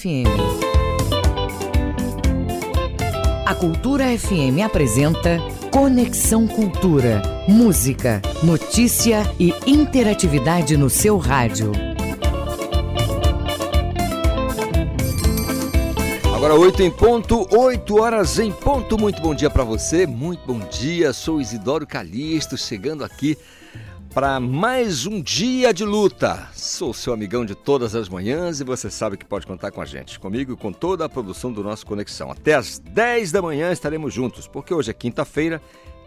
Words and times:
FM. 0.00 0.28
A 3.44 3.52
Cultura 3.52 4.04
FM 4.16 4.62
apresenta 4.64 5.40
Conexão 5.72 6.46
Cultura. 6.46 7.20
Música, 7.48 8.22
notícia 8.40 9.24
e 9.40 9.52
interatividade 9.66 10.76
no 10.76 10.88
seu 10.88 11.18
rádio. 11.18 11.72
Agora 16.32 16.54
8 16.54 16.80
em 16.80 16.92
ponto, 16.92 17.48
8 17.50 18.00
horas 18.00 18.38
em 18.38 18.52
ponto. 18.52 18.96
Muito 18.96 19.20
bom 19.20 19.34
dia 19.34 19.50
para 19.50 19.64
você, 19.64 20.06
muito 20.06 20.46
bom 20.46 20.60
dia. 20.60 21.12
Sou 21.12 21.40
Isidoro 21.40 21.84
Calixto, 21.84 22.56
chegando 22.56 23.02
aqui 23.02 23.36
para 24.18 24.40
mais 24.40 25.06
um 25.06 25.22
dia 25.22 25.72
de 25.72 25.84
luta. 25.84 26.48
Sou 26.52 26.92
seu 26.92 27.12
amigão 27.12 27.46
de 27.46 27.54
todas 27.54 27.94
as 27.94 28.08
manhãs 28.08 28.58
e 28.58 28.64
você 28.64 28.90
sabe 28.90 29.16
que 29.16 29.24
pode 29.24 29.46
contar 29.46 29.70
com 29.70 29.80
a 29.80 29.84
gente, 29.84 30.18
comigo 30.18 30.54
e 30.54 30.56
com 30.56 30.72
toda 30.72 31.04
a 31.04 31.08
produção 31.08 31.52
do 31.52 31.62
nosso 31.62 31.86
Conexão. 31.86 32.28
Até 32.28 32.54
às 32.54 32.80
10 32.80 33.30
da 33.30 33.40
manhã 33.40 33.70
estaremos 33.70 34.12
juntos, 34.12 34.48
porque 34.48 34.74
hoje 34.74 34.90
é 34.90 34.92
quinta-feira, 34.92 35.62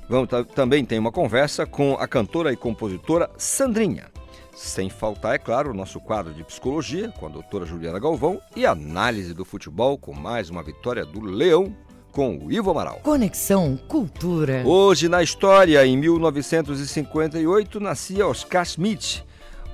Vamos, 0.09 0.29
também 0.53 0.83
tem 0.83 0.99
uma 0.99 1.11
conversa 1.11 1.65
com 1.65 1.93
a 1.93 2.07
cantora 2.07 2.51
e 2.51 2.57
compositora 2.57 3.29
Sandrinha. 3.37 4.11
Sem 4.55 4.89
faltar, 4.89 5.35
é 5.35 5.37
claro, 5.37 5.71
o 5.71 5.73
nosso 5.73 5.99
quadro 5.99 6.33
de 6.33 6.43
psicologia 6.43 7.09
com 7.19 7.25
a 7.25 7.29
doutora 7.29 7.65
Juliana 7.65 7.99
Galvão 7.99 8.39
e 8.55 8.65
análise 8.65 9.33
do 9.33 9.45
futebol 9.45 9.97
com 9.97 10.13
mais 10.13 10.49
uma 10.49 10.61
vitória 10.61 11.05
do 11.05 11.21
Leão 11.21 11.75
com 12.11 12.37
o 12.37 12.51
Ivo 12.51 12.69
Amaral. 12.69 12.99
Conexão 13.01 13.77
Cultura. 13.87 14.63
Hoje 14.65 15.07
na 15.07 15.23
história, 15.23 15.85
em 15.85 15.97
1958, 15.97 17.79
nascia 17.79 18.27
Oscar 18.27 18.65
Schmidt, 18.65 19.25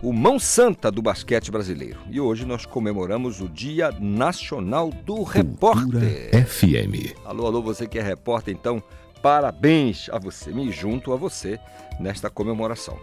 o 0.02 0.14
mão 0.14 0.38
santa 0.38 0.92
do 0.92 1.02
basquete 1.02 1.50
brasileiro. 1.50 2.00
E 2.10 2.22
hoje 2.22 2.46
nós 2.46 2.66
comemoramos 2.66 3.42
o 3.42 3.50
Dia 3.50 3.92
Nacional 4.00 4.92
do 4.92 5.16
Cultura 5.16 5.38
Repórter. 5.40 6.48
FM. 6.48 7.18
Alô, 7.26 7.48
alô, 7.48 7.62
você 7.62 7.88
que 7.88 7.98
é 7.98 8.04
repórter, 8.04 8.54
então 8.54 8.82
Parabéns 9.22 10.10
a 10.12 10.20
você, 10.20 10.52
me 10.52 10.72
junto 10.72 11.12
a 11.14 11.16
você 11.16 11.60
nesta 12.00 12.30
comemoração. 12.30 12.98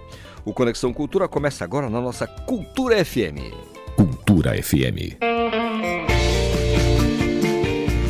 O 0.44 0.52
Conexão 0.52 0.92
Cultura 0.92 1.28
começa 1.28 1.64
agora 1.64 1.90
na 1.90 2.00
nossa 2.00 2.26
Cultura 2.26 3.04
FM. 3.04 3.52
Cultura 3.96 4.62
FM. 4.62 5.18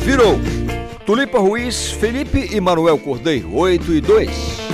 Virou. 0.03 0.39
Tulipa 1.05 1.39
Ruiz, 1.39 1.91
Felipe 1.91 2.49
e 2.51 2.59
Manuel 2.59 2.97
Cordeiro, 2.97 3.55
8 3.55 3.93
e 3.93 4.01
2. 4.01 4.64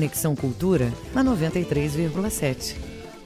Conexão 0.00 0.34
Cultura 0.34 0.90
na 1.12 1.22
93,7. 1.22 2.74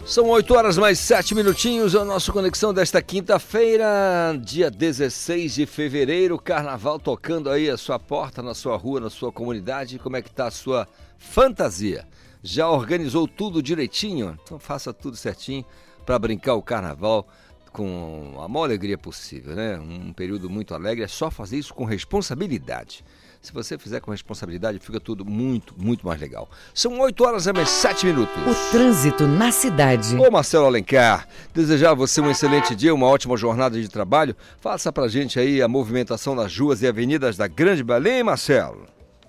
São 0.05 0.29
8 0.29 0.55
horas 0.55 0.77
mais 0.77 0.99
7 0.99 1.33
minutinhos, 1.33 1.95
o 1.95 2.05
nosso 2.05 2.33
Conexão 2.33 2.75
desta 2.75 3.01
quinta-feira, 3.01 4.37
dia 4.43 4.73
16 4.73 5.55
de 5.55 5.67
fevereiro, 5.67 6.37
carnaval 6.37 6.99
tocando 6.99 7.49
aí 7.49 7.71
a 7.71 7.77
sua 7.77 7.97
porta, 8.01 8.43
na 8.43 8.55
sua 8.55 8.77
rua, 8.77 8.99
na 8.99 9.09
sua 9.09 9.31
comunidade. 9.31 10.01
Como 10.01 10.17
é 10.17 10.23
que 10.23 10.33
tá 10.33 10.49
a 10.49 10.51
sua 10.51 10.89
fantasia? 11.17 12.05
Já 12.43 12.69
organizou 12.69 13.29
tudo 13.29 13.63
direitinho? 13.63 14.37
Então 14.43 14.59
faça 14.59 14.93
tudo 14.93 15.17
certinho 15.17 15.65
para 16.05 16.19
brincar 16.19 16.55
o 16.55 16.63
carnaval 16.63 17.25
com 17.73 18.35
a 18.43 18.49
maior 18.49 18.65
alegria 18.65 18.99
possível, 18.99 19.55
né? 19.55 19.79
Um 19.79 20.13
período 20.13 20.51
muito 20.51 20.75
alegre, 20.75 21.05
é 21.05 21.09
só 21.09 21.31
fazer 21.31 21.57
isso 21.57 21.73
com 21.73 21.85
responsabilidade. 21.85 23.05
Se 23.45 23.53
você 23.53 23.77
fizer 23.77 24.01
com 24.01 24.11
responsabilidade, 24.11 24.79
fica 24.79 24.99
tudo 24.99 25.23
muito, 25.23 25.75
muito 25.77 26.07
mais 26.07 26.19
legal. 26.19 26.49
São 26.73 26.99
8 26.99 27.25
horas 27.25 27.47
e 27.47 27.53
mais 27.53 27.69
7 27.69 28.07
minutos. 28.07 28.35
O 28.35 28.73
trânsito 28.73 29.27
na 29.27 29.53
cidade. 29.53 30.17
Ô 30.17 30.31
Marcelo 30.31 30.65
Alencar, 30.65 31.29
desejar 31.53 31.91
a 31.91 31.95
você 31.95 32.23
um 32.23 32.31
excelente 32.31 32.75
dia, 32.75 32.95
uma 32.95 33.07
ótima 33.07 33.37
jornada 33.37 33.79
de 33.79 33.87
trabalho. 33.87 34.35
Faça 34.61 34.91
pra 34.91 35.09
gente 35.09 35.39
aí 35.39 35.61
a 35.61 35.69
movimentação 35.69 36.35
nas 36.35 36.59
ruas 36.59 36.81
e 36.81 36.87
avenidas 36.87 37.37
da 37.37 37.47
Grande 37.47 37.85
Belém, 37.85 38.23
Marcelo. 38.23 38.87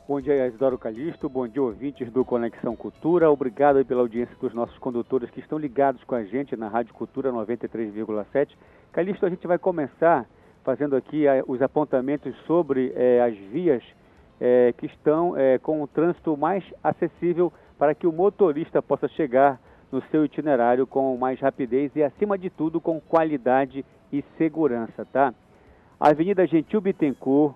Bom 0.08 0.22
dia, 0.22 0.48
Isidoro 0.48 0.78
Calixto. 0.78 1.28
Bom 1.28 1.46
dia, 1.46 1.62
ouvintes 1.62 2.10
do 2.10 2.24
Conexão 2.24 2.74
Cultura. 2.74 3.30
Obrigado 3.30 3.84
pela 3.84 4.00
audiência 4.00 4.34
dos 4.40 4.54
nossos 4.54 4.78
condutores 4.78 5.30
que 5.30 5.42
estão 5.42 5.58
ligados 5.58 6.02
com 6.06 6.16
a 6.16 6.24
gente 6.24 6.56
na 6.56 6.70
Rádio 6.70 6.94
Cultura 6.94 7.34
93,7. 7.34 8.52
Calixto, 8.94 9.26
a 9.26 9.30
gente 9.30 9.46
vai 9.46 9.58
começar 9.58 10.26
fazendo 10.64 10.96
aqui 10.96 11.28
eh, 11.28 11.44
os 11.46 11.62
apontamentos 11.62 12.34
sobre 12.48 12.94
eh, 12.96 13.22
as 13.22 13.36
vias 13.52 13.84
é, 14.40 14.74
que 14.78 14.86
estão 14.86 15.38
é, 15.38 15.58
com 15.58 15.82
o 15.82 15.88
trânsito 15.88 16.36
mais 16.36 16.64
acessível 16.84 17.52
para 17.78 17.94
que 17.96 18.08
o 18.08 18.12
motorista 18.12 18.82
possa 18.82 19.08
chegar 19.08 19.60
no 19.92 20.02
seu 20.10 20.26
itinerário 20.26 20.86
com 20.86 21.16
mais 21.18 21.40
rapidez 21.40 21.92
e, 21.96 22.04
acima 22.04 22.38
de 22.38 22.50
tudo, 22.50 22.82
com 22.82 23.00
qualidade 23.00 23.86
e 24.12 24.24
segurança, 24.38 25.06
tá? 25.06 25.34
Avenida 26.00 26.46
Gentil 26.46 26.82
Bittencourt, 26.82 27.56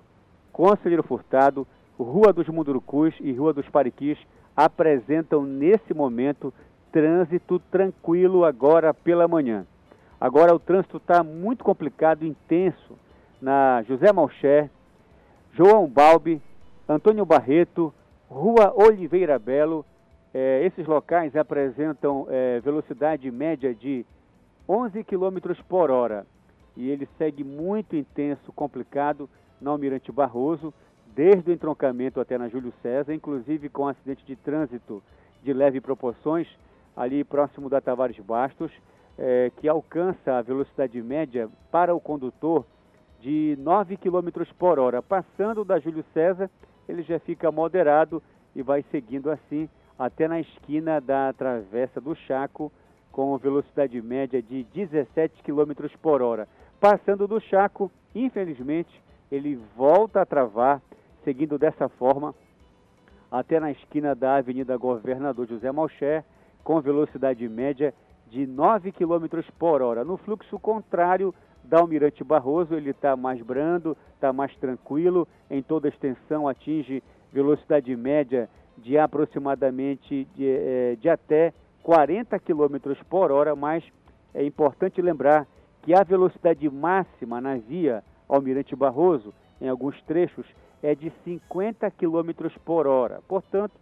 Conselheiro 0.52 1.04
Furtado, 1.04 1.68
Rua 1.98 2.32
dos 2.32 2.48
Mundurucus 2.48 3.14
e 3.20 3.34
Rua 3.34 3.54
dos 3.54 3.68
Pariquis 3.68 4.18
apresentam 4.56 5.44
nesse 5.44 5.94
momento 5.94 6.54
trânsito 6.92 7.60
tranquilo 7.72 8.46
agora 8.46 8.94
pela 8.94 9.28
manhã. 9.28 9.66
Agora 10.20 10.54
o 10.54 10.60
trânsito 10.60 10.98
está 10.98 11.24
muito 11.24 11.64
complicado, 11.64 12.26
intenso 12.26 12.98
na 13.42 13.84
José 13.84 14.12
Malcher, 14.12 14.70
João 15.54 15.88
Balbi, 15.88 16.42
Antônio 16.90 17.24
Barreto, 17.24 17.94
Rua 18.28 18.74
Oliveira 18.76 19.38
Belo. 19.38 19.86
É, 20.34 20.66
esses 20.66 20.88
locais 20.88 21.36
apresentam 21.36 22.26
é, 22.30 22.60
velocidade 22.62 23.30
média 23.30 23.76
de 23.76 24.04
11 24.68 25.04
km 25.04 25.54
por 25.68 25.92
hora 25.92 26.26
e 26.76 26.90
ele 26.90 27.08
segue 27.18 27.44
muito 27.44 27.96
intenso, 27.96 28.52
complicado 28.54 29.30
na 29.62 29.70
Almirante 29.70 30.12
Barroso, 30.12 30.74
desde 31.16 31.52
o 31.52 31.54
entroncamento 31.54 32.20
até 32.20 32.38
na 32.40 32.48
Júlio 32.48 32.74
César, 32.82 33.14
inclusive 33.14 33.70
com 33.70 33.88
acidente 33.88 34.26
de 34.26 34.36
trânsito 34.36 35.04
de 35.44 35.54
leve 35.54 35.80
proporções 35.80 36.48
ali 36.96 37.24
próximo 37.24 37.70
da 37.70 37.80
Tavares 37.82 38.18
Bastos, 38.20 38.72
é, 39.18 39.52
que 39.58 39.68
alcança 39.68 40.38
a 40.38 40.42
velocidade 40.42 41.00
média 41.02 41.50
para 41.72 41.94
o 41.94 42.00
condutor 42.00 42.66
de 43.20 43.56
9 43.60 43.98
km 43.98 44.44
por 44.58 44.80
hora, 44.80 45.02
passando 45.02 45.64
da 45.66 45.78
Júlio 45.80 46.04
César 46.14 46.50
ele 46.90 47.04
já 47.04 47.20
fica 47.20 47.52
moderado 47.52 48.22
e 48.56 48.64
vai 48.64 48.84
seguindo 48.92 49.30
assim 49.30 49.70
até 49.98 50.28
na 50.28 50.40
esquina 50.40 51.00
da 51.00 51.32
Travessa 51.34 52.02
do 52.02 52.16
Chaco, 52.16 52.72
com 53.12 53.38
velocidade 53.38 54.02
média 54.02 54.42
de 54.42 54.64
17 54.74 55.44
km 55.44 55.88
por 56.02 56.22
hora. 56.22 56.48
Passando 56.80 57.28
do 57.28 57.40
Chaco, 57.40 57.92
infelizmente, 58.16 58.90
ele 59.32 59.60
volta 59.78 60.22
a 60.22 60.26
travar, 60.26 60.82
seguindo 61.24 61.60
dessa 61.60 61.88
forma 61.90 62.34
até 63.32 63.60
na 63.60 63.70
esquina 63.70 64.16
da 64.16 64.38
Avenida 64.38 64.76
Governador 64.76 65.48
José 65.48 65.72
Malcher, 65.72 66.24
com 66.64 66.82
velocidade 66.82 67.48
média 67.48 67.94
de 68.32 68.48
9 68.48 68.92
km 68.92 69.44
por 69.60 69.82
hora. 69.84 70.04
No 70.04 70.18
fluxo 70.18 70.58
contrário 70.58 71.36
da 71.70 71.80
Almirante 71.80 72.24
Barroso, 72.24 72.74
ele 72.74 72.90
está 72.90 73.16
mais 73.16 73.40
brando, 73.42 73.96
está 74.16 74.34
mais 74.34 74.54
tranquilo, 74.56 75.28
em 75.50 75.62
toda 75.62 75.88
extensão 75.88 76.48
atinge 76.48 77.04
velocidade 77.32 77.96
média 77.96 78.50
de 78.76 78.98
aproximadamente 78.98 80.28
de, 80.36 80.48
é, 80.48 80.98
de 81.00 81.08
até 81.08 81.54
40 81.84 82.40
km 82.40 82.96
por 83.08 83.32
hora, 83.32 83.56
mas 83.56 83.84
é 84.34 84.44
importante 84.44 85.00
lembrar 85.00 85.48
que 85.84 85.94
a 85.94 86.04
velocidade 86.04 86.68
máxima 86.70 87.40
na 87.40 87.56
via 87.56 88.04
Almirante 88.28 88.76
Barroso, 88.76 89.34
em 89.62 89.70
alguns 89.70 90.02
trechos, 90.04 90.46
é 90.82 90.96
de 90.96 91.12
50 91.24 91.90
km 91.92 92.50
por 92.66 92.88
hora. 92.88 93.22
Portanto, 93.28 93.74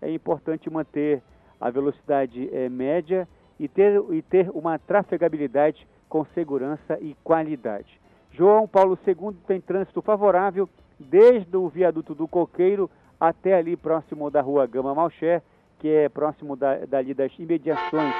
é 0.00 0.12
importante 0.12 0.70
manter 0.70 1.22
a 1.60 1.70
velocidade 1.70 2.48
é, 2.52 2.68
média 2.68 3.26
e 3.58 3.68
ter, 3.68 4.00
e 4.10 4.22
ter 4.22 4.50
uma 4.50 4.78
trafegabilidade 4.78 5.86
com 6.12 6.26
segurança 6.34 6.98
e 7.00 7.16
qualidade. 7.24 7.98
João 8.32 8.68
Paulo 8.68 8.98
II 9.06 9.34
tem 9.46 9.62
trânsito 9.62 10.02
favorável 10.02 10.68
desde 11.00 11.56
o 11.56 11.70
viaduto 11.70 12.14
do 12.14 12.28
Coqueiro 12.28 12.90
até 13.18 13.54
ali 13.54 13.78
próximo 13.78 14.30
da 14.30 14.42
rua 14.42 14.66
Gama 14.66 14.94
Malcher, 14.94 15.40
que 15.78 15.88
é 15.88 16.10
próximo 16.10 16.54
da, 16.54 16.84
dali 16.84 17.14
das 17.14 17.32
imediações 17.38 18.14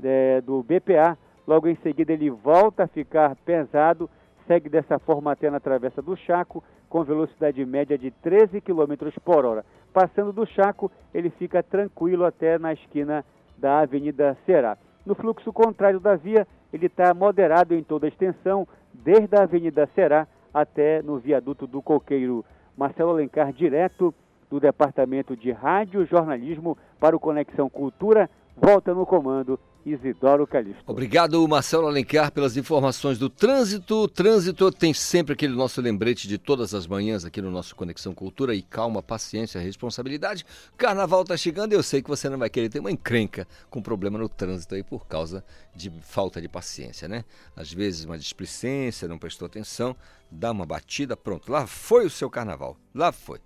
é, 0.00 0.40
do 0.42 0.62
BPA. 0.62 1.18
Logo 1.44 1.66
em 1.66 1.74
seguida 1.82 2.12
ele 2.12 2.30
volta 2.30 2.84
a 2.84 2.86
ficar 2.86 3.34
pesado, 3.44 4.08
segue 4.46 4.68
dessa 4.68 5.00
forma 5.00 5.32
até 5.32 5.50
na 5.50 5.58
Travessa 5.58 6.00
do 6.00 6.16
Chaco, 6.16 6.62
com 6.88 7.02
velocidade 7.02 7.66
média 7.66 7.98
de 7.98 8.12
13 8.12 8.60
km 8.60 9.10
por 9.24 9.44
hora. 9.44 9.66
Passando 9.92 10.32
do 10.32 10.46
Chaco, 10.46 10.88
ele 11.12 11.30
fica 11.30 11.64
tranquilo 11.64 12.24
até 12.24 12.60
na 12.60 12.72
esquina 12.72 13.24
da 13.58 13.80
Avenida 13.80 14.36
Ceará. 14.46 14.78
No 15.04 15.14
fluxo 15.14 15.52
contrário 15.52 16.00
da 16.00 16.16
via, 16.16 16.46
ele 16.72 16.86
está 16.86 17.12
moderado 17.12 17.74
em 17.74 17.82
toda 17.82 18.06
a 18.06 18.08
extensão, 18.08 18.66
desde 18.92 19.36
a 19.36 19.42
Avenida 19.42 19.88
Será 19.94 20.26
até 20.52 21.02
no 21.02 21.18
viaduto 21.18 21.66
do 21.66 21.82
Coqueiro. 21.82 22.44
Marcelo 22.76 23.10
Alencar, 23.10 23.52
direto 23.52 24.14
do 24.50 24.58
Departamento 24.58 25.36
de 25.36 25.52
Rádio 25.52 26.06
Jornalismo 26.06 26.76
para 26.98 27.14
o 27.14 27.20
Conexão 27.20 27.68
Cultura, 27.68 28.30
volta 28.56 28.94
no 28.94 29.04
comando 29.04 29.58
Isidoro 29.84 30.46
Calixto. 30.46 30.82
Obrigado, 30.86 31.46
Marcelo 31.46 31.86
Alencar, 31.86 32.32
pelas 32.32 32.56
informações 32.56 33.18
do 33.18 33.28
trânsito. 33.28 34.04
O 34.04 34.08
trânsito 34.08 34.70
tem 34.70 34.94
sempre 34.94 35.34
aquele 35.34 35.54
nosso 35.54 35.80
lembrete 35.80 36.26
de 36.26 36.38
todas 36.38 36.74
as 36.74 36.86
manhãs 36.86 37.24
aqui 37.24 37.42
no 37.42 37.50
nosso 37.50 37.76
Conexão 37.76 38.14
Cultura 38.14 38.54
e 38.54 38.62
calma, 38.62 39.02
paciência, 39.02 39.60
responsabilidade. 39.60 40.46
Carnaval 40.76 41.22
está 41.22 41.36
chegando 41.36 41.72
e 41.72 41.76
eu 41.76 41.82
sei 41.82 42.00
que 42.00 42.08
você 42.08 42.28
não 42.28 42.38
vai 42.38 42.48
querer 42.48 42.70
ter 42.70 42.80
uma 42.80 42.90
encrenca 42.90 43.46
com 43.68 43.82
problema 43.82 44.18
no 44.18 44.28
trânsito 44.28 44.74
aí 44.74 44.82
por 44.82 45.06
causa 45.06 45.44
de 45.74 45.90
falta 46.00 46.40
de 46.40 46.48
paciência, 46.48 47.06
né? 47.06 47.24
Às 47.54 47.72
vezes 47.72 48.04
uma 48.04 48.18
displicência, 48.18 49.06
não 49.06 49.18
prestou 49.18 49.46
atenção, 49.46 49.94
dá 50.30 50.50
uma 50.50 50.64
batida, 50.64 51.16
pronto, 51.16 51.52
lá 51.52 51.66
foi 51.66 52.06
o 52.06 52.10
seu 52.10 52.30
carnaval, 52.30 52.76
lá 52.94 53.12
foi 53.12 53.40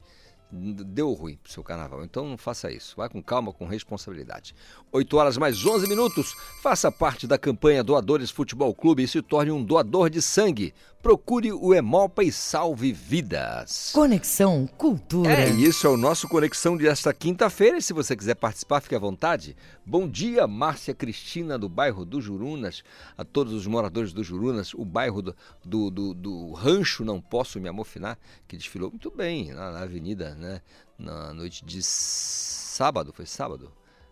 deu 0.50 1.12
ruim 1.12 1.37
pro 1.37 1.52
seu 1.52 1.62
carnaval. 1.62 2.05
Então 2.05 2.26
não 2.26 2.38
faça 2.38 2.71
isso. 2.71 2.95
Vai 2.97 3.09
com 3.09 3.23
calma, 3.23 3.52
com 3.52 3.67
responsabilidade. 3.67 4.55
8 4.90 5.17
horas 5.17 5.37
mais 5.37 5.64
11 5.64 5.87
minutos. 5.87 6.35
Faça 6.62 6.90
parte 6.90 7.26
da 7.26 7.38
campanha 7.38 7.85
Doadores 7.85 8.31
Futebol 8.31 8.75
Clube 8.75 9.02
e 9.02 9.09
se 9.09 9.21
torne 9.23 9.50
um 9.50 9.62
doador 9.62 10.09
de 10.11 10.23
sangue. 10.23 10.75
Procure 11.00 11.52
o 11.52 11.73
Hemopa 11.73 12.25
e 12.25 12.33
salve 12.33 12.93
vidas. 12.93 13.93
Conexão 13.95 14.67
Cultura. 14.67 15.31
É 15.31 15.49
isso, 15.49 15.87
é 15.87 15.90
o 15.90 15.97
nosso 15.97 16.26
Conexão 16.28 16.76
de 16.76 16.88
esta 16.88 17.14
quinta-feira. 17.14 17.78
E 17.78 17.83
se 17.83 17.93
você 17.93 18.17
quiser 18.17 18.35
participar, 18.35 18.81
fique 18.81 18.97
à 18.97 18.99
vontade. 18.99 19.57
Bom 19.87 20.09
dia, 20.09 20.45
Márcia 20.49 20.93
Cristina, 20.93 21.57
do 21.57 21.69
bairro 21.69 22.05
do 22.05 22.21
Jurunas, 22.21 22.83
a 23.17 23.25
todos 23.25 23.52
os 23.52 23.64
moradores 23.64 24.12
do 24.12 24.25
Jurunas, 24.25 24.75
o 24.75 24.85
bairro 24.85 25.23
do, 25.23 25.37
do, 25.64 25.88
do, 25.88 26.14
do 26.14 26.52
Rancho 26.52 27.05
Não 27.05 27.21
Posso 27.21 27.61
Me 27.61 27.69
Amofinar, 27.69 28.19
que 28.49 28.57
desfilou 28.57 28.90
muito 28.90 29.09
bem 29.09 29.52
na, 29.52 29.71
na 29.71 29.83
avenida, 29.83 30.35
né? 30.35 30.61
Na 30.99 31.33
noite 31.33 31.64
de 31.64 31.81
sábado, 31.81 33.12
foi 33.12 33.25
sábado? 33.25 33.71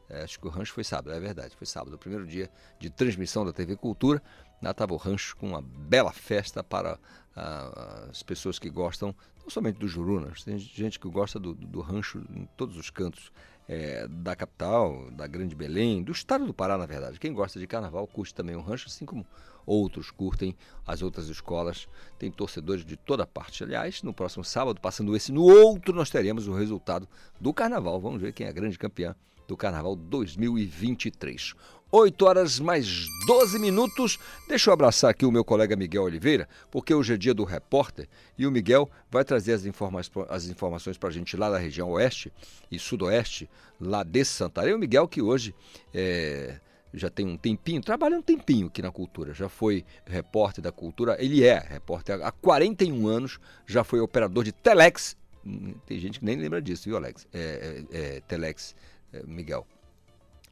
É, 0.08 0.22
acho 0.22 0.38
que 0.38 0.46
o 0.46 0.50
rancho 0.50 0.72
foi 0.72 0.84
sábado, 0.84 1.12
é 1.12 1.18
verdade, 1.18 1.56
foi 1.56 1.66
sábado, 1.66 1.94
o 1.94 1.98
primeiro 1.98 2.26
dia 2.26 2.48
de 2.78 2.88
transmissão 2.88 3.44
da 3.44 3.52
TV 3.52 3.74
Cultura. 3.76 4.22
Estava 4.62 4.94
o 4.94 4.96
rancho 4.96 5.36
com 5.36 5.48
uma 5.48 5.62
bela 5.62 6.12
festa 6.12 6.62
para 6.62 6.98
ah, 7.34 8.08
as 8.10 8.22
pessoas 8.22 8.58
que 8.58 8.70
gostam, 8.70 9.14
não 9.42 9.50
somente 9.50 9.78
do 9.78 9.86
Jurunas, 9.86 10.42
tem 10.42 10.58
gente 10.58 10.98
que 10.98 11.08
gosta 11.08 11.38
do, 11.38 11.54
do 11.54 11.80
rancho 11.80 12.24
em 12.34 12.46
todos 12.56 12.76
os 12.76 12.90
cantos 12.90 13.30
é, 13.68 14.06
da 14.08 14.34
capital, 14.34 15.10
da 15.10 15.26
Grande 15.26 15.54
Belém, 15.54 16.02
do 16.02 16.12
estado 16.12 16.46
do 16.46 16.54
Pará, 16.54 16.78
na 16.78 16.86
verdade. 16.86 17.18
Quem 17.18 17.32
gosta 17.32 17.58
de 17.58 17.66
carnaval 17.66 18.06
curte 18.06 18.34
também 18.34 18.54
o 18.54 18.60
rancho, 18.60 18.86
assim 18.88 19.04
como 19.04 19.26
outros 19.66 20.10
curtem 20.10 20.56
as 20.86 21.02
outras 21.02 21.28
escolas. 21.28 21.88
Tem 22.18 22.30
torcedores 22.30 22.84
de 22.84 22.96
toda 22.96 23.26
parte. 23.26 23.64
Aliás, 23.64 24.02
no 24.02 24.14
próximo 24.14 24.44
sábado, 24.44 24.80
passando 24.80 25.16
esse 25.16 25.32
no 25.32 25.42
outro, 25.42 25.94
nós 25.94 26.10
teremos 26.10 26.46
o 26.46 26.54
resultado 26.54 27.08
do 27.40 27.52
carnaval. 27.52 28.00
Vamos 28.00 28.20
ver 28.20 28.32
quem 28.32 28.46
é 28.46 28.50
a 28.50 28.52
grande 28.52 28.78
campeã 28.78 29.14
do 29.46 29.56
Carnaval 29.56 29.94
2023. 29.94 31.54
8 31.90 32.26
horas 32.26 32.58
mais 32.58 33.06
12 33.26 33.58
minutos. 33.58 34.18
Deixa 34.48 34.70
eu 34.70 34.74
abraçar 34.74 35.10
aqui 35.10 35.24
o 35.24 35.30
meu 35.30 35.44
colega 35.44 35.76
Miguel 35.76 36.02
Oliveira, 36.02 36.48
porque 36.70 36.92
hoje 36.92 37.14
é 37.14 37.16
dia 37.16 37.32
do 37.32 37.44
repórter 37.44 38.08
e 38.36 38.46
o 38.46 38.50
Miguel 38.50 38.90
vai 39.10 39.24
trazer 39.24 39.52
as, 39.52 39.64
informa 39.64 40.00
as 40.28 40.46
informações 40.46 40.98
para 40.98 41.08
a 41.08 41.12
gente 41.12 41.36
lá 41.36 41.48
da 41.48 41.58
região 41.58 41.90
oeste 41.90 42.32
e 42.70 42.78
sudoeste, 42.78 43.48
lá 43.80 44.02
desse 44.02 44.32
Santarém. 44.32 44.74
O 44.74 44.78
Miguel 44.78 45.06
que 45.06 45.22
hoje 45.22 45.54
é, 45.94 46.58
já 46.92 47.08
tem 47.08 47.26
um 47.26 47.36
tempinho, 47.36 47.80
trabalha 47.80 48.18
um 48.18 48.22
tempinho 48.22 48.66
aqui 48.66 48.82
na 48.82 48.90
cultura, 48.90 49.32
já 49.32 49.48
foi 49.48 49.84
repórter 50.04 50.62
da 50.62 50.72
cultura, 50.72 51.16
ele 51.22 51.44
é 51.44 51.58
repórter 51.58 52.20
há 52.20 52.32
41 52.32 53.06
anos, 53.06 53.38
já 53.64 53.84
foi 53.84 54.00
operador 54.00 54.42
de 54.42 54.50
Telex. 54.50 55.16
Hum, 55.44 55.74
tem 55.86 56.00
gente 56.00 56.18
que 56.18 56.24
nem 56.24 56.36
lembra 56.36 56.60
disso, 56.60 56.84
viu, 56.86 56.96
Alex? 56.96 57.28
É, 57.32 57.84
é, 57.92 58.16
é 58.16 58.20
Telex, 58.22 58.74
é, 59.12 59.22
Miguel 59.24 59.64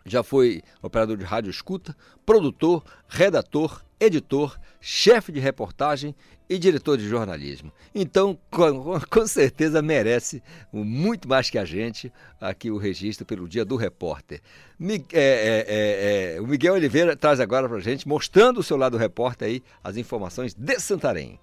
já 0.04 0.23
foi 0.23 0.62
operador 0.82 1.16
de 1.16 1.25
rádio 1.25 1.50
escuta, 1.50 1.96
produtor, 2.25 2.84
redator, 3.08 3.82
editor, 3.99 4.58
chefe 4.80 5.32
de 5.32 5.40
reportagem 5.40 6.14
e 6.49 6.58
diretor 6.58 6.99
de 6.99 7.08
jornalismo. 7.08 7.73
Então, 7.94 8.38
com, 8.50 9.00
com, 9.08 9.26
certeza 9.26 9.80
merece 9.80 10.42
muito 10.73 11.28
mais 11.28 11.49
que 11.49 11.58
a 11.58 11.64
gente 11.64 12.12
aqui 12.40 12.70
o 12.70 12.76
registro 12.76 13.25
pelo 13.25 13.49
Dia 13.49 13.64
do 13.64 13.76
Repórter. 13.76 14.40
é, 14.80 14.94
é, 15.12 15.64
é, 15.66 16.37
é 16.37 16.40
o 16.40 16.46
Miguel 16.46 16.75
Oliveira 16.75 17.16
traz 17.16 17.40
agora 17.40 17.68
para 17.68 17.78
a 17.78 17.80
gente, 17.80 18.06
mostrando 18.06 18.61
o 18.61 18.62
seu 18.62 18.76
lado 18.76 18.96
repórter 18.99 19.49
aí, 19.49 19.62
as 19.82 19.96
informações 19.96 20.54
de 20.54 20.78
Santarém. 20.78 21.38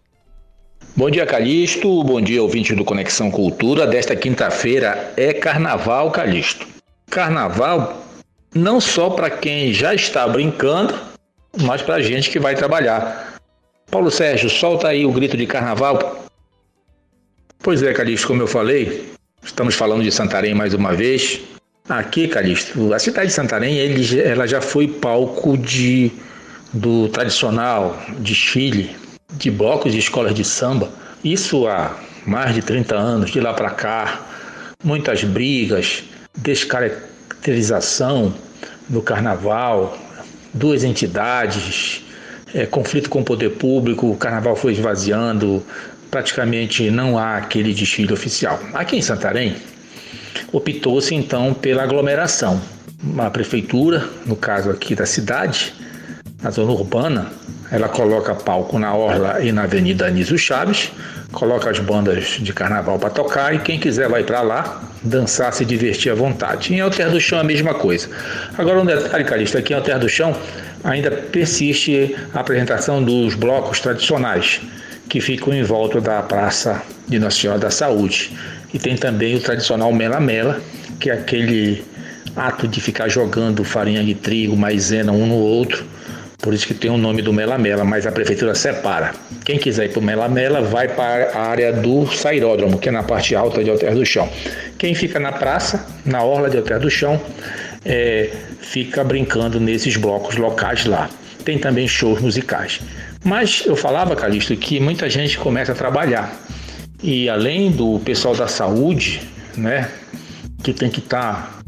Bom 0.95 1.09
dia, 1.09 1.25
Calixto. 1.25 2.03
Bom 2.03 2.19
dia, 2.19 2.41
ouvinte 2.41 2.75
do 2.75 2.83
Conexão 2.83 3.31
Cultura. 3.31 3.87
Desta 3.87 4.15
quinta-feira 4.15 5.13
é 5.15 5.33
Carnaval, 5.33 6.11
Calixto. 6.11 6.67
Carnaval 7.09 8.10
não 8.53 8.81
só 8.81 9.09
para 9.09 9.29
quem 9.29 9.73
já 9.73 9.93
está 9.93 10.27
brincando, 10.27 10.93
mas 11.61 11.81
para 11.81 11.95
a 11.95 12.01
gente 12.01 12.29
que 12.29 12.39
vai 12.39 12.55
trabalhar. 12.55 13.35
Paulo 13.89 14.11
Sérgio, 14.11 14.49
solta 14.49 14.89
aí 14.89 15.05
o 15.05 15.11
grito 15.11 15.37
de 15.37 15.45
carnaval. 15.45 16.25
Pois 17.59 17.83
é, 17.83 17.93
Calixto, 17.93 18.27
como 18.27 18.41
eu 18.41 18.47
falei, 18.47 19.11
estamos 19.43 19.75
falando 19.75 20.03
de 20.03 20.11
Santarém 20.11 20.53
mais 20.53 20.73
uma 20.73 20.93
vez. 20.93 21.39
Aqui, 21.89 22.27
Calixto, 22.27 22.93
a 22.93 22.99
cidade 22.99 23.27
de 23.27 23.33
Santarém, 23.33 23.77
ele, 23.77 24.21
ela 24.21 24.47
já 24.47 24.61
foi 24.61 24.87
palco 24.87 25.57
de, 25.57 26.11
do 26.73 27.09
tradicional 27.09 27.97
desfile 28.19 28.95
de 29.33 29.49
blocos 29.49 29.93
de 29.93 29.99
escolas 29.99 30.33
de 30.33 30.43
samba. 30.43 30.89
Isso 31.23 31.67
há 31.67 31.97
mais 32.25 32.53
de 32.53 32.61
30 32.61 32.95
anos, 32.95 33.31
de 33.31 33.39
lá 33.39 33.53
para 33.53 33.69
cá. 33.71 34.21
Muitas 34.83 35.23
brigas, 35.23 36.03
descaracterizações 36.37 37.10
caracterização 37.41 38.33
no 38.87 39.01
carnaval, 39.01 39.97
duas 40.53 40.83
entidades, 40.83 42.03
é, 42.53 42.65
conflito 42.65 43.09
com 43.09 43.21
o 43.21 43.23
poder 43.23 43.51
público, 43.51 44.11
o 44.11 44.15
carnaval 44.15 44.55
foi 44.55 44.73
esvaziando, 44.73 45.63
praticamente 46.11 46.91
não 46.91 47.17
há 47.17 47.37
aquele 47.37 47.73
desfile 47.73 48.13
oficial. 48.13 48.59
Aqui 48.73 48.97
em 48.97 49.01
Santarém, 49.01 49.55
optou-se 50.51 51.15
então 51.15 51.53
pela 51.53 51.83
aglomeração. 51.83 52.61
A 53.17 53.29
prefeitura, 53.31 54.07
no 54.25 54.35
caso 54.35 54.69
aqui 54.69 54.93
da 54.93 55.07
cidade, 55.07 55.73
na 56.43 56.51
zona 56.51 56.71
urbana, 56.71 57.31
ela 57.71 57.87
coloca 57.87 58.35
palco 58.35 58.77
na 58.77 58.93
Orla 58.93 59.41
e 59.41 59.51
na 59.51 59.63
Avenida 59.63 60.05
Anísio 60.05 60.37
Chaves, 60.37 60.91
coloca 61.31 61.69
as 61.69 61.79
bandas 61.79 62.37
de 62.41 62.51
carnaval 62.51 62.99
para 62.99 63.09
tocar 63.09 63.55
e 63.55 63.59
quem 63.59 63.79
quiser 63.79 64.09
vai 64.09 64.23
para 64.23 64.41
lá 64.41 64.83
dançar, 65.01 65.53
se 65.53 65.63
divertir 65.63 66.11
à 66.11 66.15
vontade. 66.15 66.73
Em 66.73 66.81
Alter 66.81 67.09
do 67.09 67.19
Chão 67.19 67.39
a 67.39 67.43
mesma 67.43 67.73
coisa. 67.73 68.09
Agora 68.57 68.81
um 68.81 68.85
detalhe, 68.85 69.23
Calista, 69.23 69.59
aqui 69.59 69.71
em 69.71 69.77
Alter 69.77 69.97
do 69.97 70.09
Chão 70.09 70.35
ainda 70.83 71.09
persiste 71.09 72.13
a 72.33 72.41
apresentação 72.41 73.01
dos 73.01 73.35
blocos 73.35 73.79
tradicionais 73.79 74.59
que 75.07 75.21
ficam 75.21 75.53
em 75.53 75.63
volta 75.63 76.01
da 76.01 76.21
Praça 76.21 76.81
de 77.07 77.19
Nossa 77.19 77.37
Senhora 77.37 77.59
da 77.59 77.71
Saúde. 77.71 78.31
E 78.73 78.79
tem 78.79 78.97
também 78.97 79.35
o 79.35 79.39
tradicional 79.39 79.91
mela-mela, 79.93 80.61
que 80.99 81.09
é 81.09 81.13
aquele 81.13 81.83
ato 82.35 82.67
de 82.67 82.79
ficar 82.81 83.07
jogando 83.07 83.63
farinha 83.63 84.03
de 84.03 84.15
trigo, 84.15 84.55
maisena 84.55 85.11
um 85.11 85.25
no 85.25 85.35
outro 85.35 85.85
por 86.41 86.55
isso 86.55 86.65
que 86.65 86.73
tem 86.73 86.89
o 86.89 86.97
nome 86.97 87.21
do 87.21 87.31
Melamela, 87.31 87.83
mas 87.83 88.07
a 88.07 88.11
prefeitura 88.11 88.55
separa. 88.55 89.13
Quem 89.45 89.59
quiser 89.59 89.85
ir 89.85 89.89
para 89.89 89.99
o 89.99 90.03
Melamela 90.03 90.59
vai 90.61 90.87
para 90.87 91.31
a 91.35 91.49
área 91.49 91.71
do 91.71 92.07
Sairódromo, 92.07 92.79
que 92.79 92.89
é 92.89 92.91
na 92.91 93.03
parte 93.03 93.35
alta 93.35 93.63
de 93.63 93.69
Alter 93.69 93.93
do 93.93 94.03
Chão. 94.03 94.27
Quem 94.79 94.95
fica 94.95 95.19
na 95.19 95.31
praça, 95.31 95.85
na 96.03 96.23
orla 96.23 96.49
de 96.49 96.57
Alter 96.57 96.79
do 96.79 96.89
Chão, 96.89 97.21
é, 97.85 98.31
fica 98.59 99.03
brincando 99.03 99.59
nesses 99.59 99.95
blocos 99.97 100.35
locais 100.35 100.85
lá. 100.85 101.09
Tem 101.45 101.59
também 101.59 101.87
shows 101.87 102.19
musicais. 102.19 102.81
Mas 103.23 103.63
eu 103.67 103.75
falava, 103.75 104.15
Calixto, 104.15 104.55
que 104.55 104.79
muita 104.79 105.07
gente 105.07 105.37
começa 105.37 105.73
a 105.73 105.75
trabalhar. 105.75 106.35
E 107.03 107.29
além 107.29 107.69
do 107.69 107.99
pessoal 107.99 108.35
da 108.35 108.47
saúde, 108.47 109.21
né, 109.55 109.87
que 110.63 110.73
tem 110.73 110.89
que 110.89 110.99
estar 110.99 111.33
tá, 111.33 111.61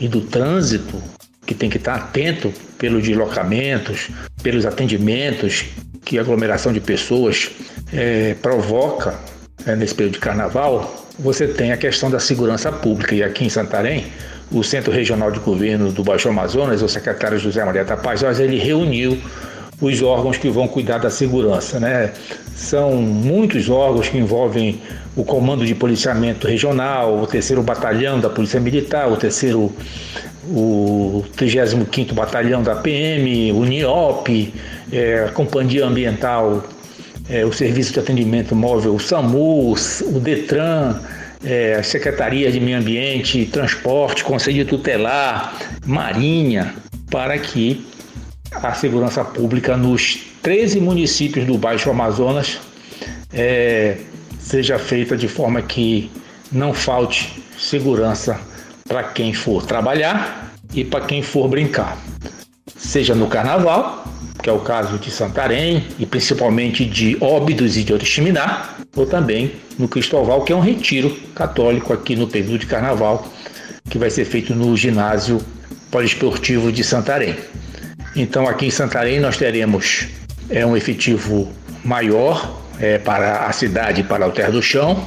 e 0.00 0.08
do 0.08 0.20
trânsito, 0.20 1.00
que 1.46 1.54
tem 1.54 1.70
que 1.70 1.76
estar 1.76 1.94
atento 1.94 2.52
pelos 2.78 3.02
deslocamentos, 3.02 4.08
pelos 4.42 4.66
atendimentos 4.66 5.64
que 6.04 6.18
a 6.18 6.20
aglomeração 6.20 6.72
de 6.72 6.80
pessoas 6.80 7.50
é, 7.92 8.34
provoca 8.40 9.18
é, 9.66 9.74
nesse 9.74 9.94
período 9.94 10.14
de 10.14 10.20
carnaval, 10.20 11.04
você 11.18 11.46
tem 11.46 11.72
a 11.72 11.76
questão 11.76 12.10
da 12.10 12.20
segurança 12.20 12.70
pública. 12.70 13.14
E 13.14 13.22
aqui 13.22 13.44
em 13.44 13.48
Santarém, 13.48 14.06
o 14.50 14.62
Centro 14.62 14.92
Regional 14.92 15.30
de 15.30 15.40
Governo 15.40 15.90
do 15.90 16.04
Baixo 16.04 16.28
Amazonas, 16.28 16.82
o 16.82 16.88
secretário 16.88 17.38
José 17.38 17.64
Maria 17.64 17.84
Tapajós, 17.84 18.38
ele 18.38 18.58
reuniu 18.58 19.18
os 19.80 20.00
órgãos 20.02 20.36
que 20.36 20.48
vão 20.48 20.68
cuidar 20.68 20.98
da 20.98 21.10
segurança. 21.10 21.80
Né? 21.80 22.12
São 22.54 22.92
muitos 22.96 23.68
órgãos 23.68 24.08
que 24.08 24.16
envolvem 24.16 24.80
o 25.16 25.24
Comando 25.24 25.66
de 25.66 25.74
Policiamento 25.74 26.46
Regional, 26.46 27.20
o 27.20 27.26
terceiro 27.26 27.62
Batalhão 27.62 28.20
da 28.20 28.30
Polícia 28.30 28.60
Militar, 28.60 29.10
o 29.10 29.16
terceiro 29.16 29.72
o 30.48 31.24
35º 31.36 32.12
Batalhão 32.12 32.62
da 32.62 32.76
PM, 32.76 33.52
o 33.52 33.64
NIOP, 33.64 34.54
é, 34.92 35.24
a 35.28 35.32
Companhia 35.32 35.86
Ambiental, 35.86 36.64
é, 37.28 37.44
o 37.44 37.52
Serviço 37.52 37.92
de 37.92 38.00
Atendimento 38.00 38.54
Móvel, 38.54 38.94
o 38.94 39.00
SAMU, 39.00 39.72
o 39.72 40.20
DETRAN, 40.20 41.00
é, 41.44 41.82
Secretaria 41.82 42.50
de 42.50 42.60
Meio 42.60 42.78
Ambiente, 42.78 43.46
Transporte, 43.46 44.24
Conselho 44.24 44.64
Tutelar, 44.64 45.56
Marinha, 45.84 46.74
para 47.10 47.38
que 47.38 47.86
a 48.52 48.72
segurança 48.72 49.24
pública 49.24 49.76
nos 49.76 50.18
13 50.42 50.80
municípios 50.80 51.44
do 51.44 51.58
Baixo 51.58 51.90
Amazonas 51.90 52.58
é, 53.32 53.98
seja 54.38 54.78
feita 54.78 55.16
de 55.16 55.28
forma 55.28 55.60
que 55.60 56.10
não 56.52 56.72
falte 56.72 57.42
segurança 57.58 58.38
para 58.86 59.02
quem 59.02 59.32
for 59.32 59.64
trabalhar 59.64 60.52
e 60.74 60.84
para 60.84 61.04
quem 61.04 61.22
for 61.22 61.48
brincar. 61.48 61.96
Seja 62.76 63.14
no 63.14 63.28
carnaval, 63.28 64.04
que 64.42 64.50
é 64.50 64.52
o 64.52 64.60
caso 64.60 64.98
de 64.98 65.10
Santarém 65.10 65.84
e 65.98 66.06
principalmente 66.06 66.84
de 66.84 67.16
Óbidos 67.20 67.76
e 67.76 67.82
de 67.82 67.92
Oriximiná, 67.92 68.70
ou 68.94 69.06
também 69.06 69.52
no 69.78 69.88
Cristoval, 69.88 70.42
que 70.42 70.52
é 70.52 70.56
um 70.56 70.60
retiro 70.60 71.10
católico 71.34 71.92
aqui 71.92 72.16
no 72.16 72.26
período 72.26 72.58
de 72.58 72.66
carnaval, 72.66 73.26
que 73.88 73.98
vai 73.98 74.10
ser 74.10 74.24
feito 74.24 74.54
no 74.54 74.76
ginásio 74.76 75.40
poliesportivo 75.90 76.72
de 76.72 76.82
Santarém. 76.82 77.36
Então 78.14 78.48
aqui 78.48 78.66
em 78.66 78.70
Santarém 78.70 79.20
nós 79.20 79.36
teremos 79.36 80.08
é, 80.48 80.64
um 80.64 80.76
efetivo 80.76 81.50
maior 81.84 82.62
é, 82.80 82.98
para 82.98 83.46
a 83.46 83.52
cidade 83.52 84.02
para 84.02 84.26
o 84.26 84.32
Terra 84.32 84.50
do 84.50 84.62
Chão, 84.62 85.06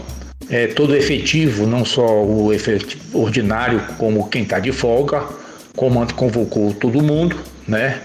é, 0.49 0.67
todo 0.67 0.95
efetivo, 0.95 1.67
não 1.67 1.85
só 1.85 2.23
o 2.23 2.51
efetivo 2.51 3.19
ordinário, 3.19 3.81
como 3.97 4.27
quem 4.29 4.43
está 4.43 4.59
de 4.59 4.71
folga. 4.71 5.21
O 5.21 5.77
comando 5.77 6.13
convocou 6.13 6.73
todo 6.73 7.01
mundo, 7.01 7.35
né? 7.67 8.01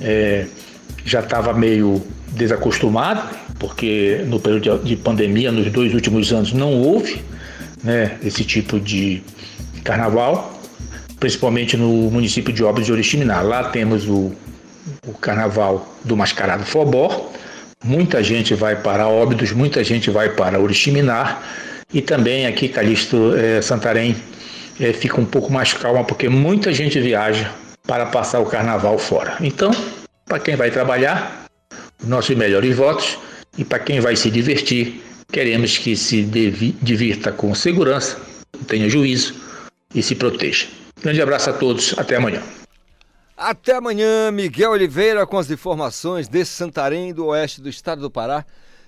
É, 0.00 0.46
já 1.04 1.20
estava 1.20 1.52
meio 1.52 2.02
desacostumado, 2.28 3.28
porque 3.58 4.24
no 4.26 4.40
período 4.40 4.84
de 4.84 4.96
pandemia, 4.96 5.52
nos 5.52 5.70
dois 5.70 5.94
últimos 5.94 6.32
anos, 6.32 6.52
não 6.52 6.72
houve 6.72 7.22
né, 7.84 8.16
esse 8.24 8.44
tipo 8.44 8.80
de 8.80 9.22
carnaval. 9.84 10.58
principalmente 11.20 11.76
no 11.76 12.10
município 12.10 12.52
de 12.52 12.64
Obras 12.64 12.86
de 12.86 12.92
Oriximiná. 12.92 13.40
Lá 13.42 13.64
temos 13.64 14.08
o, 14.08 14.32
o 15.06 15.12
Carnaval 15.20 15.96
do 16.02 16.16
Mascarado 16.16 16.64
Fobó, 16.64 17.30
muita 17.84 18.22
gente 18.24 18.54
vai 18.54 18.74
para 18.74 19.06
Óbidos, 19.06 19.52
muita 19.52 19.84
gente 19.84 20.10
vai 20.10 20.30
para 20.30 20.58
Oriximiná, 20.58 21.40
e 21.92 22.00
também 22.00 22.46
aqui 22.46 22.68
Calixto 22.68 23.34
é, 23.36 23.60
Santarém 23.60 24.16
é, 24.80 24.92
fica 24.92 25.20
um 25.20 25.24
pouco 25.24 25.52
mais 25.52 25.72
calma, 25.72 26.04
porque 26.04 26.28
muita 26.28 26.72
gente 26.72 27.00
viaja 27.00 27.52
para 27.86 28.06
passar 28.06 28.40
o 28.40 28.46
Carnaval 28.46 28.98
fora. 28.98 29.36
Então, 29.40 29.70
para 30.26 30.38
quem 30.38 30.56
vai 30.56 30.70
trabalhar, 30.70 31.46
nossos 32.04 32.34
melhores 32.36 32.74
votos, 32.76 33.18
e 33.58 33.64
para 33.64 33.78
quem 33.78 34.00
vai 34.00 34.16
se 34.16 34.30
divertir, 34.30 35.02
queremos 35.30 35.76
que 35.78 35.94
se 35.94 36.22
divirta 36.22 37.30
com 37.30 37.54
segurança, 37.54 38.18
tenha 38.66 38.88
juízo 38.88 39.34
e 39.94 40.02
se 40.02 40.14
proteja. 40.14 40.66
Grande 41.02 41.20
abraço 41.20 41.50
a 41.50 41.52
todos, 41.52 41.94
até 41.98 42.16
amanhã. 42.16 42.42
Até 43.36 43.74
amanhã, 43.74 44.30
Miguel 44.30 44.70
Oliveira 44.70 45.26
com 45.26 45.36
as 45.36 45.50
informações 45.50 46.28
de 46.28 46.44
Santarém, 46.44 47.12
do 47.12 47.26
oeste 47.26 47.60
do 47.60 47.68
estado 47.68 48.00
do 48.00 48.10
Pará. 48.10 48.44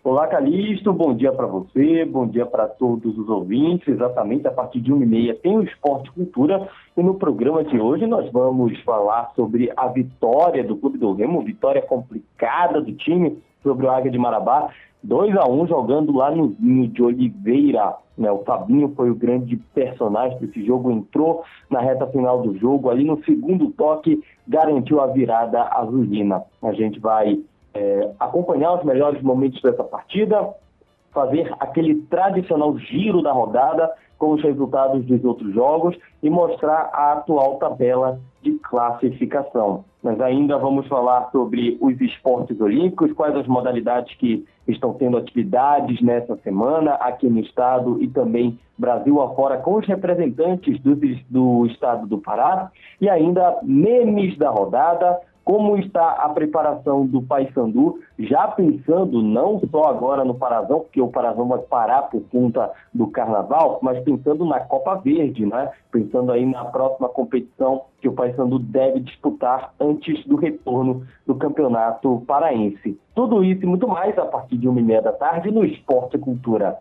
Olá, 0.04 0.28
Calixto, 0.28 0.92
bom 0.92 1.12
dia 1.12 1.32
para 1.32 1.46
você, 1.46 2.04
bom 2.04 2.24
dia 2.24 2.46
para 2.46 2.68
todos 2.68 3.18
os 3.18 3.28
ouvintes. 3.28 3.88
Exatamente 3.88 4.46
a 4.46 4.52
partir 4.52 4.80
de 4.80 4.92
1h30 4.92 5.40
tem 5.40 5.58
o 5.58 5.62
Esporte 5.64 6.12
Cultura 6.12 6.68
e 6.96 7.02
no 7.02 7.14
programa 7.14 7.64
de 7.64 7.80
hoje 7.80 8.06
nós 8.06 8.30
vamos 8.30 8.80
falar 8.82 9.32
sobre 9.34 9.72
a 9.76 9.88
vitória 9.88 10.62
do 10.62 10.76
Clube 10.76 10.98
do 10.98 11.12
Remo, 11.14 11.42
vitória 11.42 11.82
complicada 11.82 12.80
do 12.80 12.92
time 12.92 13.38
sobre 13.60 13.86
o 13.86 13.90
Águia 13.90 14.12
de 14.12 14.18
Marabá, 14.18 14.70
2 15.02 15.36
a 15.36 15.48
1 15.48 15.66
jogando 15.66 16.16
lá 16.16 16.30
no 16.30 16.54
Zinho 16.54 16.86
de 16.86 17.02
Oliveira. 17.02 17.96
Né? 18.16 18.30
O 18.30 18.44
Fabinho 18.44 18.92
foi 18.94 19.10
o 19.10 19.16
grande 19.16 19.56
personagem 19.74 20.38
desse 20.38 20.64
jogo, 20.64 20.92
entrou 20.92 21.42
na 21.68 21.80
reta 21.80 22.06
final 22.06 22.40
do 22.40 22.56
jogo, 22.56 22.88
ali 22.88 23.02
no 23.02 23.22
segundo 23.24 23.72
toque 23.72 24.22
garantiu 24.46 25.00
a 25.00 25.08
virada 25.08 25.60
azulina. 25.72 26.44
A 26.62 26.72
gente 26.72 27.00
vai 27.00 27.40
é, 27.78 28.10
acompanhar 28.18 28.74
os 28.74 28.84
melhores 28.84 29.22
momentos 29.22 29.62
dessa 29.62 29.84
partida, 29.84 30.52
fazer 31.12 31.52
aquele 31.60 31.94
tradicional 32.02 32.76
giro 32.76 33.22
da 33.22 33.32
rodada 33.32 33.90
com 34.18 34.32
os 34.32 34.42
resultados 34.42 35.04
dos 35.06 35.24
outros 35.24 35.54
jogos 35.54 35.96
e 36.22 36.28
mostrar 36.28 36.90
a 36.92 37.12
atual 37.12 37.56
tabela 37.56 38.18
de 38.42 38.52
classificação. 38.58 39.84
Mas 40.02 40.20
ainda 40.20 40.58
vamos 40.58 40.86
falar 40.88 41.30
sobre 41.30 41.78
os 41.80 42.00
esportes 42.00 42.60
olímpicos, 42.60 43.12
quais 43.12 43.34
as 43.36 43.46
modalidades 43.46 44.14
que 44.16 44.44
estão 44.66 44.92
tendo 44.94 45.16
atividades 45.16 46.00
nessa 46.02 46.36
semana 46.38 46.94
aqui 46.94 47.28
no 47.28 47.40
estado 47.40 48.02
e 48.02 48.08
também 48.08 48.58
Brasil 48.76 49.20
afora 49.22 49.58
com 49.58 49.74
os 49.74 49.86
representantes 49.86 50.80
do, 50.80 50.96
do 51.28 51.66
estado 51.66 52.06
do 52.06 52.18
Pará 52.18 52.70
e 53.00 53.08
ainda 53.08 53.58
memes 53.62 54.36
da 54.36 54.50
rodada, 54.50 55.20
como 55.48 55.78
está 55.78 56.10
a 56.10 56.28
preparação 56.28 57.06
do 57.06 57.22
Paysandu, 57.22 58.00
já 58.18 58.48
pensando 58.48 59.22
não 59.22 59.58
só 59.70 59.84
agora 59.84 60.22
no 60.22 60.34
Parazão, 60.34 60.80
porque 60.80 61.00
o 61.00 61.08
Parazão 61.08 61.48
vai 61.48 61.60
parar 61.60 62.02
por 62.02 62.20
conta 62.30 62.70
do 62.92 63.06
Carnaval, 63.06 63.78
mas 63.80 63.98
pensando 64.04 64.44
na 64.44 64.60
Copa 64.60 64.96
Verde, 64.96 65.46
né? 65.46 65.70
Pensando 65.90 66.32
aí 66.32 66.44
na 66.44 66.66
próxima 66.66 67.08
competição 67.08 67.80
que 67.98 68.06
o 68.06 68.12
Paysandu 68.12 68.58
deve 68.58 69.00
disputar 69.00 69.72
antes 69.80 70.22
do 70.26 70.36
retorno 70.36 71.06
do 71.26 71.34
Campeonato 71.34 72.22
Paraense. 72.26 73.00
Tudo 73.14 73.42
isso 73.42 73.62
e 73.62 73.66
muito 73.66 73.88
mais 73.88 74.18
a 74.18 74.26
partir 74.26 74.58
de 74.58 74.68
uma 74.68 74.80
e 74.80 74.82
meia 74.82 75.00
da 75.00 75.12
tarde 75.12 75.50
no 75.50 75.64
Esporte 75.64 76.16
e 76.16 76.20
Cultura. 76.20 76.76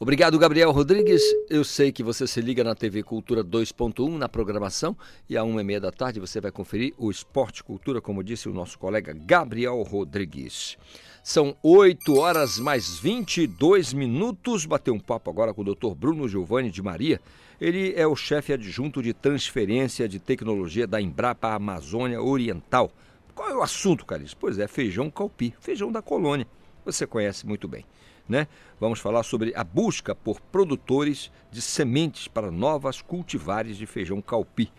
Obrigado, 0.00 0.38
Gabriel 0.38 0.70
Rodrigues. 0.70 1.20
Eu 1.50 1.64
sei 1.64 1.90
que 1.90 2.04
você 2.04 2.24
se 2.24 2.40
liga 2.40 2.62
na 2.62 2.72
TV 2.72 3.02
Cultura 3.02 3.42
2.1 3.42 4.16
na 4.16 4.28
programação 4.28 4.96
e 5.28 5.36
à 5.36 5.42
uma 5.42 5.60
e 5.60 5.64
meia 5.64 5.80
da 5.80 5.90
tarde 5.90 6.20
você 6.20 6.40
vai 6.40 6.52
conferir 6.52 6.94
o 6.96 7.10
Esporte 7.10 7.64
Cultura, 7.64 8.00
como 8.00 8.22
disse 8.22 8.48
o 8.48 8.54
nosso 8.54 8.78
colega 8.78 9.12
Gabriel 9.12 9.82
Rodrigues. 9.82 10.78
São 11.24 11.56
8 11.64 12.16
horas 12.16 12.60
mais 12.60 12.96
22 13.00 13.92
minutos. 13.92 14.64
Bateu 14.66 14.94
um 14.94 15.00
papo 15.00 15.30
agora 15.30 15.52
com 15.52 15.62
o 15.62 15.74
Dr. 15.74 15.96
Bruno 15.96 16.28
Giovanni 16.28 16.70
de 16.70 16.80
Maria. 16.80 17.20
Ele 17.60 17.92
é 17.96 18.06
o 18.06 18.14
chefe 18.14 18.52
adjunto 18.52 19.02
de 19.02 19.12
transferência 19.12 20.08
de 20.08 20.20
tecnologia 20.20 20.86
da 20.86 21.00
Embrapa 21.00 21.52
Amazônia 21.52 22.22
Oriental. 22.22 22.92
Qual 23.34 23.50
é 23.50 23.56
o 23.56 23.62
assunto, 23.62 24.06
Carlos? 24.06 24.32
Pois 24.32 24.60
é, 24.60 24.68
feijão 24.68 25.10
calpi, 25.10 25.52
feijão 25.58 25.90
da 25.90 26.00
colônia. 26.00 26.46
Você 26.84 27.04
conhece 27.04 27.44
muito 27.44 27.66
bem 27.66 27.84
né? 28.28 28.46
Vamos 28.78 29.00
falar 29.00 29.22
sobre 29.22 29.52
a 29.56 29.64
busca 29.64 30.14
por 30.14 30.40
produtores 30.40 31.30
de 31.50 31.62
sementes 31.62 32.28
para 32.28 32.50
novas 32.50 33.00
cultivares 33.00 33.76
de 33.76 33.86
feijão 33.86 34.20
calpi. 34.20 34.70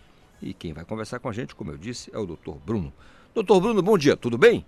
E 0.41 0.53
quem 0.53 0.73
vai 0.73 0.85
conversar 0.85 1.19
com 1.19 1.29
a 1.29 1.33
gente, 1.33 1.55
como 1.55 1.71
eu 1.71 1.77
disse, 1.77 2.09
é 2.13 2.17
o 2.17 2.25
Dr. 2.25 2.55
Bruno. 2.65 2.93
Doutor 3.33 3.59
Bruno, 3.59 3.81
bom 3.81 3.97
dia, 3.97 4.15
tudo 4.15 4.37
bem? 4.37 4.65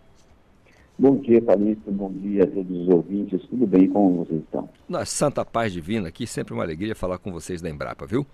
Bom 1.00 1.15
dia, 1.17 1.41
Calixto, 1.41 1.91
bom 1.91 2.12
dia 2.12 2.44
a 2.44 2.48
todos 2.48 2.78
os 2.78 2.88
ouvintes, 2.89 3.41
tudo 3.50 3.65
bem? 3.65 3.88
Como 3.88 4.24
vocês 4.24 4.41
estão? 4.41 4.70
Na 4.88 5.06
santa 5.06 5.44
paz 5.44 5.74
divina 5.74 6.10
aqui, 6.10 6.28
sempre 6.28 6.54
uma 6.54 6.63
alegria 6.63 6.94
falar 6.94 7.17
com 7.17 7.32
vocês 7.32 7.62
da 7.62 7.70
Embrapa, 7.70 8.06
viu? 8.06 8.26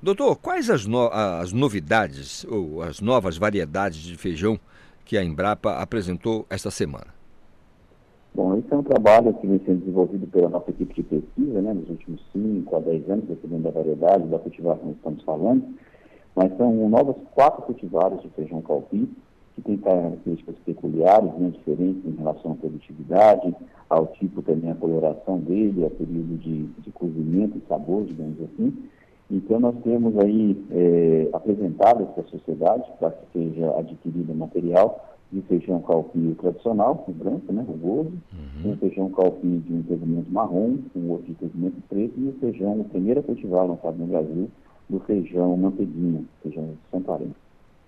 Doutor, 0.00 0.36
quais 0.36 0.70
as, 0.70 0.86
no, 0.86 1.08
as 1.08 1.52
novidades 1.52 2.44
ou 2.48 2.82
as 2.82 3.00
novas 3.00 3.36
variedades 3.36 4.00
de 4.00 4.16
feijão 4.16 4.58
que 5.04 5.18
a 5.18 5.22
Embrapa 5.22 5.74
apresentou 5.74 6.46
esta 6.48 6.70
semana? 6.70 7.08
Bom, 8.34 8.56
esse 8.56 8.72
é 8.72 8.76
um 8.76 8.82
trabalho 8.82 9.34
que 9.34 9.46
vem 9.46 9.60
sendo 9.66 9.80
desenvolvido 9.80 10.26
pela 10.26 10.48
nossa 10.48 10.70
equipe 10.70 10.94
de 10.94 11.02
pesquisa, 11.02 11.60
né, 11.60 11.74
nos 11.74 11.90
últimos 11.90 12.18
5 12.32 12.76
a 12.76 12.80
10 12.80 13.10
anos, 13.10 13.24
dependendo 13.26 13.64
da 13.64 13.70
variedade, 13.70 14.26
da 14.28 14.38
cultivar 14.38 14.78
que 14.78 14.88
estamos 14.88 15.22
falando, 15.22 15.62
mas 16.34 16.56
são 16.56 16.88
novas 16.88 17.16
quatro 17.34 17.60
cultivares 17.62 18.22
de 18.22 18.30
feijão 18.30 18.62
calpi, 18.62 19.06
que 19.54 19.60
têm 19.60 19.76
características 19.76 20.54
peculiares, 20.64 21.30
né, 21.34 21.50
diferentes 21.50 22.06
em 22.06 22.16
relação 22.16 22.52
à 22.52 22.54
produtividade, 22.54 23.54
ao 23.90 24.06
tipo 24.06 24.40
também, 24.40 24.70
a 24.70 24.76
coloração 24.76 25.38
dele, 25.38 25.84
ao 25.84 25.90
período 25.90 26.38
de, 26.38 26.64
de 26.64 26.90
cozimento 26.92 27.58
e 27.58 27.68
sabor, 27.68 28.06
digamos 28.06 28.38
assim. 28.40 28.72
Então, 29.30 29.60
nós 29.60 29.74
temos 29.84 30.16
aí 30.18 30.56
é, 30.70 31.28
apresentado 31.34 32.04
essa 32.04 32.26
sociedade 32.28 32.90
para 32.98 33.10
que 33.10 33.26
seja 33.34 33.78
adquirido 33.78 34.34
material 34.34 35.11
de 35.32 35.40
feijão 35.42 35.80
calpi 35.80 36.36
tradicional, 36.38 37.04
o 37.08 37.12
branco, 37.12 37.52
né, 37.52 37.64
o 37.66 37.72
gordo, 37.72 38.12
uhum. 38.32 38.72
um 38.72 38.76
feijão 38.76 39.10
calpi 39.10 39.46
de 39.46 39.72
um 39.72 39.84
segmento 39.84 40.30
marrom, 40.30 40.78
um 40.94 41.10
outro 41.10 41.32
de 41.32 41.38
segmento 41.38 41.76
preto, 41.88 42.12
e 42.18 42.28
o 42.28 42.32
feijão, 42.38 42.80
o 42.80 42.84
primeiro 42.84 43.22
cultivar 43.22 43.66
lançado 43.66 43.96
no 43.96 44.06
Brasil, 44.06 44.50
do 44.88 45.00
feijão 45.00 45.56
manteiguinha, 45.56 46.22
feijão 46.42 46.66
de 46.66 46.78
Santarém. 46.90 47.34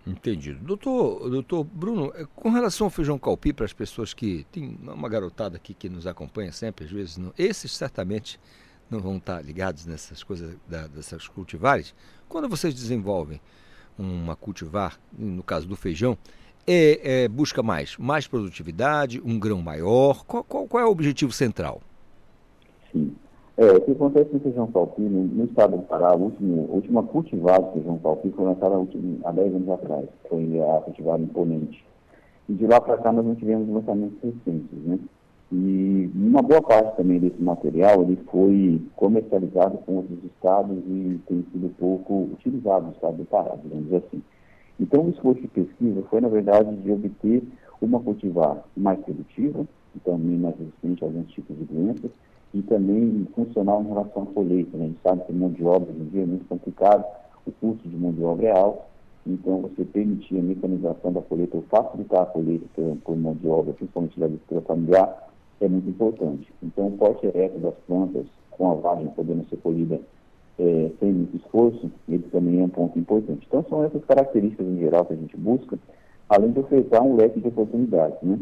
Entendido. 0.06 0.58
Doutor, 0.62 1.30
doutor 1.30 1.64
Bruno, 1.64 2.12
é, 2.14 2.26
com 2.34 2.50
relação 2.50 2.86
ao 2.86 2.90
feijão 2.90 3.18
calpi, 3.18 3.52
para 3.52 3.64
as 3.64 3.72
pessoas 3.72 4.12
que. 4.12 4.44
Tem 4.52 4.76
uma 4.82 5.08
garotada 5.08 5.56
aqui 5.56 5.72
que 5.72 5.88
nos 5.88 6.06
acompanha 6.06 6.52
sempre, 6.52 6.84
às 6.84 6.90
vezes 6.90 7.16
não. 7.16 7.32
Esses 7.38 7.74
certamente 7.74 8.38
não 8.90 9.00
vão 9.00 9.16
estar 9.16 9.42
ligados 9.42 9.86
nessas 9.86 10.22
coisas 10.22 10.58
da, 10.68 10.86
dessas 10.86 11.26
cultivares. 11.26 11.94
Quando 12.28 12.50
vocês 12.50 12.74
desenvolvem 12.74 13.40
uma 13.98 14.36
cultivar, 14.36 14.98
no 15.16 15.42
caso 15.42 15.66
do 15.66 15.76
feijão, 15.76 16.18
é, 16.66 17.24
é, 17.24 17.28
busca 17.28 17.62
mais? 17.62 17.96
Mais 17.98 18.26
produtividade, 18.26 19.20
um 19.24 19.38
grão 19.38 19.60
maior? 19.62 20.24
Qual, 20.24 20.44
qual, 20.44 20.66
qual 20.66 20.82
é 20.82 20.86
o 20.86 20.90
objetivo 20.90 21.32
central? 21.32 21.80
Sim. 22.92 23.14
É, 23.56 23.70
o 23.70 23.80
que 23.80 23.92
acontece 23.92 24.32
no 24.32 24.40
feijão 24.40 24.66
palpino, 24.66 25.24
no, 25.32 25.44
estado 25.44 25.76
do 25.76 25.82
Pará, 25.84 26.08
a 26.08 26.16
última, 26.16 26.62
a 26.62 26.74
última 26.74 27.02
cultivada 27.04 27.64
de 27.66 27.72
feijão 27.74 27.98
palpino 27.98 28.34
foi 28.34 28.44
lançada 28.46 28.74
há 29.24 29.32
10 29.32 29.54
anos 29.54 29.68
atrás, 29.68 30.08
foi 30.28 30.60
a 30.60 30.80
cultivada 30.80 31.22
imponente. 31.22 31.84
E 32.48 32.52
de 32.52 32.66
lá 32.66 32.80
para 32.80 32.98
cá 32.98 33.12
nós 33.12 33.24
não 33.24 33.36
tivemos 33.36 33.68
lançamentos 33.68 34.18
recentes, 34.22 34.78
né? 34.84 34.98
E 35.52 36.10
uma 36.16 36.42
boa 36.42 36.60
parte 36.60 36.96
também 36.96 37.20
desse 37.20 37.40
material 37.40 38.02
ele 38.02 38.18
foi 38.30 38.82
comercializado 38.96 39.78
com 39.78 39.96
outros 39.96 40.18
estados 40.24 40.76
e 40.78 41.20
tem 41.28 41.44
sido 41.52 41.72
pouco 41.78 42.28
utilizado 42.32 42.86
no 42.86 42.92
estado 42.92 43.18
do 43.18 43.24
Pará, 43.24 43.54
digamos 43.62 43.92
assim. 43.92 44.20
Então, 44.78 45.06
o 45.06 45.10
esforço 45.10 45.40
de 45.40 45.48
pesquisa 45.48 46.02
foi, 46.10 46.20
na 46.20 46.28
verdade, 46.28 46.74
de 46.76 46.90
obter 46.90 47.42
uma 47.80 48.00
cultivar 48.00 48.64
mais 48.76 48.98
produtiva, 49.00 49.66
e 49.94 49.98
também 50.00 50.38
mais 50.38 50.56
resistente 50.58 51.04
a 51.04 51.06
alguns 51.06 51.30
tipos 51.30 51.56
de 51.56 51.64
doenças, 51.64 52.10
e 52.52 52.62
também 52.62 53.26
funcional 53.34 53.82
em 53.82 53.88
relação 53.88 54.22
à 54.22 54.26
colheita. 54.26 54.76
Né? 54.76 54.84
A 54.84 54.88
gente 54.88 55.00
sabe 55.02 55.24
que 55.24 55.32
mão 55.32 55.50
de 55.50 55.64
obra 55.64 55.90
hoje 55.90 56.00
em 56.00 56.08
dia 56.08 56.22
é 56.22 56.26
muito 56.26 56.46
complicado, 56.46 57.04
o 57.46 57.52
custo 57.52 57.88
de 57.88 57.96
mão 57.96 58.12
de 58.12 58.22
obra 58.22 58.46
é 58.46 58.58
alto, 58.58 58.82
então 59.26 59.60
você 59.60 59.84
permitir 59.84 60.38
a 60.38 60.42
mecanização 60.42 61.12
da 61.12 61.22
colheita, 61.22 61.56
ou 61.56 61.62
facilitar 61.64 62.22
a 62.22 62.26
colheita 62.26 62.96
por 63.04 63.16
mão 63.16 63.34
de 63.34 63.48
obra, 63.48 63.72
principalmente 63.72 64.18
da 64.18 64.26
agricultura 64.26 64.60
familiar, 64.62 65.28
é 65.60 65.68
muito 65.68 65.88
importante. 65.88 66.52
Então, 66.62 66.88
o 66.88 66.92
porte 66.92 67.26
ereto 67.26 67.58
das 67.58 67.74
plantas, 67.86 68.26
com 68.50 68.70
a 68.70 68.74
vagem 68.74 69.08
podendo 69.08 69.48
ser 69.48 69.56
colhida 69.56 70.00
é, 70.58 70.90
sem 71.00 71.12
muito 71.12 71.36
esforço, 71.36 71.90
ele 72.08 72.24
também 72.30 72.60
é 72.60 72.64
um 72.64 72.68
ponto 72.68 72.98
importante. 72.98 73.44
Então, 73.46 73.64
são 73.68 73.84
essas 73.84 74.04
características 74.04 74.66
em 74.66 74.78
geral 74.78 75.04
que 75.04 75.14
a 75.14 75.16
gente 75.16 75.36
busca, 75.36 75.78
além 76.28 76.52
de 76.52 76.60
ofertar 76.60 77.02
um 77.02 77.16
leque 77.16 77.40
de 77.40 77.48
oportunidades. 77.48 78.18
Né? 78.22 78.38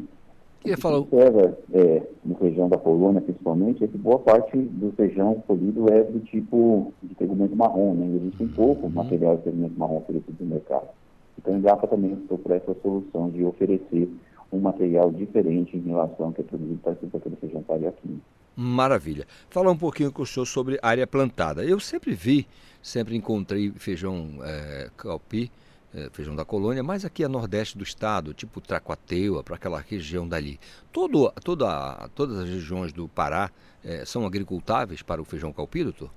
E 0.65 0.77
falar... 0.77 0.99
observa 0.99 1.59
é, 1.73 2.03
no 2.25 2.35
feijão 2.37 2.69
da 2.69 2.79
Polônia, 2.79 3.21
principalmente, 3.21 3.83
é 3.83 3.89
que 3.89 3.99
boa 3.99 4.19
parte 4.19 4.57
do 4.57 4.93
feijão 4.93 5.43
colhido 5.47 5.93
é 5.93 6.05
do 6.05 6.21
tipo 6.21 6.93
de 7.03 7.15
segmento 7.17 7.57
marrom, 7.57 7.95
né? 7.95 8.07
Existe 8.17 8.45
um 8.45 8.49
pouco 8.49 8.87
uhum. 8.87 8.93
material 8.93 9.37
de 9.39 9.45
segmento 9.45 9.79
marrom 9.79 9.97
oferecido 9.97 10.37
no 10.39 10.47
mercado. 10.47 10.89
Então, 11.37 11.55
a 11.55 11.57
Embrapa 11.57 11.89
também 11.89 12.13
optou 12.13 12.39
por 12.39 12.53
essa 12.53 12.75
solução 12.81 13.31
de 13.31 13.45
oferecer 13.45 14.09
um 14.53 14.61
material 14.61 15.11
diferente 15.11 15.77
em 15.77 15.81
relação 15.81 16.27
ao 16.27 16.33
que 16.33 16.43
é 16.43 16.45
produzido 16.45 16.79
para 16.83 16.93
esse 16.93 17.37
feijão 17.37 17.63
carioquinho. 17.63 18.21
Maravilha. 18.57 19.27
Falar 19.49 19.71
um 19.71 19.77
pouquinho 19.77 20.13
com 20.13 20.23
o 20.23 20.27
senhor 20.27 20.47
sobre 20.47 20.79
área 20.83 21.07
plantada. 21.07 21.65
Eu 21.65 21.81
sempre 21.81 22.15
vi, 22.15 22.47
sempre 22.83 23.17
encontrei 23.17 23.71
feijão 23.73 24.39
é, 24.43 24.91
calpi, 24.97 25.51
é, 25.95 26.09
feijão 26.11 26.35
da 26.35 26.45
colônia, 26.45 26.83
mas 26.83 27.05
aqui 27.05 27.25
a 27.25 27.29
nordeste 27.29 27.77
do 27.77 27.85
estado, 27.85 28.35
tipo 28.35 28.61
Tracuateua, 28.61 29.43
para 29.43 29.57
aquela 29.57 29.81
região 29.81 30.27
dali. 30.27 30.59
Todo, 30.93 31.31
toda, 31.45 32.09
todas 32.15 32.39
as 32.39 32.49
regiões 32.49 32.93
do 32.93 33.09
Pará 33.09 33.51
é, 33.85 34.05
são 34.05 34.27
agricultáveis 34.27 35.03
para 35.03 35.21
o 35.21 35.25
feijão 35.25 35.53
calpi, 35.53 35.85
doutor? 35.85 36.11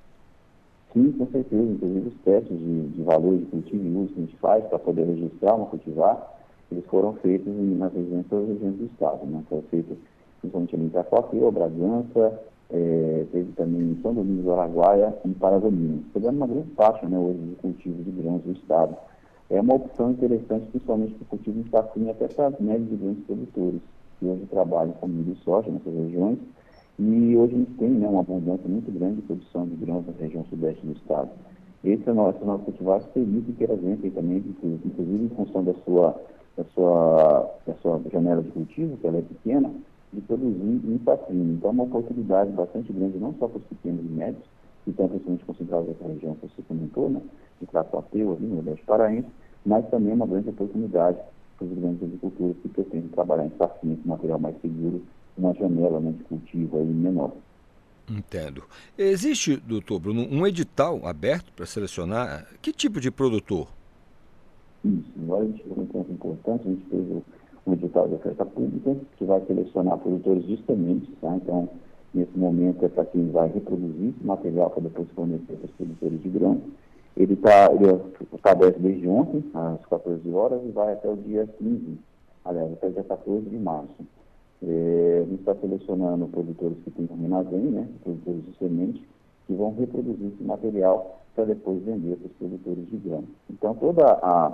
Sim, 0.94 1.12
com 1.12 1.28
certeza. 1.30 1.62
Inclusive 1.62 2.08
os 2.08 2.16
testes 2.24 2.58
de, 2.58 2.88
de 2.88 3.04
valor 3.04 3.38
de 3.38 3.46
cultivo 3.46 3.86
e 3.86 3.96
uso 3.98 4.14
que 4.14 4.20
a 4.20 4.26
gente 4.26 4.38
faz 4.38 4.64
para 4.66 4.80
poder 4.80 5.06
registrar 5.06 5.56
uma 5.56 5.66
cultivar, 5.66 6.36
eles 6.72 6.86
foram 6.86 7.14
feitos 7.16 7.54
nas 7.54 7.94
regiões, 7.94 8.26
regiões 8.30 8.76
do 8.76 8.86
estado. 8.86 9.26
Né? 9.26 9.44
Foram 9.50 9.64
feitos 9.64 9.98
principalmente 10.50 10.76
em 10.76 10.88
Itacoaqueu, 10.88 11.52
Bragança, 11.52 12.40
é, 12.72 13.26
teve 13.32 13.52
também 13.54 13.92
em 13.92 14.02
São 14.02 14.14
Domingos 14.14 14.46
do 14.46 14.54
Araguaia 14.54 15.16
e 15.24 15.30
Paragominas, 15.30 16.02
pegando 16.14 16.38
uma 16.38 16.48
grande 16.48 16.70
faixa 16.72 17.08
né, 17.08 17.18
hoje 17.18 17.40
de 17.40 17.56
cultivo 17.56 18.04
de 18.04 18.12
grãos 18.12 18.42
do 18.44 18.52
estado. 18.52 18.96
É 19.50 19.62
uma 19.62 19.76
opção 19.76 20.12
interessante, 20.12 20.68
principalmente 20.72 21.14
para 21.14 21.24
o 21.24 21.28
cultivo 21.28 21.62
de 21.62 21.70
safrinha 21.70 22.12
até 22.12 22.28
para 22.28 22.52
médios 22.60 22.92
e 22.92 22.96
grandes 22.96 23.24
produtores, 23.26 23.82
que 24.20 24.26
hoje 24.26 24.46
trabalham 24.50 24.94
com 24.94 25.08
milho 25.08 25.34
e 25.34 25.44
soja 25.44 25.70
nessas 25.70 25.94
regiões, 25.94 26.40
e 26.98 27.36
hoje 27.36 27.54
a 27.54 27.58
gente 27.58 27.72
tem 27.74 27.90
né, 27.90 28.08
uma 28.08 28.22
abundância 28.22 28.68
muito 28.68 28.92
grande 28.92 29.18
de 29.18 29.22
produção 29.24 29.68
de 29.68 29.76
grãos 29.76 30.06
na 30.08 30.14
região 30.20 30.46
sudeste 30.46 30.86
do 30.86 30.94
estado. 30.94 31.30
Esse 31.84 32.10
é 32.10 32.14
nosso, 32.14 32.44
nosso 32.44 32.64
cultivar 32.64 33.00
permite 33.14 33.52
que 33.52 33.64
elas 33.64 33.84
entrem 33.84 34.10
também, 34.10 34.38
inclusive 34.38 35.26
em 35.26 35.30
função 35.30 35.64
da 35.64 35.74
sua, 35.86 36.20
da 36.58 36.64
sua, 36.74 37.52
da 37.68 37.74
sua 37.76 38.02
janela 38.12 38.42
de 38.42 38.50
cultivo, 38.50 38.98
que 38.98 39.06
ela 39.06 39.18
é 39.18 39.22
pequena, 39.22 39.72
de 40.16 40.22
produzir 40.22 40.82
em 40.84 41.00
safrinha. 41.04 41.54
Então, 41.54 41.70
é 41.70 41.74
uma 41.74 41.84
oportunidade 41.84 42.52
bastante 42.52 42.92
grande, 42.92 43.18
não 43.18 43.36
só 43.38 43.48
para 43.48 43.58
os 43.58 43.64
pequenos 43.66 44.04
e 44.04 44.10
médios, 44.10 44.44
que 44.84 44.92
estão 44.92 45.08
principalmente 45.08 45.46
concentrados 45.46 45.88
nessa 45.88 46.08
região 46.08 46.36
que 46.36 46.48
você 46.48 46.62
comentou, 46.68 47.10
né, 47.10 47.22
de 47.60 47.68
Traçapeu, 47.68 48.34
ali 48.34 48.46
no 48.46 48.56
Nordeste 48.56 48.86
Paraense, 48.86 49.28
mas 49.66 49.88
também 49.90 50.12
é 50.12 50.16
uma 50.16 50.28
grande 50.28 50.50
oportunidade 50.50 51.18
para 51.58 51.68
os 51.68 51.74
grandes 51.74 52.04
agricultores 52.04 52.56
que 52.62 52.70
pretendem 52.70 53.10
trabalhar 53.10 53.46
em 53.46 53.52
safrinha 53.58 53.98
com 53.98 54.10
material 54.10 54.40
mais 54.40 54.56
seguro, 54.62 55.02
uma 55.38 55.54
janela 55.54 56.00
né, 56.00 56.12
de 56.12 56.24
cultivo 56.26 56.78
aí 56.78 56.86
menor. 56.86 57.32
Entendo. 58.10 58.64
Existe, 58.98 59.58
doutor 59.58 60.00
Bruno, 60.00 60.28
um 60.30 60.46
edital 60.46 61.06
aberto 61.06 61.52
para 61.54 61.66
selecionar 61.66 62.48
que 62.62 62.72
tipo 62.72 63.02
de 63.02 63.10
produtor? 63.10 63.68
Isso, 64.84 65.12
agora 65.24 65.44
a 65.44 65.48
gente 65.48 65.64
fez 65.64 65.78
um 65.78 65.86
ponto 65.88 66.12
importante, 66.12 66.68
a 66.68 66.72
gente 66.72 66.86
fez 66.86 67.02
o, 67.10 67.24
um 67.66 67.74
edital 67.74 68.08
de 68.08 68.16
oferta 68.16 68.46
pública, 68.46 68.96
que 69.18 69.26
vai 69.26 69.42
selecionar 69.46 69.98
produtores 69.98 70.46
de 70.46 70.58
sementes, 70.66 71.10
tá? 71.20 71.36
Então, 71.36 71.68
nesse 72.14 72.38
momento 72.38 72.86
é 72.86 72.90
para 72.90 73.06
quem 73.06 73.30
vai 73.32 73.50
reproduzir 73.50 74.14
material 74.22 74.70
para 74.70 74.84
depois 74.84 75.08
fornecer 75.16 75.54
para 75.54 75.66
os 75.66 75.72
produtores 75.72 76.22
de 76.22 76.30
grão. 76.30 76.62
Ele 77.18 77.34
está 77.34 77.72
ele 77.72 78.40
tá 78.42 78.52
aberto 78.52 78.80
desde 78.80 79.08
ontem, 79.08 79.44
às 79.54 79.86
14 79.86 80.30
horas, 80.32 80.62
e 80.66 80.72
vai 80.72 80.94
até 80.94 81.10
o 81.10 81.16
dia 81.16 81.48
15, 81.58 81.98
aliás, 82.44 82.74
até 82.74 82.88
o 82.88 82.92
dia 82.92 83.04
14 83.04 83.50
de 83.50 83.58
março. 83.58 84.06
É, 84.64 85.22
a 85.24 85.30
gente 85.30 85.40
está 85.40 85.56
selecionando 85.56 86.28
produtores 86.28 86.78
que 86.84 86.92
têm 86.92 87.08
armazém, 87.12 87.60
né, 87.60 87.88
produtores 88.04 88.46
de 88.46 88.58
semente, 88.58 89.08
que 89.48 89.54
vão 89.54 89.74
reproduzir 89.76 90.28
esse 90.34 90.44
material 90.44 91.22
para 91.36 91.46
depois 91.46 91.84
vender 91.84 92.16
para 92.16 92.28
os 92.28 92.34
produtores 92.34 92.90
de 92.90 92.98
grão. 92.98 93.24
Então, 93.50 93.76
toda 93.76 94.06
a, 94.06 94.54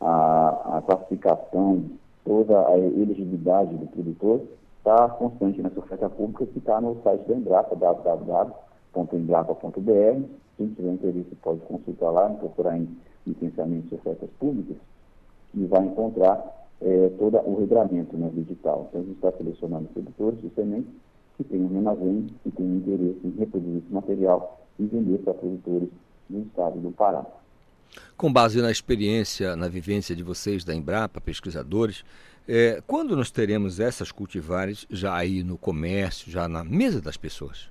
a, 0.00 0.78
a 0.78 0.82
classificação, 0.82 1.84
toda 2.24 2.68
a 2.68 2.78
elegibilidade 2.78 3.76
do 3.76 3.86
produtor 3.86 4.42
está 4.78 5.08
constante 5.10 5.62
nessa 5.62 5.78
oferta 5.80 6.08
pública 6.08 6.46
que 6.46 6.58
está 6.58 6.80
no 6.80 6.96
site 7.02 7.28
da 7.28 7.34
Embrapa, 7.34 7.76
www.embrapa.br. 7.76 10.22
Quem 10.56 10.68
tiver 10.68 10.92
interesse 10.92 11.34
pode 11.42 11.60
consultar 11.60 12.10
lá, 12.10 12.30
procurar 12.30 12.78
em 12.78 12.88
licenciamento 13.26 13.88
de 13.88 13.94
ofertas 13.94 14.30
públicas 14.38 14.78
e 15.54 15.66
vai 15.66 15.84
encontrar 15.84 16.66
é, 16.80 17.10
todo 17.18 17.36
o 17.38 17.60
regramento 17.60 18.16
né, 18.16 18.30
digital. 18.34 18.86
Então, 18.88 19.00
a 19.00 19.04
gente 19.04 19.16
está 19.16 19.32
selecionando 19.32 19.88
produtores 19.88 20.40
de 20.40 20.48
sementes 20.50 20.92
que 21.36 21.42
têm 21.44 21.62
um 21.62 21.76
armazém 21.76 22.28
e 22.44 22.50
têm 22.50 22.76
interesse 22.76 23.20
em 23.24 23.30
reproduzir 23.38 23.78
esse 23.78 23.92
material 23.92 24.60
e 24.78 24.86
vender 24.86 25.18
para 25.18 25.34
produtores 25.34 25.88
do 26.28 26.40
estado 26.40 26.78
do 26.80 26.90
Pará. 26.92 27.24
Com 28.18 28.32
base 28.32 28.60
na 28.60 28.68
experiência, 28.68 29.54
na 29.54 29.68
vivência 29.68 30.12
de 30.16 30.24
vocês 30.24 30.64
da 30.64 30.74
Embrapa, 30.74 31.20
pesquisadores, 31.20 32.04
é, 32.48 32.82
quando 32.84 33.14
nós 33.14 33.30
teremos 33.30 33.78
essas 33.78 34.10
cultivares 34.10 34.84
já 34.90 35.14
aí 35.14 35.44
no 35.44 35.56
comércio, 35.56 36.28
já 36.28 36.48
na 36.48 36.64
mesa 36.64 37.00
das 37.00 37.16
pessoas? 37.16 37.70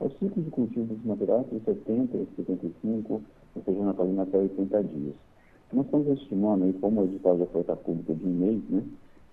O 0.00 0.08
ciclo 0.08 0.40
de 0.40 0.50
cultivo 0.52 0.94
desse 0.94 1.04
material 1.04 1.44
é 1.50 1.58
70, 1.64 2.16
75, 2.36 3.22
ou 3.56 3.62
seja, 3.64 3.82
natalino 3.82 4.22
até 4.22 4.38
80 4.38 4.84
dias. 4.84 5.14
Nós 5.72 5.84
estamos 5.84 6.20
estimando, 6.20 6.66
aí, 6.66 6.72
como 6.74 7.00
o 7.00 7.04
edital 7.06 7.34
de 7.34 7.42
oferta 7.42 7.74
pública 7.74 8.14
de 8.14 8.24
um 8.24 8.34
mês, 8.34 8.62
né, 8.70 8.84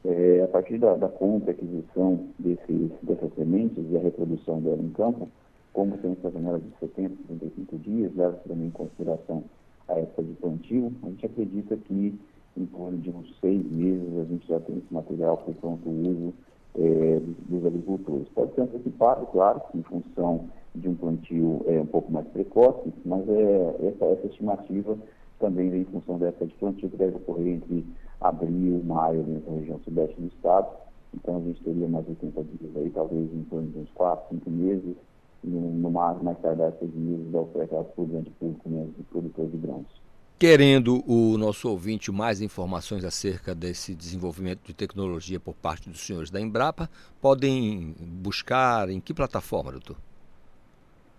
é, 0.06 0.42
a 0.44 0.48
partir 0.48 0.80
da, 0.80 0.96
da 0.96 1.10
compra 1.10 1.52
e 1.52 1.54
aquisição 1.54 2.28
desses, 2.40 2.90
dessas 3.04 3.32
sementes 3.36 3.86
e 3.92 3.98
a 3.98 4.00
reprodução 4.00 4.62
dela 4.62 4.82
em 4.82 4.90
campo, 4.90 5.30
como 5.72 5.96
tem 6.00 6.14
essa 6.14 6.32
janela 6.32 6.60
de 6.60 6.72
70, 6.80 7.16
75 7.28 7.78
dias, 7.78 8.16
leva 8.16 8.36
também 8.48 8.66
em 8.66 8.72
consideração 8.72 9.44
a 9.92 10.00
época 10.00 10.24
de 10.24 10.34
plantio, 10.34 10.92
a 11.04 11.10
gente 11.10 11.26
acredita 11.26 11.78
que 11.78 12.20
em 12.58 12.66
torno 12.66 12.98
de 12.98 13.10
uns 13.10 13.34
seis 13.40 13.64
meses 13.72 14.18
a 14.20 14.26
gente 14.26 14.48
já 14.48 14.60
tem 14.60 14.78
esse 14.78 14.94
material 14.94 15.38
para 15.38 15.54
pronto 15.54 15.90
uso 15.90 16.34
é, 16.76 17.20
dos, 17.50 17.66
agricultores. 17.66 18.28
Pode 18.30 18.54
ser 18.54 18.62
antecipado, 18.62 19.26
claro, 19.28 19.62
em 19.74 19.84
função 19.84 20.50
de 20.76 20.88
um 20.88 20.96
plantio 20.96 21.64
é, 21.68 21.80
um 21.80 21.86
pouco 21.86 22.12
mais 22.12 22.28
precoce, 22.28 22.94
mas 23.06 23.28
é, 23.28 23.76
essa, 23.88 24.06
essa 24.06 24.28
estimativa 24.28 24.98
também 25.40 25.70
vem 25.70 25.82
em 25.82 25.86
função 25.86 26.18
dessa 26.18 26.46
de 26.46 26.54
plantio 26.56 26.90
que 26.90 26.98
deve 26.98 27.18
ocorrer 27.18 27.56
entre 27.56 27.86
abril 28.20 28.80
e 28.80 28.86
maio 28.86 29.24
dentro 29.24 29.52
da 29.52 29.58
região 29.58 29.80
sudeste 29.80 30.22
do 30.22 30.28
estado. 30.28 30.68
Então 31.14 31.38
a 31.38 31.42
gente 31.42 31.62
teria 31.64 31.88
mais 31.88 32.08
80 32.08 32.44
dias 32.44 32.76
aí, 32.78 32.90
talvez 32.92 33.34
em 33.34 33.44
torno 33.50 33.68
de 33.70 33.80
uns 33.80 33.90
4, 33.92 34.30
5 34.30 34.50
meses, 34.50 34.96
no, 35.44 35.72
no 35.72 35.92
mais, 35.92 36.22
mais 36.22 36.38
tardar 36.40 36.72
seis 36.80 36.94
meses 36.94 37.32
da 37.32 37.40
oferta 37.40 37.86
o 37.96 38.06
grande 38.06 38.30
público 38.32 38.70
mesmo, 38.70 38.94
de 38.98 39.04
produtores 39.04 39.52
de 39.52 39.58
grãos. 39.58 40.02
Querendo 40.38 41.04
o 41.08 41.38
nosso 41.38 41.70
ouvinte 41.70 42.12
mais 42.12 42.42
informações 42.42 43.06
acerca 43.06 43.54
desse 43.54 43.94
desenvolvimento 43.94 44.62
de 44.64 44.74
tecnologia 44.74 45.40
por 45.40 45.54
parte 45.54 45.88
dos 45.88 46.06
senhores 46.06 46.32
da 46.32 46.42
Embrapa, 46.42 46.90
podem 47.22 47.94
buscar 48.00 48.90
em 48.90 49.00
que 49.00 49.14
plataforma, 49.14 49.72
doutor? 49.72 49.98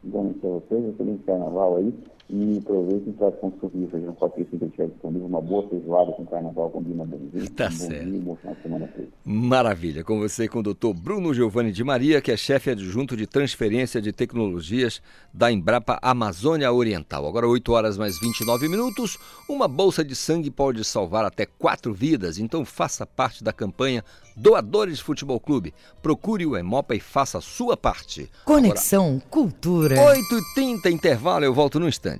Bom 0.03 0.33
para 0.33 0.51
vocês, 0.51 0.93
excelente 0.93 1.23
carnaval 1.23 1.77
aí. 1.77 1.95
E 2.33 2.59
aproveitem 2.59 3.13
para 3.15 3.33
consumir 3.33 3.89
feijão 3.91 4.15
calpi 4.15 4.47
se 4.49 4.57
tiver 4.57 4.87
disponível. 4.87 5.27
Uma 5.27 5.41
boa 5.41 5.69
feijoada 5.69 6.13
com 6.13 6.25
carnaval 6.27 6.71
combina 6.71 7.05
bem. 7.05 7.21
Tá 7.57 7.67
um 7.67 7.71
certo. 7.73 8.11
Dia, 8.11 8.57
semana 8.63 8.89
Maravilha. 9.25 10.05
Com 10.05 10.21
você 10.21 10.47
com 10.47 10.61
o 10.61 10.63
doutor 10.63 10.95
Bruno 10.95 11.35
Giovanni 11.35 11.73
de 11.73 11.83
Maria, 11.83 12.21
que 12.21 12.31
é 12.31 12.37
chefe 12.37 12.71
adjunto 12.71 13.17
de 13.17 13.27
transferência 13.27 14.01
de 14.01 14.13
tecnologias 14.13 15.03
da 15.35 15.51
Embrapa 15.51 15.99
Amazônia 16.01 16.73
Oriental. 16.73 17.27
Agora 17.27 17.49
8 17.49 17.73
horas 17.73 17.99
mais 17.99 18.19
29 18.21 18.69
minutos. 18.69 19.19
Uma 19.49 19.67
bolsa 19.67 20.05
de 20.05 20.15
sangue 20.15 20.51
pode 20.51 20.85
salvar 20.85 21.25
até 21.25 21.47
quatro 21.47 21.93
vidas. 21.93 22.39
Então 22.39 22.65
faça 22.65 23.05
parte 23.05 23.43
da 23.43 23.53
campanha 23.53 24.05
Doadores 24.37 25.01
Futebol 25.01 25.39
Clube. 25.39 25.75
Procure 26.01 26.47
o 26.47 26.57
Emopa 26.57 26.95
e 26.95 27.01
faça 27.01 27.39
a 27.39 27.41
sua 27.41 27.77
parte. 27.77 28.31
Conexão 28.45 29.07
Agora, 29.07 29.25
Cultura. 29.31 29.97
8h30, 29.97 30.91
intervalo, 30.91 31.45
eu 31.45 31.53
volto 31.53 31.79
no 31.79 31.89
instante. 31.89 32.20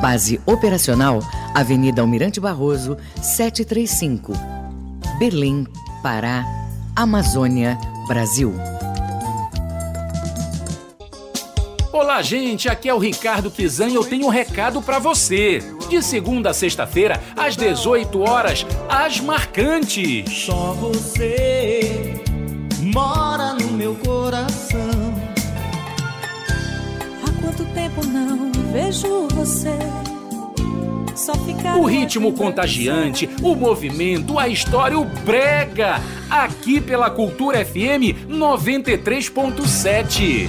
Base 0.00 0.40
operacional, 0.46 1.20
Avenida 1.54 2.00
Almirante 2.00 2.40
Barroso, 2.40 2.96
735. 3.20 4.32
Berlim, 5.18 5.66
Pará, 6.02 6.46
Amazônia, 6.96 7.78
Brasil. 8.08 8.54
Olá, 11.92 12.22
gente, 12.22 12.66
aqui 12.66 12.88
é 12.88 12.94
o 12.94 12.98
Ricardo 12.98 13.50
Kizan 13.50 13.88
e 13.88 13.94
eu 13.94 14.04
tenho 14.04 14.26
um 14.26 14.30
recado 14.30 14.80
para 14.80 14.98
você. 14.98 15.58
De 15.90 16.02
segunda 16.02 16.50
a 16.50 16.54
sexta-feira, 16.54 17.20
às 17.36 17.54
18 17.54 18.20
horas, 18.20 18.64
as 18.88 19.20
marcantes. 19.20 20.32
Só 20.46 20.72
você 20.72 22.22
mora 22.80 23.52
no 23.52 23.72
meu 23.72 23.94
coração. 23.96 24.89
Tempo 27.66 28.04
não 28.06 28.50
vejo 28.72 29.28
você? 29.34 29.76
O 31.78 31.84
ritmo 31.84 32.32
contagiante, 32.32 33.28
o 33.42 33.54
movimento, 33.54 34.38
a 34.38 34.48
história, 34.48 34.98
o 34.98 35.04
brega. 35.04 36.00
Aqui 36.30 36.80
pela 36.80 37.10
Cultura 37.10 37.62
FM 37.64 38.28
93.7. 38.28 40.48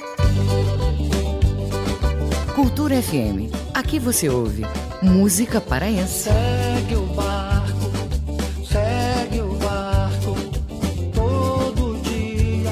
Cultura 2.55 3.01
FM. 3.01 3.49
Aqui 3.73 3.97
você 3.97 4.29
ouve 4.29 4.63
música 5.01 5.59
paraense. 5.59 6.29
Segue 6.29 6.95
o 6.95 7.07
barco, 7.07 7.91
segue 8.63 9.41
o 9.41 9.55
barco. 9.55 10.35
Todo 11.13 11.99
dia 12.01 12.69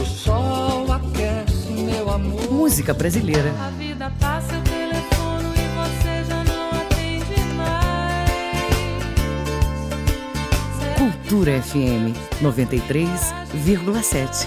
o 0.00 0.04
sol 0.04 0.92
aquece 0.92 1.72
meu 1.72 2.08
amor. 2.10 2.48
Música 2.52 2.94
brasileira. 2.94 3.52
A 3.60 3.70
vida 3.70 4.12
passa, 4.20 4.54
eu 4.54 4.62
telefono 4.62 5.52
e 5.54 5.66
você 5.74 6.22
já 6.28 6.44
não 6.44 6.70
atende 6.70 7.40
mais. 7.56 8.30
Cultura 10.98 11.60
FM 11.62 12.14
93,7. 12.42 14.46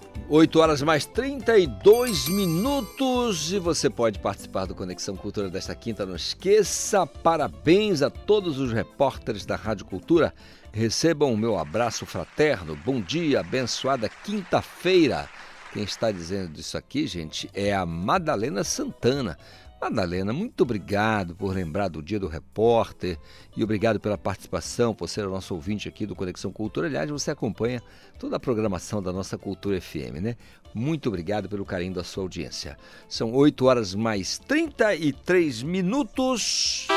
8 0.33 0.59
horas 0.61 0.81
mais 0.81 1.05
32 1.05 2.29
minutos 2.29 3.51
e 3.51 3.59
você 3.59 3.89
pode 3.89 4.17
participar 4.17 4.65
do 4.65 4.73
Conexão 4.73 5.13
Cultura 5.17 5.49
desta 5.49 5.75
quinta. 5.75 6.05
Não 6.05 6.15
esqueça, 6.15 7.05
parabéns 7.05 8.01
a 8.01 8.09
todos 8.09 8.57
os 8.57 8.71
repórteres 8.71 9.45
da 9.45 9.57
Rádio 9.57 9.85
Cultura. 9.85 10.33
Recebam 10.71 11.33
o 11.33 11.37
meu 11.37 11.59
abraço 11.59 12.05
fraterno. 12.05 12.77
Bom 12.77 13.01
dia, 13.01 13.41
abençoada 13.41 14.07
quinta-feira. 14.07 15.27
Quem 15.73 15.83
está 15.83 16.13
dizendo 16.13 16.57
isso 16.57 16.77
aqui, 16.77 17.07
gente, 17.07 17.49
é 17.53 17.73
a 17.73 17.85
Madalena 17.85 18.63
Santana. 18.63 19.37
Madalena, 19.81 20.31
muito 20.31 20.61
obrigado 20.61 21.35
por 21.35 21.55
lembrar 21.55 21.87
do 21.87 22.03
Dia 22.03 22.19
do 22.19 22.27
Repórter 22.27 23.17
e 23.57 23.63
obrigado 23.63 23.99
pela 23.99 24.15
participação, 24.15 24.93
por 24.93 25.09
ser 25.09 25.25
o 25.25 25.31
nosso 25.31 25.55
ouvinte 25.55 25.89
aqui 25.89 26.05
do 26.05 26.15
Conexão 26.15 26.51
Cultura. 26.51 26.85
Aliás, 26.85 27.09
você 27.09 27.31
acompanha 27.31 27.81
toda 28.19 28.35
a 28.35 28.39
programação 28.39 29.01
da 29.01 29.11
nossa 29.11 29.39
Cultura 29.39 29.81
FM, 29.81 30.21
né? 30.21 30.35
Muito 30.71 31.09
obrigado 31.09 31.49
pelo 31.49 31.65
carinho 31.65 31.95
da 31.95 32.03
sua 32.03 32.21
audiência. 32.21 32.77
São 33.09 33.33
8 33.33 33.65
horas 33.65 33.95
mais 33.95 34.37
33 34.37 35.63
minutos. 35.63 36.87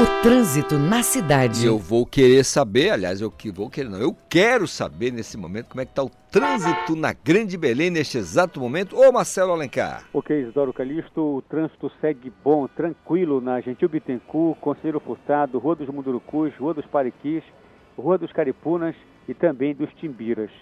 O 0.00 0.22
trânsito 0.22 0.78
na 0.78 1.02
cidade. 1.02 1.66
Eu 1.66 1.76
vou 1.76 2.06
querer 2.06 2.44
saber, 2.44 2.90
aliás, 2.90 3.20
eu 3.20 3.32
que 3.32 3.50
vou 3.50 3.68
querer, 3.68 3.88
não, 3.88 3.98
eu 3.98 4.14
quero 4.30 4.64
saber 4.68 5.10
nesse 5.10 5.36
momento 5.36 5.70
como 5.70 5.80
é 5.80 5.84
que 5.84 5.90
está 5.90 6.04
o 6.04 6.10
trânsito 6.30 6.94
na 6.94 7.12
Grande 7.12 7.56
Belém 7.56 7.90
neste 7.90 8.16
exato 8.16 8.60
momento. 8.60 8.96
Ô 8.96 9.10
Marcelo 9.10 9.50
Alencar. 9.50 10.04
Ok, 10.14 10.40
Isidoro 10.40 10.72
Calixto, 10.72 11.20
o 11.20 11.42
trânsito 11.42 11.90
segue 12.00 12.32
bom, 12.44 12.68
tranquilo 12.68 13.40
na 13.40 13.60
Gentil 13.60 13.88
Bittencourt, 13.88 14.60
Conselheiro 14.60 15.00
Furtado, 15.00 15.58
Rua 15.58 15.74
dos 15.74 15.88
Mundurucus, 15.88 16.54
Rua 16.56 16.74
dos 16.74 16.86
Pariquis, 16.86 17.42
Rua 17.98 18.16
dos 18.16 18.30
Caripunas 18.30 18.94
e 19.26 19.34
também 19.34 19.74
dos 19.74 19.92
Timbiras. 19.94 20.52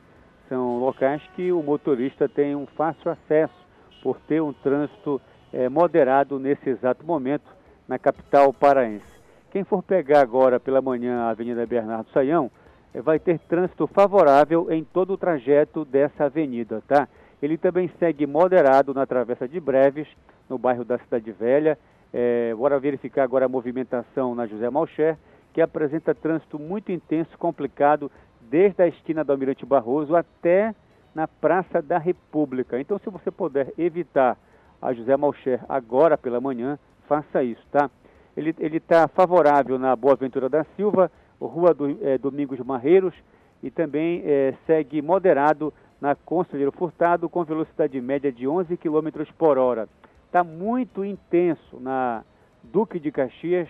São 0.48 0.78
locais 0.78 1.20
que 1.34 1.52
o 1.52 1.62
motorista 1.62 2.26
tem 2.26 2.56
um 2.56 2.66
fácil 2.74 3.10
acesso 3.10 3.66
por 4.02 4.18
ter 4.20 4.40
um 4.40 4.54
trânsito 4.54 5.20
é, 5.52 5.68
moderado 5.68 6.38
nesse 6.38 6.70
exato 6.70 7.04
momento 7.04 7.54
na 7.86 7.98
capital 7.98 8.50
paraense. 8.54 9.15
Quem 9.50 9.64
for 9.64 9.82
pegar 9.82 10.20
agora 10.20 10.58
pela 10.58 10.82
manhã 10.82 11.22
a 11.22 11.30
Avenida 11.30 11.64
Bernardo 11.66 12.10
Saião, 12.10 12.50
eh, 12.92 13.00
vai 13.00 13.18
ter 13.18 13.38
trânsito 13.40 13.86
favorável 13.86 14.70
em 14.70 14.84
todo 14.84 15.12
o 15.12 15.16
trajeto 15.16 15.84
dessa 15.84 16.24
avenida, 16.24 16.82
tá? 16.86 17.08
Ele 17.40 17.56
também 17.56 17.90
segue 17.98 18.26
moderado 18.26 18.94
na 18.94 19.06
Travessa 19.06 19.46
de 19.46 19.60
Breves, 19.60 20.08
no 20.48 20.58
bairro 20.58 20.84
da 20.84 20.98
Cidade 20.98 21.30
Velha. 21.32 21.78
É, 22.12 22.54
bora 22.54 22.78
verificar 22.78 23.24
agora 23.24 23.44
a 23.44 23.48
movimentação 23.48 24.34
na 24.34 24.46
José 24.46 24.70
Malcher, 24.70 25.16
que 25.52 25.60
apresenta 25.60 26.14
trânsito 26.14 26.58
muito 26.58 26.90
intenso, 26.90 27.36
complicado, 27.38 28.10
desde 28.40 28.82
a 28.82 28.88
esquina 28.88 29.24
do 29.24 29.32
Almirante 29.32 29.66
Barroso 29.66 30.16
até 30.16 30.74
na 31.14 31.26
Praça 31.26 31.82
da 31.82 31.98
República. 31.98 32.80
Então, 32.80 32.98
se 32.98 33.10
você 33.10 33.30
puder 33.30 33.72
evitar 33.76 34.36
a 34.80 34.92
José 34.92 35.16
Malcher 35.16 35.60
agora 35.68 36.16
pela 36.16 36.40
manhã, 36.40 36.78
faça 37.08 37.42
isso, 37.42 37.64
tá? 37.70 37.90
Ele 38.36 38.76
está 38.76 39.08
favorável 39.08 39.78
na 39.78 39.96
Boa 39.96 40.14
Ventura 40.14 40.48
da 40.48 40.64
Silva, 40.76 41.10
Rua 41.40 41.72
do, 41.72 41.96
é, 42.02 42.18
Domingos 42.18 42.58
Marreiros, 42.60 43.14
e 43.62 43.70
também 43.70 44.22
é, 44.24 44.54
segue 44.66 45.00
moderado 45.00 45.72
na 46.00 46.14
Conselheiro 46.14 46.72
Furtado, 46.72 47.28
com 47.28 47.42
velocidade 47.44 47.98
média 48.00 48.30
de 48.30 48.46
11 48.46 48.76
km 48.76 49.24
por 49.38 49.58
hora. 49.58 49.88
Está 50.26 50.44
muito 50.44 51.04
intenso 51.04 51.80
na 51.80 52.22
Duque 52.62 53.00
de 53.00 53.10
Caxias, 53.10 53.68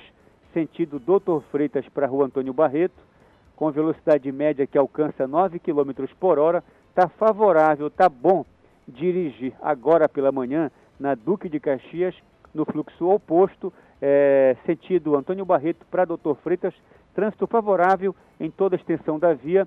sentido 0.52 0.98
Doutor 0.98 1.42
Freitas 1.52 1.88
para 1.88 2.06
Rua 2.06 2.26
Antônio 2.26 2.52
Barreto, 2.52 3.06
com 3.54 3.70
velocidade 3.70 4.30
média 4.32 4.66
que 4.66 4.76
alcança 4.76 5.26
9 5.26 5.58
km 5.60 6.06
por 6.18 6.38
hora. 6.38 6.64
Está 6.90 7.08
favorável, 7.08 7.86
está 7.86 8.08
bom 8.08 8.44
dirigir 8.88 9.52
agora 9.62 10.08
pela 10.08 10.32
manhã 10.32 10.70
na 10.98 11.14
Duque 11.14 11.48
de 11.48 11.60
Caxias, 11.60 12.14
no 12.54 12.64
fluxo 12.64 13.08
oposto, 13.08 13.72
é, 14.00 14.56
sentido 14.66 15.16
Antônio 15.16 15.44
Barreto 15.44 15.86
para 15.90 16.04
Doutor 16.04 16.36
Freitas, 16.36 16.74
trânsito 17.14 17.46
favorável 17.46 18.14
em 18.38 18.50
toda 18.50 18.76
a 18.76 18.78
extensão 18.78 19.18
da 19.18 19.32
via, 19.32 19.66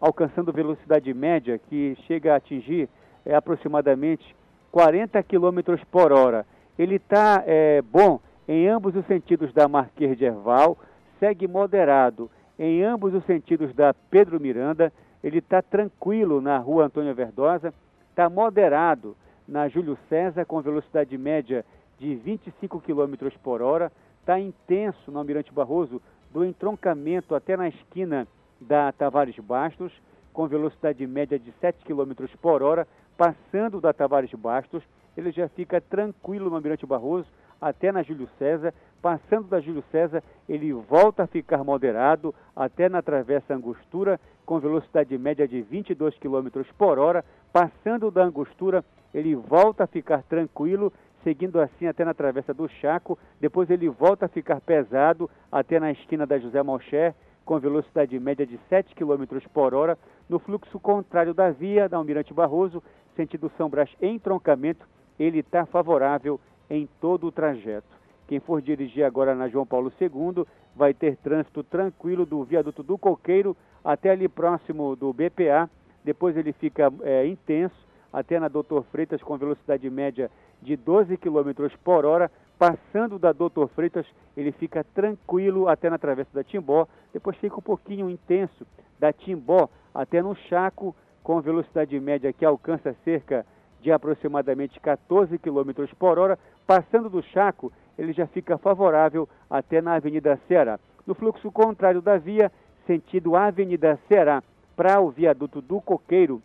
alcançando 0.00 0.52
velocidade 0.52 1.12
média 1.14 1.58
que 1.58 1.96
chega 2.06 2.32
a 2.32 2.36
atingir 2.36 2.88
é, 3.24 3.34
aproximadamente 3.34 4.34
40 4.70 5.22
km 5.22 5.76
por 5.90 6.12
hora. 6.12 6.46
Ele 6.78 6.96
está 6.96 7.42
é, 7.46 7.82
bom 7.82 8.20
em 8.46 8.68
ambos 8.68 8.96
os 8.96 9.04
sentidos 9.06 9.52
da 9.52 9.68
Marquês 9.68 10.16
de 10.16 10.24
Erval, 10.24 10.78
segue 11.20 11.46
moderado 11.46 12.30
em 12.58 12.82
ambos 12.82 13.14
os 13.14 13.24
sentidos 13.24 13.74
da 13.74 13.94
Pedro 14.10 14.40
Miranda, 14.40 14.92
ele 15.22 15.38
está 15.38 15.60
tranquilo 15.60 16.40
na 16.40 16.58
rua 16.58 16.86
Antônio 16.86 17.14
Verdosa, 17.14 17.72
está 18.10 18.28
moderado 18.28 19.16
na 19.46 19.68
Júlio 19.68 19.98
César, 20.08 20.44
com 20.44 20.60
velocidade 20.60 21.16
média 21.16 21.64
de 21.98 22.14
25 22.14 22.80
km 22.80 23.30
por 23.42 23.62
hora, 23.62 23.92
está 24.20 24.38
intenso 24.38 25.10
no 25.10 25.18
Almirante 25.18 25.52
Barroso, 25.52 26.00
do 26.32 26.44
entroncamento 26.44 27.34
até 27.34 27.56
na 27.56 27.68
esquina 27.68 28.28
da 28.60 28.92
Tavares 28.92 29.38
Bastos, 29.38 29.92
com 30.32 30.46
velocidade 30.46 31.06
média 31.06 31.38
de 31.38 31.52
7 31.60 31.84
km 31.84 32.12
por 32.40 32.62
hora, 32.62 32.86
passando 33.16 33.80
da 33.80 33.92
Tavares 33.92 34.32
Bastos, 34.34 34.82
ele 35.16 35.32
já 35.32 35.48
fica 35.48 35.80
tranquilo 35.80 36.48
no 36.48 36.56
Almirante 36.56 36.86
Barroso, 36.86 37.26
até 37.60 37.90
na 37.90 38.02
Júlio 38.02 38.28
César, 38.38 38.72
passando 39.02 39.48
da 39.48 39.60
Júlio 39.60 39.82
César, 39.90 40.22
ele 40.48 40.72
volta 40.72 41.24
a 41.24 41.26
ficar 41.26 41.64
moderado 41.64 42.34
até 42.54 42.88
na 42.88 43.02
Travessa 43.02 43.54
Angostura, 43.54 44.20
com 44.46 44.60
velocidade 44.60 45.16
média 45.18 45.46
de 45.46 45.60
22 45.60 46.16
km 46.18 46.62
por 46.76 46.98
hora, 46.98 47.24
passando 47.52 48.10
da 48.10 48.22
Angostura, 48.22 48.84
ele 49.12 49.34
volta 49.34 49.84
a 49.84 49.86
ficar 49.88 50.22
tranquilo 50.22 50.92
seguindo 51.22 51.60
assim 51.60 51.86
até 51.86 52.04
na 52.04 52.14
Travessa 52.14 52.54
do 52.54 52.68
Chaco, 52.68 53.18
depois 53.40 53.70
ele 53.70 53.88
volta 53.88 54.26
a 54.26 54.28
ficar 54.28 54.60
pesado 54.60 55.28
até 55.50 55.78
na 55.80 55.90
esquina 55.90 56.26
da 56.26 56.38
José 56.38 56.62
Malcher, 56.62 57.14
com 57.44 57.58
velocidade 57.58 58.18
média 58.18 58.46
de 58.46 58.58
7 58.68 58.94
km 58.94 59.24
por 59.52 59.74
hora, 59.74 59.98
no 60.28 60.38
fluxo 60.38 60.78
contrário 60.78 61.32
da 61.32 61.50
via 61.50 61.88
da 61.88 61.96
Almirante 61.96 62.34
Barroso, 62.34 62.82
sentido 63.16 63.50
São 63.56 63.68
Brás 63.68 63.90
em 64.00 64.18
troncamento, 64.18 64.86
ele 65.18 65.38
está 65.38 65.64
favorável 65.64 66.38
em 66.68 66.88
todo 67.00 67.26
o 67.26 67.32
trajeto. 67.32 67.88
Quem 68.26 68.38
for 68.38 68.60
dirigir 68.60 69.04
agora 69.04 69.34
na 69.34 69.48
João 69.48 69.66
Paulo 69.66 69.90
II 69.98 70.44
vai 70.76 70.92
ter 70.92 71.16
trânsito 71.16 71.64
tranquilo 71.64 72.26
do 72.26 72.44
viaduto 72.44 72.82
do 72.82 72.98
Coqueiro 72.98 73.56
até 73.82 74.10
ali 74.10 74.28
próximo 74.28 74.94
do 74.94 75.12
BPA. 75.12 75.68
Depois 76.04 76.36
ele 76.36 76.52
fica 76.52 76.92
é, 77.02 77.26
intenso 77.26 77.87
até 78.12 78.38
na 78.38 78.48
Doutor 78.48 78.84
Freitas 78.90 79.22
com 79.22 79.36
velocidade 79.36 79.88
média 79.90 80.30
de 80.62 80.76
12 80.76 81.16
km 81.16 81.68
por 81.82 82.04
hora. 82.04 82.30
Passando 82.58 83.18
da 83.18 83.32
Doutor 83.32 83.68
Freitas, 83.68 84.06
ele 84.36 84.50
fica 84.52 84.82
tranquilo 84.82 85.68
até 85.68 85.88
na 85.88 85.98
Travessa 85.98 86.30
da 86.34 86.42
Timbó. 86.42 86.86
Depois 87.12 87.36
fica 87.36 87.56
um 87.56 87.62
pouquinho 87.62 88.10
intenso 88.10 88.66
da 88.98 89.12
Timbó 89.12 89.68
até 89.94 90.22
no 90.22 90.34
Chaco, 90.34 90.94
com 91.22 91.40
velocidade 91.40 91.98
média 92.00 92.32
que 92.32 92.44
alcança 92.44 92.96
cerca 93.04 93.44
de 93.80 93.92
aproximadamente 93.92 94.80
14 94.80 95.38
km 95.38 95.86
por 95.98 96.18
hora. 96.18 96.38
Passando 96.66 97.08
do 97.08 97.22
Chaco, 97.22 97.72
ele 97.98 98.12
já 98.12 98.26
fica 98.26 98.58
favorável 98.58 99.28
até 99.48 99.80
na 99.80 99.94
Avenida 99.94 100.38
Ceará. 100.48 100.78
No 101.06 101.14
fluxo 101.14 101.50
contrário 101.50 102.02
da 102.02 102.18
via, 102.18 102.50
sentido 102.86 103.36
Avenida 103.36 103.98
Ceará, 104.08 104.42
para 104.76 105.00
o 105.00 105.10
viaduto 105.10 105.60
do 105.60 105.80
Coqueiro, 105.80 106.42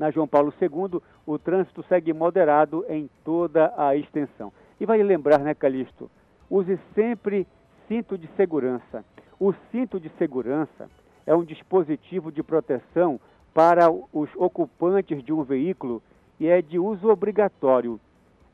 na 0.00 0.10
João 0.10 0.26
Paulo 0.26 0.50
II, 0.58 0.98
o 1.26 1.38
trânsito 1.38 1.82
segue 1.82 2.14
moderado 2.14 2.86
em 2.88 3.10
toda 3.22 3.70
a 3.76 3.94
extensão. 3.94 4.50
E 4.80 4.86
vale 4.86 5.02
lembrar, 5.02 5.40
né, 5.40 5.54
Calixto? 5.54 6.10
Use 6.48 6.80
sempre 6.94 7.46
cinto 7.86 8.16
de 8.16 8.26
segurança. 8.28 9.04
O 9.38 9.52
cinto 9.70 10.00
de 10.00 10.08
segurança 10.16 10.88
é 11.26 11.36
um 11.36 11.44
dispositivo 11.44 12.32
de 12.32 12.42
proteção 12.42 13.20
para 13.52 13.90
os 13.90 14.30
ocupantes 14.36 15.22
de 15.22 15.34
um 15.34 15.42
veículo 15.42 16.02
e 16.40 16.48
é 16.48 16.62
de 16.62 16.78
uso 16.78 17.10
obrigatório. 17.10 18.00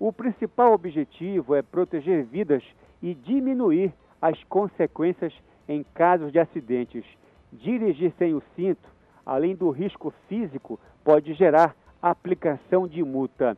O 0.00 0.12
principal 0.12 0.72
objetivo 0.72 1.54
é 1.54 1.62
proteger 1.62 2.24
vidas 2.24 2.64
e 3.00 3.14
diminuir 3.14 3.94
as 4.20 4.42
consequências 4.44 5.32
em 5.68 5.86
casos 5.94 6.32
de 6.32 6.40
acidentes. 6.40 7.04
Dirigir 7.52 8.12
sem 8.18 8.34
o 8.34 8.42
cinto, 8.56 8.95
além 9.26 9.56
do 9.56 9.70
risco 9.70 10.14
físico, 10.28 10.78
pode 11.04 11.34
gerar 11.34 11.74
aplicação 12.00 12.86
de 12.86 13.02
multa. 13.02 13.56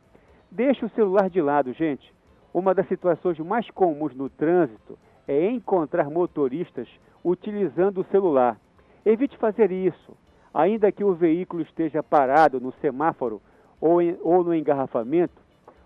Deixe 0.50 0.82
o 0.84 0.90
celular 0.90 1.28
de 1.28 1.42
lado, 1.42 1.72
gente. 1.74 2.14
Uma 2.54 2.74
das 2.74 2.88
situações 2.88 3.38
mais 3.38 3.70
comuns 3.70 4.14
no 4.14 4.30
trânsito 4.30 4.98
é 5.26 5.50
encontrar 5.50 6.08
motoristas 6.08 6.88
utilizando 7.22 8.00
o 8.00 8.04
celular. 8.04 8.58
Evite 9.04 9.36
fazer 9.36 9.70
isso. 9.70 10.16
Ainda 10.54 10.90
que 10.90 11.04
o 11.04 11.14
veículo 11.14 11.62
esteja 11.62 12.02
parado 12.02 12.58
no 12.58 12.72
semáforo 12.80 13.42
ou, 13.78 14.00
em, 14.00 14.16
ou 14.22 14.42
no 14.42 14.54
engarrafamento, 14.54 15.40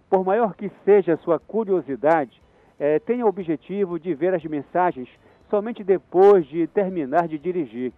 por 0.08 0.24
maior 0.24 0.54
que 0.54 0.70
seja 0.84 1.14
a 1.14 1.18
sua 1.18 1.40
curiosidade, 1.40 2.40
é, 2.78 2.98
tenha 3.00 3.24
o 3.24 3.28
objetivo 3.28 3.98
de 3.98 4.14
ver 4.14 4.34
as 4.34 4.44
mensagens 4.44 5.08
somente 5.50 5.82
depois 5.82 6.46
de 6.46 6.66
terminar 6.68 7.26
de 7.26 7.38
dirigir. 7.38 7.92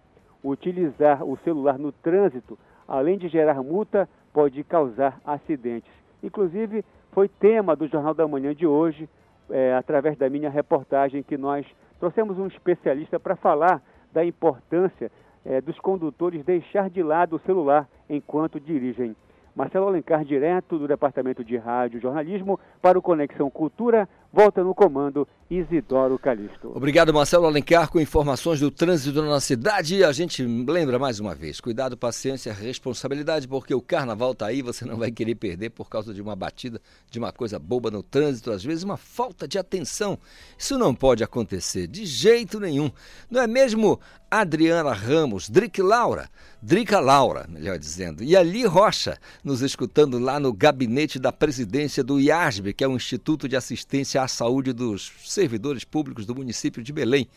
Utilizar 0.45 1.23
o 1.23 1.35
celular 1.37 1.79
no 1.79 1.91
trânsito, 1.91 2.55
além 2.87 3.17
de 3.17 3.27
gerar 3.27 3.63
multa, 3.63 4.07
pode 4.31 4.63
causar 4.63 5.19
acidentes. 5.25 5.91
Inclusive, 6.21 6.85
foi 7.11 7.27
tema 7.27 7.75
do 7.75 7.87
Jornal 7.87 8.13
da 8.13 8.27
Manhã 8.27 8.53
de 8.53 8.67
hoje, 8.67 9.09
é, 9.49 9.73
através 9.73 10.15
da 10.19 10.29
minha 10.29 10.47
reportagem, 10.47 11.23
que 11.23 11.35
nós 11.35 11.65
trouxemos 11.99 12.37
um 12.37 12.45
especialista 12.45 13.19
para 13.19 13.35
falar 13.35 13.81
da 14.13 14.23
importância 14.23 15.11
é, 15.43 15.59
dos 15.61 15.79
condutores 15.79 16.45
deixar 16.45 16.91
de 16.91 17.01
lado 17.01 17.37
o 17.37 17.39
celular 17.39 17.89
enquanto 18.07 18.59
dirigem. 18.59 19.15
Marcelo 19.55 19.87
Alencar, 19.87 20.23
direto 20.23 20.77
do 20.77 20.87
Departamento 20.87 21.43
de 21.43 21.57
Rádio 21.57 21.97
e 21.97 22.01
Jornalismo, 22.01 22.59
para 22.83 22.99
o 22.99 23.01
Conexão 23.01 23.49
Cultura, 23.49 24.07
volta 24.35 24.61
no 24.61 24.75
comando 24.75 25.25
Isidoro 25.49 26.19
Calixto. 26.19 26.71
Obrigado, 26.75 27.13
Marcelo 27.13 27.45
Alencar, 27.45 27.89
com 27.89 28.01
informações 28.01 28.59
do 28.59 28.69
trânsito 28.69 29.21
na 29.21 29.39
cidade. 29.39 30.03
A 30.03 30.11
gente 30.11 30.43
lembra 30.43 30.99
mais 30.99 31.21
uma 31.21 31.33
vez: 31.33 31.61
cuidado, 31.61 31.95
paciência, 31.95 32.51
responsabilidade, 32.51 33.47
porque 33.47 33.73
o 33.73 33.81
carnaval 33.81 34.33
está 34.33 34.47
aí, 34.47 34.61
você 34.61 34.83
não 34.83 34.97
vai 34.97 35.09
querer 35.09 35.35
perder 35.35 35.69
por 35.69 35.87
causa 35.87 36.13
de 36.13 36.21
uma 36.21 36.35
batida, 36.35 36.81
de 37.09 37.17
uma 37.17 37.31
coisa 37.31 37.57
boba 37.57 37.89
no 37.89 38.03
trânsito, 38.03 38.51
às 38.51 38.63
vezes 38.63 38.83
uma 38.83 38.97
falta 38.97 39.47
de 39.47 39.57
atenção. 39.57 40.19
Isso 40.57 40.77
não 40.77 40.93
pode 40.93 41.23
acontecer 41.23 41.87
de 41.87 42.05
jeito 42.05 42.59
nenhum. 42.59 42.91
Não 43.29 43.41
é 43.41 43.47
mesmo 43.47 43.99
Adriana 44.29 44.91
Ramos, 44.91 45.49
Drick 45.49 45.81
Laura, 45.81 46.29
Drica 46.61 46.99
Laura, 46.99 47.45
melhor 47.47 47.77
dizendo, 47.77 48.23
e 48.23 48.35
Ali 48.35 48.65
Rocha, 48.65 49.17
nos 49.43 49.61
escutando 49.61 50.17
lá 50.17 50.39
no 50.39 50.51
gabinete 50.51 51.19
da 51.19 51.31
presidência 51.31 52.03
do 52.03 52.19
IASB, 52.19 52.73
que 52.73 52.83
é 52.83 52.87
o 52.87 52.95
Instituto 52.95 53.47
de 53.47 53.55
Assistência 53.55 54.24
à 54.25 54.27
Saúde 54.27 54.73
dos 54.73 55.11
Servidores 55.23 55.83
Públicos 55.83 56.25
do 56.25 56.33
município 56.33 56.81
de 56.81 56.91
Belém. 56.91 57.27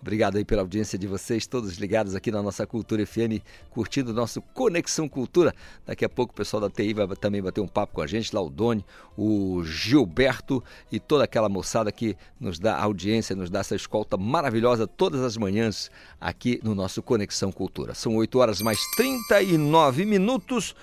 Obrigado 0.00 0.36
aí 0.36 0.44
pela 0.44 0.62
audiência 0.62 0.98
de 0.98 1.06
vocês, 1.06 1.46
todos 1.46 1.76
ligados 1.76 2.14
aqui 2.14 2.30
na 2.30 2.42
nossa 2.42 2.66
Cultura 2.66 3.04
FM, 3.04 3.42
curtindo 3.70 4.12
o 4.12 4.14
nosso 4.14 4.40
Conexão 4.40 5.08
Cultura. 5.08 5.54
Daqui 5.84 6.04
a 6.04 6.08
pouco 6.08 6.32
o 6.32 6.36
pessoal 6.36 6.60
da 6.60 6.70
TI 6.70 6.94
vai 6.94 7.08
também 7.16 7.42
bater 7.42 7.60
um 7.60 7.66
papo 7.66 7.94
com 7.94 8.02
a 8.02 8.06
gente, 8.06 8.32
lá 8.34 8.40
o 8.40 8.50
Doni, 8.50 8.84
o 9.16 9.64
Gilberto 9.64 10.62
e 10.92 11.00
toda 11.00 11.24
aquela 11.24 11.48
moçada 11.48 11.90
que 11.90 12.16
nos 12.38 12.58
dá 12.58 12.78
audiência, 12.78 13.34
nos 13.34 13.50
dá 13.50 13.60
essa 13.60 13.74
escolta 13.74 14.16
maravilhosa 14.16 14.86
todas 14.86 15.22
as 15.22 15.36
manhãs 15.36 15.90
aqui 16.20 16.60
no 16.62 16.74
nosso 16.74 17.02
Conexão 17.02 17.50
Cultura. 17.50 17.94
São 17.94 18.14
8 18.16 18.38
horas 18.38 18.62
mais 18.62 18.78
39 18.96 20.04
minutos. 20.04 20.76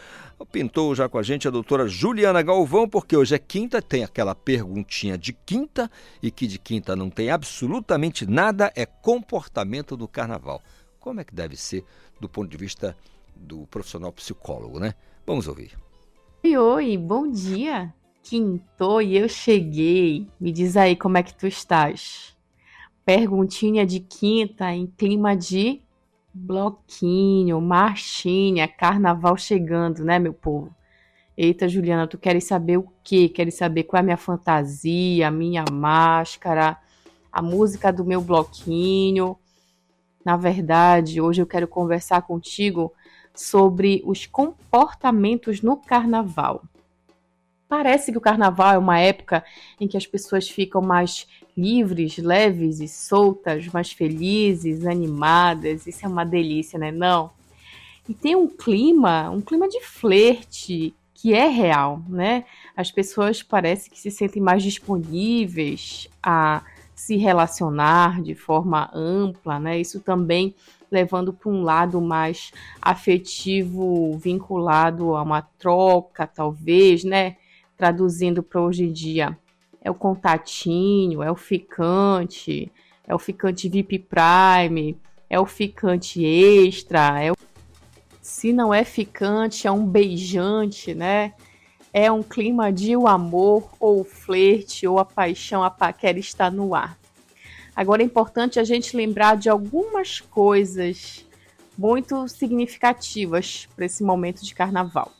Pintou 0.51 0.93
já 0.93 1.09
com 1.09 1.17
a 1.17 1.23
gente 1.23 1.47
a 1.47 1.51
doutora 1.51 1.87
Juliana 1.87 2.41
Galvão, 2.41 2.87
porque 2.87 3.15
hoje 3.17 3.33
é 3.33 3.39
quinta, 3.39 3.81
tem 3.81 4.03
aquela 4.03 4.35
perguntinha 4.35 5.17
de 5.17 5.33
quinta, 5.33 5.89
e 6.21 6.29
que 6.29 6.45
de 6.45 6.59
quinta 6.59 6.95
não 6.95 7.09
tem 7.09 7.31
absolutamente 7.31 8.25
nada, 8.25 8.71
é 8.75 8.85
comportamento 8.85 9.97
do 9.97 10.07
carnaval. 10.07 10.61
Como 10.99 11.19
é 11.19 11.23
que 11.23 11.33
deve 11.33 11.55
ser 11.55 11.83
do 12.19 12.29
ponto 12.29 12.49
de 12.49 12.57
vista 12.57 12.95
do 13.35 13.67
profissional 13.67 14.11
psicólogo, 14.11 14.79
né? 14.79 14.93
Vamos 15.25 15.47
ouvir. 15.47 15.77
Oi, 16.43 16.57
oi, 16.57 16.97
bom 16.97 17.29
dia. 17.29 17.93
Quintou 18.21 19.01
e 19.01 19.17
eu 19.17 19.27
cheguei. 19.27 20.27
Me 20.39 20.51
diz 20.51 20.77
aí 20.77 20.95
como 20.95 21.17
é 21.17 21.23
que 21.23 21.33
tu 21.33 21.47
estás. 21.47 22.35
Perguntinha 23.05 23.85
de 23.85 23.99
quinta 23.99 24.71
em 24.71 24.87
clima 24.87 25.35
de 25.35 25.82
bloquinho, 26.33 27.61
marchinha, 27.61 28.67
carnaval 28.67 29.37
chegando, 29.37 30.03
né, 30.03 30.17
meu 30.17 30.33
povo? 30.33 30.73
Eita, 31.37 31.67
Juliana, 31.67 32.07
tu 32.07 32.17
queres 32.17 32.45
saber 32.45 32.77
o 32.77 32.87
quê? 33.03 33.29
Queres 33.29 33.55
saber 33.55 33.83
qual 33.83 33.99
é 33.99 34.01
a 34.01 34.03
minha 34.03 34.17
fantasia, 34.17 35.27
a 35.27 35.31
minha 35.31 35.65
máscara, 35.71 36.77
a 37.31 37.41
música 37.41 37.91
do 37.91 38.05
meu 38.05 38.21
bloquinho? 38.21 39.37
Na 40.23 40.37
verdade, 40.37 41.19
hoje 41.19 41.41
eu 41.41 41.47
quero 41.47 41.67
conversar 41.67 42.21
contigo 42.21 42.93
sobre 43.33 44.01
os 44.05 44.25
comportamentos 44.25 45.61
no 45.61 45.77
carnaval. 45.77 46.63
Parece 47.73 48.11
que 48.11 48.17
o 48.19 48.21
carnaval 48.21 48.75
é 48.75 48.77
uma 48.77 48.99
época 48.99 49.43
em 49.81 49.87
que 49.87 49.97
as 49.97 50.05
pessoas 50.05 50.47
ficam 50.47 50.79
mais 50.79 51.27
livres, 51.57 52.19
leves 52.19 52.79
e 52.79 52.87
soltas, 52.87 53.67
mais 53.69 53.91
felizes, 53.91 54.85
animadas. 54.85 55.87
Isso 55.87 56.05
é 56.05 56.07
uma 56.07 56.23
delícia, 56.23 56.77
né? 56.77 56.91
Não. 56.91 57.31
E 58.07 58.13
tem 58.13 58.35
um 58.35 58.47
clima, 58.47 59.31
um 59.31 59.41
clima 59.41 59.67
de 59.67 59.81
flerte 59.81 60.93
que 61.15 61.33
é 61.33 61.47
real, 61.47 61.99
né? 62.07 62.45
As 62.77 62.91
pessoas 62.91 63.41
parece 63.41 63.89
que 63.89 63.99
se 63.99 64.11
sentem 64.11 64.39
mais 64.39 64.61
disponíveis 64.61 66.07
a 66.21 66.61
se 66.93 67.17
relacionar 67.17 68.21
de 68.21 68.35
forma 68.35 68.91
ampla, 68.93 69.59
né? 69.59 69.79
Isso 69.79 69.99
também 69.99 70.53
levando 70.91 71.33
para 71.33 71.49
um 71.49 71.63
lado 71.63 71.99
mais 71.99 72.51
afetivo, 72.79 74.15
vinculado 74.19 75.15
a 75.15 75.23
uma 75.23 75.41
troca, 75.41 76.27
talvez, 76.27 77.03
né? 77.03 77.37
Traduzindo 77.77 78.43
para 78.43 78.61
hoje 78.61 78.85
em 78.85 78.91
dia, 78.91 79.37
é 79.81 79.91
o 79.91 79.95
contatinho, 79.95 81.21
é 81.21 81.31
o 81.31 81.35
ficante, 81.35 82.71
é 83.05 83.13
o 83.13 83.19
ficante 83.19 83.67
VIP 83.67 83.99
Prime, 83.99 84.97
é 85.29 85.39
o 85.39 85.45
ficante 85.45 86.23
extra, 86.23 87.21
é 87.21 87.31
o... 87.31 87.35
se 88.21 88.53
não 88.53 88.73
é 88.73 88.83
ficante, 88.83 89.67
é 89.67 89.71
um 89.71 89.85
beijante, 89.85 90.93
né? 90.93 91.33
É 91.91 92.11
um 92.11 92.23
clima 92.23 92.71
de 92.71 92.95
o 92.95 93.07
amor, 93.07 93.69
ou 93.79 94.01
o 94.01 94.03
flerte, 94.03 94.87
ou 94.87 94.99
a 94.99 95.05
paixão, 95.05 95.63
a 95.63 95.69
paquera 95.69 96.17
está 96.17 96.49
no 96.49 96.73
ar. 96.73 96.97
Agora 97.75 98.01
é 98.01 98.05
importante 98.05 98.59
a 98.59 98.63
gente 98.63 98.95
lembrar 98.95 99.35
de 99.35 99.49
algumas 99.49 100.19
coisas 100.19 101.25
muito 101.77 102.27
significativas 102.27 103.67
para 103.75 103.85
esse 103.85 104.03
momento 104.03 104.43
de 104.43 104.53
carnaval. 104.53 105.11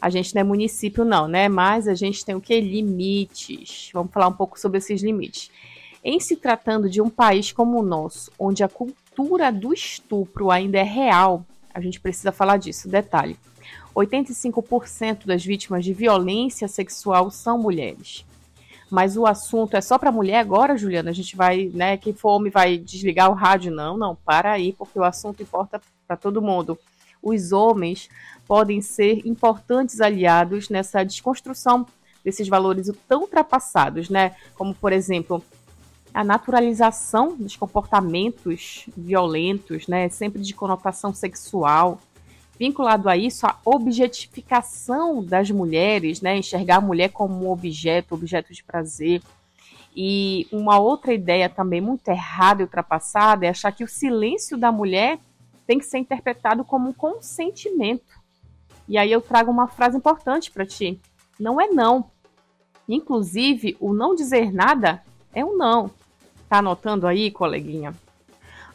A 0.00 0.08
gente 0.08 0.34
não 0.34 0.40
é 0.40 0.44
município, 0.44 1.04
não, 1.04 1.28
né? 1.28 1.48
Mas 1.48 1.86
a 1.86 1.94
gente 1.94 2.24
tem 2.24 2.34
o 2.34 2.40
que? 2.40 2.58
Limites. 2.60 3.90
Vamos 3.92 4.12
falar 4.12 4.28
um 4.28 4.32
pouco 4.32 4.58
sobre 4.58 4.78
esses 4.78 5.02
limites. 5.02 5.50
Em 6.02 6.18
se 6.18 6.36
tratando 6.36 6.88
de 6.88 7.02
um 7.02 7.10
país 7.10 7.52
como 7.52 7.78
o 7.78 7.82
nosso, 7.82 8.32
onde 8.38 8.64
a 8.64 8.68
cultura 8.68 9.52
do 9.52 9.74
estupro 9.74 10.50
ainda 10.50 10.78
é 10.78 10.82
real, 10.82 11.44
a 11.74 11.80
gente 11.80 12.00
precisa 12.00 12.32
falar 12.32 12.56
disso. 12.56 12.88
Detalhe: 12.88 13.36
85% 13.94 15.26
das 15.26 15.44
vítimas 15.44 15.84
de 15.84 15.92
violência 15.92 16.66
sexual 16.68 17.30
são 17.30 17.58
mulheres. 17.58 18.24
Mas 18.90 19.16
o 19.16 19.24
assunto 19.24 19.76
é 19.76 19.80
só 19.80 19.98
para 19.98 20.10
mulher 20.10 20.40
agora, 20.40 20.76
Juliana? 20.76 21.10
A 21.10 21.14
gente 21.14 21.36
vai, 21.36 21.70
né? 21.72 21.96
Quem 21.96 22.12
for 22.12 22.30
homem 22.30 22.50
vai 22.50 22.76
desligar 22.76 23.30
o 23.30 23.34
rádio? 23.34 23.70
Não, 23.70 23.96
não, 23.96 24.16
para 24.16 24.50
aí, 24.50 24.72
porque 24.72 24.98
o 24.98 25.04
assunto 25.04 25.42
importa 25.42 25.80
para 26.08 26.16
todo 26.16 26.42
mundo. 26.42 26.76
Os 27.22 27.52
homens 27.52 28.08
podem 28.46 28.80
ser 28.80 29.26
importantes 29.26 30.00
aliados 30.00 30.68
nessa 30.68 31.04
desconstrução 31.04 31.86
desses 32.24 32.48
valores 32.48 32.90
tão 33.08 33.22
ultrapassados, 33.22 34.08
né? 34.08 34.34
Como, 34.54 34.74
por 34.74 34.92
exemplo, 34.92 35.42
a 36.12 36.24
naturalização 36.24 37.36
dos 37.36 37.56
comportamentos 37.56 38.86
violentos, 38.96 39.86
né? 39.86 40.08
Sempre 40.08 40.42
de 40.42 40.54
conotação 40.54 41.14
sexual. 41.14 42.00
Vinculado 42.58 43.08
a 43.08 43.16
isso, 43.16 43.46
a 43.46 43.56
objetificação 43.64 45.24
das 45.24 45.50
mulheres, 45.50 46.20
né? 46.20 46.36
Enxergar 46.36 46.76
a 46.76 46.80
mulher 46.80 47.10
como 47.10 47.46
um 47.46 47.50
objeto, 47.50 48.14
objeto 48.14 48.52
de 48.52 48.62
prazer. 48.62 49.22
E 49.96 50.46
uma 50.52 50.78
outra 50.78 51.12
ideia 51.12 51.48
também 51.48 51.80
muito 51.80 52.08
errada 52.08 52.62
e 52.62 52.64
ultrapassada 52.64 53.46
é 53.46 53.48
achar 53.48 53.72
que 53.72 53.82
o 53.82 53.88
silêncio 53.88 54.58
da 54.58 54.70
mulher 54.70 55.18
tem 55.70 55.78
que 55.78 55.86
ser 55.86 55.98
interpretado 55.98 56.64
como 56.64 56.88
um 56.88 56.92
consentimento. 56.92 58.18
E 58.88 58.98
aí 58.98 59.12
eu 59.12 59.20
trago 59.20 59.52
uma 59.52 59.68
frase 59.68 59.96
importante 59.96 60.50
para 60.50 60.66
ti. 60.66 61.00
Não 61.38 61.60
é 61.60 61.68
não. 61.68 62.10
Inclusive, 62.88 63.76
o 63.78 63.92
não 63.92 64.16
dizer 64.16 64.52
nada 64.52 65.00
é 65.32 65.44
um 65.44 65.56
não. 65.56 65.88
Tá 66.48 66.58
anotando 66.58 67.06
aí, 67.06 67.30
coleguinha? 67.30 67.94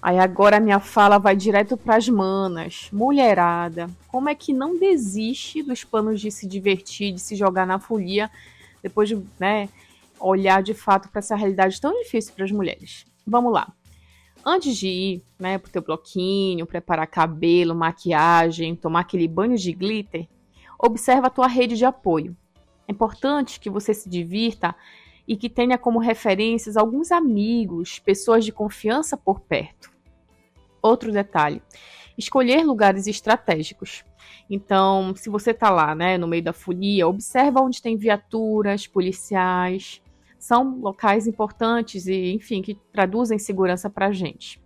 Aí 0.02 0.18
agora 0.18 0.56
a 0.56 0.60
minha 0.62 0.80
fala 0.80 1.18
vai 1.18 1.36
direto 1.36 1.76
para 1.76 1.98
as 1.98 2.08
manas. 2.08 2.88
Mulherada, 2.93 3.89
como 4.08 4.30
é 4.30 4.34
que 4.34 4.54
não 4.54 4.80
desiste 4.80 5.62
dos 5.62 5.84
planos 5.84 6.22
de 6.22 6.32
se 6.32 6.48
divertir, 6.48 7.12
de 7.12 7.20
se 7.20 7.36
jogar 7.36 7.68
na 7.68 7.78
folia, 7.78 8.32
depois 8.82 9.10
de 9.10 9.22
né, 9.38 9.68
olhar 10.18 10.64
de 10.64 10.74
fato 10.74 11.10
para 11.10 11.20
essa 11.20 11.36
realidade 11.36 11.82
tão 11.82 11.91
difícil 12.02 12.34
para 12.34 12.46
as 12.46 12.54
mulheres? 12.54 13.06
Vamos 13.28 13.52
lá. 13.52 13.74
Antes 14.46 14.78
de 14.78 14.88
ir 14.88 15.24
né, 15.39 15.58
pro 15.58 15.72
teu 15.72 15.82
bloquinho, 15.82 16.68
preparar 16.68 17.08
cabelo, 17.08 17.74
maquiagem, 17.74 18.76
tomar 18.76 19.00
aquele 19.00 19.28
banho 19.28 19.58
de 19.58 19.74
glitter, 19.74 20.28
observa 20.78 21.28
a 21.28 21.32
tua 21.32 21.48
rede 21.48 21.76
de 21.76 21.84
apoio. 21.84 22.38
É 22.88 22.91
importante 22.91 23.60
que 23.60 23.72
você 23.72 23.91
se 23.91 24.08
divirta 24.08 24.76
e 25.28 25.36
que 25.36 25.50
tenha 25.50 25.80
como 25.80 25.98
referências 25.98 26.78
alguns 26.78 27.12
amigos, 27.12 27.98
pessoas 27.98 28.46
de 28.46 28.52
confiança 28.52 29.18
por 29.18 29.39
perto. 29.39 29.89
Outro 30.80 31.12
detalhe: 31.12 31.60
escolher 32.16 32.64
lugares 32.64 33.08
estratégicos. 33.08 34.06
Então, 34.48 35.16
se 35.16 35.28
você 35.28 35.52
está 35.52 35.72
lá, 35.72 35.96
né, 35.96 36.20
no 36.20 36.28
meio 36.28 36.43
da 36.43 36.54
folia, 36.54 37.08
observa 37.08 37.62
onde 37.62 37.82
tem 37.82 37.98
viaturas, 37.98 38.86
policiais. 38.86 40.04
São 40.46 40.78
locais 40.80 41.26
importantes 41.26 42.06
e, 42.06 42.32
enfim, 42.32 42.62
que 42.62 42.76
traduzem 42.91 43.39
segurança 43.39 43.89
para 43.89 44.06
a 44.06 44.12
gente. 44.12 44.62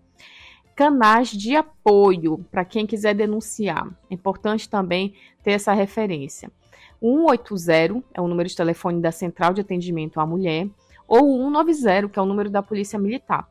Canais 0.75 1.29
de 1.29 1.55
apoio 1.55 2.45
para 2.51 2.65
quem 2.65 2.85
quiser 2.85 3.15
denunciar. 3.15 3.87
É 4.11 4.13
importante 4.13 4.67
também 4.67 5.13
ter 5.41 5.51
essa 5.51 5.71
referência. 5.71 6.51
180 6.99 8.03
é 8.13 8.19
o 8.19 8.27
número 8.27 8.49
de 8.49 8.57
telefone 8.57 8.99
da 8.99 9.09
Central 9.09 9.53
de 9.53 9.61
Atendimento 9.61 10.19
à 10.19 10.25
Mulher, 10.25 10.67
ou 11.07 11.37
190, 11.45 12.09
que 12.09 12.19
é 12.19 12.21
o 12.21 12.25
número 12.25 12.49
da 12.49 12.61
Polícia 12.61 12.99
Militar. 12.99 13.49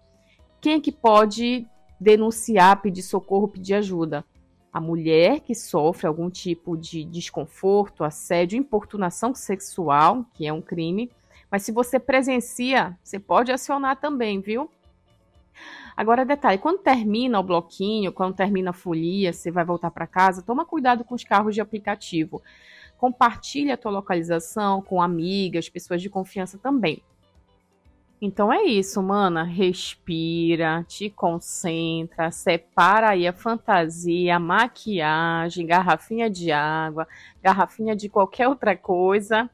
Quem 0.60 0.74
é 0.74 0.80
que 0.80 0.92
pode 0.92 1.66
denunciar, 1.98 2.82
pedir 2.82 3.04
socorro, 3.04 3.48
pedir 3.48 3.72
ajuda? 3.72 4.22
A 4.70 4.82
mulher 4.82 5.40
que 5.40 5.54
sofre 5.54 6.06
algum 6.06 6.28
tipo 6.28 6.76
de 6.76 7.04
desconforto, 7.04 8.04
assédio, 8.04 8.58
importunação 8.58 9.34
sexual, 9.34 10.26
que 10.34 10.46
é 10.46 10.52
um 10.52 10.60
crime. 10.60 11.10
Mas 11.50 11.62
se 11.62 11.72
você 11.72 11.98
presencia, 11.98 12.96
você 13.02 13.18
pode 13.18 13.50
acionar 13.50 13.96
também, 13.96 14.40
viu? 14.40 14.70
Agora, 15.96 16.24
detalhe: 16.24 16.58
quando 16.58 16.78
termina 16.78 17.40
o 17.40 17.42
bloquinho, 17.42 18.12
quando 18.12 18.34
termina 18.34 18.70
a 18.70 18.74
folia, 18.74 19.32
você 19.32 19.50
vai 19.50 19.64
voltar 19.64 19.90
para 19.90 20.06
casa, 20.06 20.42
toma 20.42 20.64
cuidado 20.64 21.04
com 21.04 21.14
os 21.14 21.24
carros 21.24 21.54
de 21.54 21.60
aplicativo. 21.60 22.42
Compartilhe 22.96 23.70
a 23.70 23.76
tua 23.76 23.92
localização 23.92 24.82
com 24.82 25.00
amigas, 25.00 25.68
pessoas 25.68 26.02
de 26.02 26.10
confiança 26.10 26.58
também. 26.58 27.02
Então 28.20 28.52
é 28.52 28.64
isso, 28.64 29.00
mana. 29.00 29.44
Respira, 29.44 30.84
te 30.88 31.08
concentra, 31.08 32.32
separa 32.32 33.10
aí 33.10 33.28
a 33.28 33.32
fantasia, 33.32 34.36
a 34.36 34.40
maquiagem, 34.40 35.66
garrafinha 35.66 36.28
de 36.28 36.50
água, 36.50 37.06
garrafinha 37.40 37.94
de 37.94 38.08
qualquer 38.08 38.48
outra 38.48 38.76
coisa 38.76 39.48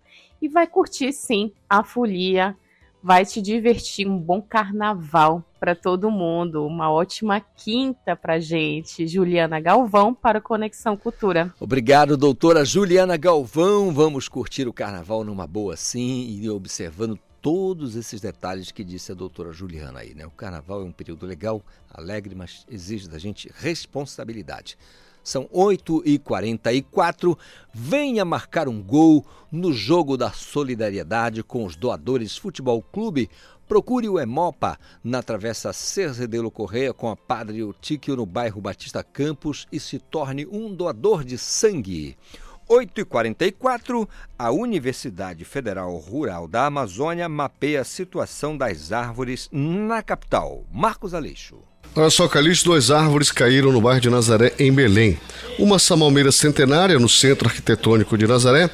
e 0.45 0.49
vai 0.49 0.67
curtir 0.67 1.11
sim 1.11 1.51
a 1.69 1.83
folia. 1.83 2.55
Vai 3.03 3.25
te 3.25 3.41
divertir, 3.41 4.07
um 4.07 4.19
bom 4.19 4.43
carnaval 4.43 5.43
para 5.59 5.75
todo 5.75 6.11
mundo. 6.11 6.67
Uma 6.67 6.91
ótima 6.91 7.41
quinta 7.41 8.15
para 8.15 8.39
gente. 8.39 9.07
Juliana 9.07 9.59
Galvão 9.59 10.15
para 10.15 10.43
Conexão 10.43 10.97
Cultura. 10.97 11.53
Obrigado, 11.59 12.17
doutora 12.17 12.63
Juliana 12.63 13.17
Galvão. 13.17 13.91
Vamos 13.93 14.29
curtir 14.29 14.69
o 14.69 14.73
carnaval 14.73 15.25
numa 15.25 15.47
boa 15.47 15.77
sim 15.77 16.39
e 16.41 16.49
observando 16.51 17.19
todos 17.41 17.97
esses 17.97 18.21
detalhes 18.21 18.71
que 18.71 18.85
disse 18.85 19.13
a 19.13 19.15
doutora 19.15 19.53
Juliana 19.53 20.01
aí, 20.01 20.15
né? 20.15 20.27
O 20.27 20.31
carnaval 20.31 20.83
é 20.83 20.85
um 20.85 20.93
período 20.93 21.25
legal, 21.27 21.63
alegre, 21.91 22.35
mas 22.35 22.67
exige 22.71 23.09
da 23.09 23.19
gente 23.19 23.51
responsabilidade. 23.55 24.77
São 25.25 25.47
8h44. 25.47 27.37
Venha 27.73 28.25
marcar 28.25 28.69
um 28.69 28.83
gol 28.83 29.27
no 29.51 29.73
jogo 29.73 30.17
da 30.19 30.31
solidariedade 30.31 31.43
com 31.43 31.65
os 31.65 31.75
doadores 31.75 32.37
Futebol 32.37 32.83
Clube. 32.83 33.31
Procure 33.67 34.09
o 34.09 34.21
Emopa 34.21 34.79
na 35.03 35.23
Travessa 35.23 35.73
Cerzedelo 35.73 36.51
Correia 36.51 36.93
com 36.93 37.09
a 37.09 37.17
Padre 37.17 37.61
Eutíquio 37.61 38.15
no 38.15 38.27
bairro 38.27 38.61
Batista 38.61 39.03
Campos 39.03 39.67
e 39.73 39.81
se 39.81 39.99
torne 39.99 40.47
um 40.47 40.73
doador 40.75 41.25
de 41.25 41.39
sangue. 41.39 42.17
8h44, 42.69 44.09
a 44.39 44.51
Universidade 44.51 45.45
Federal 45.45 45.95
Rural 45.97 46.49
da 46.49 46.67
Amazônia 46.67 47.29
mapeia 47.29 47.83
a 47.83 47.85
situação 47.85 48.57
das 48.57 48.91
árvores 48.93 49.49
na 49.53 50.03
capital. 50.03 50.65
Marcos 50.71 51.15
Aleixo. 51.15 51.74
Olha 51.97 52.11
só, 52.11 52.27
Calixto, 52.27 52.71
duas 52.71 52.91
árvores 52.91 53.31
caíram 53.31 53.71
no 53.71 53.81
bairro 53.81 54.01
de 54.01 54.11
Nazaré, 54.11 54.53
em 54.59 54.73
Belém. 54.73 55.19
Uma 55.59 55.79
samalmeira 55.79 56.33
centenária 56.33 56.99
no 56.99 57.09
centro 57.09 57.49
arquitetônico 57.49 58.19
de 58.19 58.27
Nazaré 58.27 58.69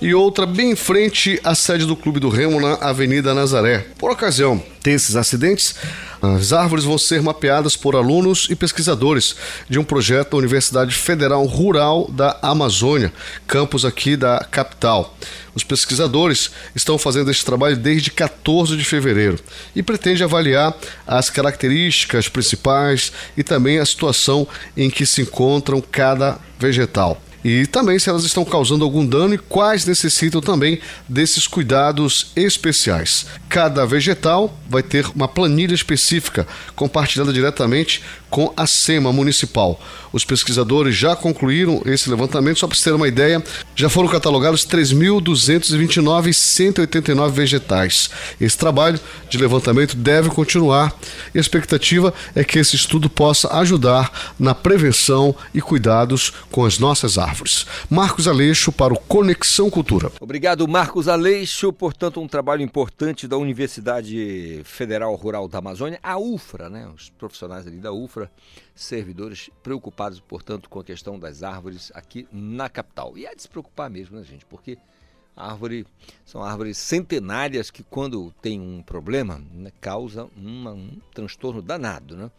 e 0.00 0.14
outra 0.14 0.46
bem 0.46 0.70
em 0.70 0.76
frente 0.76 1.40
à 1.42 1.54
sede 1.56 1.84
do 1.84 1.96
Clube 1.96 2.20
do 2.20 2.28
Remo 2.28 2.60
na 2.60 2.74
Avenida 2.74 3.34
Nazaré. 3.34 3.86
Por 3.98 4.12
ocasião 4.12 4.62
desses 4.84 5.16
acidentes, 5.16 5.74
as 6.22 6.52
árvores 6.52 6.84
vão 6.84 6.96
ser 6.96 7.22
mapeadas 7.22 7.76
por 7.76 7.96
alunos 7.96 8.46
e 8.50 8.54
pesquisadores 8.54 9.34
de 9.68 9.78
um 9.78 9.84
projeto 9.84 10.30
da 10.30 10.36
Universidade 10.36 10.94
Federal 10.94 11.44
Rural 11.46 12.08
da 12.12 12.38
Amazônia, 12.40 13.12
campus 13.46 13.84
aqui 13.84 14.16
da 14.16 14.46
capital. 14.50 15.16
Os 15.60 15.64
pesquisadores 15.64 16.50
estão 16.74 16.96
fazendo 16.96 17.30
este 17.30 17.44
trabalho 17.44 17.76
desde 17.76 18.10
14 18.10 18.78
de 18.78 18.84
fevereiro 18.84 19.38
e 19.76 19.82
pretende 19.82 20.24
avaliar 20.24 20.74
as 21.06 21.28
características 21.28 22.30
principais 22.30 23.12
e 23.36 23.42
também 23.44 23.78
a 23.78 23.84
situação 23.84 24.48
em 24.74 24.88
que 24.88 25.04
se 25.04 25.20
encontram 25.20 25.82
cada 25.82 26.38
vegetal 26.58 27.20
e 27.44 27.66
também 27.66 27.98
se 27.98 28.08
elas 28.08 28.24
estão 28.24 28.44
causando 28.44 28.84
algum 28.84 29.04
dano 29.04 29.34
e 29.34 29.38
quais 29.38 29.86
necessitam 29.86 30.40
também 30.40 30.78
desses 31.08 31.46
cuidados 31.46 32.32
especiais. 32.36 33.26
Cada 33.48 33.86
vegetal 33.86 34.54
vai 34.68 34.82
ter 34.82 35.06
uma 35.14 35.26
planilha 35.26 35.74
específica 35.74 36.46
compartilhada 36.76 37.32
diretamente 37.32 38.02
com 38.30 38.52
a 38.56 38.66
SEMA 38.66 39.12
municipal. 39.12 39.78
Os 40.12 40.24
pesquisadores 40.24 40.94
já 40.94 41.14
concluíram 41.14 41.82
esse 41.84 42.08
levantamento, 42.08 42.58
só 42.58 42.66
para 42.66 42.78
ter 42.78 42.92
uma 42.92 43.06
ideia, 43.06 43.42
já 43.76 43.88
foram 43.88 44.08
catalogados 44.08 44.66
3.229 44.66 46.28
e 46.28 46.34
189 46.34 47.34
vegetais. 47.34 48.10
Esse 48.40 48.56
trabalho 48.56 48.98
de 49.28 49.38
levantamento 49.38 49.96
deve 49.96 50.30
continuar 50.30 50.96
e 51.34 51.38
a 51.38 51.40
expectativa 51.40 52.12
é 52.34 52.42
que 52.42 52.58
esse 52.58 52.76
estudo 52.76 53.08
possa 53.08 53.56
ajudar 53.58 54.32
na 54.38 54.54
prevenção 54.54 55.34
e 55.54 55.60
cuidados 55.60 56.32
com 56.50 56.64
as 56.64 56.78
nossas 56.78 57.18
árvores. 57.18 57.66
Marcos 57.88 58.26
Aleixo 58.26 58.72
para 58.72 58.92
o 58.92 58.98
Conexão 58.98 59.70
Cultura. 59.70 60.10
Obrigado, 60.20 60.66
Marcos 60.66 61.08
Aleixo. 61.08 61.72
Portanto, 61.72 62.20
um 62.20 62.28
trabalho 62.28 62.62
importante 62.62 63.28
da 63.28 63.36
Universidade 63.36 64.60
Federal 64.64 65.14
Rural 65.14 65.48
da 65.48 65.58
Amazônia, 65.58 65.98
a 66.02 66.18
UFRA, 66.18 66.68
né? 66.68 66.88
Os 66.94 67.10
profissionais 67.10 67.66
ali 67.66 67.76
da 67.76 67.92
UFRA 67.92 68.19
servidores 68.74 69.50
preocupados, 69.62 70.18
portanto, 70.20 70.68
com 70.68 70.80
a 70.80 70.84
questão 70.84 71.18
das 71.18 71.42
árvores 71.42 71.92
aqui 71.94 72.26
na 72.32 72.68
capital. 72.68 73.16
E 73.16 73.26
é 73.26 73.34
de 73.34 73.42
se 73.42 73.48
preocupar 73.48 73.88
mesmo, 73.88 74.18
né, 74.18 74.24
gente? 74.24 74.44
Porque 74.46 74.76
árvore 75.36 75.86
são 76.24 76.42
árvores 76.42 76.76
centenárias 76.76 77.70
que, 77.70 77.82
quando 77.82 78.32
tem 78.42 78.60
um 78.60 78.82
problema, 78.82 79.40
né, 79.52 79.70
causa 79.80 80.28
uma, 80.36 80.72
um 80.72 81.00
transtorno 81.14 81.62
danado, 81.62 82.16
né? 82.16 82.30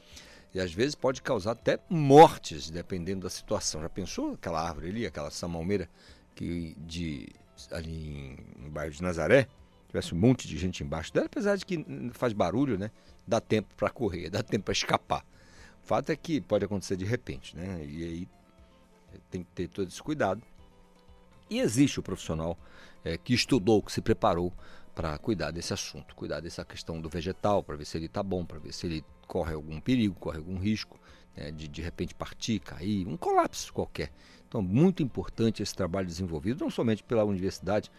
E 0.53 0.59
às 0.59 0.73
vezes 0.73 0.95
pode 0.95 1.21
causar 1.21 1.51
até 1.51 1.79
mortes, 1.89 2.69
dependendo 2.69 3.21
da 3.21 3.29
situação. 3.29 3.81
Já 3.81 3.89
pensou 3.89 4.33
aquela 4.33 4.61
árvore 4.61 4.89
ali, 4.89 5.05
aquela 5.05 5.31
samalmeira 5.31 5.89
que 6.35 6.75
de 6.77 7.29
ali 7.71 8.35
em, 8.59 8.69
bairro 8.69 8.91
de 8.91 9.01
Nazaré, 9.01 9.47
tivesse 9.87 10.13
um 10.13 10.17
monte 10.17 10.47
de 10.47 10.57
gente 10.57 10.83
embaixo 10.83 11.13
dela, 11.13 11.27
apesar 11.27 11.55
de 11.55 11.65
que 11.65 11.85
faz 12.13 12.33
barulho, 12.33 12.77
né? 12.77 12.91
Dá 13.27 13.39
tempo 13.39 13.73
para 13.75 13.89
correr, 13.89 14.29
dá 14.29 14.41
tempo 14.41 14.65
para 14.65 14.71
escapar. 14.71 15.25
Fato 15.83 16.11
é 16.11 16.15
que 16.15 16.39
pode 16.39 16.65
acontecer 16.65 16.95
de 16.95 17.05
repente, 17.05 17.55
né? 17.55 17.83
E 17.85 18.03
aí 18.03 18.27
tem 19.29 19.43
que 19.43 19.51
ter 19.51 19.67
todo 19.67 19.87
esse 19.87 20.01
cuidado. 20.01 20.41
E 21.49 21.59
existe 21.59 21.99
o 21.99 22.03
profissional 22.03 22.57
é, 23.03 23.17
que 23.17 23.33
estudou, 23.33 23.81
que 23.81 23.91
se 23.91 24.01
preparou 24.01 24.53
para 24.95 25.17
cuidar 25.17 25.51
desse 25.51 25.73
assunto, 25.73 26.15
cuidar 26.15 26.39
dessa 26.39 26.63
questão 26.63 26.99
do 27.01 27.09
vegetal, 27.09 27.63
para 27.63 27.75
ver 27.75 27.85
se 27.85 27.97
ele 27.97 28.05
está 28.05 28.21
bom, 28.21 28.45
para 28.45 28.59
ver 28.59 28.73
se 28.73 28.85
ele 28.85 29.03
corre 29.27 29.53
algum 29.53 29.79
perigo, 29.79 30.15
corre 30.15 30.37
algum 30.37 30.57
risco 30.57 30.99
né, 31.35 31.51
de 31.51 31.67
de 31.67 31.81
repente 31.81 32.13
partir, 32.13 32.59
cair, 32.59 33.07
um 33.07 33.17
colapso 33.17 33.73
qualquer. 33.73 34.11
Então, 34.47 34.61
muito 34.61 35.01
importante 35.01 35.63
esse 35.63 35.73
trabalho 35.73 36.07
desenvolvido, 36.07 36.63
não 36.63 36.69
somente 36.69 37.03
pela 37.03 37.23
universidade, 37.23 37.89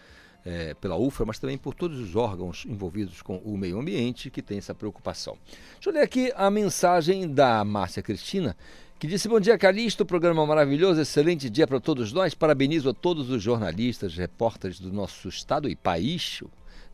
é, 0.44 0.74
pela 0.74 0.96
UFRA, 0.96 1.26
mas 1.26 1.38
também 1.38 1.56
por 1.56 1.74
todos 1.74 1.98
os 1.98 2.16
órgãos 2.16 2.64
envolvidos 2.66 3.22
com 3.22 3.36
o 3.38 3.56
meio 3.56 3.78
ambiente 3.78 4.30
que 4.30 4.42
tem 4.42 4.58
essa 4.58 4.74
preocupação. 4.74 5.36
Deixa 5.74 5.90
eu 5.90 5.92
ler 5.92 6.02
aqui 6.02 6.32
a 6.34 6.50
mensagem 6.50 7.32
da 7.32 7.64
Márcia 7.64 8.02
Cristina, 8.02 8.56
que 8.98 9.06
disse: 9.06 9.28
Bom 9.28 9.40
dia, 9.40 9.58
Calixto, 9.58 10.04
programa 10.04 10.46
maravilhoso, 10.46 11.00
excelente 11.00 11.48
dia 11.48 11.66
para 11.66 11.80
todos 11.80 12.12
nós. 12.12 12.34
Parabenizo 12.34 12.90
a 12.90 12.94
todos 12.94 13.30
os 13.30 13.42
jornalistas, 13.42 14.16
repórteres 14.16 14.78
do 14.78 14.92
nosso 14.92 15.28
estado 15.28 15.68
e 15.68 15.76
país. 15.76 16.42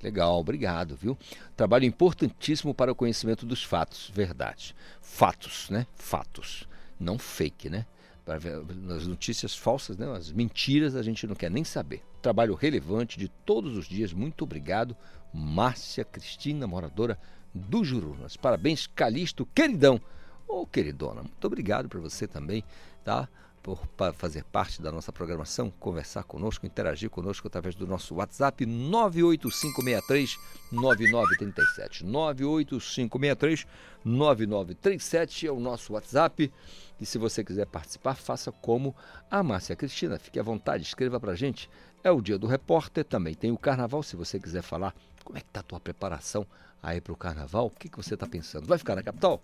Legal, 0.02 0.38
obrigado, 0.38 0.96
viu? 0.96 1.18
Trabalho 1.56 1.84
importantíssimo 1.84 2.72
para 2.72 2.92
o 2.92 2.94
conhecimento 2.94 3.44
dos 3.44 3.64
fatos, 3.64 4.10
verdade. 4.14 4.74
Fatos, 5.02 5.68
né? 5.70 5.86
Fatos, 5.96 6.68
não 7.00 7.18
fake, 7.18 7.68
né? 7.68 7.84
Para 8.28 8.36
ver 8.36 8.62
as 8.94 9.06
notícias 9.06 9.56
falsas, 9.56 9.96
né? 9.96 10.06
As 10.14 10.30
mentiras 10.30 10.94
a 10.94 11.02
gente 11.02 11.26
não 11.26 11.34
quer 11.34 11.50
nem 11.50 11.64
saber. 11.64 12.02
Trabalho 12.20 12.54
relevante 12.54 13.18
de 13.18 13.26
todos 13.26 13.74
os 13.74 13.88
dias. 13.88 14.12
Muito 14.12 14.44
obrigado, 14.44 14.94
Márcia 15.32 16.04
Cristina, 16.04 16.66
moradora 16.66 17.18
do 17.54 17.82
Jurunas. 17.82 18.36
Parabéns, 18.36 18.86
Calixto, 18.86 19.46
queridão. 19.46 19.98
Ô, 20.46 20.66
queridona, 20.66 21.22
muito 21.22 21.42
obrigado 21.46 21.88
para 21.88 22.00
você 22.00 22.26
também, 22.26 22.62
tá? 23.02 23.26
Por 23.62 23.80
fazer 24.14 24.44
parte 24.44 24.82
da 24.82 24.92
nossa 24.92 25.10
programação, 25.10 25.70
conversar 25.80 26.22
conosco, 26.24 26.66
interagir 26.66 27.08
conosco 27.08 27.46
através 27.46 27.74
do 27.74 27.86
nosso 27.86 28.16
WhatsApp 28.16 28.66
98563 28.66 30.38
9937. 30.70 32.04
98563 32.04 33.66
9937 34.04 35.46
é 35.46 35.50
o 35.50 35.58
nosso 35.58 35.94
WhatsApp. 35.94 36.52
E 37.00 37.06
se 37.06 37.18
você 37.18 37.44
quiser 37.44 37.66
participar, 37.66 38.14
faça 38.14 38.50
como 38.50 38.94
a 39.30 39.42
Márcia 39.42 39.76
Cristina. 39.76 40.18
Fique 40.18 40.38
à 40.38 40.42
vontade, 40.42 40.82
escreva 40.82 41.20
pra 41.20 41.34
gente. 41.34 41.70
É 42.02 42.10
o 42.10 42.20
dia 42.20 42.38
do 42.38 42.46
repórter, 42.46 43.04
também 43.04 43.34
tem 43.34 43.50
o 43.50 43.58
carnaval, 43.58 44.02
se 44.02 44.16
você 44.16 44.38
quiser 44.38 44.62
falar 44.62 44.94
como 45.24 45.38
é 45.38 45.40
que 45.40 45.48
tá 45.48 45.60
a 45.60 45.62
tua 45.64 45.80
preparação 45.80 46.46
aí 46.82 47.00
para 47.00 47.12
o 47.12 47.16
carnaval, 47.16 47.66
o 47.66 47.70
que, 47.70 47.88
que 47.88 47.96
você 47.96 48.14
está 48.14 48.26
pensando? 48.26 48.66
Vai 48.66 48.78
ficar 48.78 48.94
na 48.94 49.02
capital? 49.02 49.42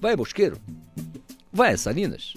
Vai 0.00 0.14
a 0.14 0.16
Mosqueiro? 0.16 0.60
Vai 1.52 1.72
a 1.72 1.78
Salinas? 1.78 2.34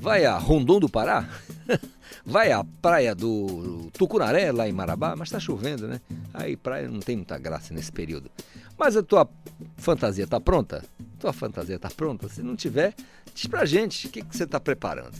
Vai 0.00 0.24
a 0.24 0.38
Rondon 0.38 0.80
do 0.80 0.88
Pará? 0.88 1.28
Vai 2.24 2.52
à 2.52 2.64
praia 2.64 3.14
do 3.14 3.90
Tucunaré, 3.92 4.52
lá 4.52 4.68
em 4.68 4.72
Marabá? 4.72 5.14
Mas 5.16 5.28
está 5.28 5.40
chovendo, 5.40 5.88
né? 5.88 6.00
Aí 6.32 6.56
praia 6.56 6.88
não 6.88 7.00
tem 7.00 7.16
muita 7.16 7.38
graça 7.38 7.72
nesse 7.72 7.90
período. 7.90 8.30
Mas 8.78 8.96
a 8.96 9.02
tua 9.02 9.28
fantasia 9.76 10.24
está 10.24 10.40
pronta? 10.40 10.84
Tua 11.18 11.32
fantasia 11.32 11.76
está 11.76 11.90
pronta? 11.90 12.28
Se 12.28 12.42
não 12.42 12.54
tiver, 12.54 12.94
diz 13.34 13.46
pra 13.46 13.64
gente 13.64 14.06
o 14.06 14.10
que, 14.10 14.22
você 14.22 14.44
está 14.44 14.60
preparando. 14.60 15.14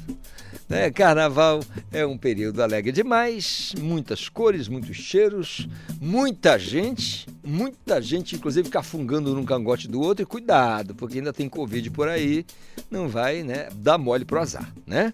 Né? 0.68 0.90
Carnaval 0.90 1.60
é 1.90 2.06
um 2.06 2.16
período 2.16 2.62
alegre 2.62 2.92
demais, 2.92 3.74
muitas 3.80 4.28
cores, 4.28 4.68
muitos 4.68 4.96
cheiros, 4.96 5.66
muita 6.00 6.56
gente, 6.58 7.26
muita 7.42 8.00
gente, 8.00 8.36
inclusive 8.36 8.68
cafungando 8.68 9.34
num 9.34 9.44
cangote 9.44 9.88
do 9.88 10.00
outro. 10.00 10.22
E 10.22 10.26
cuidado, 10.26 10.94
porque 10.94 11.18
ainda 11.18 11.32
tem 11.32 11.48
Covid 11.48 11.90
por 11.90 12.06
aí, 12.06 12.46
não 12.90 13.08
vai 13.08 13.42
né, 13.42 13.68
dar 13.74 13.98
mole 13.98 14.24
pro 14.24 14.40
azar, 14.40 14.72
né? 14.86 15.12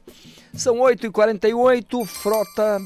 São 0.55 0.77
8h48, 0.77 2.07
frota 2.07 2.79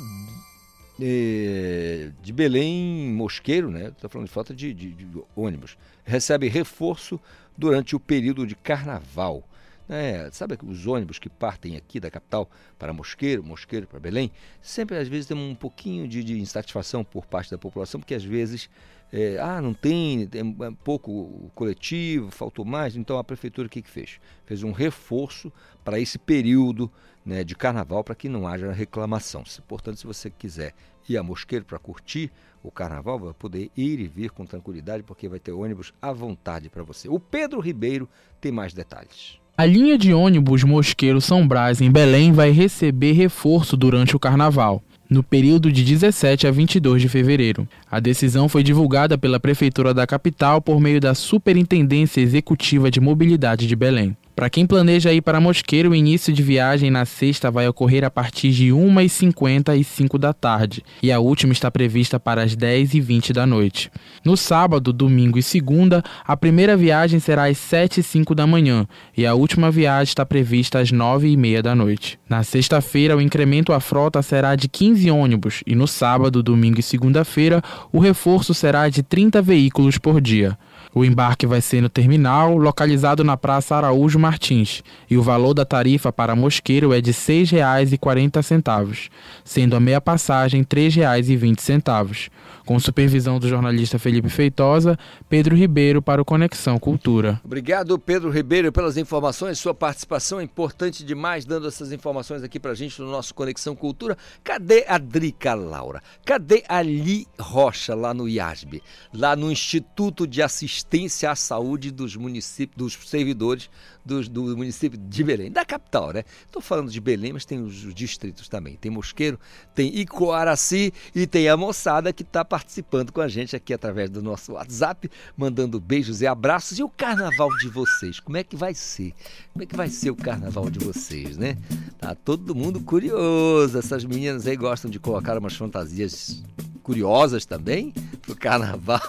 eh, 1.00 2.10
de 2.22 2.32
Belém 2.32 3.10
Mosqueiro, 3.12 3.70
né? 3.70 3.88
Estou 3.88 4.08
falando 4.10 4.26
de 4.26 4.32
frota 4.32 4.54
de, 4.54 4.72
de- 4.72 4.92
de 4.92 5.06
ônibus. 5.36 5.76
Recebe 6.04 6.48
reforço 6.48 7.20
durante 7.56 7.94
o 7.94 8.00
período 8.00 8.46
de 8.46 8.54
carnaval. 8.54 9.44
né? 9.88 10.28
sabe 10.32 10.56
os 10.64 10.86
ônibus 10.86 11.18
que 11.18 11.28
partem 11.28 11.76
aqui 11.76 11.98
da 12.00 12.10
capital 12.10 12.48
para 12.78 12.92
Mosqueiro, 12.92 13.42
Mosqueiro 13.42 13.86
para 13.86 13.98
Belém, 14.00 14.30
sempre 14.62 14.96
às 14.96 15.08
vezes 15.08 15.26
tem 15.26 15.36
um 15.36 15.54
pouquinho 15.54 16.06
de, 16.08 16.22
de 16.24 16.38
insatisfação 16.40 17.02
por 17.04 17.26
parte 17.26 17.50
da 17.50 17.58
população, 17.58 18.00
porque 18.00 18.14
às 18.14 18.24
vezes 18.24 18.68
é, 19.12 19.38
ah, 19.40 19.60
não 19.60 19.72
tem, 19.72 20.26
tem 20.26 20.40
é 20.42 20.70
pouco 20.84 21.50
coletivo, 21.54 22.30
faltou 22.30 22.64
mais. 22.64 22.96
Então 22.96 23.18
a 23.18 23.24
prefeitura 23.24 23.66
o 23.66 23.70
que, 23.70 23.82
que 23.82 23.90
fez? 23.90 24.20
Fez 24.44 24.62
um 24.62 24.72
reforço 24.72 25.52
para 25.84 25.98
esse 25.98 26.18
período 26.18 26.90
né, 27.24 27.42
de 27.42 27.54
carnaval 27.54 28.04
para 28.04 28.14
que 28.14 28.28
não 28.28 28.46
haja 28.46 28.70
reclamação. 28.72 29.44
Portanto, 29.66 29.98
se 29.98 30.06
você 30.06 30.30
quiser 30.30 30.74
ir 31.08 31.16
a 31.16 31.22
Mosqueiro 31.22 31.64
para 31.64 31.78
curtir 31.78 32.30
o 32.62 32.70
carnaval, 32.70 33.18
vai 33.18 33.32
poder 33.32 33.70
ir 33.76 34.00
e 34.00 34.06
vir 34.06 34.30
com 34.30 34.44
tranquilidade, 34.44 35.02
porque 35.02 35.28
vai 35.28 35.38
ter 35.38 35.52
ônibus 35.52 35.92
à 36.02 36.12
vontade 36.12 36.68
para 36.68 36.82
você. 36.82 37.08
O 37.08 37.18
Pedro 37.18 37.60
Ribeiro 37.60 38.08
tem 38.40 38.52
mais 38.52 38.74
detalhes. 38.74 39.38
A 39.56 39.64
linha 39.64 39.98
de 39.98 40.12
ônibus 40.14 40.62
Mosqueiro 40.62 41.20
São 41.20 41.46
Brás 41.46 41.80
em 41.80 41.90
Belém 41.90 42.32
vai 42.32 42.50
receber 42.50 43.12
reforço 43.12 43.76
durante 43.76 44.14
o 44.14 44.18
carnaval, 44.18 44.82
no 45.08 45.22
período 45.22 45.72
de 45.72 45.82
17 45.84 46.46
a 46.46 46.50
22 46.50 47.02
de 47.02 47.08
fevereiro. 47.08 47.66
A 47.90 47.98
decisão 47.98 48.48
foi 48.48 48.62
divulgada 48.62 49.16
pela 49.16 49.40
Prefeitura 49.40 49.94
da 49.94 50.06
capital 50.06 50.60
por 50.60 50.80
meio 50.80 51.00
da 51.00 51.14
Superintendência 51.14 52.20
Executiva 52.20 52.90
de 52.90 53.00
Mobilidade 53.00 53.66
de 53.66 53.74
Belém. 53.74 54.16
Para 54.38 54.48
quem 54.48 54.64
planeja 54.64 55.12
ir 55.12 55.20
para 55.20 55.40
Mosqueiro, 55.40 55.90
o 55.90 55.94
início 55.96 56.32
de 56.32 56.44
viagem 56.44 56.92
na 56.92 57.04
sexta 57.04 57.50
vai 57.50 57.66
ocorrer 57.66 58.04
a 58.04 58.10
partir 58.10 58.52
de 58.52 58.68
1h50 58.68 59.76
e 59.76 59.82
5 59.82 60.16
da 60.16 60.32
tarde, 60.32 60.80
e 61.02 61.10
a 61.10 61.18
última 61.18 61.52
está 61.52 61.68
prevista 61.72 62.20
para 62.20 62.44
as 62.44 62.54
10h20 62.54 63.32
da 63.32 63.44
noite. 63.44 63.90
No 64.24 64.36
sábado, 64.36 64.92
domingo 64.92 65.40
e 65.40 65.42
segunda, 65.42 66.04
a 66.24 66.36
primeira 66.36 66.76
viagem 66.76 67.18
será 67.18 67.46
às 67.48 67.58
7 67.58 67.98
e 67.98 68.02
5 68.04 68.32
da 68.32 68.46
manhã, 68.46 68.86
e 69.16 69.26
a 69.26 69.34
última 69.34 69.72
viagem 69.72 70.12
está 70.12 70.24
prevista 70.24 70.78
às 70.78 70.92
9h30 70.92 71.60
da 71.60 71.74
noite. 71.74 72.16
Na 72.28 72.44
sexta-feira, 72.44 73.16
o 73.16 73.20
incremento 73.20 73.72
à 73.72 73.80
frota 73.80 74.22
será 74.22 74.54
de 74.54 74.68
15 74.68 75.10
ônibus, 75.10 75.64
e 75.66 75.74
no 75.74 75.88
sábado, 75.88 76.44
domingo 76.44 76.78
e 76.78 76.82
segunda-feira, 76.84 77.60
o 77.92 77.98
reforço 77.98 78.54
será 78.54 78.88
de 78.88 79.02
30 79.02 79.42
veículos 79.42 79.98
por 79.98 80.20
dia. 80.20 80.56
O 80.98 81.04
embarque 81.04 81.46
vai 81.46 81.60
ser 81.60 81.80
no 81.80 81.88
terminal, 81.88 82.56
localizado 82.56 83.22
na 83.22 83.36
Praça 83.36 83.76
Araújo 83.76 84.18
Martins, 84.18 84.82
e 85.08 85.16
o 85.16 85.22
valor 85.22 85.54
da 85.54 85.64
tarifa 85.64 86.12
para 86.12 86.34
Mosqueiro 86.34 86.92
é 86.92 87.00
de 87.00 87.12
R$ 87.12 87.16
6,40, 87.16 89.08
sendo 89.44 89.76
a 89.76 89.80
meia 89.80 90.00
passagem 90.00 90.62
R$ 90.62 90.66
3,20. 90.66 92.30
Com 92.68 92.78
supervisão 92.78 93.38
do 93.38 93.48
jornalista 93.48 93.98
Felipe 93.98 94.28
Feitosa, 94.28 94.98
Pedro 95.26 95.56
Ribeiro 95.56 96.02
para 96.02 96.20
o 96.20 96.24
Conexão 96.24 96.78
Cultura. 96.78 97.40
Obrigado, 97.42 97.98
Pedro 97.98 98.28
Ribeiro, 98.28 98.70
pelas 98.70 98.98
informações. 98.98 99.58
Sua 99.58 99.72
participação 99.72 100.38
é 100.38 100.42
importante 100.42 101.02
demais, 101.02 101.46
dando 101.46 101.66
essas 101.66 101.92
informações 101.92 102.42
aqui 102.42 102.60
pra 102.60 102.74
gente 102.74 103.00
no 103.00 103.10
nosso 103.10 103.34
Conexão 103.34 103.74
Cultura. 103.74 104.18
Cadê 104.44 104.84
a 104.86 104.98
Drica 104.98 105.54
Laura? 105.54 106.02
Cadê 106.26 106.62
a 106.68 106.82
Li 106.82 107.26
Rocha, 107.40 107.94
lá 107.94 108.12
no 108.12 108.28
IASB? 108.28 108.82
Lá 109.14 109.34
no 109.34 109.50
Instituto 109.50 110.26
de 110.26 110.42
Assistência 110.42 111.30
à 111.30 111.34
Saúde 111.34 111.90
dos 111.90 112.16
municípios, 112.16 112.76
dos 112.76 113.08
servidores 113.08 113.70
dos- 114.04 114.28
do 114.28 114.56
município 114.56 114.98
de 114.98 115.24
Belém, 115.24 115.50
da 115.50 115.64
capital, 115.64 116.12
né? 116.12 116.24
Estou 116.46 116.62
falando 116.62 116.90
de 116.90 117.00
Belém, 117.00 117.32
mas 117.32 117.44
tem 117.44 117.60
os, 117.62 117.84
os 117.84 117.94
distritos 117.94 118.48
também. 118.48 118.76
Tem 118.76 118.90
Mosqueiro, 118.90 119.38
tem 119.74 119.94
Icoaraci 119.98 120.92
e 121.14 121.26
tem 121.26 121.48
a 121.48 121.56
moçada 121.56 122.12
que 122.12 122.22
está 122.22 122.44
participando 122.44 123.12
com 123.12 123.20
a 123.20 123.28
gente 123.28 123.54
aqui 123.56 123.72
através 123.74 124.10
do 124.10 124.22
nosso 124.22 124.52
WhatsApp, 124.52 125.10
mandando 125.36 125.78
beijos 125.80 126.20
e 126.20 126.26
abraços. 126.26 126.78
E 126.78 126.82
o 126.82 126.88
carnaval 126.88 127.48
de 127.58 127.68
vocês, 127.68 128.20
como 128.20 128.36
é 128.36 128.44
que 128.44 128.56
vai 128.56 128.74
ser? 128.74 129.12
Como 129.52 129.62
é 129.62 129.66
que 129.66 129.76
vai 129.76 129.88
ser 129.88 130.10
o 130.10 130.16
carnaval 130.16 130.70
de 130.70 130.78
vocês, 130.78 131.36
né? 131.36 131.56
Tá 131.98 132.14
todo 132.14 132.54
mundo 132.54 132.80
curioso. 132.80 133.78
Essas 133.78 134.04
meninas 134.04 134.46
aí 134.46 134.56
gostam 134.56 134.90
de 134.90 134.98
colocar 134.98 135.36
umas 135.38 135.54
fantasias 135.56 136.42
curiosas 136.82 137.44
também 137.44 137.92
pro 138.22 138.34
carnaval. 138.34 139.00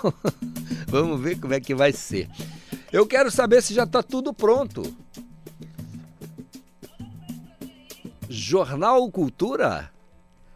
Vamos 0.88 1.20
ver 1.22 1.40
como 1.40 1.54
é 1.54 1.60
que 1.60 1.74
vai 1.74 1.92
ser. 1.94 2.28
Eu 2.92 3.06
quero 3.06 3.30
saber 3.30 3.62
se 3.62 3.74
já 3.74 3.84
está 3.84 4.02
tudo 4.02 4.34
pronto. 4.34 4.96
Jornal 8.28 9.10
Cultura? 9.12 9.92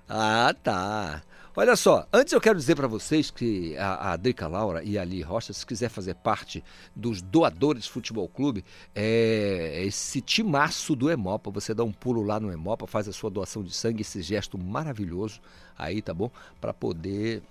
Ah, 0.10 0.54
tá. 0.64 1.22
Olha 1.56 1.76
só, 1.76 2.08
antes 2.12 2.34
eu 2.34 2.42
quero 2.42 2.58
dizer 2.58 2.76
para 2.76 2.88
vocês 2.88 3.30
que 3.30 3.78
a, 3.78 4.14
a 4.14 4.18
Drica 4.18 4.48
Laura 4.48 4.84
e 4.84 4.98
a 4.98 5.04
Ali 5.04 5.22
Rocha, 5.22 5.54
se 5.54 5.64
quiser 5.64 5.90
fazer 5.90 6.16
parte 6.16 6.64
dos 6.96 7.22
doadores 7.22 7.86
Futebol 7.86 8.28
Clube, 8.28 8.66
é 8.96 9.84
esse 9.86 10.20
timaço 10.20 10.96
do 10.96 11.12
Hemopa. 11.12 11.52
Você 11.52 11.72
dá 11.76 11.84
um 11.84 11.92
pulo 11.92 12.24
lá 12.24 12.40
no 12.40 12.52
Hemopa, 12.52 12.88
faz 12.88 13.08
a 13.08 13.14
sua 13.14 13.30
doação 13.30 13.64
de 13.64 13.72
sangue, 13.72 14.02
esse 14.02 14.24
gesto 14.24 14.58
maravilhoso 14.58 15.40
aí, 15.78 16.02
tá 16.02 16.12
bom? 16.12 16.32
Para 16.60 16.74
poder 16.74 17.44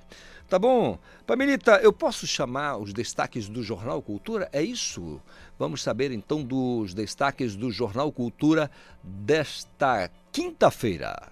Tá 0.48 0.58
bom? 0.58 0.98
Pamilita, 1.26 1.76
eu 1.82 1.92
posso 1.92 2.26
chamar 2.26 2.78
os 2.78 2.94
destaques 2.94 3.50
do 3.50 3.62
Jornal 3.62 4.00
Cultura? 4.00 4.48
É 4.50 4.62
isso? 4.62 5.20
Vamos 5.58 5.82
saber 5.82 6.10
então 6.10 6.42
dos 6.42 6.94
destaques 6.94 7.54
do 7.54 7.70
Jornal 7.70 8.10
Cultura 8.10 8.70
desta 9.02 10.10
quinta-feira. 10.32 11.30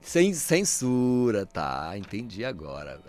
Sem 0.00 0.32
censura, 0.34 1.44
tá? 1.44 1.98
Entendi 1.98 2.44
agora. 2.44 3.00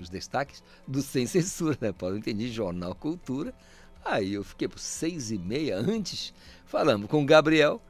Os 0.00 0.08
destaques 0.08 0.62
do 0.86 1.02
Sem 1.02 1.26
Censura, 1.26 1.76
né, 1.78 1.92
Paulo? 1.92 2.16
Entendi 2.16 2.50
Jornal 2.50 2.94
Cultura. 2.94 3.52
Aí 4.02 4.32
eu 4.32 4.42
fiquei 4.42 4.66
por 4.66 4.78
seis 4.78 5.30
e 5.30 5.36
meia 5.36 5.76
antes, 5.76 6.32
falando 6.64 7.06
com 7.06 7.22
o 7.22 7.26
Gabriel 7.26 7.82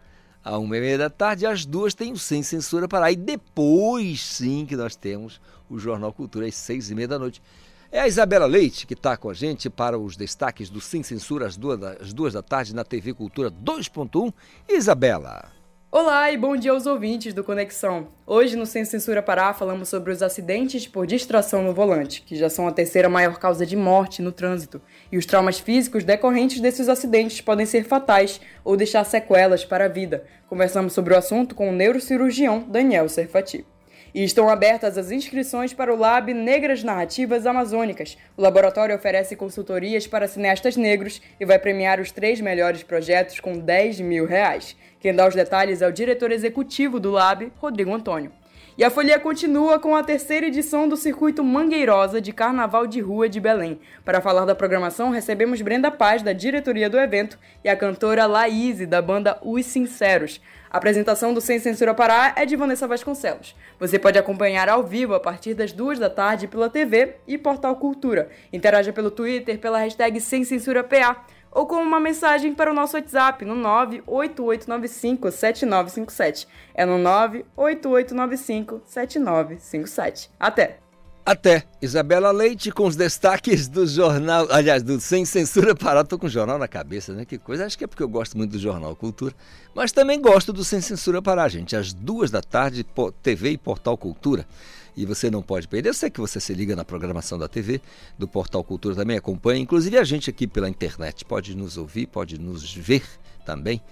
à 0.44 0.58
uma 0.58 0.76
e 0.76 0.80
meia 0.80 0.98
da 0.98 1.10
tarde, 1.10 1.46
às 1.46 1.64
duas 1.64 1.94
tem 1.94 2.12
o 2.12 2.18
Sem 2.18 2.42
Censura 2.42 2.88
para 2.88 3.06
aí. 3.06 3.16
Depois 3.16 4.20
sim 4.20 4.64
que 4.66 4.76
nós 4.76 4.96
temos 4.96 5.40
o 5.68 5.78
Jornal 5.78 6.12
Cultura 6.12 6.46
às 6.46 6.54
seis 6.54 6.90
e 6.90 6.94
meia 6.94 7.08
da 7.08 7.18
noite. 7.18 7.42
É 7.90 8.00
a 8.00 8.08
Isabela 8.08 8.46
Leite 8.46 8.86
que 8.86 8.94
está 8.94 9.16
com 9.16 9.30
a 9.30 9.34
gente 9.34 9.70
para 9.70 9.98
os 9.98 10.16
destaques 10.16 10.68
do 10.68 10.80
Sem 10.80 11.02
Censura 11.02 11.46
às 11.46 11.56
duas, 11.56 11.82
às 11.82 12.12
duas 12.12 12.34
da 12.34 12.42
tarde 12.42 12.74
na 12.74 12.84
TV 12.84 13.14
Cultura 13.14 13.50
2.1. 13.50 14.32
Isabela. 14.68 15.57
Olá 15.90 16.30
e 16.30 16.36
bom 16.36 16.54
dia 16.54 16.70
aos 16.70 16.84
ouvintes 16.84 17.32
do 17.32 17.42
Conexão. 17.42 18.08
Hoje 18.26 18.56
no 18.56 18.66
Sem 18.66 18.84
Censura 18.84 19.22
Pará 19.22 19.54
falamos 19.54 19.88
sobre 19.88 20.12
os 20.12 20.22
acidentes 20.22 20.86
por 20.86 21.06
distração 21.06 21.62
no 21.62 21.72
volante, 21.72 22.20
que 22.20 22.36
já 22.36 22.50
são 22.50 22.68
a 22.68 22.72
terceira 22.72 23.08
maior 23.08 23.38
causa 23.38 23.64
de 23.64 23.74
morte 23.74 24.20
no 24.20 24.30
trânsito, 24.30 24.82
e 25.10 25.16
os 25.16 25.24
traumas 25.24 25.58
físicos 25.58 26.04
decorrentes 26.04 26.60
desses 26.60 26.90
acidentes 26.90 27.40
podem 27.40 27.64
ser 27.64 27.84
fatais 27.84 28.38
ou 28.62 28.76
deixar 28.76 29.02
sequelas 29.04 29.64
para 29.64 29.86
a 29.86 29.88
vida. 29.88 30.24
Conversamos 30.46 30.92
sobre 30.92 31.14
o 31.14 31.16
assunto 31.16 31.54
com 31.54 31.70
o 31.70 31.74
neurocirurgião 31.74 32.66
Daniel 32.68 33.08
Serfati. 33.08 33.64
E 34.14 34.24
estão 34.24 34.48
abertas 34.48 34.96
as 34.96 35.10
inscrições 35.10 35.72
para 35.72 35.92
o 35.92 35.96
Lab 35.96 36.32
Negras 36.32 36.82
Narrativas 36.82 37.46
Amazônicas. 37.46 38.16
O 38.36 38.42
laboratório 38.42 38.94
oferece 38.94 39.36
consultorias 39.36 40.06
para 40.06 40.28
cineastas 40.28 40.76
negros 40.76 41.20
e 41.38 41.44
vai 41.44 41.58
premiar 41.58 42.00
os 42.00 42.10
três 42.10 42.40
melhores 42.40 42.82
projetos 42.82 43.40
com 43.40 43.58
10 43.58 44.00
mil 44.00 44.26
reais. 44.26 44.76
Quem 45.00 45.14
dá 45.14 45.28
os 45.28 45.34
detalhes 45.34 45.82
é 45.82 45.86
o 45.86 45.92
diretor 45.92 46.32
executivo 46.32 46.98
do 46.98 47.10
Lab, 47.10 47.52
Rodrigo 47.60 47.94
Antônio. 47.94 48.32
E 48.78 48.84
a 48.84 48.90
folia 48.90 49.18
continua 49.18 49.80
com 49.80 49.96
a 49.96 50.04
terceira 50.04 50.46
edição 50.46 50.88
do 50.88 50.96
Circuito 50.96 51.42
Mangueirosa 51.42 52.20
de 52.20 52.32
Carnaval 52.32 52.86
de 52.86 53.00
Rua 53.00 53.28
de 53.28 53.40
Belém. 53.40 53.80
Para 54.04 54.20
falar 54.20 54.44
da 54.44 54.54
programação, 54.54 55.10
recebemos 55.10 55.60
Brenda 55.60 55.90
Paz, 55.90 56.22
da 56.22 56.32
diretoria 56.32 56.88
do 56.88 56.96
evento, 56.96 57.36
e 57.64 57.68
a 57.68 57.74
cantora 57.74 58.24
Laís, 58.24 58.86
da 58.86 59.02
banda 59.02 59.36
Os 59.42 59.66
Sinceros. 59.66 60.40
A 60.70 60.76
apresentação 60.76 61.32
do 61.32 61.40
Sem 61.40 61.58
Censura 61.58 61.94
Pará 61.94 62.34
é 62.36 62.44
de 62.44 62.54
Vanessa 62.56 62.86
Vasconcelos. 62.86 63.56
Você 63.78 63.98
pode 63.98 64.18
acompanhar 64.18 64.68
ao 64.68 64.82
vivo 64.82 65.14
a 65.14 65.20
partir 65.20 65.54
das 65.54 65.72
duas 65.72 65.98
da 65.98 66.10
tarde 66.10 66.46
pela 66.46 66.68
TV 66.68 67.14
e 67.26 67.38
Portal 67.38 67.74
Cultura. 67.76 68.28
Interaja 68.52 68.92
pelo 68.92 69.10
Twitter 69.10 69.58
pela 69.58 69.78
hashtag 69.78 70.20
Sem 70.20 70.44
Censura 70.44 70.84
PA 70.84 71.24
ou 71.50 71.66
com 71.66 71.76
uma 71.76 71.98
mensagem 71.98 72.54
para 72.54 72.70
o 72.70 72.74
nosso 72.74 72.94
WhatsApp 72.96 73.42
no 73.44 73.56
988957957. 73.56 76.46
É 76.74 76.84
no 76.84 76.98
988957957. 77.56 80.28
Até! 80.38 80.87
Até. 81.28 81.64
Isabela 81.82 82.30
Leite 82.30 82.70
com 82.70 82.86
os 82.86 82.96
destaques 82.96 83.68
do 83.68 83.86
jornal, 83.86 84.46
aliás, 84.50 84.82
do 84.82 84.98
Sem 84.98 85.26
Censura 85.26 85.74
Pará. 85.76 86.02
Tô 86.02 86.18
com 86.18 86.26
o 86.26 86.30
jornal 86.30 86.58
na 86.58 86.66
cabeça, 86.66 87.12
né? 87.12 87.26
Que 87.26 87.36
coisa. 87.36 87.66
Acho 87.66 87.76
que 87.76 87.84
é 87.84 87.86
porque 87.86 88.02
eu 88.02 88.08
gosto 88.08 88.34
muito 88.34 88.52
do 88.52 88.58
Jornal 88.58 88.96
Cultura. 88.96 89.34
Mas 89.74 89.92
também 89.92 90.22
gosto 90.22 90.54
do 90.54 90.64
Sem 90.64 90.80
Censura 90.80 91.20
Pará, 91.20 91.46
gente. 91.46 91.76
Às 91.76 91.92
duas 91.92 92.30
da 92.30 92.40
tarde, 92.40 92.82
TV 93.22 93.50
e 93.50 93.58
Portal 93.58 93.94
Cultura. 93.98 94.46
E 94.96 95.04
você 95.04 95.30
não 95.30 95.42
pode 95.42 95.68
perder. 95.68 95.90
Eu 95.90 95.94
sei 95.94 96.08
que 96.08 96.18
você 96.18 96.40
se 96.40 96.54
liga 96.54 96.74
na 96.74 96.82
programação 96.82 97.38
da 97.38 97.46
TV, 97.46 97.82
do 98.18 98.26
Portal 98.26 98.64
Cultura 98.64 98.94
também 98.94 99.18
acompanha. 99.18 99.60
Inclusive 99.60 99.98
a 99.98 100.04
gente 100.04 100.30
aqui 100.30 100.46
pela 100.46 100.66
internet. 100.66 101.26
Pode 101.26 101.54
nos 101.54 101.76
ouvir, 101.76 102.06
pode 102.06 102.40
nos 102.40 102.72
ver 102.72 103.02
também. 103.44 103.82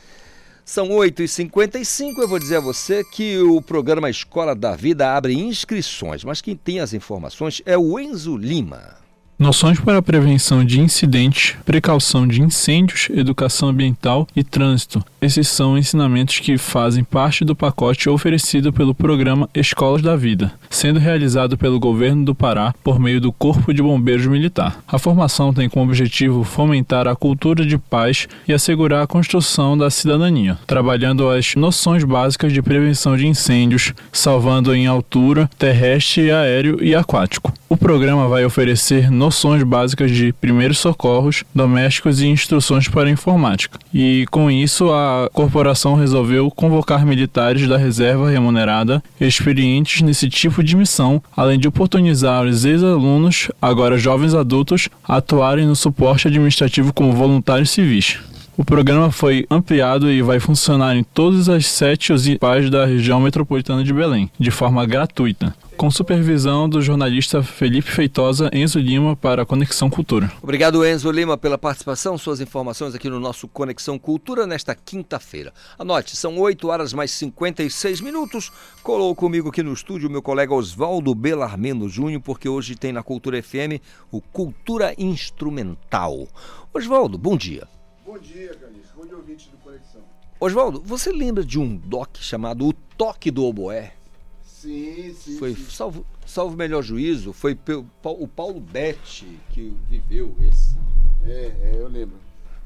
são 0.65 0.89
8h55. 0.89 2.19
Eu 2.19 2.29
vou 2.29 2.39
dizer 2.39 2.57
a 2.57 2.61
você 2.61 3.03
que 3.05 3.39
o 3.39 3.63
programa 3.63 4.11
Escola 4.11 4.55
da 4.55 4.77
Vida 4.77 5.17
abre 5.17 5.33
inscrições, 5.33 6.25
mas 6.25 6.43
quem 6.43 6.55
tem 6.55 6.81
as 6.81 6.93
informações 6.93 7.63
é 7.65 7.79
o 7.79 7.99
Enzo 7.99 8.37
Lima. 8.37 9.04
Noções 9.37 9.81
para 9.81 9.99
a 9.99 10.03
prevenção 10.03 10.65
de 10.65 10.81
incidentes, 10.81 11.57
precaução 11.65 12.27
de 12.27 12.41
incêndios, 12.41 13.09
educação 13.11 13.69
ambiental 13.69 14.29
e 14.35 14.45
trânsito. 14.45 15.05
Esses 15.21 15.49
são 15.49 15.77
ensinamentos 15.77 16.39
que 16.39 16.57
fazem 16.57 17.03
parte 17.03 17.45
do 17.45 17.57
pacote 17.57 18.09
oferecido 18.09 18.73
pelo 18.73 18.95
programa 18.95 19.49
Escolas 19.53 20.03
da 20.03 20.15
Vida, 20.15 20.53
sendo 20.71 21.01
realizado 21.01 21.59
pelo 21.59 21.81
governo 21.81 22.25
do 22.25 22.35
Pará 22.35 22.73
por 22.85 23.01
meio 23.01 23.21
do 23.21 23.33
Corpo 23.33 23.75
de 23.75 23.83
Bombeiros 23.83 24.27
Militar. 24.27 24.79
A 24.87 24.99
formação 24.99 25.53
tem 25.53 25.69
como 25.69 25.87
objetivo 25.87 26.45
fomentar 26.45 27.09
a 27.09 27.17
cultura 27.17 27.67
de 27.67 27.77
paz 27.77 28.29
e 28.47 28.53
assegurar 28.53 29.03
a 29.03 29.07
construção 29.07 29.77
da 29.77 29.91
cidadania, 29.91 30.59
trabalhando 30.65 31.29
as 31.29 31.57
noções 31.57 32.05
básicas 32.05 32.53
de 32.53 32.63
prevenção 32.63 33.17
de 33.17 33.27
incêndios, 33.27 33.93
salvando 34.13 34.73
em 34.73 34.87
altura, 34.87 35.51
terrestre, 35.59 36.31
aéreo 36.31 36.79
e 36.81 36.95
aquático. 36.95 37.53
O 37.75 37.77
programa 37.77 38.29
vai 38.29 38.45
oferecer 38.45 39.11
noções 39.11 39.65
básicas 39.65 40.09
de 40.13 40.33
primeiros 40.33 40.79
socorros 40.79 41.43
domésticos 41.53 42.21
e 42.21 42.29
instruções 42.29 42.87
para 42.87 43.11
informática. 43.11 43.81
E 43.93 44.27
com 44.31 44.49
isso, 44.49 44.93
a 44.93 45.29
corporação 45.33 45.97
resolveu 45.97 46.53
convocar 46.53 47.05
militares 47.05 47.67
da 47.67 47.77
reserva 47.77 48.31
remunerada 48.31 49.03
experientes 49.21 50.03
nesse 50.03 50.29
tipo 50.29 50.63
de 50.63 50.77
missão, 50.77 51.21
além 51.37 51.59
de 51.59 51.67
oportunizar 51.67 52.45
os 52.45 52.65
ex-alunos, 52.65 53.51
agora 53.61 53.99
jovens 53.99 54.35
adultos, 54.35 54.89
a 55.03 55.17
atuarem 55.17 55.67
no 55.67 55.75
suporte 55.75 56.29
administrativo 56.29 56.93
como 56.93 57.13
voluntários 57.13 57.71
civis. 57.71 58.21
O 58.57 58.65
programa 58.65 59.11
foi 59.11 59.45
ampliado 59.51 60.09
e 60.09 60.23
vai 60.23 60.39
funcionar 60.39 60.95
em 60.95 61.03
todas 61.03 61.49
as 61.49 61.67
sete 61.67 62.13
USIPAs 62.13 62.71
da 62.71 62.87
região 62.87 63.19
metropolitana 63.19 63.83
de 63.83 63.93
Belém, 63.93 64.31
de 64.39 64.53
forma 64.53 64.87
gratuita, 64.87 65.53
com 65.77 65.91
supervisão 65.91 66.69
do 66.69 66.81
jornalista 66.81 67.43
Felipe 67.43 67.91
Feitosa 67.91 68.49
Enzo 68.53 68.79
Lima 68.79 69.17
para 69.17 69.43
a 69.43 69.45
Conexão 69.45 69.91
Cultura. 69.91 70.31
Obrigado, 70.41 70.87
Enzo 70.87 71.11
Lima, 71.11 71.37
pela 71.37 71.59
participação, 71.59 72.17
suas 72.17 72.41
informações 72.41 72.95
aqui 72.95 73.11
no 73.11 73.19
nosso 73.19 73.49
Conexão 73.49 73.99
Cultura 73.99 74.47
nesta 74.47 74.73
quinta-feira. 74.73 75.53
Anote, 75.77 76.15
são 76.15 76.39
8 76.39 76.69
horas 76.69 76.93
mais 76.93 77.11
56 77.11 78.01
minutos. 78.01 78.53
Colou 78.85 79.17
comigo 79.17 79.49
aqui 79.49 79.65
no 79.65 79.73
estúdio 79.73 80.09
meu 80.09 80.23
colega 80.23 80.55
Oswaldo 80.55 81.13
Belarmino 81.13 81.89
Júnior, 81.89 82.23
porque 82.23 82.49
hoje 82.49 82.77
tem 82.77 82.93
na 82.93 83.03
Cultura 83.03 83.43
FM 83.43 83.83
o 84.13 84.21
Cultura 84.21 84.95
Instrumental. 84.97 86.29
Oswaldo, 86.73 87.19
bom 87.19 87.37
dia. 87.37 87.74
Bom 88.05 88.19
dia, 88.19 88.55
Calixto. 88.55 88.93
Bom 88.95 89.07
dia, 89.07 89.17
ouvinte 89.17 89.49
do 89.49 89.57
Conexão. 89.57 90.03
Oswaldo, 90.39 90.83
você 90.85 91.11
lembra 91.11 91.43
de 91.43 91.59
um 91.59 91.75
doc 91.75 92.19
chamado 92.19 92.69
O 92.69 92.73
Toque 92.75 93.31
do 93.31 93.43
Oboé? 93.45 93.95
Sim, 94.43 95.15
sim. 95.15 95.39
Foi, 95.39 95.55
sim. 95.55 95.71
salvo, 95.71 96.05
salvo 96.27 96.55
o 96.55 96.57
melhor 96.57 96.83
juízo, 96.83 97.33
foi 97.33 97.59
o 98.05 98.29
Paulo 98.29 98.61
Betti 98.61 99.39
que 99.51 99.75
viveu 99.89 100.37
esse. 100.47 100.77
É, 101.25 101.57
é, 101.63 101.73
eu 101.77 101.89
lembro. 101.89 102.19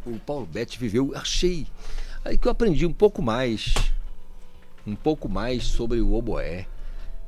O 0.04 0.18
Paulo 0.18 0.44
Betti 0.44 0.76
viveu, 0.76 1.12
achei. 1.14 1.68
Aí 2.24 2.36
que 2.36 2.48
eu 2.48 2.52
aprendi 2.52 2.84
um 2.84 2.92
pouco 2.92 3.22
mais. 3.22 3.74
Um 4.84 4.96
pouco 4.96 5.28
mais 5.28 5.64
sobre 5.64 6.00
o 6.00 6.14
oboé. 6.14 6.66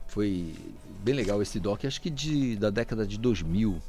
Foi 0.09 0.53
bem 1.05 1.15
legal 1.15 1.41
esse 1.41 1.61
doc, 1.61 1.85
acho 1.85 2.01
que 2.01 2.11
de, 2.11 2.57
da 2.57 2.71
década 2.71 3.07
de 3.07 3.17
2000. 3.17 3.81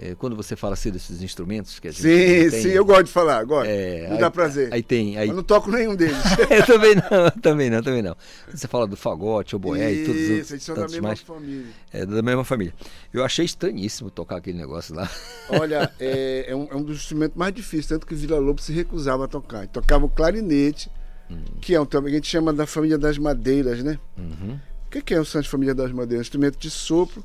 É, 0.00 0.14
quando 0.14 0.36
você 0.36 0.54
fala 0.54 0.74
assim 0.74 0.92
desses 0.92 1.20
instrumentos 1.22 1.80
que 1.80 1.88
a 1.88 1.90
gente 1.90 2.02
Sim, 2.02 2.50
tem, 2.50 2.62
sim, 2.62 2.68
eu 2.68 2.84
gosto 2.84 3.06
de 3.06 3.10
falar, 3.10 3.42
gosto. 3.44 3.68
É, 3.68 4.06
Me 4.06 4.14
aí- 4.14 4.18
dá 4.20 4.30
prazer. 4.30 4.72
Aí 4.72 4.80
tem. 4.80 5.18
Aí, 5.18 5.26
Mas 5.26 5.36
não 5.36 5.42
toco 5.42 5.72
nenhum 5.72 5.96
deles. 5.96 6.16
eu 6.50 6.64
também 6.66 6.94
não, 6.94 7.30
também 7.42 7.68
não, 7.70 7.82
também 7.82 8.02
não. 8.02 8.16
Você 8.48 8.68
fala 8.68 8.86
do 8.86 8.96
fagote, 8.96 9.56
oboé 9.56 9.92
e 9.92 10.04
todos 10.06 10.20
os 10.22 10.28
Isso, 10.52 10.60
são 10.60 10.76
da 10.76 10.82
mesma 10.82 11.08
mais. 11.08 11.20
família. 11.20 11.66
É, 11.92 12.06
da 12.06 12.22
mesma 12.22 12.44
família. 12.44 12.72
Eu 13.12 13.24
achei 13.24 13.44
estranhíssimo 13.44 14.08
tocar 14.08 14.36
aquele 14.36 14.56
negócio 14.56 14.94
lá. 14.94 15.10
Olha, 15.48 15.90
é, 15.98 16.44
é 16.48 16.54
um, 16.54 16.68
é 16.70 16.76
um 16.76 16.82
dos 16.84 16.98
instrumentos 16.98 17.36
mais 17.36 17.52
difíceis, 17.52 17.86
tanto 17.88 18.06
que 18.06 18.14
Vila 18.14 18.38
Lobo 18.38 18.62
se 18.62 18.72
recusava 18.72 19.24
a 19.24 19.28
tocar. 19.28 19.64
E 19.64 19.66
tocava 19.68 20.04
o 20.06 20.08
clarinete, 20.08 20.90
Hum. 21.30 21.42
que 21.60 21.74
é 21.74 21.80
um 21.80 21.84
também 21.84 22.10
que 22.10 22.14
a 22.16 22.18
gente 22.20 22.28
chama 22.30 22.54
da 22.54 22.66
família 22.66 22.96
das 22.96 23.18
madeiras, 23.18 23.82
né? 23.82 23.98
Uhum. 24.16 24.58
O 24.86 24.90
que 24.90 25.02
que 25.02 25.12
é 25.12 25.20
o 25.20 25.24
Santos 25.26 25.50
Família 25.50 25.74
das 25.74 25.92
Madeiras? 25.92 26.20
Um 26.20 26.26
instrumento 26.26 26.56
de 26.58 26.70
sopro, 26.70 27.22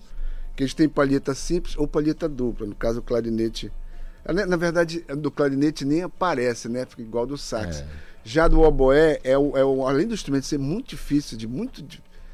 que 0.55 0.63
eles 0.63 0.73
têm 0.73 0.87
palheta 0.89 1.33
simples 1.33 1.75
ou 1.77 1.87
palheta 1.87 2.27
dupla. 2.29 2.67
No 2.67 2.75
caso, 2.75 2.99
o 2.99 3.03
clarinete. 3.03 3.71
Ah, 4.25 4.33
né, 4.33 4.45
Na 4.45 4.55
verdade, 4.55 5.01
do 5.17 5.29
clarinete 5.31 5.83
nem 5.85 6.03
aparece, 6.03 6.69
né? 6.69 6.85
Fica 6.85 7.01
igual 7.01 7.25
do 7.25 7.37
sax. 7.37 7.79
É. 7.81 7.85
Já 8.23 8.47
do 8.47 8.61
oboé, 8.61 9.19
é 9.23 9.37
o, 9.37 9.57
é 9.57 9.65
o- 9.65 9.85
além 9.87 10.07
do 10.07 10.13
instrumento 10.13 10.45
ser 10.45 10.57
muito 10.57 10.89
difícil, 10.89 11.37
de 11.37 11.45
muito, 11.47 11.83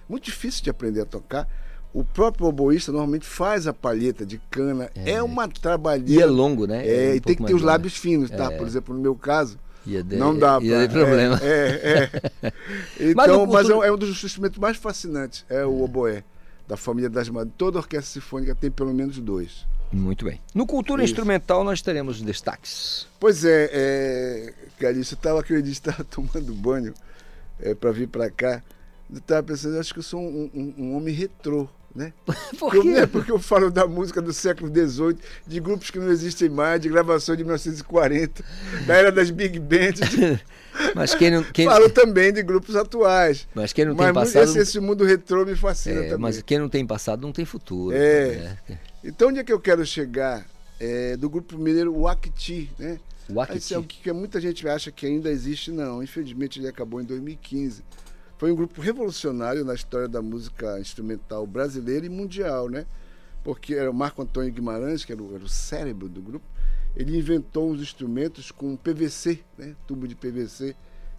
muito 0.07 0.24
difícil 0.26 0.63
de 0.63 0.70
aprender 0.70 1.01
a 1.01 1.05
tocar, 1.05 1.47
o 1.91 2.03
próprio 2.03 2.45
oboísta 2.45 2.91
normalmente 2.91 3.26
faz 3.26 3.65
a 3.65 3.74
palheta 3.74 4.24
de 4.24 4.39
cana. 4.51 4.91
É, 4.93 5.24
uma 5.24 5.47
trabalheira. 5.47 6.13
E 6.13 6.22
é 6.22 6.26
longo, 6.28 6.67
né? 6.67 6.86
É, 6.88 7.07
É 7.07 7.11
um 7.13 7.15
e 7.15 7.20
tem 7.22 7.36
que 7.36 7.43
ter 7.43 7.55
os 7.55 7.61
longo. 7.61 7.65
lábios 7.65 7.97
finos, 7.97 8.30
tá? 8.30 8.51
É. 8.53 8.57
Por 8.57 8.67
exemplo, 8.67 8.93
no 8.93 9.01
meu 9.01 9.15
caso, 9.15 9.57
Ia 9.88 10.03
de- 10.03 10.17
não 10.17 10.38
dá 10.38 10.59
ia 10.61 10.76
pra... 10.78 10.88
ter 10.88 10.93
problema. 10.93 11.39
É, 11.41 12.09
é, 12.43 12.47
é. 12.47 12.53
Mas 13.15 13.28
Então, 13.28 13.45
mas, 13.47 13.65
é, 13.65 13.70
cultura- 13.70 13.78
um- 13.78 13.84
é 13.84 13.91
um 13.91 13.97
dos 13.97 14.24
instrumentos 14.24 14.59
mais 14.59 14.78
fascinantes, 14.78 15.43
é 15.49 15.65
o 15.65 15.82
oboé, 15.82 16.24
da 16.70 16.78
família 16.78 17.09
das 17.09 17.28
madeiras. 17.30 17.55
Toda 17.57 17.80
orquestra 17.80 18.22
sinfônica 18.22 18.53
tem 18.53 18.70
pelo 18.70 18.93
menos 18.93 19.17
dois. 19.17 19.65
Muito 19.91 20.24
bem. 20.24 20.39
No 20.53 20.67
Cultura 20.67 21.03
Isso. 21.03 21.13
Instrumental 21.13 21.63
nós 21.63 21.82
teremos 21.82 22.22
destaques. 22.22 23.07
Pois 23.20 23.43
é, 23.43 23.70
é 23.74 24.53
Calixto, 24.80 25.15
eu 25.15 25.17
estava 25.17 25.41
dia 25.63 25.72
estava 25.74 26.03
tomando 26.05 26.53
banho 26.53 26.93
é, 27.59 27.74
para 27.74 27.91
vir 27.91 28.07
para 28.07 28.30
cá. 28.30 28.61
Eu 29.11 29.17
estava 29.17 29.41
pensando, 29.41 29.74
eu 29.74 29.80
acho 29.80 29.91
que 29.91 29.99
eu 29.99 30.03
sou 30.03 30.22
um, 30.22 30.49
um- 30.53 30.74
um 30.78 30.95
homem 30.95 31.11
retrô, 31.13 31.67
né? 31.95 32.13
Por 32.59 32.75
Eu- 32.75 32.81
quê? 32.81 32.89
né, 32.89 33.05
porque 33.05 33.31
eu 33.31 33.39
falo 33.39 33.69
da 33.71 33.85
música 33.87 34.21
do 34.21 34.31
século 34.33 34.69
XVIII, 34.73 35.17
de 35.47 35.59
grupos 35.59 35.89
que 35.89 35.99
não 35.99 36.09
existem 36.09 36.49
mais, 36.49 36.79
de 36.81 36.89
gravações 36.89 37.37
de 37.37 37.43
1940, 37.43 38.43
da 38.85 38.95
era 38.95 39.11
das 39.11 39.29
big 39.31 39.59
bands. 39.59 39.99
de- 40.09 40.39
Mas 40.95 41.13
quem 41.15 41.31
não. 41.31 41.43
Quem... 41.43 41.65
Falo 41.65 41.89
também 41.89 42.31
de 42.31 42.41
grupos 42.41 42.75
atuais. 42.75 43.47
Mas 43.53 43.73
quem 43.73 43.85
não 43.85 43.95
Mas 43.95 44.05
tem 44.05 44.13
passado. 44.13 44.43
Esse, 44.43 44.59
esse 44.59 44.79
mundo 44.79 45.03
retrô 45.03 45.45
me 45.45 45.55
fascina 45.55 45.99
É, 45.99 46.03
também. 46.03 46.19
mas 46.19 46.41
quem 46.41 46.57
não 46.59 46.69
tem 46.69 46.85
passado 46.85 47.21
não 47.21 47.33
tem 47.33 47.43
futuro. 47.43 47.93
É. 47.95 48.35
né? 48.67 48.79
Então, 49.03 49.27
onde 49.29 49.39
é 49.39 49.43
que 49.43 49.51
eu 49.51 49.59
quero 49.59 49.85
chegar? 49.85 50.45
É 50.79 51.17
do 51.17 51.29
grupo 51.29 51.57
mineiro 51.57 51.93
Wakti, 52.01 52.71
né? 52.79 52.97
Wakti. 53.29 53.57
Isso 53.57 53.73
é 53.73 53.77
o 53.77 53.83
que 53.83 54.11
muita 54.13 54.39
gente 54.39 54.65
acha 54.69 54.89
que 54.91 55.05
ainda 55.05 55.29
existe, 55.29 55.69
não. 55.71 56.01
Infelizmente, 56.01 56.59
ele 56.59 56.69
acabou 56.69 57.01
em 57.01 57.03
2015. 57.03 57.83
Foi 58.39 58.53
um 58.53 58.55
grupo 58.55 58.79
revolucionário 58.79 59.65
na 59.65 59.73
história 59.73 60.07
da 60.07 60.21
música 60.21 60.79
instrumental 60.79 61.45
brasileira 61.45 62.05
e 62.05 62.09
mundial, 62.09 62.69
né? 62.69 62.85
Porque 63.43 63.75
era 63.75 63.91
o 63.91 63.93
Marco 63.93 64.21
Antônio 64.21 64.49
Guimarães, 64.49 65.03
que 65.03 65.11
era 65.11 65.21
o, 65.21 65.35
era 65.35 65.43
o 65.43 65.49
cérebro 65.49 66.07
do 66.07 66.21
grupo, 66.21 66.45
ele 66.95 67.17
inventou 67.17 67.69
os 67.69 67.81
instrumentos 67.81 68.49
com 68.49 68.77
PVC, 68.77 69.43
né? 69.57 69.75
tubo 69.85 70.07
de 70.07 70.15
PVC, 70.15 70.73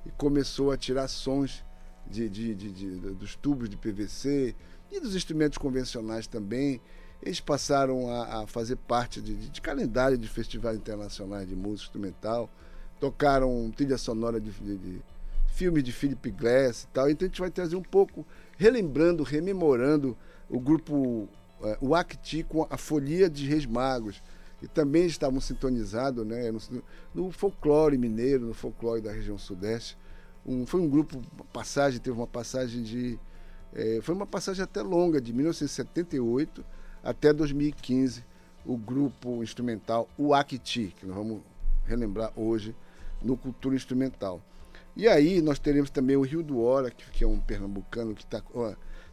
e 0.07 0.11
começou 0.13 0.71
a 0.73 0.79
tirar 0.79 1.09
sons 1.09 1.63
de, 2.07 2.27
de- 2.27 2.55
de- 2.55 2.73
de- 2.73 2.99
dos 3.13 3.37
tubos 3.37 3.69
de 3.69 3.77
PVC 3.77 4.55
e 4.91 4.99
dos 4.99 5.15
instrumentos 5.15 5.59
convencionais 5.59 6.27
também. 6.27 6.81
Eles 7.23 7.39
passaram 7.39 8.09
a, 8.09 8.45
a 8.45 8.47
fazer 8.47 8.77
parte 8.77 9.21
de, 9.21 9.35
calendário 9.61 10.17
de 10.17 10.27
festivais 10.27 10.75
internacionais 10.79 11.47
de 11.47 11.55
música 11.55 11.85
instrumental, 11.89 12.51
tocaram 12.99 13.71
trilha 13.77 13.99
sonora 13.99 14.41
de, 14.41 14.51
de, 15.57 15.83
de 15.83 15.93
Philip 15.93 16.31
Glass 16.31 16.85
e 16.85 16.87
tal. 16.89 17.11
Então 17.11 17.27
a 17.27 17.29
gente 17.29 17.41
vai 17.41 17.51
trazer 17.51 17.77
um 17.77 17.83
pouco, 17.83 18.27
relembrando, 18.57 19.23
rememorando 19.23 20.17
o 20.49 20.59
grupo 20.59 21.29
eh, 21.63 21.79
o 21.81 21.95
Acti 21.95 22.43
com 22.43 22.67
a 22.71 22.77
Folia 22.77 23.29
de 23.29 23.47
Reis 23.47 23.67
Magos. 23.67 24.23
E 24.63 24.69
também 24.69 25.07
estavam 25.07 25.41
sintonizados 25.41 26.27
né, 26.27 26.51
no, 26.51 26.83
no 27.15 27.31
folclore 27.33 27.97
mineiro, 27.97 28.45
no 28.47 28.53
folclore 28.55 29.01
da 29.01 29.11
região 29.11 29.39
sudeste. 29.39 29.97
Um- 30.45 30.67
foi 30.67 30.81
um 30.81 30.89
grupo, 30.89 31.19
passagem, 31.53 31.99
teve 32.01 32.15
uma 32.17 32.27
passagem 32.27 32.83
de. 32.83 33.19
eh, 33.75 34.01
foi 34.03 34.15
uma 34.15 34.27
passagem 34.27 34.63
até 34.63 34.83
longa, 34.83 35.19
de 35.21 35.33
1978 35.33 36.65
até 37.03 37.33
2015, 37.33 38.23
o 38.67 38.77
grupo 38.77 39.43
instrumental 39.43 40.07
o 40.19 40.35
Acti, 40.35 40.95
que 40.99 41.07
nós 41.07 41.17
vamos 41.17 41.41
relembrar 41.87 42.31
hoje 42.37 42.75
no 43.23 43.37
Cultura 43.39 43.75
Instrumental. 43.75 44.43
E 45.01 45.09
aí 45.09 45.41
nós 45.41 45.59
teremos 45.59 45.89
também 45.89 46.15
o 46.15 46.21
Rio 46.21 46.43
do 46.43 46.61
Hora, 46.61 46.91
que, 46.91 47.25
é 47.25 47.27
um 47.27 47.41
pernambucano 47.41 48.15
que 48.15 48.23
está. 48.23 48.43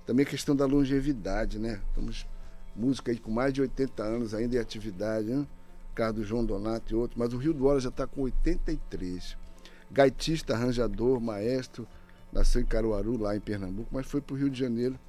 Também 0.05 0.25
a 0.25 0.29
questão 0.29 0.53
da 0.53 0.65
longevidade, 0.65 1.57
né? 1.57 1.79
Estamos 1.88 2.27
música 2.75 3.09
aí 3.09 3.17
com 3.17 3.31
mais 3.31 3.53
de 3.53 3.61
80 3.61 4.03
anos 4.03 4.33
ainda 4.33 4.57
em 4.57 4.59
atividade, 4.59 5.29
né? 5.29 5.47
Do 6.13 6.25
João 6.25 6.43
Donato 6.43 6.91
e 6.91 6.95
outros, 6.95 7.17
mas 7.17 7.33
o 7.33 7.38
Rio 7.38 7.53
do 7.53 7.65
Hora 7.65 7.79
já 7.79 7.88
está 7.88 8.05
com 8.05 8.23
83. 8.23 9.38
Gaitista, 9.89 10.55
arranjador, 10.55 11.21
maestro, 11.21 11.88
nasceu 12.33 12.59
em 12.59 12.65
Caruaru, 12.65 13.17
lá 13.17 13.33
em 13.33 13.39
Pernambuco, 13.39 13.88
mas 13.89 14.05
foi 14.05 14.19
para 14.19 14.33
o 14.33 14.38
Rio 14.38 14.49
de 14.49 14.59
Janeiro 14.59 14.99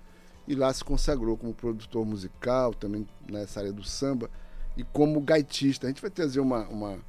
e 0.47 0.55
lá 0.55 0.73
se 0.73 0.85
consagrou 0.85 1.37
como 1.37 1.53
produtor 1.53 2.07
musical, 2.07 2.73
também 2.73 3.05
nessa 3.29 3.59
área 3.59 3.73
do 3.73 3.83
samba, 3.83 4.31
e 4.77 4.85
como 4.85 5.21
gaitista. 5.21 5.89
A 5.89 5.91
gente 5.91 6.01
vai 6.01 6.11
trazer 6.11 6.39
uma, 6.39 6.69
uma, 6.69 7.01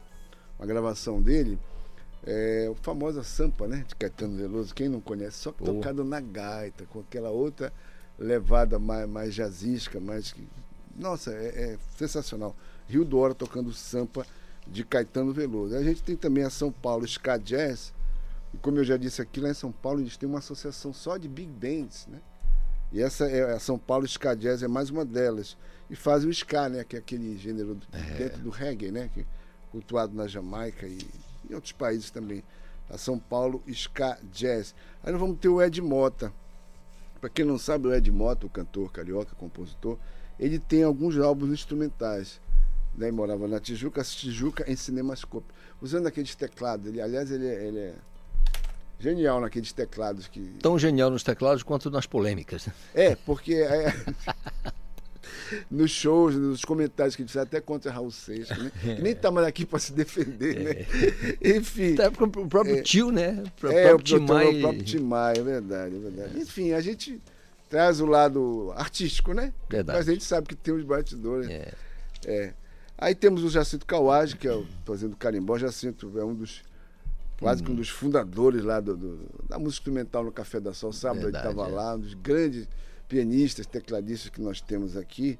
uma 0.58 0.66
gravação 0.66 1.22
dele, 1.22 1.60
é, 2.26 2.70
a 2.72 2.76
famosa 2.84 3.24
Sampa, 3.24 3.68
né, 3.68 3.84
de 3.88 3.96
Caetano 3.96 4.36
Veloso, 4.38 4.74
quem 4.74 4.90
não 4.90 5.00
conhece, 5.02 5.38
só 5.38 5.52
que 5.52 5.64
Boa. 5.64 5.76
tocado 5.76 6.04
na 6.04 6.20
gaita, 6.20 6.86
com 6.86 7.00
aquela 7.00 7.30
outra 7.30 7.72
levada 8.18 8.78
mais, 8.78 9.08
mais 9.10 9.34
jazzística, 9.34 10.00
mais. 10.00 10.36
Nossa, 10.98 11.32
é, 11.32 11.74
é 11.74 11.78
sensacional. 11.98 12.56
Rio 12.88 13.06
do 13.06 13.18
Hora 13.18 13.34
tocando 13.34 13.72
Sampa 13.74 14.26
de 14.68 14.84
Caetano 14.84 15.32
Veloso. 15.32 15.76
A 15.76 15.84
gente 15.84 16.04
tem 16.04 16.16
também 16.16 16.44
a 16.44 16.50
São 16.50 16.72
Paulo 16.72 17.06
Ska 17.06 17.38
Jazz, 17.38 17.94
e 18.54 18.58
como 18.58 18.78
eu 18.80 18.84
já 18.84 18.98
disse 18.98 19.22
aqui, 19.22 19.40
lá 19.40 19.50
em 19.50 19.54
São 19.54 19.72
Paulo 19.72 20.02
eles 20.02 20.18
têm 20.18 20.28
uma 20.28 20.40
associação 20.40 20.92
só 20.94 21.18
de 21.18 21.28
big 21.28 21.50
bands, 21.52 22.08
né? 22.08 22.20
E 22.92 23.02
essa 23.02 23.28
é 23.30 23.54
a 23.54 23.60
São 23.60 23.78
Paulo 23.78 24.06
Ska 24.06 24.34
Jazz 24.36 24.64
é 24.64 24.68
mais 24.68 24.90
uma 24.90 25.06
delas. 25.06 25.56
E 25.90 25.96
faz 25.96 26.26
o 26.26 26.30
ska, 26.32 26.68
né? 26.70 26.84
Que 26.84 26.96
é 26.96 27.00
aquele 27.00 27.38
gênero 27.38 27.76
do- 27.76 27.88
dentro 28.18 28.42
do 28.42 28.50
reggae, 28.50 28.92
né? 28.92 29.10
Que, 29.14 29.26
cultuado 29.72 30.16
na 30.16 30.28
Jamaica 30.28 30.88
e 30.88 30.98
em 31.50 31.54
outros 31.56 31.72
países 31.74 32.12
também. 32.12 32.44
A 32.90 32.98
São 32.98 33.20
Paulo 33.20 33.62
Ska 33.68 34.18
Jazz. 34.34 34.74
Aí 35.04 35.12
nós 35.12 35.20
vamos 35.22 35.38
ter 35.40 35.48
o 35.50 35.62
Ed 35.62 35.82
Mota. 35.82 36.32
Para 37.20 37.30
quem 37.30 37.46
não 37.46 37.58
sabe, 37.58 37.88
o 37.88 37.94
Ed 37.94 38.10
Mota, 38.12 38.46
o 38.46 38.50
cantor 38.50 38.92
carioca, 38.92 39.36
compositor, 39.36 39.98
ele 40.40 40.58
tem 40.58 40.84
alguns 40.84 41.18
álbuns 41.18 41.52
instrumentais. 41.52 42.40
Né? 42.96 43.08
Ele 43.08 43.16
morava 43.16 43.48
na 43.48 43.60
Tijuca, 43.60 44.04
Tijuca 44.04 44.70
em 44.72 44.76
Cinemascope. 44.76 45.46
Usando 45.82 46.08
aqueles 46.08 46.34
teclados. 46.36 46.88
Ele, 46.88 47.02
aliás, 47.02 47.30
ele, 47.32 47.48
é- 47.48 47.68
ele 47.68 47.80
é 47.80 47.96
genial 49.00 49.40
naqueles 49.40 49.72
teclados 49.72 50.28
que 50.28 50.42
Tão 50.62 50.78
genial 50.80 51.10
nos 51.10 51.24
teclados 51.24 51.62
quanto 51.64 51.90
nas 51.92 52.06
polêmicas. 52.06 52.68
é, 52.94 53.16
porque 53.16 53.54
é, 53.56 53.94
nos 55.70 55.92
shows, 55.92 56.36
nos 56.36 56.64
comentários 56.64 57.16
que 57.16 57.24
faz, 57.28 57.46
até 57.46 57.62
contra 57.62 57.92
Raul 57.92 58.12
Seixas, 58.12 58.58
né? 58.58 58.72
Que 58.82 59.02
nem 59.02 59.16
tá 59.16 59.32
mais 59.32 59.48
aqui 59.48 59.66
para 59.66 59.80
se 59.80 59.94
defender, 59.94 60.60
né? 60.60 60.86
Enfim. 61.58 61.94
Até 61.94 62.08
o 62.08 62.48
próprio 62.48 62.78
é, 62.78 62.82
tio, 62.82 63.12
né? 63.12 63.44
O 63.62 63.68
é, 63.68 63.90
próprio 63.90 64.18
o, 64.18 64.20
Tim 64.20 64.26
Maia. 64.26 64.50
o 64.50 64.62
próprio 64.62 64.84
Tim 64.84 65.00
Maia, 65.00 65.38
é 65.38 65.44
verdade, 65.44 65.96
é 65.96 66.00
verdade. 66.00 66.40
Enfim, 66.40 66.74
a 66.74 66.82
gente 66.82 67.22
traz 67.70 68.02
o 68.02 68.06
lado 68.06 68.74
artístico, 68.76 69.34
né? 69.34 69.54
Verdade. 69.70 69.98
Mas 69.98 70.10
a 70.10 70.12
gente 70.12 70.24
sabe 70.24 70.48
que 70.48 70.56
tem 70.56 70.74
os 70.74 70.84
batidores. 70.84 71.50
É. 71.50 71.74
é. 72.26 72.54
Aí 72.98 73.16
temos 73.16 73.44
o 73.44 73.50
Jacinto 73.50 73.86
Kawage, 73.86 74.36
que 74.36 74.48
é 74.48 74.54
o 74.54 74.66
fazendo 74.86 75.16
carimbó. 75.16 75.58
Jacinto 75.58 76.12
é 76.20 76.24
um 76.24 76.34
dos 76.34 76.62
quase 77.40 77.64
que 77.64 77.72
um 77.72 77.76
dos 77.76 77.90
fundadores 77.90 78.64
lá 78.64 78.80
do, 78.80 78.98
do, 78.98 79.20
da 79.48 79.58
música 79.58 79.82
instrumental 79.82 80.24
no 80.24 80.32
Café 80.32 80.60
da 80.60 80.74
Sol. 80.74 80.92
Sábado 80.92 81.22
Verdade, 81.22 81.48
ele 81.48 81.54
estava 81.54 81.70
é. 81.70 81.74
lá, 81.74 81.96
um 81.96 82.00
dos 82.00 82.14
grandes 82.14 82.68
pianistas, 83.10 83.66
tecladistas 83.66 84.30
que 84.30 84.40
nós 84.40 84.62
temos 84.62 84.96
aqui. 84.96 85.38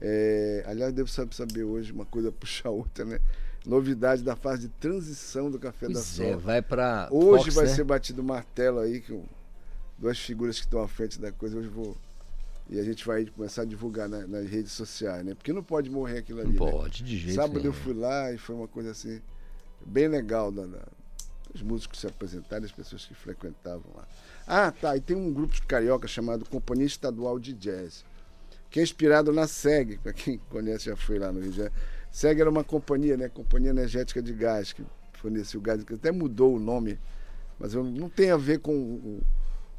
É, 0.00 0.62
aliás, 0.66 0.92
devo 0.92 1.08
saber, 1.08 1.64
hoje 1.64 1.90
uma 1.90 2.04
coisa 2.04 2.30
puxa 2.30 2.68
outra, 2.70 3.04
né? 3.04 3.18
Novidade 3.64 4.22
da 4.22 4.36
fase 4.36 4.62
de 4.62 4.74
transição 4.74 5.50
do 5.50 5.58
Café 5.58 5.86
da 5.88 5.94
Pois 5.94 6.04
Sol. 6.04 6.26
é, 6.26 6.36
vai 6.36 6.62
pra 6.62 7.08
Hoje 7.10 7.44
Fox, 7.46 7.54
vai 7.54 7.64
né? 7.66 7.74
ser 7.74 7.82
batido 7.82 8.22
o 8.22 8.24
martelo 8.24 8.78
aí, 8.78 9.00
que 9.00 9.20
duas 9.98 10.18
figuras 10.20 10.56
que 10.60 10.66
estão 10.66 10.80
à 10.82 10.86
frente 10.86 11.18
da 11.18 11.32
coisa, 11.32 11.56
hoje 11.58 11.66
vou. 11.68 11.96
E 12.68 12.78
a 12.78 12.84
gente 12.84 13.04
vai 13.06 13.24
começar 13.26 13.62
a 13.62 13.64
divulgar 13.64 14.08
na- 14.08 14.26
nas 14.26 14.48
redes 14.48 14.72
sociais, 14.72 15.24
né? 15.24 15.34
Porque 15.34 15.52
não 15.52 15.62
pode 15.64 15.88
morrer 15.90 16.18
aquilo 16.18 16.40
ali. 16.40 16.56
Não 16.56 16.66
né? 16.66 16.70
pode, 16.72 17.02
de 17.02 17.16
jeito 17.16 17.34
Sábado 17.36 17.54
nenhum. 17.58 17.66
eu 17.66 17.72
fui 17.72 17.94
lá 17.94 18.32
e 18.32 18.38
foi 18.38 18.54
uma 18.54 18.68
coisa 18.68 18.90
assim, 18.90 19.20
bem 19.84 20.06
legal 20.08 20.52
da, 20.52 20.66
da- 20.66 20.86
os 21.54 21.62
músicos 21.62 22.00
se 22.00 22.06
apresentarem, 22.06 22.64
as 22.66 22.72
pessoas 22.72 23.04
que 23.06 23.14
frequentavam 23.14 23.90
lá. 23.96 24.06
Ah, 24.46 24.70
tá. 24.70 24.96
E 24.96 25.00
tem 25.00 25.16
um 25.16 25.32
grupo 25.32 25.54
de 25.54 25.62
carioca 25.62 26.06
chamado 26.06 26.44
Companhia 26.48 26.86
Estadual 26.86 27.38
de 27.38 27.52
Jazz, 27.52 28.04
que 28.70 28.80
é 28.80 28.82
inspirado 28.82 29.32
na 29.32 29.46
SEG, 29.46 29.98
para 29.98 30.12
quem 30.12 30.38
conhece 30.50 30.86
já 30.86 30.96
foi 30.96 31.18
lá 31.18 31.32
no 31.32 31.40
Rio 31.40 31.50
de 31.50 31.56
Janeiro. 31.58 31.74
SEG 32.10 32.40
era 32.40 32.50
uma 32.50 32.64
companhia, 32.64 33.16
né? 33.16 33.28
Companhia 33.28 33.70
Energética 33.70 34.22
de 34.22 34.32
Gás, 34.32 34.72
que 34.72 34.84
fornecia 35.14 35.58
o 35.58 35.62
gás, 35.62 35.82
que 35.84 35.94
até 35.94 36.12
mudou 36.12 36.56
o 36.56 36.60
nome, 36.60 36.98
mas 37.58 37.74
não 37.74 38.08
tem 38.08 38.30
a 38.30 38.36
ver 38.36 38.60
com 38.60 38.74
o, 38.74 39.22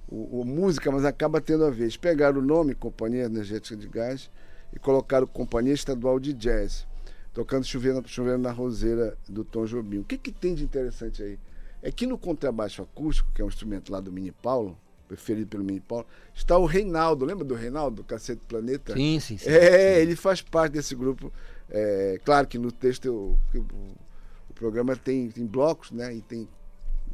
o- 0.09 0.41
o 0.41 0.45
música, 0.45 0.91
mas 0.91 1.05
acaba 1.05 1.41
tendo 1.41 1.65
a 1.65 1.69
ver. 1.69 1.83
Eles 1.83 1.97
pegaram 1.97 2.39
o 2.39 2.43
nome 2.43 2.75
Companhia 2.75 3.25
Energética 3.25 3.75
de 3.75 3.87
Gás 3.87 4.29
e 4.73 4.79
colocaram 4.79 5.27
Companhia 5.27 5.73
Estadual 5.73 6.19
de 6.19 6.33
Jazz, 6.33 6.87
tocando 7.33 7.65
chovendo, 7.65 8.07
chovendo 8.07 8.39
na 8.39 8.51
roseira 8.51 9.17
do 9.29 9.43
Tom 9.43 9.65
Jobim. 9.65 9.99
O 9.99 10.03
que, 10.03 10.17
que 10.17 10.31
tem 10.31 10.55
de 10.55 10.63
interessante 10.63 11.23
aí? 11.23 11.39
É 11.87 11.91
que 11.91 12.05
no 12.05 12.17
contrabaixo 12.17 12.81
acústico, 12.81 13.31
que 13.33 13.41
é 13.41 13.45
um 13.45 13.47
instrumento 13.47 13.93
lá 13.93 14.01
do 14.01 14.11
Mini 14.11 14.33
Paulo, 14.33 14.77
preferido 15.07 15.47
pelo 15.47 15.63
Mini 15.63 15.79
Paulo, 15.79 16.05
está 16.35 16.57
o 16.57 16.65
Reinaldo. 16.65 17.23
Lembra 17.23 17.45
do 17.45 17.55
Reinaldo, 17.55 17.97
do 17.97 18.03
Cacete 18.03 18.41
Planeta? 18.45 18.93
Sim, 18.93 19.17
sim, 19.21 19.37
sim. 19.37 19.49
É, 19.49 20.01
ele 20.01 20.13
faz 20.17 20.41
parte 20.41 20.73
desse 20.73 20.93
grupo. 20.95 21.31
É, 21.69 22.19
claro 22.25 22.45
que 22.45 22.57
no 22.57 22.73
texto 22.73 23.05
eu- 23.05 23.39
o, 23.55 23.95
o 24.49 24.53
programa 24.53 24.97
tem, 24.97 25.29
tem 25.31 25.45
blocos, 25.45 25.91
né? 25.91 26.13
E 26.13 26.21
tem, 26.21 26.45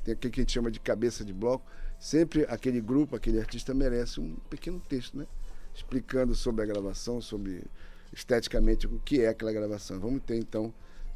tem 0.03 0.13
aquilo 0.15 0.33
que 0.33 0.39
a 0.39 0.43
gente 0.43 0.53
chama 0.53 0.71
de 0.71 0.79
cabeça 0.79 1.23
de 1.23 1.33
bloco. 1.33 1.63
Sempre 1.99 2.43
aquele 2.49 2.81
grupo, 2.81 3.15
aquele 3.15 3.39
artista 3.39 3.75
merece 3.75 4.19
um 4.19 4.35
pequeno 4.49 4.79
texto, 4.79 5.15
né? 5.15 5.27
Explicando 5.75 6.33
sobre 6.33 6.63
a 6.63 6.65
gravação, 6.65 7.21
sobre 7.21 7.63
esteticamente 8.11 8.87
o 8.87 8.99
que 9.05 9.21
é 9.21 9.27
aquela 9.27 9.51
gravação. 9.53 9.99
Vamos 9.99 10.23
ter 10.23 10.35
então 10.37 10.73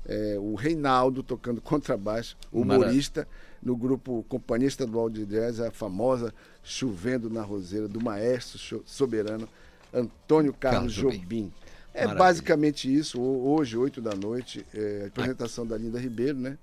é, 0.08 0.38
o 0.40 0.56
Reinaldo 0.56 1.22
tocando 1.22 1.60
contrabaixo, 1.62 2.38
humorista, 2.52 3.28
no 3.62 3.76
grupo 3.76 4.24
Companhia 4.30 4.68
Estadual 4.68 5.10
de 5.10 5.26
Jazz, 5.26 5.60
a 5.60 5.72
famosa 5.72 6.34
Chovendo 6.64 7.30
na 7.30 7.42
Roseira, 7.42 7.88
do 7.88 8.00
maestro 8.02 8.82
soberano 8.86 9.48
Antônio 9.94 10.54
Carlos, 10.54 10.94
Carlos 10.94 10.94
Jobim. 10.94 11.20
Jobim. 11.20 11.54
É 11.94 12.02
Maravilha. 12.02 12.20
basicamente 12.20 12.94
isso. 12.94 13.20
Ho- 13.20 13.56
Hoje, 13.56 13.76
8 13.76 14.00
da 14.02 14.14
noite, 14.16 14.64
é, 14.74 15.04
a 15.06 15.08
apresentação 15.08 15.66
da 15.66 15.76
Linda 15.78 16.00
Ribeiro, 16.00 16.38
né? 16.38 16.58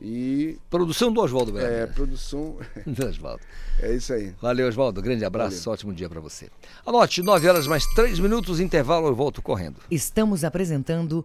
E. 0.00 0.58
Produção 0.68 1.10
do 1.12 1.20
Oswaldo 1.22 1.52
Braga. 1.52 1.68
É, 1.68 1.86
produção. 1.86 2.58
Do 2.86 3.06
Oswaldo. 3.06 3.40
É 3.80 3.94
isso 3.94 4.12
aí. 4.12 4.34
Valeu, 4.42 4.68
Oswaldo. 4.68 5.00
Grande 5.00 5.24
abraço. 5.24 5.58
Valeu. 5.64 5.72
Ótimo 5.72 5.94
dia 5.94 6.08
para 6.08 6.20
você. 6.20 6.50
Anote, 6.84 7.22
9 7.22 7.48
horas 7.48 7.66
mais 7.66 7.86
3 7.94 8.18
minutos, 8.18 8.60
intervalo, 8.60 9.06
eu 9.06 9.14
volto 9.14 9.40
correndo. 9.40 9.76
Estamos 9.90 10.44
apresentando 10.44 11.24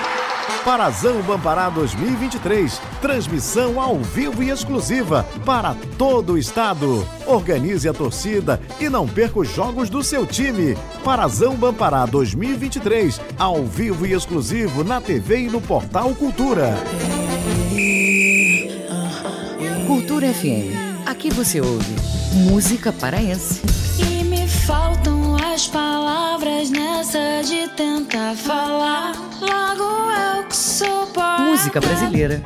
Parazão 0.63 1.21
Bampará 1.23 1.69
2023. 1.69 2.79
Transmissão 3.01 3.81
ao 3.81 3.97
vivo 3.97 4.43
e 4.43 4.49
exclusiva 4.49 5.25
para 5.43 5.75
todo 5.97 6.33
o 6.33 6.37
estado. 6.37 7.05
Organize 7.25 7.89
a 7.89 7.93
torcida 7.93 8.61
e 8.79 8.87
não 8.87 9.07
perca 9.07 9.39
os 9.39 9.53
jogos 9.53 9.89
do 9.89 10.03
seu 10.03 10.25
time. 10.25 10.77
Parazão 11.03 11.55
Bampará 11.55 12.05
2023. 12.05 13.19
Ao 13.39 13.63
vivo 13.65 14.05
e 14.05 14.13
exclusivo 14.13 14.83
na 14.83 15.01
TV 15.01 15.45
e 15.45 15.49
no 15.49 15.59
portal 15.59 16.13
Cultura. 16.13 16.75
Cultura 19.87 20.31
FM. 20.31 21.07
Aqui 21.07 21.31
você 21.31 21.59
ouve 21.59 21.95
música 22.33 22.93
paraense. 22.93 23.61
E 23.97 24.23
me 24.23 24.47
faltam 24.47 25.20
as 25.61 25.67
palavras 25.67 26.71
nessa 26.71 27.43
de 27.43 27.67
tentar 27.75 28.35
falar. 28.35 29.11
Logo 29.39 30.09
eu 30.09 30.43
que 30.47 30.55
sou 30.55 31.05
poeta. 31.05 31.43
Música 31.43 31.79
brasileira. 31.79 32.41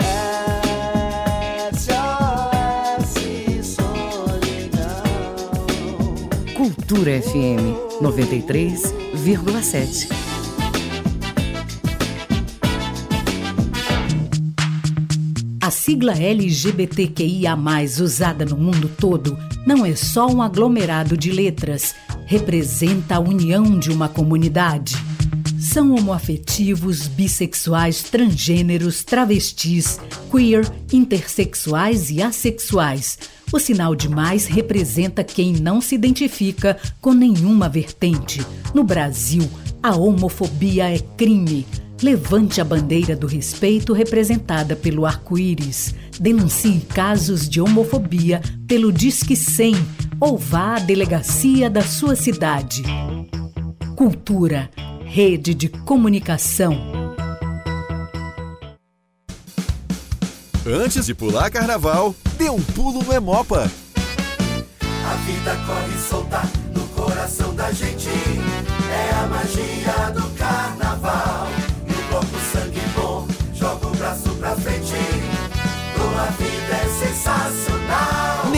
Cultura 6.57 7.21
FM 7.21 7.77
93,7. 8.01 10.09
A 15.61 15.71
sigla 15.71 16.11
LGBTQIA, 16.11 17.55
usada 18.01 18.43
no 18.43 18.57
mundo 18.57 18.91
todo, 18.99 19.39
não 19.65 19.85
é 19.85 19.95
só 19.95 20.27
um 20.27 20.41
aglomerado 20.41 21.15
de 21.17 21.31
letras, 21.31 21.95
representa 22.25 23.15
a 23.15 23.19
união 23.19 23.77
de 23.77 23.91
uma 23.91 24.09
comunidade. 24.09 24.95
São 25.59 25.93
homoafetivos, 25.93 27.07
bissexuais, 27.07 28.03
transgêneros, 28.03 29.03
travestis, 29.03 29.99
queer, 30.31 30.69
intersexuais 30.91 32.09
e 32.09 32.21
assexuais. 32.21 33.17
O 33.51 33.59
sinal 33.59 33.95
de 33.95 34.09
mais 34.09 34.45
representa 34.45 35.23
quem 35.23 35.53
não 35.53 35.79
se 35.79 35.95
identifica 35.95 36.77
com 36.99 37.13
nenhuma 37.13 37.69
vertente. 37.69 38.45
No 38.73 38.83
Brasil, 38.83 39.49
a 39.81 39.95
homofobia 39.95 40.89
é 40.89 40.99
crime. 40.99 41.65
Levante 42.01 42.59
a 42.59 42.65
bandeira 42.65 43.15
do 43.15 43.25
respeito 43.25 43.93
representada 43.93 44.75
pelo 44.75 45.05
arco-íris. 45.05 45.95
Denuncie 46.19 46.81
casos 46.81 47.47
de 47.47 47.61
homofobia 47.61 48.41
pelo 48.67 48.91
Disque 48.91 49.35
100 49.35 49.75
ou 50.19 50.37
vá 50.37 50.75
à 50.75 50.79
delegacia 50.79 51.69
da 51.69 51.81
sua 51.81 52.15
cidade. 52.15 52.83
Cultura, 53.95 54.69
rede 55.05 55.53
de 55.53 55.69
comunicação. 55.69 56.77
Antes 60.65 61.05
de 61.05 61.13
pular 61.13 61.49
carnaval, 61.49 62.13
dê 62.37 62.49
um 62.49 62.61
pulo 62.61 63.03
no 63.03 63.13
Emopa. 63.13 63.71
A 64.81 65.15
vida 65.17 65.55
corre 65.67 65.99
solta 65.99 66.41
no 66.73 66.81
coração 66.89 67.53
da 67.55 67.71
gente. 67.71 68.09
É 68.09 69.13
a 69.13 69.27
magia 69.27 70.11
do 70.11 70.27
carnaval. 70.35 70.84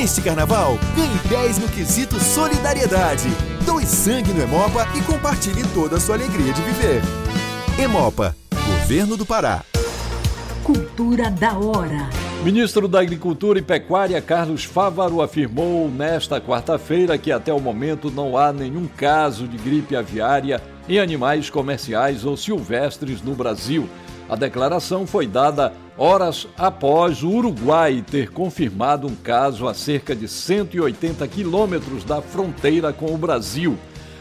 Neste 0.08 0.22
carnaval, 0.22 0.80
ganhe 0.96 1.20
10 1.28 1.58
no 1.58 1.68
quesito 1.68 2.18
solidariedade. 2.18 3.28
Doe 3.66 3.86
sangue 3.86 4.32
no 4.32 4.42
Hemopa 4.42 4.88
e 4.96 5.02
compartilhe 5.02 5.62
toda 5.74 5.98
a 5.98 6.00
sua 6.00 6.16
alegria 6.16 6.54
de 6.54 6.62
viver. 6.62 7.02
Hemopa, 7.78 8.34
Governo 8.66 9.18
do 9.18 9.26
Pará. 9.26 9.66
Cultura 10.64 11.30
da 11.30 11.60
hora. 11.60 12.10
Ministro 12.42 12.88
da 12.88 13.02
Agricultura 13.02 13.60
e 13.60 13.62
Pecuária 13.62 14.22
Carlos 14.22 14.64
Fávaro 14.64 15.22
afirmou 15.22 15.90
nesta 15.90 16.40
quarta-feira 16.40 17.18
que 17.18 17.30
até 17.30 17.52
o 17.52 17.60
momento 17.60 18.10
não 18.10 18.38
há 18.38 18.54
nenhum 18.54 18.88
caso 18.88 19.46
de 19.46 19.58
gripe 19.58 19.94
aviária 19.94 20.64
em 20.88 21.00
animais 21.00 21.50
comerciais 21.50 22.24
ou 22.24 22.38
silvestres 22.38 23.22
no 23.22 23.36
Brasil. 23.36 23.90
A 24.30 24.38
declaração 24.38 25.06
foi 25.06 25.28
dada 25.28 25.74
horas 25.98 26.48
após 26.58 27.24
o 27.24 27.30
Uruguai 27.30 28.04
ter 28.06 28.32
confirmado 28.32 29.08
um 29.08 29.16
caso 29.16 29.68
a 29.68 29.74
cerca 29.74 30.16
de 30.16 30.28
180 30.28 31.28
quilômetros 31.28 32.04
da 32.04 32.22
fronteira 32.22 32.94
com 32.94 33.14
o 33.14 33.18
Brasil. 33.18 33.78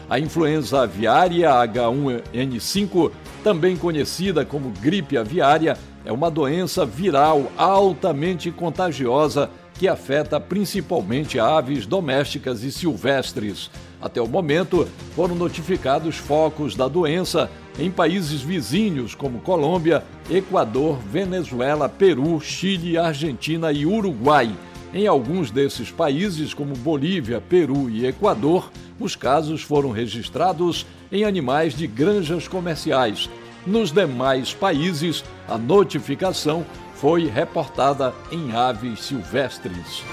A 0.09 0.19
influenza 0.19 0.81
aviária 0.81 1.49
H1N5, 1.49 3.11
também 3.43 3.77
conhecida 3.77 4.43
como 4.43 4.71
gripe 4.81 5.17
aviária, 5.17 5.77
é 6.03 6.11
uma 6.11 6.31
doença 6.31 6.85
viral 6.85 7.51
altamente 7.57 8.49
contagiosa 8.49 9.49
que 9.73 9.87
afeta 9.87 10.39
principalmente 10.39 11.39
aves 11.39 11.85
domésticas 11.85 12.63
e 12.63 12.71
silvestres. 12.71 13.69
Até 14.01 14.21
o 14.21 14.27
momento, 14.27 14.87
foram 15.15 15.35
notificados 15.35 16.15
focos 16.15 16.75
da 16.75 16.87
doença 16.87 17.49
em 17.79 17.91
países 17.91 18.41
vizinhos 18.41 19.13
como 19.13 19.39
Colômbia, 19.39 20.03
Equador, 20.29 20.97
Venezuela, 20.99 21.87
Peru, 21.87 22.39
Chile, 22.41 22.97
Argentina 22.97 23.71
e 23.71 23.85
Uruguai. 23.85 24.55
Em 24.93 25.05
alguns 25.05 25.51
desses 25.51 25.91
países, 25.91 26.53
como 26.53 26.73
Bolívia, 26.75 27.41
Peru 27.41 27.89
e 27.89 28.05
Equador, 28.05 28.71
os 28.99 29.15
casos 29.15 29.61
foram 29.61 29.91
registrados 29.91 30.85
em 31.11 31.23
animais 31.23 31.75
de 31.75 31.85
granjas 31.85 32.47
comerciais. 32.47 33.29
Nos 33.65 33.91
demais 33.91 34.53
países, 34.53 35.23
a 35.47 35.57
notificação 35.57 36.65
foi 36.95 37.27
reportada 37.27 38.13
em 38.31 38.55
aves 38.55 39.01
silvestres. 39.01 40.03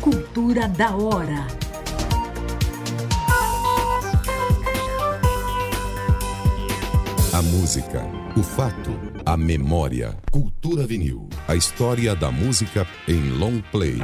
Cultura 0.00 0.66
da 0.68 0.96
hora. 0.96 1.69
A 7.40 7.42
música, 7.42 8.02
o 8.36 8.42
fato, 8.42 8.90
a 9.24 9.34
memória. 9.34 10.14
Cultura 10.30 10.86
vinil. 10.86 11.26
A 11.48 11.56
história 11.56 12.14
da 12.14 12.30
música 12.30 12.86
em 13.08 13.30
long 13.30 13.62
play. 13.72 13.96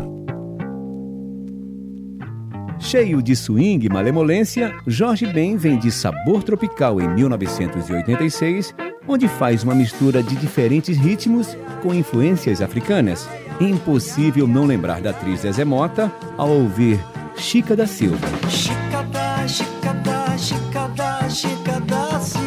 Cheio 2.79 3.21
de 3.21 3.37
swing 3.37 3.85
e 3.85 3.91
malemolência, 3.91 4.75
Jorge 4.87 5.27
Ben 5.27 5.59
vem 5.59 5.79
de 5.79 5.91
Sabor 5.91 6.43
Tropical 6.43 6.99
em 6.99 7.09
1986, 7.15 8.75
onde 9.07 9.29
faz 9.29 9.63
uma 9.63 9.75
mistura 9.75 10.23
de 10.23 10.35
diferentes 10.37 10.97
ritmos 10.97 11.55
com 11.83 11.93
influências 11.93 12.63
africanas. 12.63 13.29
Impossível 13.61 14.49
não 14.49 14.65
lembrar 14.65 15.03
da 15.03 15.11
atriz 15.11 15.41
Zezé 15.41 15.63
Mota 15.63 16.11
ao 16.39 16.49
ouvir 16.49 16.99
Chica 17.37 17.77
da 17.77 17.87
Silva. 17.87 18.27
Chica 18.49 19.03
da, 19.13 19.47
Chica 19.47 19.93
da, 19.93 20.39
Chica 20.39 20.89
da, 20.89 21.29
Chica 21.29 21.81
da 21.81 22.19
Silva. 22.19 22.46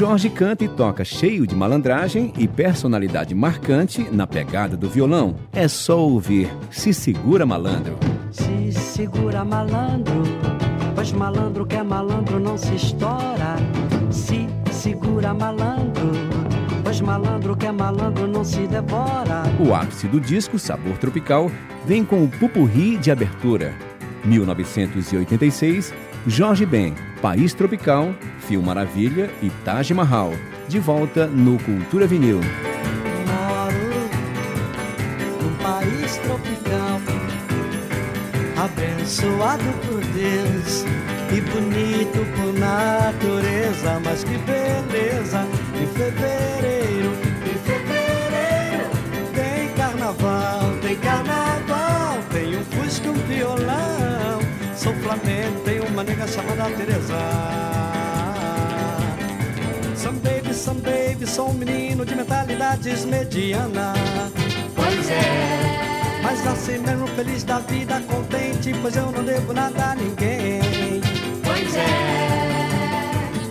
Jorge 0.00 0.30
canta 0.30 0.64
e 0.64 0.68
toca 0.68 1.04
cheio 1.04 1.46
de 1.46 1.54
malandragem 1.54 2.32
e 2.38 2.48
personalidade 2.48 3.34
marcante 3.34 4.08
na 4.10 4.26
pegada 4.26 4.74
do 4.74 4.88
violão. 4.88 5.36
É 5.52 5.68
só 5.68 5.98
ouvir 5.98 6.50
Se 6.70 6.94
Segura 6.94 7.44
Malandro. 7.44 7.98
Se 8.32 8.72
segura 8.72 9.44
malandro, 9.44 10.22
pois 10.94 11.12
malandro 11.12 11.66
que 11.66 11.76
é 11.76 11.82
malandro 11.82 12.40
não 12.40 12.56
se 12.56 12.74
estoura. 12.76 13.56
Se 14.10 14.48
segura 14.72 15.34
malandro, 15.34 16.12
pois 16.82 16.98
malandro 17.02 17.54
que 17.54 17.66
é 17.66 17.72
malandro 17.72 18.26
não 18.26 18.42
se 18.42 18.66
devora. 18.68 19.42
O 19.60 19.74
ápice 19.74 20.08
do 20.08 20.18
disco 20.18 20.58
Sabor 20.58 20.96
Tropical 20.96 21.50
vem 21.84 22.06
com 22.06 22.24
o 22.24 22.28
pupurri 22.28 22.96
de 22.96 23.10
abertura. 23.10 23.74
1986, 24.24 25.92
Jorge 26.26 26.66
Ben, 26.66 26.94
País 27.22 27.54
Tropical, 27.54 28.14
Fio 28.40 28.62
Maravilha 28.62 29.30
e 29.42 29.48
Taj 29.64 29.92
Mahal. 29.94 30.32
De 30.68 30.78
volta 30.78 31.26
no 31.26 31.58
Cultura 31.58 32.06
Vinil. 32.06 32.40
Moro 33.26 34.00
num 35.42 35.54
país 35.56 36.16
tropical, 36.18 37.00
abençoado 38.56 39.64
por 39.86 40.00
Deus 40.12 40.84
e 41.32 41.40
bonito 41.40 42.24
por 42.36 42.52
natureza. 42.52 44.00
Mas 44.04 44.22
que 44.22 44.36
beleza! 44.38 45.46
Em 45.74 45.86
fevereiro, 45.86 47.12
em 47.46 47.58
fevereiro, 47.64 48.90
tem 49.34 49.68
carnaval, 49.74 50.70
tem 50.82 50.96
carnaval, 50.96 52.18
tem 52.30 52.56
um 52.56 52.64
fusca, 52.64 53.08
um 53.08 53.14
violão. 53.14 54.40
Sou 54.76 54.94
flamengo, 54.94 55.60
uma 56.00 56.04
nega 56.04 56.26
chamada 56.26 56.64
Teresa. 56.76 57.18
Some 59.96 60.18
baby, 60.20 60.54
some 60.54 60.80
baby, 60.80 61.26
sou 61.26 61.50
um 61.50 61.52
menino 61.52 62.06
de 62.06 62.14
mentalidades 62.14 63.04
mediana. 63.04 63.92
Pois 64.74 65.10
é. 65.10 66.22
Mas 66.22 66.46
assim 66.46 66.78
mesmo 66.78 67.06
feliz 67.08 67.44
da 67.44 67.58
vida, 67.58 68.00
contente, 68.08 68.74
pois 68.80 68.96
eu 68.96 69.12
não 69.12 69.22
devo 69.22 69.52
nada 69.52 69.90
a 69.90 69.94
ninguém. 69.94 71.02
Pois 71.44 71.76
é. 71.76 71.86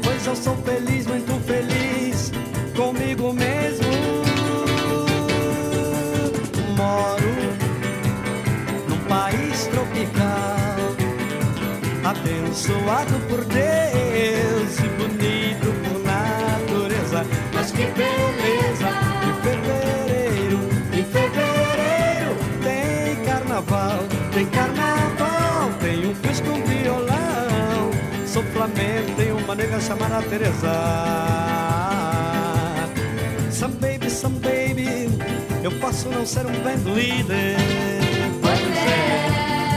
Pois 0.03 0.25
eu 0.25 0.35
sou 0.35 0.55
feliz, 0.57 1.05
muito 1.05 1.39
feliz 1.45 2.31
comigo 2.75 3.31
mesmo. 3.31 3.89
Moro 6.75 7.35
num 8.87 8.97
país 9.07 9.67
tropical, 9.67 10.58
abençoado 12.09 13.13
por 13.27 13.45
Deus 13.45 14.79
e 14.79 14.87
bonito 14.97 15.67
por 15.83 15.99
natureza. 16.03 17.25
Mas 17.53 17.71
que 17.71 17.85
beleza! 17.85 18.89
Em 19.27 19.33
fevereiro, 19.43 20.59
em 20.91 21.03
fevereiro 21.03 22.35
tem 22.63 23.23
carnaval, 23.23 23.99
tem 24.33 24.45
carnaval, 24.47 25.69
tem 25.79 26.07
um 26.07 26.15
fusca, 26.15 26.49
um 26.49 26.63
violão. 26.63 27.91
Sou 28.25 28.43
flamengo, 28.43 29.13
tem 29.15 29.31
uma 29.31 29.53
nega 29.53 29.79
chamada 29.79 30.21
Teresa. 30.23 30.73
Some 33.51 33.75
baby, 33.75 34.09
some 34.09 34.39
baby, 34.39 35.09
eu 35.63 35.71
posso 35.79 36.09
não 36.09 36.25
ser 36.25 36.45
um 36.45 36.63
band 36.63 36.91
leader. 36.91 38.08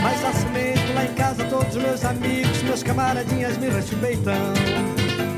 Mas 0.03 0.25
assumento 0.25 0.93
lá 0.95 1.05
em 1.05 1.15
casa 1.15 1.45
todos 1.45 1.77
os 1.77 1.83
meus 1.83 2.05
amigos, 2.05 2.63
meus 2.63 2.83
camaradinhas 2.83 3.57
me 3.59 3.69
respeitam. 3.69 4.35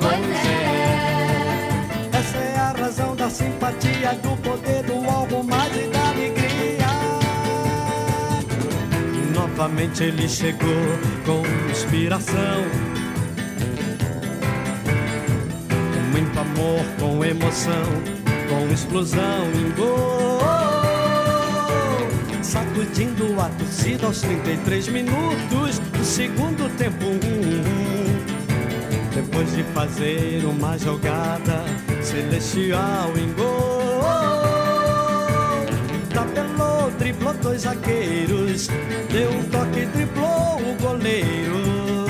Pois 0.01 0.47
é. 0.47 2.19
Essa 2.19 2.39
é 2.39 2.57
a 2.57 2.73
razão 2.73 3.15
da 3.15 3.29
simpatia, 3.29 4.15
do 4.23 4.37
poder 4.39 4.83
do 4.85 5.11
algo 5.11 5.45
mais 5.45 5.77
e 5.77 5.87
da 5.89 6.09
alegria. 6.09 6.87
Novamente 9.35 10.05
ele 10.05 10.29
chegou 10.29 10.69
com 11.27 11.43
inspiração. 11.71 12.65
Com 15.69 16.01
muito 16.11 16.41
amor, 16.41 16.85
com 16.99 17.25
emoção, 17.25 17.85
com 18.49 18.73
explosão 18.73 19.45
em 19.55 19.71
gol. 19.73 20.64
Sacudindo 22.55 23.41
a 23.41 23.49
torcida 23.49 24.07
aos 24.07 24.21
33 24.21 24.87
minutos 24.87 25.81
do 25.81 26.05
segundo 26.05 26.71
tempo. 26.77 27.07
Depois 29.13 29.53
de 29.57 29.65
fazer 29.75 30.45
uma 30.45 30.79
jogada 30.79 31.65
celestial 32.01 33.11
em 33.19 33.33
gol. 33.33 34.07
Tabelou, 36.15 36.93
driblou 36.93 37.35
dois 37.43 37.63
zagueiros, 37.63 38.69
deu 39.11 39.31
um 39.33 39.43
toque, 39.51 39.87
driblou 39.87 40.61
o 40.61 40.77
goleiro. 40.81 42.07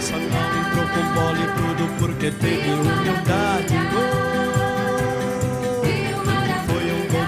Só 0.00 0.14
não 0.16 0.60
entrou 0.60 0.86
com 0.94 1.12
bola 1.12 1.38
e 1.38 1.48
tudo 1.56 1.98
porque 1.98 2.30
teve 2.30 2.70
humildade 2.70 3.74
em 3.74 3.90
gol. 3.90 4.09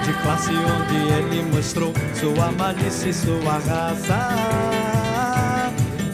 de 0.02 0.12
classe 0.22 0.50
onde 0.50 0.96
ele 0.96 1.42
mostrou 1.54 1.92
sua 2.14 2.50
malícia 2.52 3.10
e 3.10 3.14
sua 3.14 3.52
raça. 3.52 4.18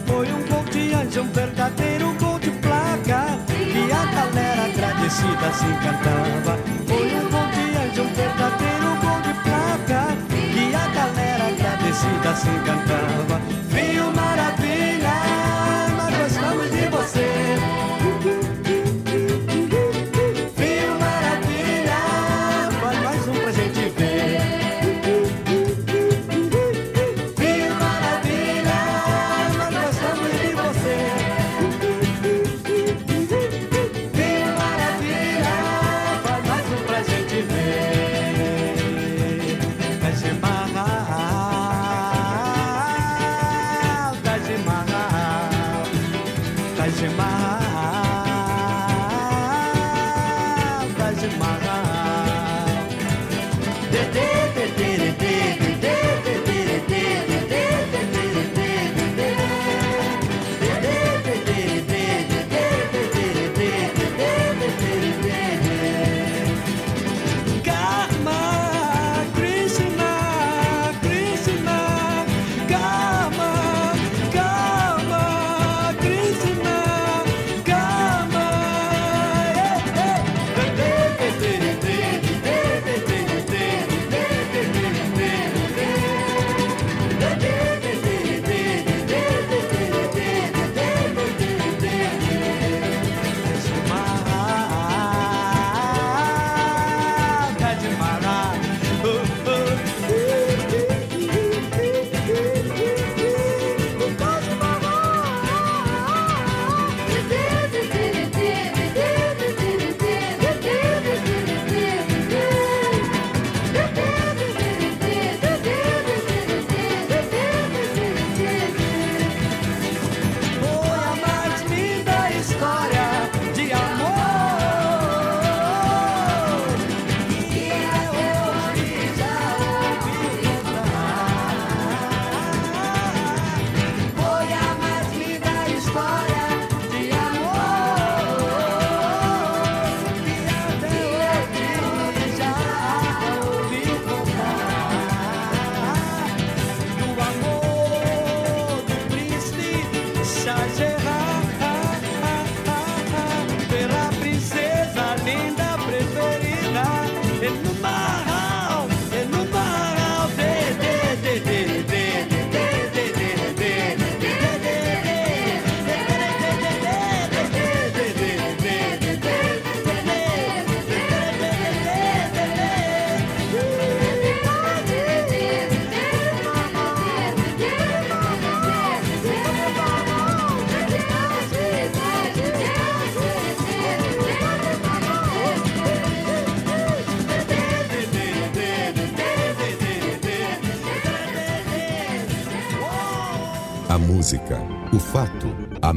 Foi 0.05 0.27
um 0.31 0.47
gol 0.47 0.63
de 0.65 0.93
anjo, 0.93 1.21
um 1.21 1.31
verdadeiro 1.31 2.13
gol 2.19 2.39
de 2.39 2.51
placa, 2.51 3.39
que 3.47 3.91
a 3.91 4.05
galera 4.05 4.65
agradecida 4.65 5.51
se 5.53 5.65
encantava. 5.65 6.59
Foi 6.87 7.15
um 7.15 7.29
gol 7.29 7.47
de 7.47 7.77
anjo, 7.77 8.01
um 8.03 8.13
verdadeiro 8.13 8.89
gol 9.01 9.21
de 9.21 9.33
placa, 9.43 10.01
que 10.29 10.75
a 10.75 10.87
galera 10.87 11.47
agradecida 11.47 12.35
se 12.35 12.49
encantava. 12.49 13.68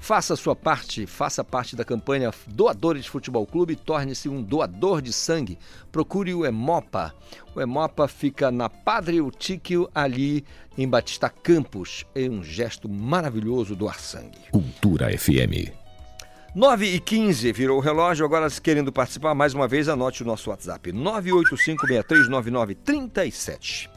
Faça 0.04 0.34
a 0.34 0.36
sua 0.36 0.54
parte, 0.54 1.06
faça 1.06 1.42
parte 1.42 1.74
da 1.74 1.82
campanha 1.82 2.30
Doadores 2.46 3.04
de 3.04 3.10
Futebol 3.10 3.46
Clube, 3.46 3.74
torne-se 3.74 4.28
um 4.28 4.42
doador 4.42 5.00
de 5.00 5.14
sangue. 5.14 5.58
Procure 5.90 6.34
o 6.34 6.44
Hemopa. 6.44 7.14
O 7.54 7.60
Hemopa 7.62 8.06
fica 8.06 8.50
na 8.50 8.68
Padre 8.68 9.16
Eutíquio, 9.16 9.88
ali 9.94 10.44
em 10.76 10.86
Batista 10.86 11.30
Campos. 11.30 12.04
É 12.14 12.28
um 12.28 12.44
gesto 12.44 12.86
maravilhoso 12.86 13.74
doar 13.74 13.98
sangue. 13.98 14.40
Cultura 14.52 15.08
FM. 15.16 15.72
9 16.54 16.86
e 16.86 17.00
15 17.00 17.50
virou 17.52 17.78
o 17.78 17.80
relógio, 17.80 18.26
agora 18.26 18.48
querendo 18.62 18.92
participar, 18.92 19.34
mais 19.34 19.54
uma 19.54 19.66
vez 19.66 19.88
anote 19.88 20.22
o 20.22 20.26
nosso 20.26 20.50
WhatsApp, 20.50 20.92
985639937. 20.92 23.88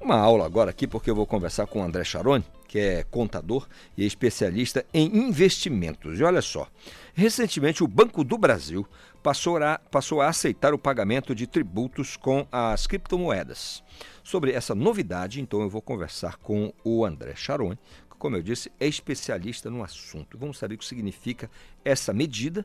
Uma 0.00 0.16
aula 0.16 0.46
agora 0.46 0.70
aqui, 0.70 0.86
porque 0.86 1.10
eu 1.10 1.14
vou 1.14 1.26
conversar 1.26 1.66
com 1.66 1.80
o 1.80 1.82
André 1.82 2.04
Charoni, 2.04 2.42
que 2.66 2.78
é 2.78 3.04
contador 3.10 3.68
e 3.94 4.06
especialista 4.06 4.82
em 4.94 5.14
investimentos. 5.14 6.18
E 6.18 6.24
olha 6.24 6.40
só, 6.40 6.66
recentemente 7.12 7.84
o 7.84 7.86
Banco 7.86 8.24
do 8.24 8.38
Brasil 8.38 8.88
passou 9.22 9.58
a, 9.58 9.78
passou 9.90 10.22
a 10.22 10.28
aceitar 10.28 10.72
o 10.72 10.78
pagamento 10.78 11.34
de 11.34 11.46
tributos 11.46 12.16
com 12.16 12.46
as 12.50 12.86
criptomoedas. 12.86 13.84
Sobre 14.24 14.52
essa 14.52 14.74
novidade, 14.74 15.38
então 15.38 15.60
eu 15.60 15.68
vou 15.68 15.82
conversar 15.82 16.38
com 16.38 16.72
o 16.82 17.04
André 17.04 17.34
Charoni, 17.36 17.78
que, 18.10 18.16
como 18.16 18.36
eu 18.36 18.42
disse, 18.42 18.72
é 18.80 18.86
especialista 18.86 19.68
no 19.68 19.84
assunto. 19.84 20.38
Vamos 20.38 20.56
saber 20.56 20.76
o 20.76 20.78
que 20.78 20.86
significa 20.86 21.50
essa 21.84 22.14
medida, 22.14 22.64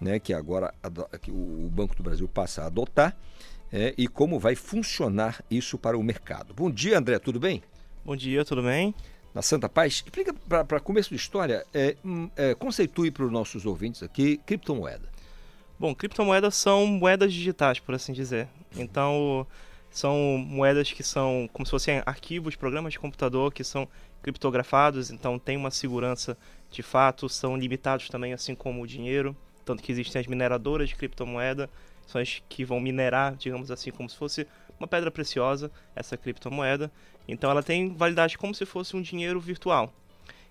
né, 0.00 0.18
que 0.18 0.34
agora 0.34 0.74
que 1.20 1.30
o 1.30 1.70
Banco 1.72 1.94
do 1.94 2.02
Brasil 2.02 2.26
passa 2.26 2.62
a 2.62 2.66
adotar, 2.66 3.16
é, 3.72 3.94
e 3.96 4.06
como 4.06 4.38
vai 4.38 4.54
funcionar 4.54 5.42
isso 5.50 5.78
para 5.78 5.96
o 5.96 6.02
mercado. 6.02 6.52
Bom 6.52 6.70
dia, 6.70 6.98
André, 6.98 7.18
tudo 7.18 7.40
bem? 7.40 7.62
Bom 8.04 8.14
dia, 8.14 8.44
tudo 8.44 8.62
bem? 8.62 8.94
Na 9.34 9.40
Santa 9.40 9.68
Paz, 9.68 9.94
explica 9.94 10.34
para 10.34 10.78
começo 10.78 11.08
de 11.08 11.16
história, 11.16 11.64
é, 11.72 11.96
é, 12.36 12.54
conceitue 12.54 13.10
para 13.10 13.24
os 13.24 13.32
nossos 13.32 13.64
ouvintes 13.64 14.02
aqui 14.02 14.36
criptomoeda. 14.44 15.08
Bom, 15.78 15.94
criptomoedas 15.94 16.54
são 16.54 16.86
moedas 16.86 17.32
digitais, 17.32 17.80
por 17.80 17.94
assim 17.94 18.12
dizer. 18.12 18.46
Então, 18.76 19.46
são 19.90 20.16
moedas 20.38 20.92
que 20.92 21.02
são 21.02 21.48
como 21.52 21.64
se 21.64 21.70
fossem 21.70 22.02
arquivos, 22.04 22.56
programas 22.56 22.92
de 22.92 22.98
computador 22.98 23.52
que 23.52 23.64
são 23.64 23.88
criptografados, 24.22 25.10
então 25.10 25.38
tem 25.38 25.56
uma 25.56 25.70
segurança 25.70 26.36
de 26.70 26.82
fato, 26.82 27.28
são 27.28 27.56
limitados 27.56 28.08
também, 28.08 28.32
assim 28.32 28.54
como 28.54 28.82
o 28.82 28.86
dinheiro. 28.86 29.34
Tanto 29.64 29.82
que 29.82 29.92
existem 29.92 30.20
as 30.20 30.26
mineradoras 30.26 30.88
de 30.88 30.96
criptomoeda, 30.96 31.70
são 32.06 32.20
as 32.20 32.42
que 32.48 32.64
vão 32.64 32.80
minerar, 32.80 33.34
digamos 33.36 33.70
assim, 33.70 33.90
como 33.90 34.08
se 34.08 34.16
fosse 34.16 34.46
uma 34.78 34.86
pedra 34.86 35.10
preciosa, 35.10 35.70
essa 35.94 36.16
criptomoeda. 36.16 36.90
Então 37.26 37.50
ela 37.50 37.62
tem 37.62 37.94
validade 37.94 38.36
como 38.36 38.54
se 38.54 38.66
fosse 38.66 38.96
um 38.96 39.02
dinheiro 39.02 39.40
virtual. 39.40 39.92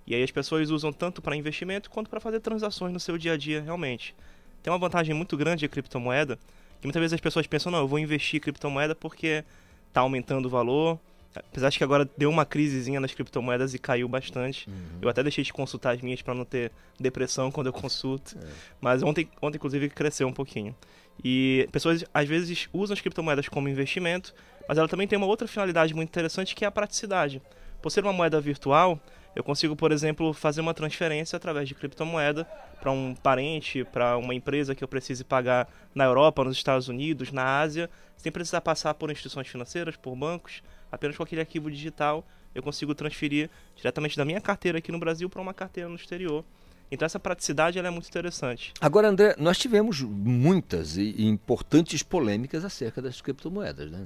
E 0.08 0.16
aí 0.16 0.24
as 0.24 0.32
pessoas 0.32 0.70
usam 0.70 0.92
tanto 0.92 1.22
para 1.22 1.36
investimento 1.36 1.90
quanto 1.90 2.10
para 2.10 2.20
fazer 2.20 2.40
transações 2.40 2.92
no 2.92 3.00
seu 3.00 3.18
dia 3.18 3.34
a 3.34 3.38
dia 3.38 3.62
realmente. 3.62 4.16
Tem 4.64 4.72
uma 4.72 4.80
vantagem 4.80 5.14
muito 5.14 5.36
grande 5.38 5.66
a 5.66 5.70
criptomoeda, 5.70 6.38
que 6.80 6.88
muitas 6.88 7.00
vezes 7.00 7.14
as 7.14 7.22
pessoas 7.22 7.46
pensam, 7.48 7.72
não, 7.72 7.80
eu 7.80 7.88
vou 7.88 8.00
investir 8.00 8.38
em 8.38 8.42
criptomoeda 8.42 8.96
porque 8.96 9.44
está 9.88 10.02
aumentando 10.02 10.46
o 10.46 10.50
valor. 10.50 11.00
Apesar 11.34 11.70
de 11.70 11.78
que 11.78 11.84
agora 11.84 12.10
deu 12.18 12.30
uma 12.30 12.46
crisezinha 12.46 13.00
nas 13.00 13.14
criptomoedas 13.14 13.74
e 13.74 13.80
caiu 13.80 14.08
bastante. 14.08 14.70
Uhum. 14.70 15.00
Eu 15.02 15.08
até 15.08 15.24
deixei 15.24 15.44
de 15.44 15.54
consultar 15.54 15.96
as 15.96 16.02
minhas 16.02 16.22
para 16.22 16.34
não 16.34 16.44
ter 16.44 16.72
depressão 17.00 17.50
quando 17.50 17.68
eu 17.68 17.74
consulto. 17.74 18.38
É. 18.38 18.48
Mas 18.82 19.02
ontem, 19.02 19.30
ontem, 19.42 19.56
inclusive, 19.56 19.90
cresceu 19.90 20.28
um 20.28 20.34
pouquinho. 20.34 20.76
E 21.24 21.68
pessoas 21.72 22.04
às 22.14 22.28
vezes 22.28 22.68
usam 22.74 22.94
as 22.94 23.02
criptomoedas 23.02 23.48
como 23.48 23.70
investimento, 23.70 24.34
mas 24.68 24.78
ela 24.78 24.88
também 24.88 25.08
tem 25.08 25.18
uma 25.18 25.28
outra 25.28 25.48
finalidade 25.48 25.94
muito 25.94 26.10
interessante 26.10 26.56
que 26.56 26.66
é 26.66 26.68
a 26.68 26.72
praticidade. 26.72 27.42
Por 27.82 27.90
ser 27.90 28.04
uma 28.04 28.14
moeda 28.14 28.40
virtual, 28.40 29.00
eu 29.36 29.44
consigo, 29.44 29.76
por 29.76 29.92
exemplo, 29.92 30.34
fazer 30.34 30.62
uma 30.62 30.74
transferência 30.74 31.38
através 31.38 31.68
de 31.68 31.76
criptomoeda 31.76 32.46
para 32.80 32.92
um 32.92 33.16
parente, 33.16 33.84
para 33.86 34.18
uma 34.18 34.36
empresa 34.36 34.76
que 34.76 34.84
eu 34.84 34.88
precise 34.88 35.24
pagar 35.24 35.68
na 35.96 36.06
Europa, 36.06 36.44
nos 36.44 36.58
Estados 36.58 36.88
Unidos, 36.88 37.32
na 37.32 37.60
Ásia, 37.60 37.90
sem 38.18 38.32
precisar 38.32 38.62
passar 38.62 38.94
por 38.94 39.10
instituições 39.10 39.48
financeiras, 39.48 39.96
por 39.96 40.16
bancos, 40.16 40.62
apenas 40.92 41.16
com 41.16 41.24
aquele 41.24 41.42
arquivo 41.42 41.72
digital 41.72 42.26
eu 42.54 42.62
consigo 42.62 42.94
transferir 42.94 43.50
diretamente 43.76 44.18
da 44.18 44.26
minha 44.26 44.42
carteira 44.42 44.78
aqui 44.78 44.92
no 44.92 45.00
Brasil 45.00 45.30
para 45.30 45.42
uma 45.42 45.54
carteira 45.54 45.90
no 45.90 45.96
exterior. 45.96 46.44
Então 46.92 47.06
essa 47.06 47.20
praticidade 47.20 47.80
é 47.80 47.90
muito 47.90 48.08
interessante. 48.08 48.74
Agora, 48.82 49.08
André, 49.08 49.36
nós 49.38 49.58
tivemos 49.58 50.02
muitas 50.02 50.98
e 50.98 51.26
importantes 51.26 52.04
polêmicas 52.04 52.66
acerca 52.66 53.02
das 53.02 53.22
criptomoedas, 53.22 53.90
né? 53.90 54.06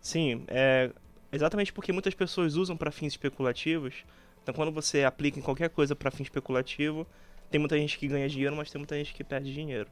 Sim, 0.00 0.44
é 0.48 0.90
exatamente 1.32 1.72
porque 1.72 1.92
muitas 1.92 2.14
pessoas 2.14 2.54
usam 2.54 2.76
para 2.76 2.90
fins 2.90 3.14
especulativos 3.14 4.04
então, 4.48 4.54
quando 4.54 4.72
você 4.72 5.04
aplica 5.04 5.38
em 5.38 5.42
qualquer 5.42 5.68
coisa 5.68 5.94
para 5.94 6.10
fim 6.10 6.22
especulativo, 6.22 7.06
tem 7.50 7.58
muita 7.60 7.76
gente 7.76 7.98
que 7.98 8.08
ganha 8.08 8.26
dinheiro, 8.26 8.56
mas 8.56 8.70
tem 8.70 8.78
muita 8.78 8.96
gente 8.96 9.12
que 9.12 9.22
perde 9.22 9.52
dinheiro. 9.52 9.90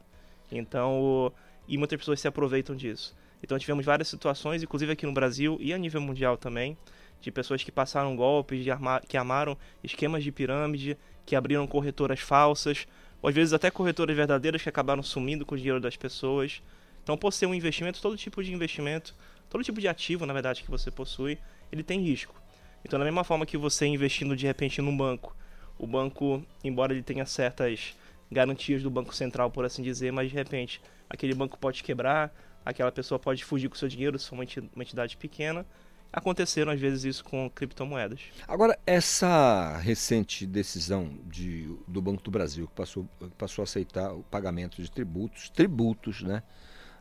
Então, 0.51 1.31
e 1.67 1.77
muitas 1.77 1.99
pessoas 1.99 2.19
se 2.19 2.27
aproveitam 2.27 2.75
disso. 2.75 3.15
Então, 3.43 3.59
tivemos 3.59 3.85
várias 3.85 4.07
situações, 4.07 4.63
inclusive 4.63 4.91
aqui 4.91 5.05
no 5.05 5.13
Brasil 5.13 5.59
e 5.61 5.71
a 5.71 5.77
nível 5.77 6.01
mundial 6.01 6.37
também, 6.37 6.75
de 7.21 7.31
pessoas 7.31 7.63
que 7.63 7.71
passaram 7.71 8.15
golpes, 8.15 8.65
que 9.07 9.17
armaram 9.17 9.57
esquemas 9.83 10.23
de 10.23 10.31
pirâmide, 10.31 10.97
que 11.25 11.35
abriram 11.35 11.67
corretoras 11.67 12.19
falsas, 12.19 12.87
ou 13.21 13.29
às 13.29 13.35
vezes 13.35 13.53
até 13.53 13.69
corretoras 13.71 14.15
verdadeiras 14.15 14.61
que 14.61 14.69
acabaram 14.69 15.03
sumindo 15.03 15.45
com 15.45 15.55
o 15.55 15.57
dinheiro 15.57 15.79
das 15.79 15.95
pessoas. 15.95 16.61
Então, 17.03 17.17
por 17.17 17.33
ser 17.33 17.45
um 17.45 17.53
investimento, 17.53 18.01
todo 18.01 18.17
tipo 18.17 18.43
de 18.43 18.53
investimento, 18.53 19.15
todo 19.49 19.63
tipo 19.63 19.79
de 19.79 19.87
ativo, 19.87 20.25
na 20.25 20.33
verdade, 20.33 20.63
que 20.63 20.69
você 20.69 20.91
possui, 20.91 21.37
ele 21.71 21.83
tem 21.83 22.01
risco. 22.01 22.35
Então, 22.83 22.99
da 22.99 23.05
mesma 23.05 23.23
forma 23.23 23.45
que 23.45 23.57
você 23.57 23.85
investindo 23.85 24.35
de 24.35 24.45
repente 24.45 24.81
num 24.81 24.95
banco, 24.95 25.35
o 25.77 25.87
banco, 25.87 26.43
embora 26.63 26.93
ele 26.93 27.03
tenha 27.03 27.25
certas 27.25 27.95
garantias 28.31 28.83
do 28.83 28.89
Banco 28.89 29.15
Central, 29.15 29.49
por 29.49 29.65
assim 29.65 29.81
dizer, 29.81 30.11
mas 30.11 30.29
de 30.29 30.35
repente 30.35 30.81
aquele 31.09 31.33
banco 31.33 31.57
pode 31.57 31.83
quebrar, 31.83 32.33
aquela 32.65 32.91
pessoa 32.91 33.17
pode 33.17 33.43
fugir 33.43 33.69
com 33.69 33.75
seu 33.75 33.87
dinheiro, 33.87 34.19
se 34.19 34.27
for 34.27 34.35
uma 34.35 34.83
entidade 34.83 35.15
pequena. 35.17 35.65
Aconteceram 36.11 36.71
às 36.71 36.79
vezes 36.79 37.03
isso 37.03 37.23
com 37.23 37.49
criptomoedas. 37.49 38.19
Agora, 38.47 38.77
essa 38.85 39.77
recente 39.77 40.45
decisão 40.45 41.17
de, 41.25 41.69
do 41.87 42.01
Banco 42.01 42.23
do 42.23 42.31
Brasil, 42.31 42.67
que 42.67 42.73
passou, 42.73 43.07
passou 43.37 43.61
a 43.61 43.65
aceitar 43.65 44.13
o 44.13 44.23
pagamento 44.23 44.81
de 44.81 44.89
tributos, 44.89 45.49
tributos, 45.49 46.21
né? 46.23 46.41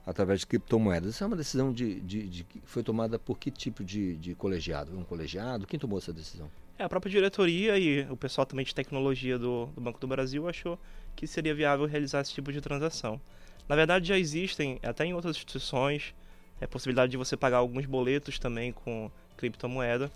através 0.07 0.41
de 0.41 0.47
criptomoedas. 0.47 1.17
Essa 1.17 1.25
é 1.25 1.27
uma 1.27 1.37
decisão 1.37 1.73
de, 1.73 2.01
de, 2.01 2.29
de 2.29 2.47
foi 2.65 2.83
tomada 2.83 3.19
por 3.19 3.37
que 3.37 3.51
tipo 3.51 3.83
de, 3.83 4.17
de 4.17 4.35
colegiado? 4.37 4.97
Um 4.97 5.03
colegiado? 5.03 5.67
Quem 5.67 5.81
tomou 5.81 5.99
essa 5.99 6.13
decisão? 6.13 6.49
É, 6.79 6.85
a 6.85 6.89
própria 6.89 7.11
diretoria 7.11 7.77
e 7.77 8.03
o 8.09 8.17
pessoal 8.17 8.47
também 8.47 8.65
de 8.65 8.75
tecnologia 8.75 9.37
do, 9.39 9.67
do 9.67 9.81
Banco 9.81 9.99
do 9.99 10.07
Brasil 10.07 10.49
achou 10.49 10.79
que 11.17 11.27
seria 11.27 11.55
viável 11.55 11.87
realizar 11.87 12.21
esse 12.21 12.33
tipo 12.33 12.53
de 12.53 12.61
transação. 12.61 13.21
Na 13.69 13.75
verdade, 13.75 14.07
já 14.07 14.17
existem, 14.17 14.79
até 14.83 15.05
em 15.05 15.13
outras 15.13 15.35
instituições, 15.35 16.15
é, 16.61 16.67
possibilidade 16.67 17.11
de 17.11 17.17
você 17.17 17.37
pagar 17.37 17.59
alguns 17.59 17.87
boletos 17.87 18.39
também 18.39 18.73
com 18.73 19.11
criptomoeda. 19.37 20.11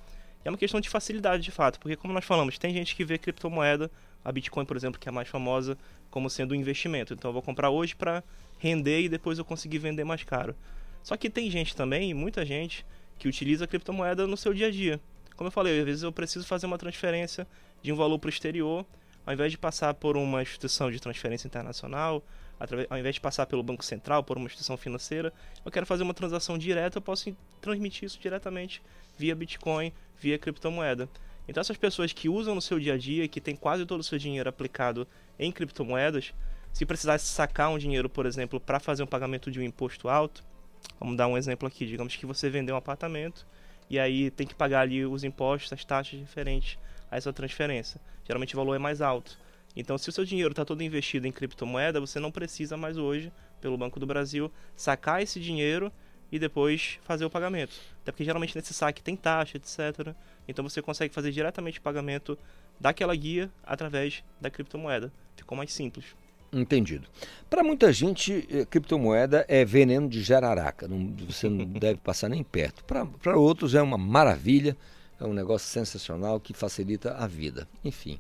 E 0.44 0.48
é 0.48 0.50
uma 0.50 0.58
questão 0.58 0.80
de 0.80 0.88
facilidade, 0.88 1.42
de 1.42 1.50
fato, 1.50 1.78
porque 1.78 1.96
como 1.96 2.14
nós 2.14 2.24
falamos, 2.24 2.58
tem 2.58 2.72
gente 2.72 2.96
que 2.96 3.04
vê 3.04 3.18
criptomoeda, 3.18 3.90
a 4.24 4.32
Bitcoin, 4.32 4.64
por 4.64 4.76
exemplo, 4.76 5.00
que 5.00 5.08
é 5.08 5.10
a 5.10 5.12
mais 5.12 5.28
famosa, 5.28 5.76
como 6.10 6.28
sendo 6.28 6.52
um 6.52 6.54
investimento. 6.54 7.14
Então 7.14 7.28
eu 7.28 7.32
vou 7.32 7.42
comprar 7.42 7.70
hoje 7.70 7.94
para 7.94 8.22
render 8.58 9.02
e 9.02 9.08
depois 9.08 9.38
eu 9.38 9.44
conseguir 9.44 9.78
vender 9.78 10.04
mais 10.04 10.24
caro. 10.24 10.54
Só 11.02 11.16
que 11.16 11.30
tem 11.30 11.50
gente 11.50 11.74
também, 11.74 12.12
muita 12.12 12.44
gente, 12.44 12.84
que 13.18 13.28
utiliza 13.28 13.64
a 13.64 13.68
criptomoeda 13.68 14.26
no 14.26 14.36
seu 14.36 14.52
dia 14.52 14.66
a 14.66 14.70
dia. 14.70 15.00
Como 15.36 15.48
eu 15.48 15.52
falei, 15.52 15.78
às 15.78 15.84
vezes 15.84 16.02
eu 16.02 16.12
preciso 16.12 16.46
fazer 16.46 16.66
uma 16.66 16.76
transferência 16.76 17.46
de 17.82 17.92
um 17.92 17.96
valor 17.96 18.18
para 18.18 18.28
o 18.28 18.30
exterior, 18.30 18.84
ao 19.24 19.32
invés 19.32 19.52
de 19.52 19.58
passar 19.58 19.94
por 19.94 20.16
uma 20.16 20.42
instituição 20.42 20.90
de 20.90 21.00
transferência 21.00 21.46
internacional, 21.46 22.22
ao 22.90 22.98
invés 22.98 23.14
de 23.14 23.20
passar 23.20 23.46
pelo 23.46 23.62
Banco 23.62 23.84
Central, 23.84 24.22
por 24.22 24.36
uma 24.36 24.46
instituição 24.46 24.76
financeira, 24.76 25.32
eu 25.64 25.70
quero 25.70 25.86
fazer 25.86 26.02
uma 26.02 26.12
transação 26.12 26.58
direta, 26.58 26.98
eu 26.98 27.02
posso 27.02 27.34
transmitir 27.60 28.04
isso 28.04 28.18
diretamente 28.20 28.82
via 29.16 29.34
Bitcoin, 29.34 29.92
via 30.18 30.38
criptomoeda. 30.38 31.08
Então 31.48 31.60
essas 31.60 31.76
pessoas 31.76 32.12
que 32.12 32.28
usam 32.28 32.54
no 32.54 32.60
seu 32.60 32.78
dia 32.78 32.94
a 32.94 32.98
dia, 32.98 33.26
que 33.26 33.40
tem 33.40 33.56
quase 33.56 33.86
todo 33.86 34.00
o 34.00 34.04
seu 34.04 34.18
dinheiro 34.18 34.48
aplicado 34.48 35.08
em 35.38 35.50
criptomoedas, 35.50 36.34
se 36.72 36.84
precisasse 36.84 37.26
sacar 37.26 37.70
um 37.70 37.78
dinheiro, 37.78 38.08
por 38.08 38.26
exemplo, 38.26 38.60
para 38.60 38.78
fazer 38.78 39.02
um 39.02 39.06
pagamento 39.06 39.50
de 39.50 39.58
um 39.58 39.62
imposto 39.62 40.08
alto, 40.08 40.44
vamos 40.98 41.16
dar 41.16 41.26
um 41.26 41.36
exemplo 41.36 41.66
aqui, 41.66 41.86
digamos 41.86 42.14
que 42.14 42.26
você 42.26 42.50
vendeu 42.50 42.74
um 42.74 42.78
apartamento 42.78 43.46
e 43.88 43.98
aí 43.98 44.30
tem 44.30 44.46
que 44.46 44.54
pagar 44.54 44.82
ali 44.82 45.04
os 45.04 45.24
impostos, 45.24 45.72
as 45.72 45.84
taxas 45.84 46.20
referentes 46.20 46.78
a 47.10 47.16
essa 47.16 47.32
transferência. 47.32 48.00
Geralmente 48.24 48.54
o 48.54 48.58
valor 48.58 48.74
é 48.74 48.78
mais 48.78 49.00
alto. 49.00 49.36
Então, 49.74 49.97
se 49.97 50.09
o 50.09 50.12
seu 50.12 50.24
dinheiro 50.24 50.51
está 50.51 50.64
todo 50.64 50.82
investido 50.82 51.26
em 51.26 51.32
criptomoeda, 51.32 52.01
você 52.01 52.18
não 52.18 52.30
precisa 52.30 52.76
mais 52.76 52.97
hoje, 52.97 53.32
pelo 53.60 53.78
Banco 53.78 54.01
do 54.01 54.06
Brasil, 54.06 54.51
sacar 54.74 55.22
esse 55.22 55.38
dinheiro 55.38 55.92
e 56.32 56.38
depois 56.38 56.98
fazer 57.02 57.24
o 57.24 57.30
pagamento. 57.30 57.72
Até 58.02 58.12
porque 58.12 58.24
geralmente 58.24 58.56
nesse 58.56 58.72
saque 58.72 59.02
tem 59.02 59.16
taxa, 59.16 59.56
etc. 59.56 60.14
Então 60.47 60.68
você 60.68 60.80
consegue 60.80 61.12
fazer 61.12 61.32
diretamente 61.32 61.78
o 61.78 61.82
pagamento 61.82 62.38
daquela 62.78 63.14
guia 63.14 63.51
através 63.62 64.22
da 64.40 64.51
criptomoeda. 64.51 65.12
Ficou 65.36 65.56
mais 65.56 65.72
simples. 65.72 66.05
Entendido. 66.52 67.06
Para 67.48 67.62
muita 67.62 67.92
gente, 67.92 68.47
eh, 68.51 68.64
criptomoeda 68.64 69.44
é 69.48 69.64
veneno 69.64 70.09
de 70.09 70.20
jararaca, 70.20 70.88
não, 70.88 71.14
você 71.26 71.48
não 71.48 71.64
deve 71.78 72.01
passar 72.01 72.28
nem 72.28 72.42
perto. 72.42 72.84
Para 72.84 73.36
outros 73.36 73.74
é 73.74 73.82
uma 73.82 73.97
maravilha, 73.97 74.76
é 75.20 75.24
um 75.24 75.32
negócio 75.32 75.68
sensacional 75.68 76.40
que 76.40 76.52
facilita 76.52 77.14
a 77.14 77.26
vida. 77.28 77.68
Enfim, 77.84 78.18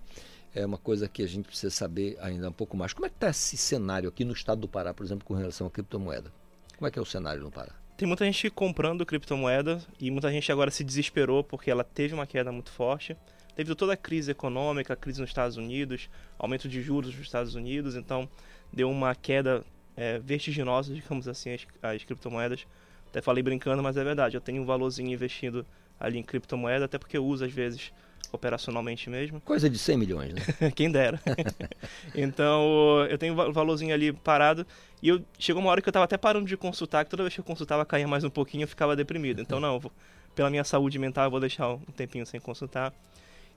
é 0.54 0.64
uma 0.64 0.78
coisa 0.78 1.08
que 1.08 1.22
a 1.22 1.28
gente 1.28 1.46
precisa 1.46 1.70
saber 1.70 2.16
ainda 2.20 2.48
um 2.48 2.52
pouco 2.52 2.76
mais. 2.76 2.92
Como 2.92 3.06
é 3.06 3.08
que 3.08 3.16
está 3.16 3.30
esse 3.30 3.56
cenário 3.56 4.08
aqui 4.08 4.24
no 4.24 4.32
estado 4.32 4.60
do 4.60 4.68
Pará, 4.68 4.92
por 4.92 5.04
exemplo, 5.04 5.24
com 5.24 5.34
relação 5.34 5.66
à 5.66 5.70
criptomoeda? 5.70 6.32
Como 6.76 6.88
é 6.88 6.90
que 6.90 6.98
é 6.98 7.02
o 7.02 7.06
cenário 7.06 7.42
no 7.42 7.50
Pará? 7.50 7.72
Tem 7.96 8.08
muita 8.08 8.24
gente 8.24 8.48
comprando 8.50 9.04
criptomoeda 9.04 9.80
e 10.00 10.10
muita 10.10 10.30
gente 10.30 10.50
agora 10.50 10.70
se 10.70 10.82
desesperou 10.82 11.44
porque 11.44 11.70
ela 11.70 11.84
teve 11.84 12.14
uma 12.14 12.26
queda 12.26 12.50
muito 12.50 12.70
forte 12.70 13.16
devido 13.56 13.72
a 13.72 13.76
toda 13.76 13.92
a 13.92 13.96
crise 13.96 14.30
econômica, 14.30 14.94
a 14.94 14.96
crise 14.96 15.20
nos 15.20 15.28
Estados 15.28 15.58
Unidos, 15.58 16.08
aumento 16.38 16.68
de 16.68 16.80
juros 16.80 17.14
nos 17.14 17.26
Estados 17.26 17.54
Unidos, 17.54 17.94
então 17.94 18.26
deu 18.72 18.90
uma 18.90 19.14
queda 19.14 19.62
é, 19.96 20.18
vertiginosa, 20.18 20.94
digamos 20.94 21.28
assim, 21.28 21.52
as, 21.52 21.66
as 21.82 22.04
criptomoedas. 22.04 22.66
Até 23.08 23.20
falei 23.20 23.42
brincando, 23.42 23.82
mas 23.82 23.96
é 23.96 24.04
verdade. 24.04 24.36
Eu 24.36 24.40
tenho 24.40 24.62
um 24.62 24.64
valorzinho 24.64 25.12
investido 25.12 25.66
ali 25.98 26.18
em 26.18 26.22
criptomoeda, 26.22 26.86
até 26.86 26.96
porque 26.96 27.18
eu 27.18 27.24
uso 27.26 27.44
às 27.44 27.52
vezes 27.52 27.92
operacionalmente 28.32 29.08
mesmo. 29.10 29.40
Coisa 29.40 29.68
de 29.68 29.78
100 29.78 29.96
milhões, 29.96 30.34
né? 30.34 30.42
Quem 30.74 30.90
dera. 30.90 31.20
então, 32.14 33.06
eu 33.08 33.18
tenho 33.18 33.32
um 33.32 33.52
valorzinho 33.52 33.94
ali 33.94 34.12
parado. 34.12 34.66
E 35.02 35.08
eu 35.08 35.24
chegou 35.38 35.62
uma 35.62 35.70
hora 35.70 35.80
que 35.80 35.88
eu 35.88 35.90
estava 35.90 36.04
até 36.04 36.16
parando 36.16 36.46
de 36.46 36.56
consultar, 36.56 37.04
que 37.04 37.10
toda 37.10 37.22
vez 37.22 37.34
que 37.34 37.40
eu 37.40 37.44
consultava 37.44 37.84
caía 37.84 38.06
mais 38.06 38.24
um 38.24 38.30
pouquinho, 38.30 38.64
eu 38.64 38.68
ficava 38.68 38.94
deprimido. 38.94 39.40
Então, 39.40 39.58
não, 39.58 39.78
vou, 39.78 39.92
pela 40.34 40.50
minha 40.50 40.64
saúde 40.64 40.98
mental, 40.98 41.24
eu 41.24 41.30
vou 41.30 41.40
deixar 41.40 41.68
um 41.68 41.78
tempinho 41.96 42.26
sem 42.26 42.40
consultar. 42.40 42.92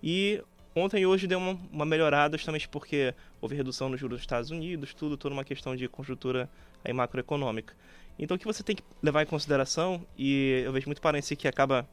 E 0.01 0.41
ontem 0.75 1.01
e 1.01 1.05
hoje 1.05 1.27
deu 1.27 1.37
uma, 1.37 1.57
uma, 1.71 1.85
melhorada 1.85 2.37
justamente 2.37 2.67
porque 2.67 3.13
houve 3.39 3.55
redução 3.55 3.89
nos 3.89 3.99
juros 3.99 4.17
dos 4.17 4.23
Estados 4.23 4.51
Unidos, 4.51 4.93
tudo, 4.93 5.15
toda 5.15 5.33
uma 5.33 5.43
questão 5.43 5.75
de 5.75 5.87
conjuntura 5.87 6.49
aí 6.83 6.93
macroeconômica. 6.93 7.73
Então 8.17 8.35
o 8.35 8.39
que 8.39 8.45
você 8.45 8.63
tem 8.63 8.75
que 8.75 8.83
levar 9.01 9.23
em 9.23 9.25
consideração, 9.25 10.05
e 10.17 10.61
eu 10.65 10.71
vejo 10.71 10.87
muito 10.87 11.01
parente 11.01 11.35
que 11.35 11.47
acaba 11.47 11.87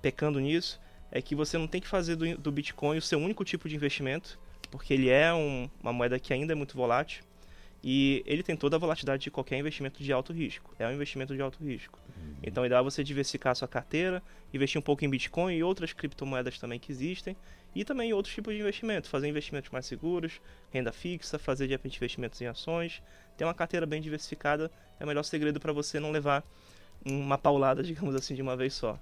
pecando 0.00 0.38
nisso, 0.40 0.80
é 1.12 1.20
que 1.20 1.34
você 1.34 1.58
não 1.58 1.68
tem 1.68 1.80
que 1.80 1.86
fazer 1.86 2.16
do, 2.16 2.36
do 2.38 2.50
Bitcoin 2.50 2.96
o 2.96 3.02
seu 3.02 3.18
único 3.18 3.44
tipo 3.44 3.68
de 3.68 3.76
investimento, 3.76 4.40
porque 4.70 4.94
ele 4.94 5.10
é 5.10 5.32
um, 5.32 5.68
uma 5.80 5.92
moeda 5.92 6.18
que 6.18 6.32
ainda 6.32 6.52
é 6.52 6.56
muito 6.56 6.74
volátil. 6.74 7.22
E 7.84 8.22
ele 8.26 8.44
tem 8.44 8.56
toda 8.56 8.76
a 8.76 8.78
volatilidade 8.78 9.24
de 9.24 9.30
qualquer 9.30 9.58
investimento 9.58 10.02
de 10.02 10.12
alto 10.12 10.32
risco. 10.32 10.72
É 10.78 10.86
um 10.86 10.92
investimento 10.92 11.34
de 11.34 11.42
alto 11.42 11.62
risco. 11.62 11.98
Uhum. 12.16 12.36
Então, 12.42 12.64
ideal 12.64 12.80
é 12.80 12.84
você 12.84 13.02
diversificar 13.02 13.52
a 13.52 13.54
sua 13.56 13.66
carteira, 13.66 14.22
investir 14.54 14.78
um 14.78 14.82
pouco 14.82 15.04
em 15.04 15.10
Bitcoin 15.10 15.56
e 15.56 15.64
outras 15.64 15.92
criptomoedas 15.92 16.58
também 16.60 16.78
que 16.78 16.92
existem, 16.92 17.36
e 17.74 17.84
também 17.84 18.12
outros 18.12 18.34
tipos 18.34 18.54
de 18.54 18.60
investimento, 18.60 19.08
fazer 19.08 19.26
investimentos 19.26 19.70
mais 19.70 19.84
seguros, 19.84 20.40
renda 20.70 20.92
fixa, 20.92 21.38
fazer 21.40 21.66
de 21.66 21.72
repente 21.72 21.96
investimentos 21.96 22.40
em 22.40 22.46
ações. 22.46 23.02
Ter 23.36 23.44
uma 23.44 23.54
carteira 23.54 23.84
bem 23.84 24.00
diversificada 24.00 24.70
é 25.00 25.04
o 25.04 25.08
melhor 25.08 25.24
segredo 25.24 25.58
para 25.58 25.72
você 25.72 25.98
não 25.98 26.12
levar 26.12 26.44
uma 27.04 27.36
paulada, 27.36 27.82
digamos 27.84 28.14
assim, 28.14 28.34
de 28.34 28.42
uma 28.42 28.56
vez 28.56 28.74
só. 28.74 28.98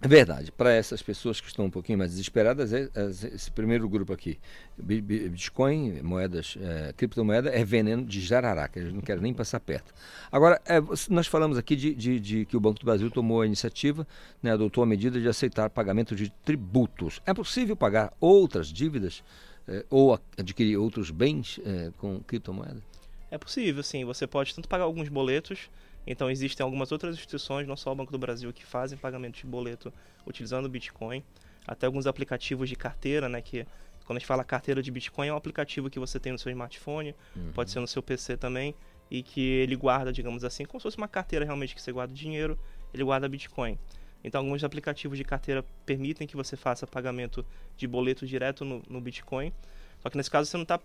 É 0.00 0.08
verdade. 0.08 0.50
Para 0.50 0.72
essas 0.72 1.00
pessoas 1.00 1.40
que 1.40 1.46
estão 1.46 1.66
um 1.66 1.70
pouquinho 1.70 1.98
mais 1.98 2.10
desesperadas, 2.10 2.72
é, 2.72 2.88
é, 2.94 3.04
esse 3.34 3.50
primeiro 3.52 3.88
grupo 3.88 4.12
aqui, 4.12 4.38
Bitcoin, 4.76 6.02
moedas, 6.02 6.56
é, 6.60 6.92
criptomoeda, 6.96 7.50
é 7.50 7.64
veneno 7.64 8.04
de 8.04 8.20
jararaca. 8.20 8.80
Eles 8.80 8.92
não 8.92 9.00
querem 9.00 9.22
nem 9.22 9.32
passar 9.32 9.60
perto. 9.60 9.94
Agora, 10.30 10.60
é, 10.66 10.80
nós 11.08 11.28
falamos 11.28 11.56
aqui 11.56 11.76
de, 11.76 11.94
de, 11.94 12.18
de, 12.18 12.44
que 12.44 12.56
o 12.56 12.60
Banco 12.60 12.80
do 12.80 12.84
Brasil 12.84 13.10
tomou 13.12 13.42
a 13.42 13.46
iniciativa, 13.46 14.04
né, 14.42 14.52
adotou 14.52 14.82
a 14.82 14.86
medida 14.86 15.20
de 15.20 15.28
aceitar 15.28 15.70
pagamento 15.70 16.16
de 16.16 16.30
tributos. 16.44 17.20
É 17.24 17.32
possível 17.32 17.76
pagar 17.76 18.12
outras 18.20 18.72
dívidas 18.72 19.22
é, 19.68 19.84
ou 19.88 20.18
adquirir 20.36 20.76
outros 20.76 21.12
bens 21.12 21.60
é, 21.64 21.92
com 21.98 22.18
criptomoeda? 22.20 22.82
É 23.30 23.38
possível, 23.38 23.82
sim. 23.82 24.04
Você 24.04 24.26
pode 24.26 24.54
tanto 24.54 24.68
pagar 24.68 24.84
alguns 24.84 25.08
boletos 25.08 25.70
então 26.06 26.30
existem 26.30 26.64
algumas 26.64 26.92
outras 26.92 27.14
instituições, 27.14 27.66
não 27.66 27.76
só 27.76 27.92
o 27.92 27.94
Banco 27.94 28.12
do 28.12 28.18
Brasil, 28.18 28.52
que 28.52 28.64
fazem 28.64 28.98
pagamento 28.98 29.36
de 29.36 29.46
boleto 29.46 29.92
utilizando 30.26 30.66
o 30.66 30.68
Bitcoin, 30.68 31.22
até 31.66 31.86
alguns 31.86 32.06
aplicativos 32.06 32.68
de 32.68 32.76
carteira, 32.76 33.28
né, 33.28 33.40
que 33.40 33.66
quando 34.04 34.16
a 34.16 34.18
gente 34.18 34.26
fala 34.26 34.42
carteira 34.42 34.82
de 34.82 34.90
Bitcoin 34.90 35.28
é 35.28 35.32
um 35.32 35.36
aplicativo 35.36 35.88
que 35.88 35.98
você 35.98 36.18
tem 36.18 36.32
no 36.32 36.38
seu 36.38 36.50
smartphone, 36.50 37.14
uhum. 37.36 37.52
pode 37.52 37.70
ser 37.70 37.80
no 37.80 37.86
seu 37.86 38.02
PC 38.02 38.36
também, 38.36 38.74
e 39.10 39.22
que 39.22 39.40
ele 39.40 39.76
guarda, 39.76 40.12
digamos 40.12 40.42
assim, 40.42 40.64
como 40.64 40.80
se 40.80 40.84
fosse 40.84 40.96
uma 40.96 41.08
carteira 41.08 41.44
realmente 41.44 41.74
que 41.74 41.82
você 41.82 41.92
guarda 41.92 42.12
dinheiro, 42.12 42.58
ele 42.92 43.04
guarda 43.04 43.28
Bitcoin. 43.28 43.78
Então 44.24 44.40
alguns 44.40 44.62
aplicativos 44.64 45.18
de 45.18 45.24
carteira 45.24 45.64
permitem 45.84 46.26
que 46.26 46.36
você 46.36 46.56
faça 46.56 46.86
pagamento 46.86 47.44
de 47.76 47.86
boleto 47.86 48.26
direto 48.26 48.64
no, 48.64 48.82
no 48.88 49.00
Bitcoin, 49.00 49.52
só 50.00 50.10
que 50.10 50.16
nesse 50.16 50.30
caso 50.30 50.48
você 50.48 50.56
não 50.56 50.62
está 50.62 50.80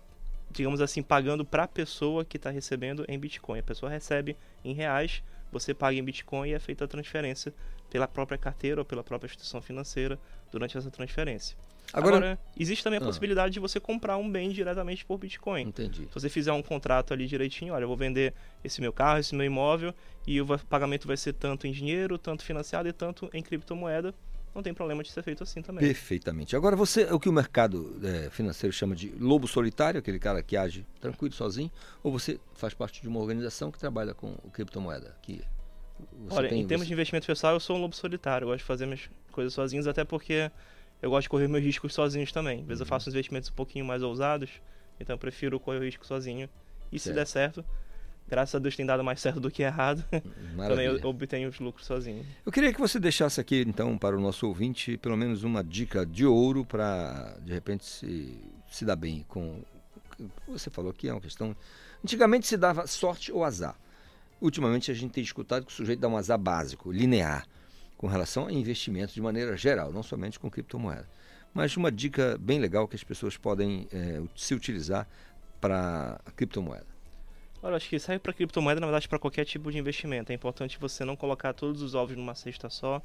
digamos 0.50 0.80
assim, 0.80 1.02
pagando 1.02 1.44
para 1.44 1.64
a 1.64 1.68
pessoa 1.68 2.24
que 2.24 2.36
está 2.36 2.50
recebendo 2.50 3.04
em 3.08 3.18
Bitcoin. 3.18 3.58
A 3.58 3.62
pessoa 3.62 3.90
recebe 3.90 4.36
em 4.64 4.72
reais, 4.72 5.22
você 5.52 5.74
paga 5.74 5.96
em 5.96 6.02
Bitcoin 6.02 6.50
e 6.50 6.54
é 6.54 6.58
feita 6.58 6.84
a 6.84 6.88
transferência 6.88 7.52
pela 7.90 8.06
própria 8.06 8.38
carteira 8.38 8.80
ou 8.80 8.84
pela 8.84 9.02
própria 9.02 9.26
instituição 9.26 9.62
financeira 9.62 10.18
durante 10.50 10.76
essa 10.76 10.90
transferência. 10.90 11.56
Agora, 11.92 12.16
Agora 12.16 12.38
existe 12.58 12.84
também 12.84 12.98
a 12.98 13.02
ah. 13.02 13.06
possibilidade 13.06 13.54
de 13.54 13.60
você 13.60 13.80
comprar 13.80 14.18
um 14.18 14.30
bem 14.30 14.50
diretamente 14.50 15.04
por 15.06 15.16
Bitcoin. 15.16 15.62
Entendi. 15.62 16.02
Se 16.02 16.14
você 16.14 16.28
fizer 16.28 16.52
um 16.52 16.62
contrato 16.62 17.14
ali 17.14 17.26
direitinho, 17.26 17.72
olha, 17.72 17.84
eu 17.84 17.88
vou 17.88 17.96
vender 17.96 18.34
esse 18.62 18.80
meu 18.80 18.92
carro, 18.92 19.18
esse 19.18 19.34
meu 19.34 19.46
imóvel 19.46 19.94
e 20.26 20.40
o 20.40 20.46
pagamento 20.68 21.06
vai 21.06 21.16
ser 21.16 21.32
tanto 21.32 21.66
em 21.66 21.72
dinheiro, 21.72 22.18
tanto 22.18 22.44
financiado 22.44 22.88
e 22.88 22.92
tanto 22.92 23.30
em 23.32 23.42
criptomoeda 23.42 24.14
não 24.54 24.62
tem 24.62 24.74
problema 24.74 25.02
de 25.02 25.10
ser 25.10 25.22
feito 25.22 25.42
assim 25.42 25.62
também. 25.62 25.84
Perfeitamente. 25.84 26.56
Agora, 26.56 26.74
você, 26.74 27.04
o 27.04 27.20
que 27.20 27.28
o 27.28 27.32
mercado 27.32 27.98
é, 28.02 28.30
financeiro 28.30 28.72
chama 28.72 28.94
de 28.94 29.10
lobo 29.18 29.46
solitário, 29.46 29.98
aquele 29.98 30.18
cara 30.18 30.42
que 30.42 30.56
age 30.56 30.86
tranquilo, 31.00 31.34
sozinho, 31.34 31.70
ou 32.02 32.10
você 32.10 32.40
faz 32.54 32.74
parte 32.74 33.00
de 33.00 33.08
uma 33.08 33.20
organização 33.20 33.70
que 33.70 33.78
trabalha 33.78 34.14
com 34.14 34.34
criptomoeda? 34.52 35.16
Que 35.22 35.42
Olha, 36.30 36.48
tem, 36.48 36.60
em 36.60 36.66
termos 36.66 36.84
você... 36.84 36.88
de 36.88 36.92
investimento 36.94 37.26
pessoal, 37.26 37.54
eu 37.54 37.60
sou 37.60 37.76
um 37.76 37.80
lobo 37.80 37.94
solitário. 37.94 38.44
Eu 38.44 38.48
gosto 38.48 38.58
de 38.60 38.64
fazer 38.64 38.86
minhas 38.86 39.08
coisas 39.32 39.52
sozinhos, 39.52 39.86
até 39.86 40.04
porque 40.04 40.50
eu 41.02 41.10
gosto 41.10 41.22
de 41.22 41.28
correr 41.28 41.48
meus 41.48 41.64
riscos 41.64 41.94
sozinhos 41.94 42.32
também. 42.32 42.60
Às 42.60 42.66
vezes 42.66 42.80
uhum. 42.80 42.84
eu 42.84 42.88
faço 42.88 43.08
investimentos 43.10 43.50
um 43.50 43.54
pouquinho 43.54 43.84
mais 43.84 44.02
ousados, 44.02 44.50
então 44.98 45.14
eu 45.14 45.18
prefiro 45.18 45.58
correr 45.60 45.78
o 45.78 45.84
risco 45.84 46.06
sozinho. 46.06 46.48
E 46.90 46.98
certo. 46.98 47.14
se 47.14 47.18
der 47.18 47.26
certo, 47.26 47.64
graças 48.28 48.54
a 48.54 48.58
Deus 48.58 48.76
tem 48.76 48.84
dado 48.84 49.02
mais 49.02 49.20
certo 49.20 49.40
do 49.40 49.50
que 49.50 49.62
errado. 49.62 50.04
Também 50.56 50.86
eu 50.86 51.08
obtenho 51.08 51.48
os 51.48 51.58
lucros 51.58 51.86
sozinho. 51.86 52.24
Eu 52.44 52.52
queria 52.52 52.72
que 52.72 52.80
você 52.80 53.00
deixasse 53.00 53.40
aqui, 53.40 53.64
então, 53.66 53.96
para 53.96 54.16
o 54.16 54.20
nosso 54.20 54.46
ouvinte, 54.46 54.96
pelo 54.98 55.16
menos 55.16 55.42
uma 55.42 55.64
dica 55.64 56.04
de 56.04 56.26
ouro 56.26 56.64
para, 56.64 57.36
de 57.42 57.52
repente, 57.52 57.84
se, 57.84 58.38
se 58.70 58.84
dar 58.84 58.96
bem 58.96 59.24
com. 59.28 59.62
Você 60.48 60.68
falou 60.70 60.92
que 60.92 61.08
é 61.08 61.12
uma 61.12 61.20
questão. 61.20 61.56
Antigamente 62.04 62.46
se 62.46 62.56
dava 62.56 62.86
sorte 62.86 63.32
ou 63.32 63.44
azar. 63.44 63.76
Ultimamente 64.40 64.90
a 64.90 64.94
gente 64.94 65.12
tem 65.12 65.22
escutado 65.22 65.66
que 65.66 65.72
o 65.72 65.74
sujeito 65.74 65.98
dá 65.98 66.08
um 66.08 66.16
azar 66.16 66.38
básico, 66.38 66.92
linear, 66.92 67.44
com 67.96 68.06
relação 68.06 68.46
a 68.46 68.52
investimentos 68.52 69.14
de 69.14 69.20
maneira 69.20 69.56
geral, 69.56 69.92
não 69.92 70.02
somente 70.02 70.38
com 70.38 70.48
criptomoeda. 70.48 71.08
Mas 71.52 71.76
uma 71.76 71.90
dica 71.90 72.38
bem 72.38 72.60
legal 72.60 72.86
que 72.86 72.94
as 72.94 73.02
pessoas 73.02 73.36
podem 73.36 73.88
é, 73.92 74.22
se 74.36 74.54
utilizar 74.54 75.08
para 75.60 76.20
a 76.24 76.30
criptomoeda. 76.30 76.86
Olha, 77.60 77.76
acho 77.76 77.88
que 77.88 77.98
serve 77.98 78.20
para 78.20 78.32
criptomoeda, 78.32 78.80
na 78.80 78.86
verdade, 78.86 79.08
para 79.08 79.18
qualquer 79.18 79.44
tipo 79.44 79.70
de 79.72 79.78
investimento. 79.78 80.30
É 80.30 80.34
importante 80.34 80.78
você 80.78 81.04
não 81.04 81.16
colocar 81.16 81.52
todos 81.52 81.82
os 81.82 81.94
ovos 81.94 82.16
numa 82.16 82.34
cesta 82.34 82.70
só, 82.70 83.02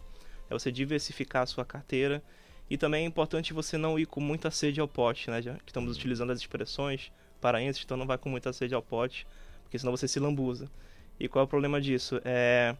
é 0.47 0.53
você 0.53 0.71
diversificar 0.71 1.41
a 1.41 1.45
sua 1.45 1.65
carteira. 1.65 2.21
E 2.69 2.77
também 2.77 3.03
é 3.03 3.07
importante 3.07 3.51
você 3.51 3.77
não 3.77 3.97
ir 3.97 4.05
com 4.05 4.21
muita 4.21 4.51
sede 4.51 4.79
ao 4.79 4.87
pote, 4.87 5.29
né? 5.29 5.41
Já 5.41 5.55
que 5.55 5.71
estamos 5.71 5.95
utilizando 5.97 6.31
as 6.31 6.39
expressões 6.39 7.11
paraenses, 7.41 7.83
então 7.83 7.97
não 7.97 8.05
vai 8.05 8.17
com 8.17 8.29
muita 8.29 8.53
sede 8.53 8.73
ao 8.73 8.81
pote, 8.81 9.27
porque 9.63 9.77
senão 9.77 9.91
você 9.91 10.07
se 10.07 10.19
lambuza. 10.19 10.69
E 11.19 11.27
qual 11.27 11.41
é 11.41 11.45
o 11.45 11.47
problema 11.47 11.81
disso? 11.81 12.21
É, 12.23 12.75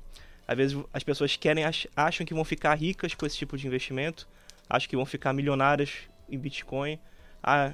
às 0.48 0.56
vezes 0.56 0.78
as 0.94 1.04
pessoas 1.04 1.36
querem 1.36 1.64
acham 1.95 2.26
que 2.26 2.34
vão 2.34 2.45
ficar 2.45 2.76
ricas 2.76 3.14
com 3.14 3.26
esse 3.26 3.38
tipo 3.38 3.58
de 3.58 3.68
investimento, 3.68 4.28
acham 4.70 4.88
que 4.88 4.95
vão 4.95 5.06
ficar 5.06 5.34
milionárias 5.34 5.91
em 6.30 6.38
Bitcoin. 6.38 7.00
Ah, 7.41 7.74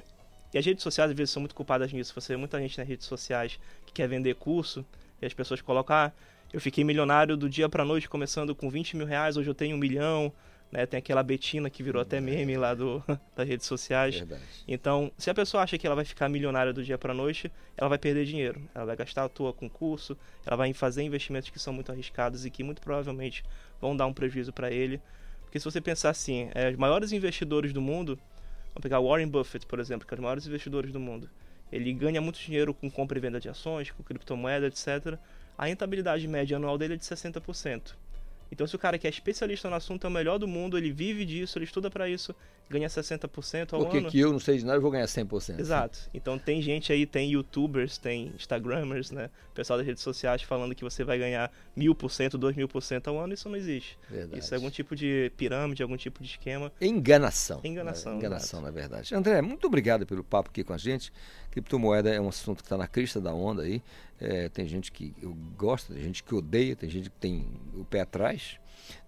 e 0.54 0.58
as 0.58 0.66
redes 0.66 0.84
sociais 0.84 1.12
às 1.12 1.18
vezes 1.18 1.32
são 1.32 1.42
muito 1.42 1.56
culpadas 1.56 1.92
nisso. 1.94 2.14
Você 2.14 2.34
vê 2.34 2.38
muita 2.38 2.60
gente 2.60 2.78
nas 2.78 2.88
redes 2.88 3.06
sociais 3.06 3.60
que 3.86 3.94
quer 3.94 4.08
vender 4.08 4.36
curso 4.36 4.86
e 5.22 5.26
as 5.26 5.34
pessoas 5.34 5.62
colocam, 5.62 5.96
ah, 5.96 6.12
eu 6.52 6.60
fiquei 6.60 6.84
milionário 6.84 7.38
do 7.38 7.50
dia 7.50 7.70
para 7.70 7.86
noite 7.86 8.10
começando 8.10 8.56
com 8.56 8.70
20 8.70 8.98
mil 8.98 9.06
reais, 9.06 9.38
hoje 9.38 9.50
eu 9.50 9.56
tenho 9.56 9.76
um 9.76 9.80
milhão. 9.80 10.34
Né? 10.72 10.86
Tem 10.86 11.00
aquela 11.00 11.24
Betina 11.24 11.68
que 11.70 11.82
virou 11.82 12.02
até 12.02 12.22
meme 12.22 12.56
lá 12.56 12.76
do, 12.76 13.04
das 13.36 13.48
redes 13.48 13.66
sociais. 13.66 14.20
Verdade. 14.20 14.44
Então, 14.68 15.12
se 15.18 15.30
a 15.30 15.34
pessoa 15.34 15.64
acha 15.64 15.78
que 15.78 15.86
ela 15.86 15.96
vai 15.96 16.06
ficar 16.06 16.30
milionária 16.30 16.72
do 16.72 16.84
dia 16.84 16.98
para 16.98 17.14
noite, 17.14 17.52
ela 17.76 17.90
vai 17.90 17.98
perder 17.98 18.26
dinheiro. 18.26 18.62
Ela 18.74 18.86
vai 18.86 18.96
gastar 18.96 19.24
à 19.24 19.30
toa 19.30 19.52
com 19.52 19.68
curso, 19.68 20.16
ela 20.46 20.56
vai 20.56 20.72
fazer 20.74 21.02
investimentos 21.02 21.50
que 21.50 21.60
são 21.60 21.74
muito 21.74 21.92
arriscados 21.92 22.46
e 22.46 22.52
que 22.52 22.64
muito 22.64 22.82
provavelmente 22.82 23.44
vão 23.82 23.98
dar 23.98 24.06
um 24.06 24.14
prejuízo 24.14 24.54
para 24.54 24.72
ele. 24.72 25.02
Porque 25.42 25.60
se 25.60 25.66
você 25.66 25.82
pensar 25.82 26.12
assim, 26.12 26.50
é, 26.54 26.70
os 26.70 26.76
maiores 26.76 27.12
investidores 27.12 27.74
do 27.74 27.82
mundo, 27.82 28.20
Vamos 28.80 28.84
pegar 28.84 29.02
Warren 29.02 29.28
Buffett, 29.28 29.66
por 29.66 29.78
exemplo, 29.78 30.08
que 30.08 30.14
é 30.14 30.16
um 30.16 30.20
dos 30.20 30.24
maiores 30.24 30.48
investidores 30.48 30.94
do 30.94 31.02
mundo. 31.02 31.30
Ele 31.70 31.92
ganha 31.92 32.22
muito 32.22 32.40
dinheiro 32.40 32.74
com 32.74 32.90
compra 32.90 33.18
e 33.18 33.22
venda 33.22 33.38
de 33.38 33.50
ações, 33.50 33.92
com 33.92 34.02
criptomoeda, 34.02 34.68
etc. 34.68 35.20
A 35.58 35.66
rentabilidade 35.66 36.26
média 36.30 36.56
anual 36.56 36.78
dele 36.78 36.94
é 36.94 36.96
de 36.96 37.04
60%. 37.04 37.94
Então, 38.50 38.66
se 38.66 38.74
o 38.78 38.80
cara 38.80 38.98
que 38.98 39.06
é 39.06 39.10
especialista 39.10 39.70
no 39.70 39.76
assunto 39.76 40.08
é 40.08 40.10
o 40.10 40.14
melhor 40.14 40.38
do 40.38 40.48
mundo, 40.48 40.78
ele 40.78 40.94
vive 40.94 41.26
disso, 41.26 41.58
ele 41.58 41.66
estuda 41.66 41.92
para 41.92 42.08
isso, 42.08 42.34
ganha 42.70 42.88
60% 42.88 43.74
ao 43.74 43.80
Porque 43.80 43.98
ano. 43.98 44.06
Porque 44.06 44.10
que 44.10 44.20
eu 44.20 44.32
não 44.32 44.40
sei 44.40 44.58
de 44.58 44.66
nada, 44.66 44.78
eu 44.78 44.82
vou 44.82 44.92
ganhar 44.92 45.06
100%. 45.06 45.60
Exato. 45.60 46.10
Então, 46.14 46.38
tem 46.38 46.62
gente 46.62 46.92
aí, 46.94 47.06
tem 47.06 47.32
youtubers, 47.32 47.98
tem 47.98 48.32
instagramers, 48.36 49.12
né? 49.12 49.30
Pessoal 49.54 49.78
das 49.78 49.88
redes 49.88 50.04
sociais 50.04 50.44
falando 50.44 50.76
que 50.76 50.84
você 50.84 51.04
vai 51.04 51.18
ganhar 51.18 51.52
mil 51.76 51.96
por 51.96 52.12
cento, 52.12 52.38
dois 52.38 52.56
mil 52.56 52.68
por 52.68 52.82
cento 52.82 53.10
ao 53.10 53.20
ano, 53.20 53.34
isso 53.34 53.50
não 53.50 53.56
existe. 53.56 53.98
Verdade. 54.10 54.40
Isso 54.40 54.54
é 54.54 54.58
algum 54.58 54.70
tipo 54.70 54.96
de 54.96 55.32
pirâmide, 55.36 55.82
algum 55.82 55.98
tipo 55.98 56.22
de 56.22 56.30
esquema. 56.30 56.72
Enganação. 56.80 57.60
Enganação. 57.64 58.16
Enganação, 58.16 58.62
na 58.62 58.72
verdade. 58.72 59.14
André, 59.16 59.42
muito 59.42 59.66
obrigado 59.66 60.06
pelo 60.06 60.24
papo 60.24 60.50
aqui 60.50 60.64
com 60.64 60.74
a 60.74 60.78
gente. 60.78 61.12
Criptomoeda 61.52 62.10
é 62.10 62.22
um 62.22 62.30
assunto 62.30 62.58
que 62.58 62.64
está 62.64 62.78
na 62.78 62.88
crista 62.88 63.20
da 63.20 63.34
onda 63.34 63.64
aí. 63.64 63.82
É, 64.20 64.50
tem 64.50 64.68
gente 64.68 64.92
que 64.92 65.14
gosta, 65.58 65.94
tem 65.94 66.04
gente 66.04 66.24
que 66.24 66.36
odeia, 66.36 66.76
tem 66.76 66.90
gente 66.90 67.10
que 67.10 67.18
tem 67.18 67.48
o 67.74 67.84
pé 67.84 68.02
atrás. 68.02 68.60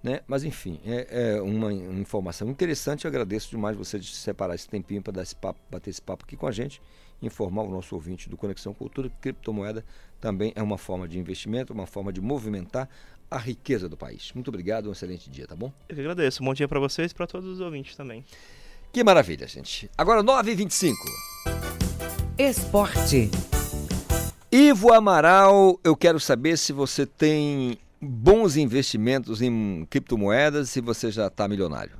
Né? 0.04 0.22
Mas 0.28 0.44
enfim, 0.44 0.80
é, 0.86 1.36
é 1.36 1.42
uma, 1.42 1.72
informação 1.74 2.50
interessante. 2.50 3.06
Eu 3.06 3.10
agradeço 3.10 3.50
demais 3.50 3.76
você 3.76 4.00
de 4.00 4.14
separar 4.16 4.56
esse 4.56 4.68
tempinho 4.68 5.02
para 5.02 5.14
dar 5.14 5.24
esse 5.24 5.36
papo, 5.36 5.60
bater 5.70 5.90
esse 5.90 6.02
papo 6.02 6.24
aqui 6.26 6.36
com 6.36 6.48
a 6.48 6.52
gente, 6.52 6.82
informar 7.22 7.64
o 7.64 7.70
nosso 7.70 7.96
ouvinte 7.96 8.30
do 8.30 8.38
Conexão 8.38 8.74
Cultura 8.74 9.10
que 9.10 9.16
criptomoeda 9.22 9.86
também 10.20 10.52
é 10.56 10.62
uma 10.62 10.78
forma 10.78 11.08
de 11.08 11.20
investimento, 11.20 11.74
uma 11.74 11.88
forma 11.88 12.12
de 12.12 12.22
movimentar 12.22 12.90
a 13.30 13.38
riqueza 13.38 13.88
do 13.88 13.96
país. 13.96 14.32
Muito 14.34 14.50
obrigado, 14.50 14.90
um 14.90 14.92
excelente 14.92 15.30
dia, 15.30 15.48
tá 15.48 15.56
bom? 15.56 15.72
Eu 15.88 15.96
que 15.96 16.02
agradeço. 16.02 16.44
Um 16.44 16.46
bom 16.48 16.54
dia 16.54 16.68
para 16.68 16.80
vocês 16.80 17.12
e 17.12 17.16
para 17.16 17.26
todos 17.26 17.48
os 17.48 17.62
ouvintes 17.62 17.96
também. 17.96 18.26
Que 18.92 19.04
maravilha, 19.04 19.48
gente. 19.48 19.90
Agora 19.98 20.22
9h25. 20.22 20.94
Esporte. 22.38 23.32
Ivo 24.52 24.92
Amaral, 24.92 25.80
eu 25.82 25.96
quero 25.96 26.20
saber 26.20 26.58
se 26.58 26.74
você 26.74 27.06
tem 27.06 27.78
bons 28.02 28.58
investimentos 28.58 29.42
em 29.42 29.86
criptomoedas, 29.90 30.70
se 30.70 30.82
você 30.82 31.12
já 31.12 31.28
está 31.28 31.48
milionário. 31.48 31.94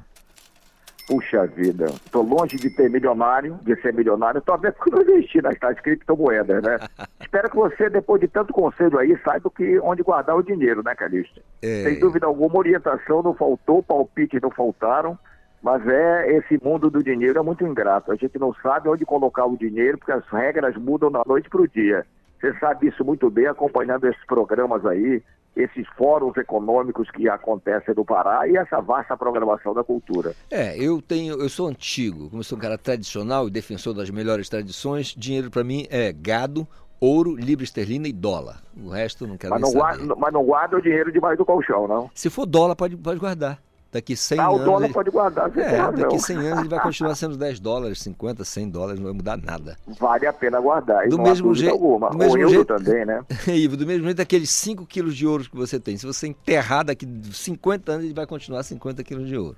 Puxa 1.08 1.46
vida, 1.46 1.86
estou 1.86 2.24
longe 2.24 2.56
de 2.56 2.70
ter 2.70 2.90
milionário, 2.90 3.60
de 3.64 3.76
ser 3.82 3.94
milionário, 3.94 4.42
talvez 4.42 4.74
porque 4.76 4.92
não 4.92 5.02
investi 5.02 5.42
nas 5.42 5.58
tais 5.60 5.80
criptomoedas, 5.82 6.64
né? 6.64 6.78
Espero 7.20 7.50
que 7.50 7.56
você, 7.56 7.90
depois 7.90 8.22
de 8.22 8.28
tanto 8.28 8.54
conselho 8.54 8.98
aí, 8.98 9.18
saiba 9.24 9.52
que, 9.52 9.80
onde 9.80 10.04
guardar 10.04 10.36
o 10.38 10.44
dinheiro, 10.44 10.82
né, 10.84 10.96
Calixto? 10.96 11.42
É... 11.62 11.84
Sem 11.84 12.00
dúvida 12.00 12.26
alguma, 12.26 12.58
orientação 12.58 13.22
não 13.22 13.34
faltou, 13.34 13.84
palpites 13.84 14.42
não 14.42 14.52
faltaram, 14.52 15.20
mas 15.62 15.86
é 15.88 16.38
esse 16.38 16.58
mundo 16.64 16.90
do 16.90 17.04
dinheiro 17.04 17.40
é 17.40 17.44
muito 17.44 17.66
ingrato. 17.66 18.12
A 18.12 18.16
gente 18.16 18.40
não 18.40 18.54
sabe 18.56 18.88
onde 18.88 19.06
colocar 19.06 19.46
o 19.46 19.58
dinheiro, 19.58 19.98
porque 19.98 20.12
as 20.12 20.26
regras 20.28 20.76
mudam 20.78 21.12
da 21.12 21.24
noite 21.26 21.50
para 21.50 21.62
o 21.62 21.68
dia. 21.68 22.06
Você 22.42 22.58
sabe 22.58 22.88
isso 22.88 23.06
muito 23.06 23.30
bem 23.30 23.46
acompanhando 23.46 24.08
esses 24.08 24.26
programas 24.26 24.84
aí, 24.84 25.22
esses 25.56 25.88
fóruns 25.96 26.36
econômicos 26.38 27.10
que 27.12 27.30
acontecem 27.30 27.94
no 27.94 28.04
Pará 28.04 28.48
e 28.48 28.58
essa 28.58 28.82
vasta 28.82 29.16
programação 29.16 29.76
da 29.76 29.84
cultura. 29.84 30.34
É, 30.50 30.76
eu 30.76 31.02
tenho, 31.02 31.40
eu 31.40 31.48
sou 31.50 31.68
antigo, 31.68 32.32
como 32.32 32.44
sou 32.44 32.58
um 32.58 32.62
cara 32.62 32.80
tradicional 32.80 33.48
e 33.48 33.52
defensor 33.52 33.94
das 33.94 34.10
melhores 34.10 34.50
tradições, 34.50 35.14
dinheiro 35.16 35.52
para 35.52 35.64
mim 35.64 35.86
é 35.92 36.12
gado, 36.12 36.68
ouro, 37.00 37.36
libra 37.36 37.64
esterlina 37.64 38.08
e 38.08 38.14
dólar. 38.14 38.64
O 38.76 38.90
resto 38.90 39.28
não 39.28 39.38
quero 39.38 39.54
mas 39.54 39.62
não 39.62 39.70
saber. 39.70 39.80
Guarda, 39.80 40.16
mas 40.16 40.34
não 40.34 40.44
guarda 40.44 40.78
o 40.78 40.82
dinheiro 40.82 41.12
debaixo 41.12 41.38
do 41.38 41.46
colchão, 41.46 41.88
não? 41.88 42.10
Se 42.16 42.30
for 42.30 42.48
dólar, 42.48 42.76
pode, 42.76 42.98
pode 42.98 43.20
guardar. 43.20 43.62
Daqui 43.92 44.16
100 44.16 44.40
ah, 44.40 44.48
anos. 44.48 44.62
o 44.62 44.64
dólar 44.64 44.86
ele... 44.86 44.94
pode 44.94 45.10
guardar, 45.12 45.58
É, 45.58 45.76
razão. 45.76 46.00
daqui 46.00 46.20
100 46.20 46.38
anos 46.38 46.60
ele 46.60 46.70
vai 46.70 46.80
continuar 46.80 47.14
sendo 47.16 47.36
10 47.36 47.60
dólares, 47.60 48.00
50, 48.02 48.44
100 48.46 48.70
dólares, 48.70 49.00
não 49.00 49.08
vai 49.08 49.14
mudar 49.14 49.38
nada. 49.38 49.78
Vale 50.00 50.26
a 50.26 50.32
pena 50.32 50.62
guardar, 50.62 51.10
Do 51.10 51.20
mesmo 51.20 51.54
jeito- 51.54 51.74
alguma. 51.74 52.10
do 52.10 52.18
mesmo 52.18 52.48
jeito- 52.48 52.66
também, 52.66 53.06
né? 53.06 53.22
Ivo, 53.48 53.76
do 53.76 53.86
mesmo 53.86 54.06
jeito, 54.06 54.22
aqueles 54.22 54.50
5 54.50 54.86
quilos 54.86 55.16
de 55.16 55.28
ouro 55.28 55.44
que 55.44 55.56
você 55.58 55.78
tem, 55.80 55.98
se 55.98 56.06
você 56.06 56.28
enterrar 56.28 56.86
daqui 56.86 57.06
50 57.34 57.92
anos, 57.92 58.06
ele 58.06 58.14
vai 58.14 58.26
continuar 58.26 58.64
50 58.64 59.04
quilos 59.04 59.28
de 59.28 59.36
ouro. 59.38 59.58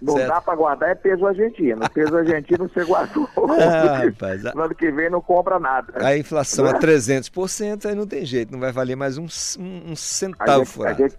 Não 0.00 0.14
Certo. 0.16 0.28
dá 0.30 0.40
para 0.40 0.56
guardar 0.56 0.90
é 0.90 0.94
peso 0.96 1.24
argentino. 1.24 1.88
Peso 1.90 2.16
argentino 2.16 2.68
você 2.68 2.84
guardou. 2.84 3.28
Ah, 3.62 3.98
rapaz, 4.04 4.42
no 4.52 4.62
ano 4.62 4.74
que 4.74 4.90
vem 4.90 5.08
não 5.08 5.20
compra 5.20 5.60
nada. 5.60 5.92
A 6.04 6.18
inflação 6.18 6.66
é 6.66 6.72
Né? 6.72 6.80
300%, 6.80 7.86
aí 7.86 7.94
não 7.94 8.04
tem 8.08 8.26
jeito, 8.26 8.50
não 8.50 8.58
vai 8.58 8.72
valer 8.72 8.96
mais 8.96 9.16
um, 9.16 9.26
um, 9.60 9.94
centavo 9.94 10.84
a, 10.84 10.92
gente, 10.94 11.14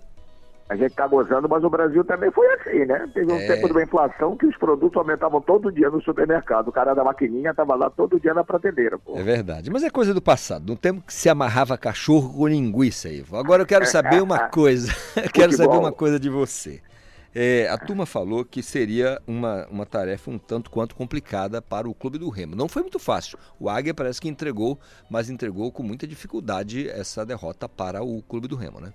a 0.73 0.75
gente 0.75 0.95
tá 0.95 1.07
gozando, 1.07 1.47
mas 1.47 1.63
o 1.63 1.69
Brasil 1.69 2.03
também 2.03 2.31
foi 2.31 2.47
assim, 2.55 2.85
né? 2.85 3.07
Teve 3.13 3.31
um 3.31 3.35
É. 3.37 3.47
tempo 3.47 3.67
de 3.67 3.73
uma 3.73 3.83
inflação 3.83 4.35
que 4.35 4.45
os 4.45 4.57
produtos 4.57 4.97
aumentavam 4.97 5.39
todo 5.41 5.71
dia 5.71 5.89
no 5.89 6.01
supermercado. 6.01 6.67
O 6.69 6.71
cara 6.71 6.93
da 6.93 7.03
maquininha 7.03 7.53
tava 7.53 7.75
lá 7.75 7.89
todo 7.89 8.19
dia 8.19 8.33
na 8.33 8.43
prateleira. 8.43 8.97
Pô. 8.97 9.15
É 9.17 9.23
verdade, 9.23 9.69
mas 9.69 9.83
é 9.83 9.89
coisa 9.89 10.13
do 10.13 10.21
passado, 10.21 10.65
no 10.67 10.75
tempo 10.75 11.01
que 11.05 11.13
se 11.13 11.29
amarrava 11.29 11.77
cachorro 11.77 12.33
com 12.33 12.47
linguiça, 12.47 13.07
Ivo. 13.09 13.37
Agora 13.37 13.61
eu 13.61 13.65
quero 13.67 13.85
saber 13.85 14.21
uma 14.21 14.39
coisa, 14.49 14.91
quero 15.33 15.51
saber 15.51 15.65
Futebol. 15.65 15.79
uma 15.79 15.91
coisa 15.91 16.19
de 16.19 16.29
você. 16.29 16.81
É, 17.35 17.67
a 17.67 17.77
turma 17.79 18.05
falou 18.05 18.45
que 18.45 18.61
seria 18.61 19.19
uma, 19.25 19.65
uma 19.71 19.85
tarefa 19.87 20.29
um 20.29 20.37
tanto 20.37 20.69
quanto 20.69 20.95
complicada 20.95 21.61
para 21.63 21.89
o 21.89 21.93
Clube 21.93 22.19
do 22.19 22.29
Remo. 22.29 22.55
Não 22.55 22.67
foi 22.69 22.83
muito 22.83 22.99
fácil. 22.99 23.39
O 23.59 23.67
Águia 23.69 23.91
parece 23.91 24.21
que 24.21 24.29
entregou, 24.29 24.79
mas 25.09 25.31
entregou 25.31 25.71
com 25.71 25.81
muita 25.81 26.05
dificuldade 26.05 26.87
essa 26.89 27.25
derrota 27.25 27.67
para 27.67 28.03
o 28.03 28.21
Clube 28.21 28.47
do 28.47 28.55
Remo, 28.55 28.79
né? 28.79 28.93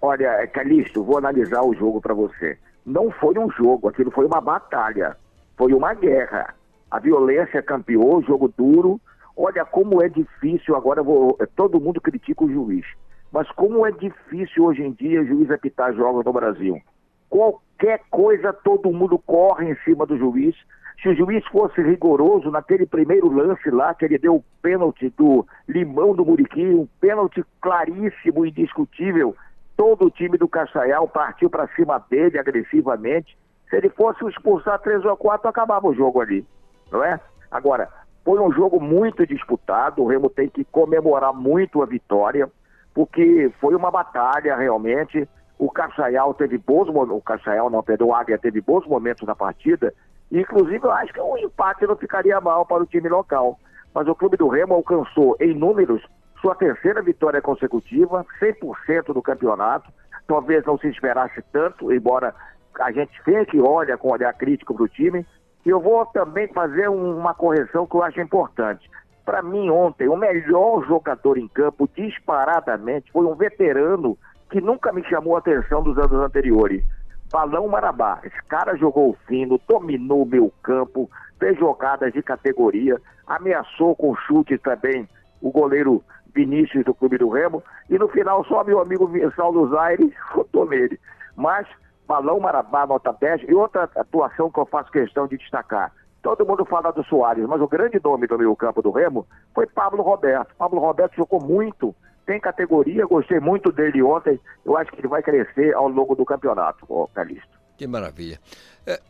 Olha, 0.00 0.46
Calixto, 0.48 1.02
vou 1.02 1.18
analisar 1.18 1.62
o 1.62 1.74
jogo 1.74 2.00
para 2.00 2.14
você. 2.14 2.58
Não 2.84 3.10
foi 3.10 3.38
um 3.38 3.50
jogo, 3.50 3.88
aquilo 3.88 4.10
foi 4.10 4.26
uma 4.26 4.40
batalha. 4.40 5.16
Foi 5.56 5.72
uma 5.72 5.94
guerra. 5.94 6.54
A 6.90 7.00
violência 7.00 7.62
campeou, 7.62 8.22
jogo 8.22 8.52
duro. 8.56 9.00
Olha 9.36 9.64
como 9.64 10.02
é 10.02 10.08
difícil, 10.08 10.76
agora 10.76 11.02
vou, 11.02 11.36
todo 11.56 11.80
mundo 11.80 12.00
critica 12.00 12.44
o 12.44 12.50
juiz. 12.50 12.86
Mas 13.32 13.50
como 13.52 13.86
é 13.86 13.90
difícil 13.90 14.64
hoje 14.64 14.82
em 14.82 14.92
dia 14.92 15.20
o 15.20 15.26
juiz 15.26 15.50
apitar 15.50 15.92
jogos 15.94 16.24
no 16.24 16.32
Brasil. 16.32 16.80
Qualquer 17.28 18.00
coisa 18.10 18.52
todo 18.52 18.92
mundo 18.92 19.18
corre 19.18 19.70
em 19.70 19.76
cima 19.84 20.06
do 20.06 20.16
juiz. 20.16 20.54
Se 21.02 21.08
o 21.08 21.14
juiz 21.14 21.44
fosse 21.48 21.82
rigoroso 21.82 22.50
naquele 22.50 22.86
primeiro 22.86 23.30
lance 23.30 23.68
lá, 23.70 23.94
que 23.94 24.04
ele 24.04 24.18
deu 24.18 24.36
o 24.36 24.44
pênalti 24.62 25.12
do 25.18 25.46
Limão 25.68 26.14
do 26.14 26.24
Muriqui, 26.24 26.64
um 26.64 26.88
pênalti 27.00 27.44
claríssimo 27.60 28.46
indiscutível, 28.46 29.36
todo 29.76 30.06
o 30.06 30.10
time 30.10 30.38
do 30.38 30.48
Caçaial 30.48 31.06
partiu 31.06 31.50
para 31.50 31.68
cima 31.68 31.98
dele 32.10 32.38
agressivamente. 32.38 33.36
Se 33.68 33.76
ele 33.76 33.90
fosse 33.90 34.24
expulsar 34.26 34.78
três 34.80 35.04
ou 35.04 35.16
quatro, 35.16 35.48
acabava 35.48 35.86
o 35.86 35.94
jogo 35.94 36.20
ali, 36.20 36.46
não 36.90 37.02
é? 37.04 37.20
Agora, 37.50 37.88
foi 38.24 38.40
um 38.40 38.52
jogo 38.52 38.80
muito 38.80 39.26
disputado, 39.26 40.02
o 40.02 40.06
Remo 40.06 40.28
tem 40.30 40.48
que 40.48 40.64
comemorar 40.64 41.32
muito 41.32 41.82
a 41.82 41.86
vitória, 41.86 42.50
porque 42.94 43.52
foi 43.60 43.74
uma 43.74 43.90
batalha 43.90 44.56
realmente. 44.56 45.28
O 45.58 45.70
Caçaial 45.70 46.34
teve 46.34 46.58
bons 46.58 46.88
momentos, 46.88 47.18
o 47.18 47.22
Caçaial 47.22 47.70
não, 47.70 47.82
perdão, 47.82 48.08
o 48.08 48.14
Águia 48.14 48.38
teve 48.38 48.60
bons 48.60 48.86
momentos 48.86 49.26
na 49.26 49.34
partida, 49.34 49.92
inclusive 50.30 50.84
eu 50.84 50.92
acho 50.92 51.12
que 51.12 51.20
um 51.20 51.38
empate 51.38 51.86
não 51.86 51.96
ficaria 51.96 52.40
mal 52.40 52.66
para 52.66 52.82
o 52.82 52.86
time 52.86 53.08
local. 53.08 53.58
Mas 53.94 54.06
o 54.08 54.14
Clube 54.14 54.36
do 54.36 54.48
Remo 54.48 54.74
alcançou 54.74 55.36
em 55.40 55.54
números 55.54 56.02
sua 56.40 56.54
terceira 56.54 57.02
vitória 57.02 57.40
consecutiva, 57.40 58.24
100% 58.40 59.12
do 59.12 59.22
campeonato. 59.22 59.90
Talvez 60.26 60.64
não 60.64 60.78
se 60.78 60.88
esperasse 60.88 61.42
tanto, 61.52 61.92
embora 61.92 62.34
a 62.80 62.92
gente 62.92 63.12
sempre 63.24 63.60
olha 63.60 63.96
com 63.96 64.10
olhar 64.10 64.32
crítico 64.34 64.74
para 64.74 64.84
o 64.84 64.88
time. 64.88 65.24
E 65.64 65.68
eu 65.68 65.80
vou 65.80 66.04
também 66.06 66.48
fazer 66.48 66.88
um- 66.88 67.16
uma 67.16 67.34
correção 67.34 67.86
que 67.86 67.96
eu 67.96 68.02
acho 68.02 68.20
importante. 68.20 68.88
Para 69.24 69.42
mim, 69.42 69.70
ontem, 69.70 70.08
o 70.08 70.16
melhor 70.16 70.84
jogador 70.86 71.36
em 71.36 71.48
campo, 71.48 71.88
disparadamente, 71.96 73.10
foi 73.10 73.26
um 73.26 73.34
veterano 73.34 74.16
que 74.50 74.60
nunca 74.60 74.92
me 74.92 75.02
chamou 75.04 75.34
a 75.34 75.40
atenção 75.40 75.82
dos 75.82 75.98
anos 75.98 76.12
anteriores. 76.12 76.84
Balão 77.32 77.66
Marabá. 77.66 78.20
Esse 78.22 78.40
cara 78.44 78.76
jogou 78.76 79.16
fino, 79.26 79.60
dominou 79.68 80.22
o 80.22 80.26
meu 80.26 80.52
campo, 80.62 81.10
fez 81.40 81.58
jogadas 81.58 82.12
de 82.12 82.22
categoria, 82.22 83.00
ameaçou 83.26 83.96
com 83.96 84.14
chute 84.14 84.56
também 84.58 85.08
o 85.42 85.50
goleiro 85.50 86.02
Vinícius 86.36 86.84
do 86.84 86.94
Clube 86.94 87.16
do 87.16 87.30
Remo, 87.30 87.62
e 87.88 87.98
no 87.98 88.08
final 88.08 88.44
só 88.44 88.62
meu 88.62 88.78
amigo 88.78 89.10
Saulo 89.34 89.68
Zaire 89.70 90.14
votou 90.34 90.68
nele. 90.68 91.00
Mas 91.34 91.66
Balão 92.06 92.38
Marabá, 92.38 92.86
nota 92.86 93.12
10, 93.12 93.48
e 93.48 93.54
outra 93.54 93.90
atuação 93.96 94.50
que 94.50 94.60
eu 94.60 94.66
faço 94.66 94.92
questão 94.92 95.26
de 95.26 95.38
destacar. 95.38 95.92
Todo 96.22 96.46
mundo 96.46 96.64
fala 96.64 96.92
do 96.92 97.04
Soares, 97.04 97.46
mas 97.46 97.60
o 97.60 97.68
grande 97.68 98.00
nome 98.02 98.26
do 98.26 98.38
meio 98.38 98.54
campo 98.54 98.82
do 98.82 98.90
Remo 98.90 99.26
foi 99.54 99.66
Pablo 99.66 100.02
Roberto. 100.02 100.54
Pablo 100.56 100.78
Roberto 100.80 101.16
jogou 101.16 101.40
muito, 101.40 101.94
tem 102.26 102.38
categoria, 102.38 103.06
gostei 103.06 103.40
muito 103.40 103.72
dele 103.72 104.02
ontem. 104.02 104.38
Eu 104.64 104.76
acho 104.76 104.90
que 104.92 105.00
ele 105.00 105.08
vai 105.08 105.22
crescer 105.22 105.74
ao 105.74 105.88
longo 105.88 106.14
do 106.14 106.24
campeonato, 106.24 106.84
ô 106.88 107.08
Calixto. 107.08 107.56
Que 107.76 107.86
maravilha. 107.86 108.40
É, 108.86 109.00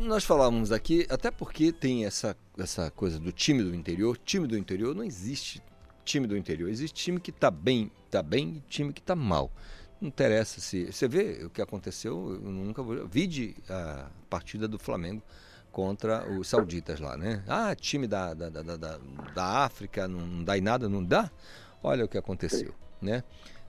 nós 0.00 0.24
falávamos 0.24 0.72
aqui, 0.72 1.06
até 1.10 1.30
porque 1.30 1.72
tem 1.72 2.04
essa, 2.04 2.36
essa 2.58 2.90
coisa 2.90 3.18
do 3.18 3.32
time 3.32 3.62
do 3.62 3.74
interior. 3.74 4.18
Time 4.18 4.46
do 4.46 4.58
interior 4.58 4.94
não 4.94 5.04
existe 5.04 5.62
time 6.06 6.26
do 6.26 6.36
interior. 6.36 6.68
Existe 6.70 7.04
time 7.04 7.20
que 7.20 7.30
está 7.30 7.50
bem, 7.50 7.90
tá 8.10 8.22
bem 8.22 8.54
e 8.56 8.60
time 8.68 8.92
que 8.92 9.00
está 9.00 9.14
mal. 9.14 9.50
Não 10.00 10.08
interessa 10.08 10.60
se. 10.60 10.90
Você 10.92 11.06
vê 11.08 11.42
o 11.44 11.50
que 11.50 11.60
aconteceu, 11.60 12.38
eu 12.42 12.50
nunca 12.50 12.82
vou. 12.82 13.06
Vide 13.06 13.56
a 13.68 14.06
partida 14.30 14.66
do 14.68 14.78
Flamengo 14.78 15.22
contra 15.72 16.26
os 16.30 16.48
sauditas 16.48 17.00
lá, 17.00 17.16
né? 17.16 17.42
Ah, 17.48 17.74
time 17.74 18.06
da, 18.06 18.32
da, 18.34 18.48
da, 18.48 18.62
da, 18.62 18.76
da- 19.34 19.64
África, 19.64 20.08
não, 20.08 20.20
não 20.20 20.44
dá 20.44 20.56
em 20.56 20.60
nada, 20.60 20.88
não 20.88 21.02
dá? 21.04 21.30
Olha 21.82 22.04
o 22.04 22.08
que 22.08 22.16
aconteceu, 22.16 22.72
né? 23.00 23.22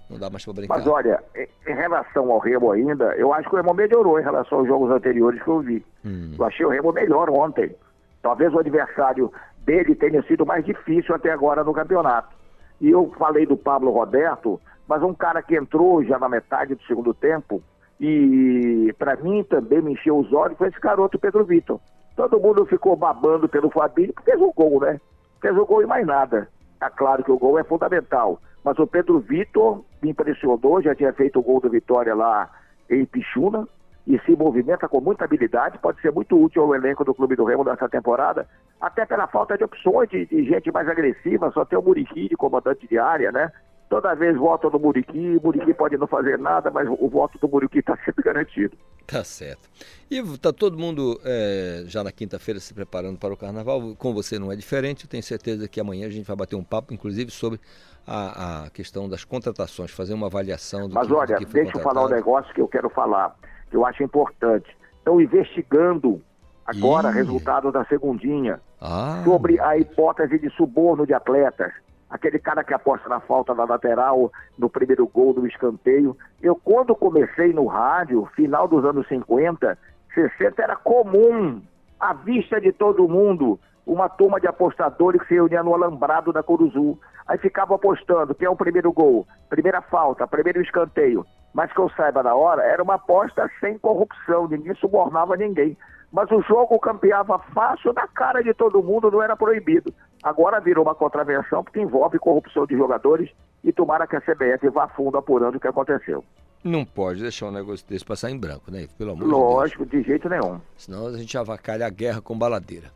Não 0.10 0.18
dá 0.18 0.30
mais 0.30 0.44
para 0.46 0.54
brincar. 0.54 0.78
Mas 0.78 0.88
olha, 0.88 1.22
em, 1.36 1.48
em 1.70 1.76
relação 1.76 2.32
ao 2.32 2.40
Remo 2.40 2.72
ainda, 2.72 3.14
eu 3.18 3.34
acho 3.34 3.50
que 3.50 3.56
o 3.56 3.58
Remo 3.58 3.74
melhorou 3.74 4.18
em 4.20 4.24
relação 4.24 4.60
aos 4.60 4.68
jogos 4.68 4.90
anteriores 4.90 5.42
que 5.44 5.50
eu 5.50 5.60
vi. 5.60 5.86
Hum. 6.06 6.34
Eu 6.38 6.46
achei 6.46 6.66
o 6.66 6.70
Remo 6.70 6.94
melhor 6.94 7.30
ontem. 7.30 7.76
Talvez 8.22 8.54
o 8.54 8.60
adversário 8.60 9.32
dele 9.68 9.94
tenha 9.94 10.24
sido 10.24 10.46
mais 10.46 10.66
difícil 10.66 11.14
até 11.14 11.30
agora 11.30 11.62
no 11.62 11.74
campeonato. 11.74 12.34
E 12.80 12.90
eu 12.90 13.14
falei 13.20 13.46
do 13.46 13.58
Pablo 13.58 13.92
Roberto, 13.92 14.60
mas 14.88 15.04
um 15.04 15.14
cara 15.14 15.44
que 15.44 15.58
entrou 15.58 16.02
já 16.06 16.18
na 16.18 16.30
metade 16.30 16.74
do 16.74 16.84
segundo 16.84 17.14
tempo 17.14 17.62
e 18.00 18.96
para 18.98 19.18
mim 19.18 19.44
também 19.44 19.82
me 19.82 19.92
encheu 19.92 20.18
os 20.18 20.32
olhos 20.32 20.58
foi 20.58 20.70
esse 20.70 20.80
garoto 20.80 21.20
Pedro 21.20 21.44
Vitor. 21.44 21.80
Todo 22.16 22.40
mundo 22.40 22.66
ficou 22.66 22.96
babando 22.96 23.50
pelo 23.50 23.70
Fabinho, 23.70 24.14
porque 24.14 24.32
fez 24.32 24.42
um 24.42 24.54
gol, 24.54 24.80
né? 24.80 25.02
Fez 25.42 25.56
um 25.56 25.66
gol 25.66 25.84
e 25.84 25.86
mais 25.86 26.06
nada. 26.06 26.48
É 26.80 26.90
claro 26.90 27.24
que 27.24 27.32
o 27.32 27.38
gol 27.38 27.60
é 27.60 27.64
fundamental, 27.64 28.40
mas 28.64 28.80
o 28.80 28.88
Pedro 28.88 29.20
Vitor 29.20 29.84
me 30.02 30.12
impressionou, 30.12 30.82
já 30.82 30.96
tinha 30.96 31.12
feito 31.12 31.40
o 31.40 31.44
gol 31.44 31.60
do 31.60 31.70
Vitória 31.70 32.16
lá 32.16 32.50
em 32.90 33.04
Pichuna 33.06 33.68
e 34.08 34.18
se 34.26 34.36
movimenta 34.36 34.88
com 34.88 35.02
muita 35.02 35.26
habilidade, 35.26 35.78
pode 35.80 36.00
ser 36.02 36.14
muito 36.14 36.42
útil 36.42 36.64
ao 36.64 36.74
elenco 36.74 37.04
do 37.04 37.14
Clube 37.14 37.36
do 37.36 37.44
Remo 37.44 37.66
nessa 37.66 37.90
temporada, 37.90 38.48
até 38.80 39.06
pela 39.06 39.28
falta 39.28 39.58
de 39.58 39.66
opções 39.66 40.10
de, 40.10 40.26
de 40.26 40.46
gente 40.46 40.72
mais 40.72 40.88
agressiva, 40.88 41.52
só 41.52 41.66
tem 41.66 41.78
o 41.78 41.82
Muriqui 41.82 42.30
de 42.30 42.36
comandante 42.38 42.88
de 42.88 42.98
área, 42.98 43.34
né? 43.34 43.52
Toda 43.90 44.14
vez 44.16 44.36
votam 44.38 44.70
no 44.70 44.80
Muriqui, 44.80 45.38
o 45.38 45.42
Muriqui 45.42 45.74
pode 45.74 45.98
não 45.98 46.08
fazer 46.08 46.38
nada, 46.40 46.72
mas 46.72 46.88
o 46.90 47.10
voto 47.10 47.38
do 47.38 47.50
Muriqui 47.50 47.80
está 47.80 47.98
sempre 48.04 48.24
garantido. 48.24 48.78
Tá 49.06 49.24
certo. 49.24 49.70
Ivo, 50.10 50.38
tá 50.38 50.52
todo 50.54 50.78
mundo 50.78 51.20
é, 51.26 51.84
já 51.86 52.04
na 52.04 52.12
quinta-feira 52.12 52.60
se 52.60 52.74
preparando 52.74 53.18
para 53.18 53.34
o 53.34 53.38
carnaval. 53.38 53.96
Com 53.98 54.14
você 54.14 54.38
não 54.38 54.52
é 54.52 54.56
diferente. 54.58 55.06
Eu 55.06 55.10
tenho 55.10 55.24
certeza 55.24 55.68
que 55.70 55.80
amanhã 55.80 56.08
a 56.08 56.10
gente 56.10 56.26
vai 56.26 56.36
bater 56.36 56.58
um 56.58 56.64
papo, 56.64 56.94
inclusive, 56.94 57.32
sobre 57.32 57.60
a, 58.06 58.66
a 58.66 58.70
questão 58.70 59.08
das 59.08 59.24
contratações, 59.24 59.92
fazer 59.92 60.14
uma 60.14 60.28
avaliação 60.28 60.90
do 60.90 60.96
Mas 60.96 61.08
que, 61.08 61.14
do 61.14 61.18
olha, 61.20 61.38
que 61.38 61.46
foi 61.46 61.64
deixa 61.64 61.78
eu 61.78 61.82
falar 61.82 62.02
um 62.02 62.04
contratado. 62.04 62.16
negócio 62.16 62.54
que 62.54 62.62
eu 62.62 62.68
quero 62.68 62.90
falar, 62.90 63.36
que 63.70 63.76
eu 63.76 63.86
acho 63.86 64.04
importante. 64.04 64.76
Estão 64.98 65.20
investigando 65.22 66.22
agora 66.66 67.10
Ih. 67.12 67.14
resultado 67.14 67.72
da 67.72 67.86
segundinha 67.86 68.60
Ah, 68.82 69.22
sobre 69.24 69.60
a 69.60 69.78
hipótese 69.78 70.38
de 70.38 70.50
suborno 70.52 71.06
de 71.06 71.14
atletas. 71.14 71.74
Aquele 72.10 72.40
cara 72.40 72.64
que 72.64 72.74
aposta 72.74 73.10
na 73.10 73.20
falta 73.20 73.54
da 73.54 73.66
lateral, 73.66 74.32
no 74.58 74.70
primeiro 74.70 75.06
gol 75.08 75.34
do 75.34 75.46
escanteio. 75.46 76.16
Eu, 76.42 76.56
quando 76.56 76.96
comecei 76.96 77.52
no 77.54 77.66
rádio, 77.66 78.30
final 78.36 78.68
dos 78.68 78.86
anos 78.86 79.08
50, 79.08 79.78
60, 80.14 80.62
era 80.62 80.76
comum, 80.76 81.62
à 82.00 82.14
vista 82.14 82.62
de 82.62 82.72
todo 82.72 83.10
mundo, 83.10 83.60
uma 83.86 84.08
turma 84.08 84.40
de 84.40 84.48
apostadores 84.48 85.22
que 85.22 85.28
se 85.28 85.34
reunia 85.34 85.64
no 85.64 85.74
alambrado 85.74 86.32
da 86.32 86.42
Curuzu. 86.44 86.98
Aí 87.28 87.38
ficava 87.38 87.76
apostando 87.76 88.34
quem 88.34 88.46
é 88.48 88.50
o 88.50 88.56
primeiro 88.56 88.92
gol, 88.94 89.28
primeira 89.50 89.82
falta, 89.82 90.26
primeiro 90.26 90.62
escanteio. 90.62 91.26
Mas 91.58 91.74
que 91.74 91.80
eu 91.80 91.90
saiba 91.98 92.22
na 92.22 92.36
hora, 92.36 92.62
era 92.62 92.84
uma 92.84 92.94
aposta 92.94 93.50
sem 93.60 93.80
corrupção, 93.80 94.48
ninguém 94.48 94.76
subornava 94.76 95.36
ninguém. 95.36 95.76
Mas 96.12 96.30
o 96.30 96.40
jogo 96.44 96.78
campeava 96.78 97.40
fácil 97.52 97.94
na 97.94 98.08
cara 98.08 98.44
de 98.44 98.54
todo 98.54 98.84
mundo, 98.84 99.10
não 99.10 99.24
era 99.24 99.36
proibido. 99.36 99.92
Agora 100.22 100.60
virou 100.60 100.86
uma 100.86 100.94
contravenção 100.94 101.64
porque 101.64 101.82
envolve 101.82 102.20
corrupção 102.20 102.68
de 102.68 102.78
jogadores 102.78 103.32
e 103.64 103.74
tomara 103.74 104.06
que 104.06 104.16
a 104.16 104.22
CBF 104.22 104.70
vá 104.70 104.88
fundo 104.90 105.18
apurando 105.18 105.56
o 105.56 105.60
que 105.60 105.68
aconteceu. 105.68 106.24
Não 106.64 106.86
pode 106.86 107.24
deixar 107.24 107.48
um 107.48 107.52
negócio 107.52 107.84
desse 107.90 108.06
passar 108.06 108.30
em 108.30 108.38
branco, 108.38 108.70
né? 108.70 108.86
Pelo 108.96 109.14
amor 109.14 109.28
Lógico, 109.28 109.84
de 109.84 109.94
Deus. 109.94 110.04
de 110.04 110.10
jeito 110.10 110.30
nenhum. 110.30 110.62
Senão 110.78 111.08
a 111.08 111.18
gente 111.18 111.36
avacalha 111.40 111.88
a 111.88 111.90
guerra 111.90 112.22
com 112.22 112.38
baladeira. 112.38 112.92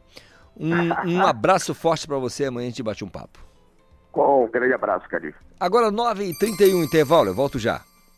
Um, 0.55 0.69
um 1.07 1.21
abraço 1.25 1.73
forte 1.73 2.05
para 2.05 2.19
você, 2.19 2.45
amanhã 2.45 2.67
a 2.67 2.69
gente 2.69 2.83
bate 2.83 3.03
um 3.03 3.09
papo. 3.09 3.39
Com 4.11 4.45
um 4.45 4.51
grande 4.51 4.75
abraço, 4.75 5.09
Cari. 5.09 5.33
Agora 5.59 5.91
9h31, 5.91 6.83
intervalo, 6.83 7.29
eu 7.29 7.33
volto 7.33 7.57
já. 7.57 7.81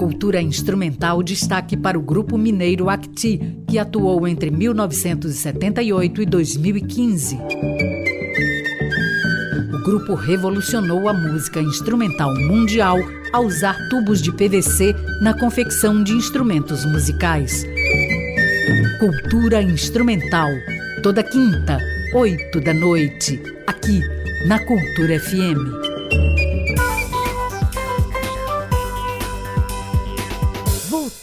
Cultura 0.00 0.40
Instrumental, 0.40 1.22
destaque 1.22 1.76
para 1.76 1.98
o 1.98 2.00
grupo 2.00 2.38
mineiro 2.38 2.88
Acti, 2.88 3.38
que 3.68 3.78
atuou 3.78 4.26
entre 4.26 4.50
1978 4.50 6.22
e 6.22 6.24
2015. 6.24 7.38
O 9.74 9.84
grupo 9.84 10.14
revolucionou 10.14 11.06
a 11.06 11.12
música 11.12 11.60
instrumental 11.60 12.34
mundial 12.34 12.96
ao 13.30 13.44
usar 13.44 13.76
tubos 13.90 14.22
de 14.22 14.32
PVC 14.32 14.96
na 15.20 15.38
confecção 15.38 16.02
de 16.02 16.14
instrumentos 16.14 16.82
musicais. 16.86 17.66
Cultura 18.98 19.60
Instrumental, 19.60 20.48
toda 21.02 21.22
quinta, 21.22 21.78
oito 22.14 22.58
da 22.58 22.72
noite, 22.72 23.38
aqui 23.66 24.00
na 24.46 24.58
Cultura 24.64 25.20
FM. 25.20 25.89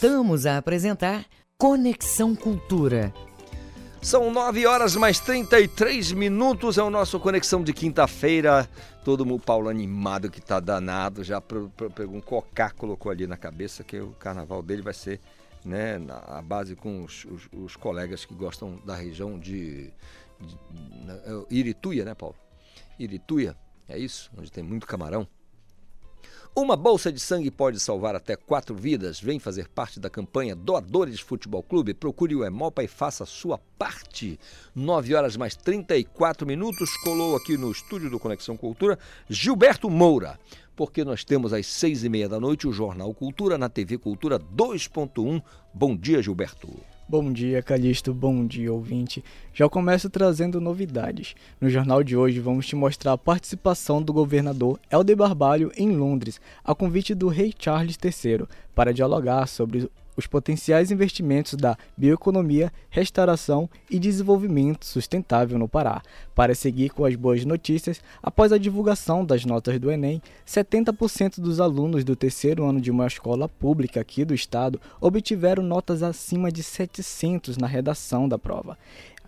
Voltamos 0.00 0.46
a 0.46 0.58
apresentar 0.58 1.26
Conexão 1.58 2.36
Cultura. 2.36 3.12
São 4.00 4.32
9 4.32 4.64
horas 4.64 4.94
mais 4.94 5.18
33 5.18 6.12
minutos, 6.12 6.78
é 6.78 6.82
o 6.84 6.88
nosso 6.88 7.18
Conexão 7.18 7.64
de 7.64 7.72
quinta-feira. 7.72 8.70
Todo 9.04 9.26
mundo, 9.26 9.42
Paulo 9.42 9.68
animado 9.68 10.30
que 10.30 10.40
tá 10.40 10.60
danado, 10.60 11.24
já 11.24 11.40
pegou 11.40 12.14
um 12.14 12.20
cocá, 12.20 12.70
colocou 12.70 13.10
ali 13.10 13.26
na 13.26 13.36
cabeça 13.36 13.82
que 13.82 13.98
o 13.98 14.10
carnaval 14.20 14.62
dele 14.62 14.82
vai 14.82 14.94
ser 14.94 15.18
né, 15.64 15.98
na 15.98 16.18
a 16.28 16.42
base 16.42 16.76
com 16.76 17.02
os, 17.02 17.24
os, 17.24 17.48
os, 17.52 17.74
colegas 17.74 18.24
que 18.24 18.34
gostam 18.34 18.80
da 18.86 18.94
região 18.94 19.36
de, 19.36 19.90
de, 20.40 20.54
de 20.54 21.46
Irituia, 21.50 22.04
né, 22.04 22.14
Paulo? 22.14 22.36
Irituia, 23.00 23.56
é 23.88 23.98
isso? 23.98 24.30
Onde 24.38 24.52
tem 24.52 24.62
muito 24.62 24.86
camarão. 24.86 25.26
Uma 26.60 26.74
bolsa 26.74 27.12
de 27.12 27.20
sangue 27.20 27.52
pode 27.52 27.78
salvar 27.78 28.16
até 28.16 28.34
quatro 28.34 28.74
vidas. 28.74 29.20
Vem 29.20 29.38
fazer 29.38 29.68
parte 29.68 30.00
da 30.00 30.10
campanha 30.10 30.56
Doadores 30.56 31.20
Futebol 31.20 31.62
Clube. 31.62 31.94
Procure 31.94 32.34
o 32.34 32.44
Hemopa 32.44 32.82
e 32.82 32.88
faça 32.88 33.22
a 33.22 33.26
sua 33.28 33.58
parte. 33.78 34.40
9 34.74 35.14
horas 35.14 35.36
mais 35.36 35.54
34 35.54 36.44
minutos. 36.44 36.96
Colou 37.04 37.36
aqui 37.36 37.56
no 37.56 37.70
estúdio 37.70 38.10
do 38.10 38.18
Conexão 38.18 38.56
Cultura 38.56 38.98
Gilberto 39.30 39.88
Moura. 39.88 40.36
Porque 40.74 41.04
nós 41.04 41.22
temos 41.22 41.52
às 41.52 41.64
seis 41.64 42.02
e 42.02 42.08
meia 42.08 42.28
da 42.28 42.40
noite 42.40 42.66
o 42.66 42.72
Jornal 42.72 43.14
Cultura 43.14 43.56
na 43.56 43.68
TV 43.68 43.96
Cultura 43.96 44.36
2.1. 44.36 45.40
Bom 45.72 45.96
dia, 45.96 46.20
Gilberto. 46.20 46.68
Bom 47.10 47.32
dia, 47.32 47.62
Calixto. 47.62 48.12
Bom 48.12 48.44
dia, 48.46 48.70
ouvinte. 48.70 49.24
Já 49.54 49.66
começo 49.66 50.10
trazendo 50.10 50.60
novidades. 50.60 51.34
No 51.58 51.70
jornal 51.70 52.04
de 52.04 52.14
hoje 52.14 52.38
vamos 52.38 52.66
te 52.66 52.76
mostrar 52.76 53.14
a 53.14 53.16
participação 53.16 54.02
do 54.02 54.12
governador 54.12 54.78
Helder 54.90 55.16
Barbalho 55.16 55.72
em 55.74 55.96
Londres, 55.96 56.38
a 56.62 56.74
convite 56.74 57.14
do 57.14 57.28
rei 57.28 57.50
Charles 57.58 57.96
III, 58.04 58.46
para 58.74 58.92
dialogar 58.92 59.46
sobre 59.46 59.90
os 60.18 60.26
potenciais 60.26 60.90
investimentos 60.90 61.54
da 61.54 61.78
bioeconomia, 61.96 62.72
restauração 62.90 63.70
e 63.88 64.00
desenvolvimento 64.00 64.84
sustentável 64.84 65.56
no 65.56 65.68
Pará. 65.68 66.02
Para 66.34 66.56
seguir 66.56 66.90
com 66.90 67.04
as 67.04 67.14
boas 67.14 67.44
notícias, 67.44 68.02
após 68.20 68.52
a 68.52 68.58
divulgação 68.58 69.24
das 69.24 69.44
notas 69.44 69.78
do 69.78 69.92
Enem, 69.92 70.20
70% 70.44 71.38
dos 71.38 71.60
alunos 71.60 72.02
do 72.02 72.16
terceiro 72.16 72.64
ano 72.64 72.80
de 72.80 72.90
uma 72.90 73.06
escola 73.06 73.48
pública 73.48 74.00
aqui 74.00 74.24
do 74.24 74.34
estado 74.34 74.80
obtiveram 75.00 75.62
notas 75.62 76.02
acima 76.02 76.50
de 76.50 76.64
700 76.64 77.56
na 77.56 77.68
redação 77.68 78.28
da 78.28 78.36
prova. 78.36 78.76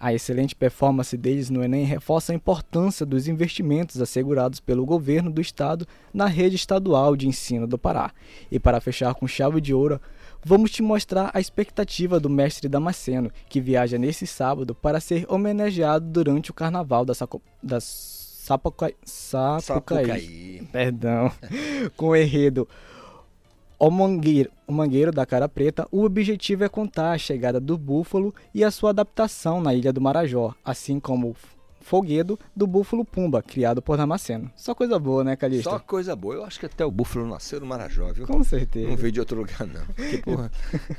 A 0.03 0.15
excelente 0.15 0.57
performance 0.57 1.15
deles 1.15 1.51
no 1.51 1.63
Enem 1.63 1.85
reforça 1.85 2.33
a 2.33 2.35
importância 2.35 3.05
dos 3.05 3.29
investimentos 3.29 4.01
assegurados 4.01 4.59
pelo 4.59 4.87
governo 4.87 5.31
do 5.31 5.43
estado 5.43 5.87
na 6.13 6.25
rede 6.25 6.57
estadual 6.57 7.15
de 7.15 7.29
ensino 7.29 7.67
do 7.67 7.77
Pará. 7.77 8.11
E 8.51 8.59
para 8.59 8.81
fechar 8.81 9.13
com 9.13 9.29
chave 9.29 9.61
de 9.61 9.75
ouro, 9.75 10.01
vamos 10.45 10.71
te 10.71 10.83
mostrar 10.83 11.31
a 11.35 11.41
expectativa 11.41 12.21
do 12.21 12.31
mestre 12.31 12.69
Damasceno, 12.69 13.31
que 13.49 13.61
viaja 13.61 13.99
nesse 13.99 14.27
sábado 14.27 14.75
para 14.75 15.01
ser 15.01 15.27
homenageado 15.29 16.07
durante 16.07 16.51
o 16.51 16.55
carnaval 16.55 17.05
da, 17.05 17.15
Saco... 17.15 17.43
da 17.63 17.79
Sapucaí. 17.81 18.95
Sapucaí. 19.05 19.63
Sapucaí. 19.63 20.69
Perdão. 20.73 21.31
com 21.97 22.09
o 22.09 22.17
enredo 22.17 22.69
o 23.81 23.91
mangueiro, 23.91 24.51
o 24.67 24.73
mangueiro 24.73 25.11
da 25.11 25.25
cara 25.25 25.49
preta, 25.49 25.89
o 25.91 26.05
objetivo 26.05 26.63
é 26.63 26.69
contar 26.69 27.13
a 27.13 27.19
chegada 27.19 27.59
do 27.59 27.79
búfalo 27.79 28.35
e 28.55 28.63
a 28.63 28.71
sua 28.71 28.91
adaptação 28.91 29.59
na 29.59 29.73
ilha 29.75 29.91
do 29.91 30.03
Marajó, 30.03 30.55
assim 30.63 31.01
como 31.01 31.35
Folguedo 31.81 32.39
do 32.55 32.67
Búfalo 32.67 33.05
Pumba, 33.05 33.43
criado 33.43 33.83
por 33.83 33.97
Damasceno. 33.97 34.51
Só 34.55 34.75
coisa 34.75 34.99
boa, 34.99 35.25
né, 35.25 35.37
Calixto? 35.37 35.71
Só 35.71 35.79
coisa 35.79 36.15
boa. 36.15 36.35
Eu 36.35 36.45
acho 36.45 36.61
que 36.61 36.67
até 36.67 36.85
o 36.85 36.91
Búfalo 36.91 37.27
nasceu 37.27 37.59
no 37.61 37.67
Marajó, 37.67 38.13
viu? 38.13 38.27
Com 38.27 38.45
certeza. 38.45 38.89
Não 38.89 38.97
veio 38.97 39.13
de 39.13 39.21
outro 39.21 39.39
lugar, 39.39 39.67
não. 39.67 39.85
Porque, 39.87 40.19
porra, 40.23 40.51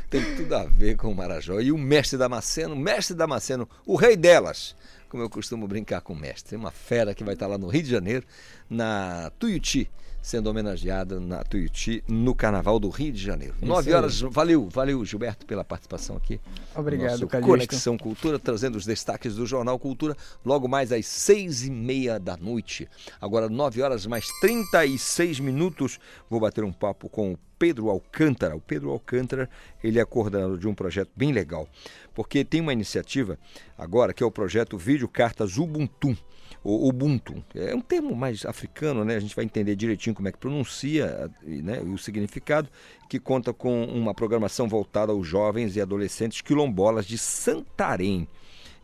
tem 0.09 0.35
tudo 0.35 0.53
a 0.55 0.65
ver 0.65 0.97
com 0.97 1.09
o 1.09 1.15
Marajó. 1.15 1.59
E 1.59 1.71
o 1.71 1.77
mestre 1.77 2.17
Damasceno, 2.17 2.75
mestre 2.75 3.15
Damasceno, 3.15 3.69
o 3.85 3.95
rei 3.95 4.17
delas, 4.17 4.75
como 5.07 5.23
eu 5.23 5.29
costumo 5.29 5.67
brincar 5.67 6.01
com 6.01 6.13
o 6.13 6.15
mestre. 6.15 6.55
Uma 6.55 6.71
fera 6.71 7.13
que 7.13 7.23
vai 7.23 7.35
estar 7.35 7.47
lá 7.47 7.57
no 7.57 7.67
Rio 7.67 7.83
de 7.83 7.89
Janeiro, 7.89 8.25
na 8.69 9.31
Tuiuti, 9.37 9.89
sendo 10.21 10.47
homenageada 10.49 11.19
na 11.19 11.43
Tuiuti, 11.43 12.03
no 12.07 12.35
Carnaval 12.35 12.79
do 12.79 12.89
Rio 12.89 13.11
de 13.11 13.21
Janeiro. 13.21 13.55
Isso 13.57 13.65
Nove 13.65 13.89
aí. 13.89 13.95
horas, 13.95 14.21
valeu, 14.21 14.69
valeu 14.69 15.03
Gilberto 15.03 15.45
pela 15.45 15.63
participação 15.63 16.15
aqui. 16.15 16.39
Obrigado, 16.75 17.27
Calixto. 17.27 17.51
Conexão 17.51 17.97
Cultura, 17.97 18.37
trazendo 18.37 18.77
os 18.77 18.85
destaques 18.85 19.35
do 19.35 19.45
Jornal 19.45 19.79
Cultura, 19.79 20.15
logo 20.45 20.67
mais 20.67 20.91
às 20.91 21.05
seis 21.05 21.65
e 21.65 21.71
meia 21.71 22.19
da 22.19 22.37
noite. 22.37 22.87
Agora, 23.19 23.49
nove 23.49 23.81
horas 23.81 24.05
mais 24.05 24.27
36 24.41 25.39
minutos, 25.39 25.99
vou 26.29 26.39
bater 26.39 26.63
um 26.63 26.71
papo 26.71 27.09
com 27.09 27.33
o 27.33 27.39
Pedro 27.57 27.89
Alcântara. 27.89 28.55
O 28.55 28.61
Pedro 28.61 28.89
Alcântara, 28.89 29.49
ele 29.83 29.99
é 29.99 30.05
coordenador 30.05 30.57
de 30.57 30.67
um 30.67 30.73
projeto 30.73 31.11
bem 31.15 31.31
legal, 31.31 31.67
porque 32.13 32.43
tem 32.43 32.59
uma 32.61 32.73
iniciativa 32.73 33.37
agora 33.77 34.13
que 34.13 34.23
é 34.23 34.25
o 34.25 34.31
projeto 34.31 34.77
Vídeo 34.77 35.07
Cartas 35.07 35.57
Ubuntu. 35.57 36.17
O 36.63 36.87
Ubuntu 36.87 37.43
é 37.55 37.73
um 37.73 37.81
termo 37.81 38.15
mais 38.15 38.45
africano, 38.45 39.03
né? 39.03 39.15
A 39.15 39.19
gente 39.19 39.35
vai 39.35 39.43
entender 39.43 39.75
direitinho 39.75 40.15
como 40.15 40.27
é 40.27 40.31
que 40.31 40.37
pronuncia 40.37 41.29
e, 41.43 41.61
né, 41.61 41.81
e 41.83 41.89
o 41.89 41.97
significado, 41.97 42.69
que 43.09 43.19
conta 43.19 43.51
com 43.51 43.83
uma 43.85 44.13
programação 44.13 44.67
voltada 44.67 45.11
aos 45.11 45.25
jovens 45.25 45.75
e 45.75 45.81
adolescentes 45.81 46.41
quilombolas 46.41 47.07
de 47.07 47.17
Santarém. 47.17 48.27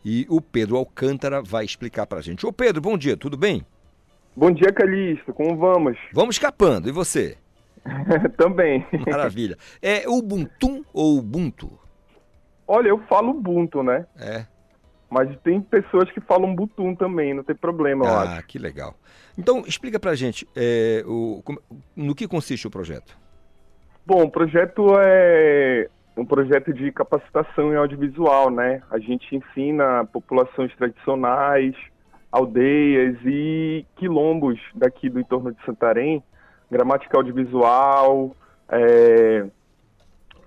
E 0.04 0.26
o 0.28 0.40
Pedro 0.40 0.76
Alcântara 0.76 1.40
vai 1.40 1.64
explicar 1.64 2.06
para 2.06 2.18
a 2.18 2.22
gente. 2.22 2.44
Ô 2.44 2.52
Pedro, 2.52 2.80
bom 2.80 2.98
dia, 2.98 3.16
tudo 3.16 3.36
bem? 3.36 3.64
Bom 4.34 4.50
dia, 4.50 4.72
Calixto. 4.72 5.32
Como 5.32 5.56
vamos? 5.56 5.96
Vamos 6.12 6.34
escapando. 6.34 6.88
E 6.88 6.92
você? 6.92 7.36
Também. 8.36 8.84
Maravilha. 9.06 9.56
É 9.80 10.08
Ubuntu 10.08 10.84
ou 10.92 11.18
Ubuntu? 11.18 11.78
Olha, 12.66 12.88
eu 12.88 12.98
falo 13.08 13.30
Ubuntu, 13.30 13.82
né? 13.82 14.06
É. 14.18 14.46
Mas 15.10 15.34
tem 15.40 15.60
pessoas 15.60 16.10
que 16.10 16.20
falam 16.20 16.54
Butum 16.54 16.94
também, 16.94 17.32
não 17.32 17.42
tem 17.42 17.56
problema, 17.56 18.04
eu 18.04 18.12
Ah, 18.12 18.22
acho. 18.22 18.46
que 18.46 18.58
legal. 18.58 18.94
Então, 19.38 19.62
explica 19.66 19.98
pra 19.98 20.14
gente 20.14 20.46
é, 20.54 21.02
o, 21.06 21.40
como- 21.44 21.60
no 21.96 22.14
que 22.14 22.28
consiste 22.28 22.66
o 22.66 22.70
projeto. 22.70 23.16
Bom, 24.04 24.24
o 24.24 24.30
projeto 24.30 24.86
é 25.00 25.88
um 26.16 26.24
projeto 26.26 26.72
de 26.74 26.90
capacitação 26.92 27.72
em 27.72 27.76
audiovisual, 27.76 28.50
né? 28.50 28.82
A 28.90 28.98
gente 28.98 29.34
ensina 29.36 30.04
populações 30.06 30.74
tradicionais, 30.76 31.74
aldeias 32.30 33.16
e 33.24 33.86
quilombos 33.96 34.58
daqui 34.74 35.08
do 35.08 35.20
entorno 35.20 35.52
de 35.52 35.64
Santarém, 35.64 36.22
gramática 36.70 37.16
audiovisual, 37.16 38.34
é, 38.68 39.46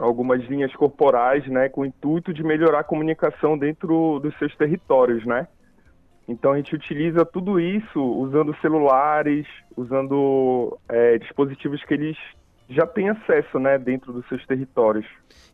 algumas 0.02 0.42
linhas 0.46 0.74
corporais, 0.76 1.46
né, 1.48 1.70
com 1.70 1.82
o 1.82 1.86
intuito 1.86 2.34
de 2.34 2.44
melhorar 2.44 2.80
a 2.80 2.84
comunicação 2.84 3.58
dentro 3.58 4.20
dos 4.20 4.38
seus 4.38 4.56
territórios, 4.56 5.26
né? 5.26 5.48
Então 6.28 6.54
a 6.54 6.58
gente 6.58 6.74
utiliza 6.74 7.26
tudo 7.26 7.60
isso 7.60 8.02
usando 8.02 8.56
celulares, 8.62 9.46
usando 9.76 10.78
é, 10.90 11.18
dispositivos 11.18 11.84
que 11.84 11.94
eles 11.94 12.18
já 12.70 12.88
têm 12.88 13.10
acesso, 13.10 13.60
né, 13.60 13.78
dentro 13.78 14.14
dos 14.14 14.28
seus 14.28 14.46
territórios. 14.46 15.06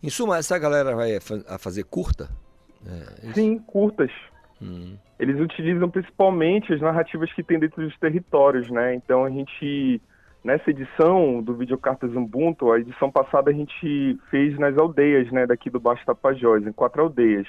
Em 0.04 0.10
suma, 0.10 0.38
essa 0.38 0.58
galera 0.58 0.96
vai 0.96 1.18
a 1.48 1.58
fazer 1.58 1.84
curta? 1.84 2.30
É, 2.86 3.28
isso? 3.28 3.34
Sim, 3.34 3.58
curtas. 3.60 4.12
Hum. 4.62 4.96
Eles 5.20 5.40
utilizam 5.40 5.90
principalmente 5.90 6.74
as 6.74 6.80
narrativas 6.82 7.32
que 7.34 7.44
tem 7.44 7.60
dentro 7.60 7.84
dos 7.84 7.98
territórios, 7.98 8.70
né? 8.70 8.94
Então 8.94 9.26
a 9.26 9.30
gente 9.30 10.02
nessa 10.48 10.70
edição 10.70 11.44
do 11.44 11.54
Videocartas 11.54 12.16
Ubuntu, 12.16 12.72
a 12.72 12.80
edição 12.80 13.12
passada 13.12 13.52
a 13.52 13.54
gente 13.54 14.18
fez 14.32 14.58
nas 14.58 14.78
aldeias, 14.78 15.30
né, 15.30 15.46
daqui 15.46 15.70
do 15.70 15.78
Baixo 15.78 16.06
Tapajós, 16.06 16.66
em 16.66 16.72
quatro 16.72 17.02
aldeias. 17.02 17.46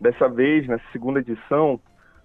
Dessa 0.00 0.28
vez, 0.28 0.66
nessa 0.66 0.82
segunda 0.90 1.20
edição, 1.20 1.78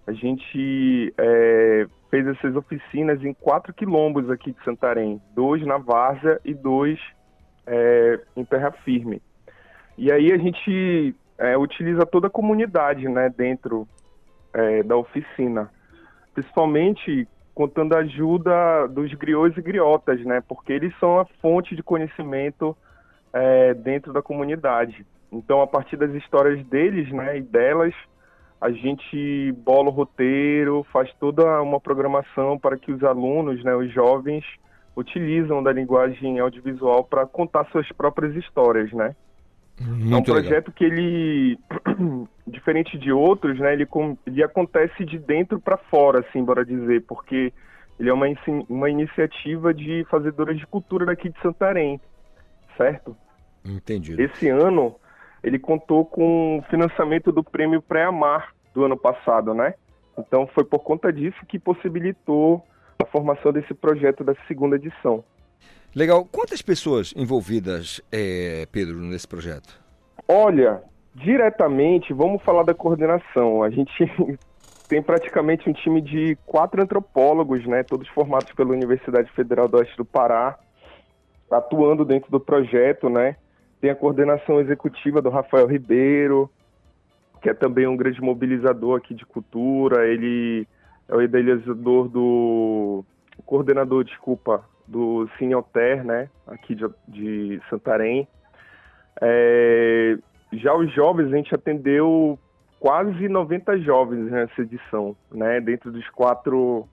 a 0.07 0.11
gente 0.11 1.14
é, 1.15 1.86
fez 2.10 2.26
essas 2.26 2.56
oficinas 2.56 3.23
em 3.23 3.36
quatro 3.36 3.72
quilombos 3.72 4.31
aqui 4.31 4.52
de 4.52 4.64
Santarém, 4.64 5.22
dois 5.36 5.64
na 5.64 5.77
Várzea 5.77 6.41
e 6.44 6.56
dois 6.56 6.99
é, 7.68 8.19
em 8.36 8.44
Terra 8.44 8.72
Firme. 8.84 9.22
E 9.95 10.11
aí 10.11 10.34
a 10.34 10.38
gente 10.40 11.15
é, 11.38 11.56
utiliza 11.56 12.03
toda 12.07 12.26
a 12.26 12.31
comunidade, 12.31 13.07
né, 13.07 13.30
dentro 13.30 13.88
é, 14.56 14.81
da 14.81 14.98
oficina, 14.98 15.69
principalmente 16.34 17.27
contando 17.60 17.91
a 17.91 17.98
ajuda 17.98 18.88
dos 18.88 19.14
griots 19.15 19.57
e 19.57 19.61
griotas, 19.61 20.23
né, 20.23 20.41
porque 20.48 20.72
eles 20.72 20.98
são 20.98 21.19
a 21.19 21.26
fonte 21.41 21.76
de 21.76 21.84
conhecimento 21.84 22.73
é, 23.34 23.73
dentro 23.73 24.14
da 24.14 24.22
comunidade. 24.22 25.06
Então, 25.30 25.61
a 25.61 25.68
partir 25.68 25.98
das 25.98 26.14
histórias 26.14 26.65
deles, 26.68 27.11
né, 27.11 27.40
e 27.40 27.41
delas, 27.41 27.94
a 28.61 28.72
gente 28.72 29.52
bola 29.57 29.90
o 29.90 29.91
roteiro, 29.91 30.86
faz 30.94 31.14
toda 31.19 31.61
uma 31.61 31.81
programação 31.81 32.57
para 32.57 32.77
que 32.77 32.94
os 32.94 33.03
alunos, 33.03 33.61
né, 33.61 33.76
os 33.76 33.91
jovens, 33.91 34.45
utilizam 34.95 35.61
da 35.61 35.73
linguagem 35.73 36.40
audiovisual 36.40 37.03
para 37.03 37.26
contar 37.26 37.65
suas 37.72 37.91
próprias 37.91 38.34
histórias, 38.38 38.90
né? 38.94 39.14
é 39.81 39.84
um 39.84 39.95
Muito 39.95 40.34
legal. 40.34 40.44
projeto 40.44 40.72
que 40.72 40.86
ele, 40.86 41.60
diferente 42.49 42.97
de 42.97 43.11
outros, 43.11 43.59
né, 43.59 43.73
ele, 43.73 43.88
ele 44.26 44.43
acontece 44.43 45.05
de 45.05 45.17
dentro 45.17 45.59
para 45.59 45.77
fora, 45.77 46.19
assim, 46.19 46.43
bora 46.43 46.65
dizer, 46.65 47.03
porque 47.05 47.53
ele 47.99 48.09
é 48.09 48.13
uma, 48.13 48.26
uma 48.67 48.89
iniciativa 48.89 49.73
de 49.73 50.05
fazedoras 50.09 50.57
de 50.57 50.65
cultura 50.65 51.05
daqui 51.05 51.30
de 51.30 51.39
Santarém, 51.41 51.99
certo? 52.77 53.15
Entendido. 53.65 54.21
Esse 54.21 54.47
ano 54.47 54.95
ele 55.43 55.59
contou 55.59 56.05
com 56.05 56.59
o 56.59 56.61
financiamento 56.63 57.31
do 57.31 57.43
prêmio 57.43 57.81
Pré-Amar 57.81 58.53
do 58.73 58.85
ano 58.85 58.97
passado, 58.97 59.53
né? 59.53 59.73
Então 60.17 60.47
foi 60.47 60.63
por 60.63 60.80
conta 60.80 61.11
disso 61.11 61.38
que 61.47 61.57
possibilitou 61.57 62.65
a 63.01 63.05
formação 63.05 63.51
desse 63.51 63.73
projeto 63.73 64.23
da 64.23 64.35
segunda 64.47 64.76
edição. 64.76 65.23
Legal. 65.95 66.26
Quantas 66.26 66.61
pessoas 66.61 67.13
envolvidas, 67.15 68.01
é, 68.11 68.67
Pedro, 68.71 68.97
nesse 68.97 69.27
projeto? 69.27 69.81
Olha, 70.27 70.81
diretamente, 71.15 72.14
vamos 72.14 72.41
falar 72.44 72.64
da 72.64 72.73
coordenação. 72.73 73.64
A 73.64 73.69
gente 73.69 73.91
tem 74.88 75.02
praticamente 75.02 75.69
um 75.69 75.73
time 75.73 76.02
de 76.02 76.38
quatro 76.45 76.81
antropólogos, 76.81 77.65
né, 77.65 77.84
todos 77.84 78.07
formados 78.10 78.52
pela 78.53 78.72
Universidade 78.72 79.31
Federal 79.31 79.68
do 79.68 79.77
Oeste 79.77 79.95
do 79.98 80.06
Pará, 80.06 80.57
atuando 81.52 82.06
dentro 82.06 82.30
do 82.31 82.40
projeto, 82.40 83.10
né? 83.10 83.36
Tem 83.81 83.90
a 83.90 83.95
coordenação 83.95 84.60
executiva 84.60 85.22
do 85.22 85.30
Rafael 85.30 85.68
Ribeiro, 85.68 86.49
que 87.41 87.49
é 87.49 87.53
também 87.53 87.88
um 87.88 87.95
grande 87.95 88.22
mobilizador 88.22 88.98
aqui 88.98 89.14
de 89.14 89.26
cultura. 89.26 90.06
Ele 90.06 90.68
é 91.07 91.15
o 91.15 91.22
idealizador 91.22 92.10
do 92.10 93.06
o 93.38 93.44
coordenador, 93.44 94.03
desculpa, 94.03 94.65
do 94.86 95.30
Cine 95.38 95.53
Alter, 95.53 96.03
né, 96.03 96.30
aqui 96.45 96.76
de, 96.76 96.86
de 97.07 97.61
Santarém. 97.69 98.27
É, 99.22 100.18
já 100.53 100.73
os 100.73 100.91
jovens, 100.93 101.31
a 101.31 101.35
gente 101.35 101.53
atendeu 101.53 102.38
quase 102.80 103.27
90 103.27 103.80
jovens 103.80 104.31
nessa 104.31 104.61
edição, 104.61 105.15
né, 105.31 105.59
dentro 105.59 105.91
dos 105.91 106.07
quatro 106.09 106.88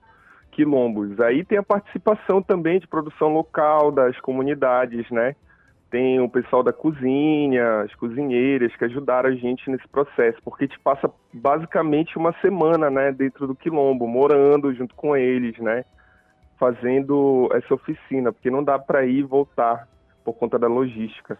quilombos. 0.51 1.19
Aí 1.19 1.45
tem 1.45 1.57
a 1.57 1.63
participação 1.63 2.41
também 2.41 2.79
de 2.79 2.87
produção 2.87 3.29
local 3.29 3.91
das 3.91 4.19
comunidades, 4.19 5.09
né? 5.11 5.35
Tem 5.89 6.19
o 6.19 6.27
pessoal 6.27 6.63
da 6.63 6.73
cozinha, 6.73 7.81
as 7.81 7.95
cozinheiras 7.95 8.75
que 8.75 8.83
ajudaram 8.83 9.29
a 9.29 9.35
gente 9.35 9.69
nesse 9.69 9.87
processo, 9.87 10.37
porque 10.43 10.65
a 10.65 10.67
gente 10.67 10.79
passa 10.79 11.09
basicamente 11.31 12.17
uma 12.17 12.33
semana, 12.41 12.89
né, 12.89 13.11
dentro 13.11 13.47
do 13.47 13.55
quilombo, 13.55 14.05
morando 14.05 14.73
junto 14.73 14.93
com 14.95 15.15
eles, 15.15 15.57
né, 15.59 15.85
fazendo 16.59 17.47
essa 17.53 17.73
oficina, 17.73 18.33
porque 18.33 18.49
não 18.49 18.63
dá 18.63 18.77
para 18.77 19.05
ir 19.05 19.19
e 19.19 19.23
voltar 19.23 19.87
por 20.25 20.33
conta 20.33 20.59
da 20.59 20.67
logística. 20.67 21.37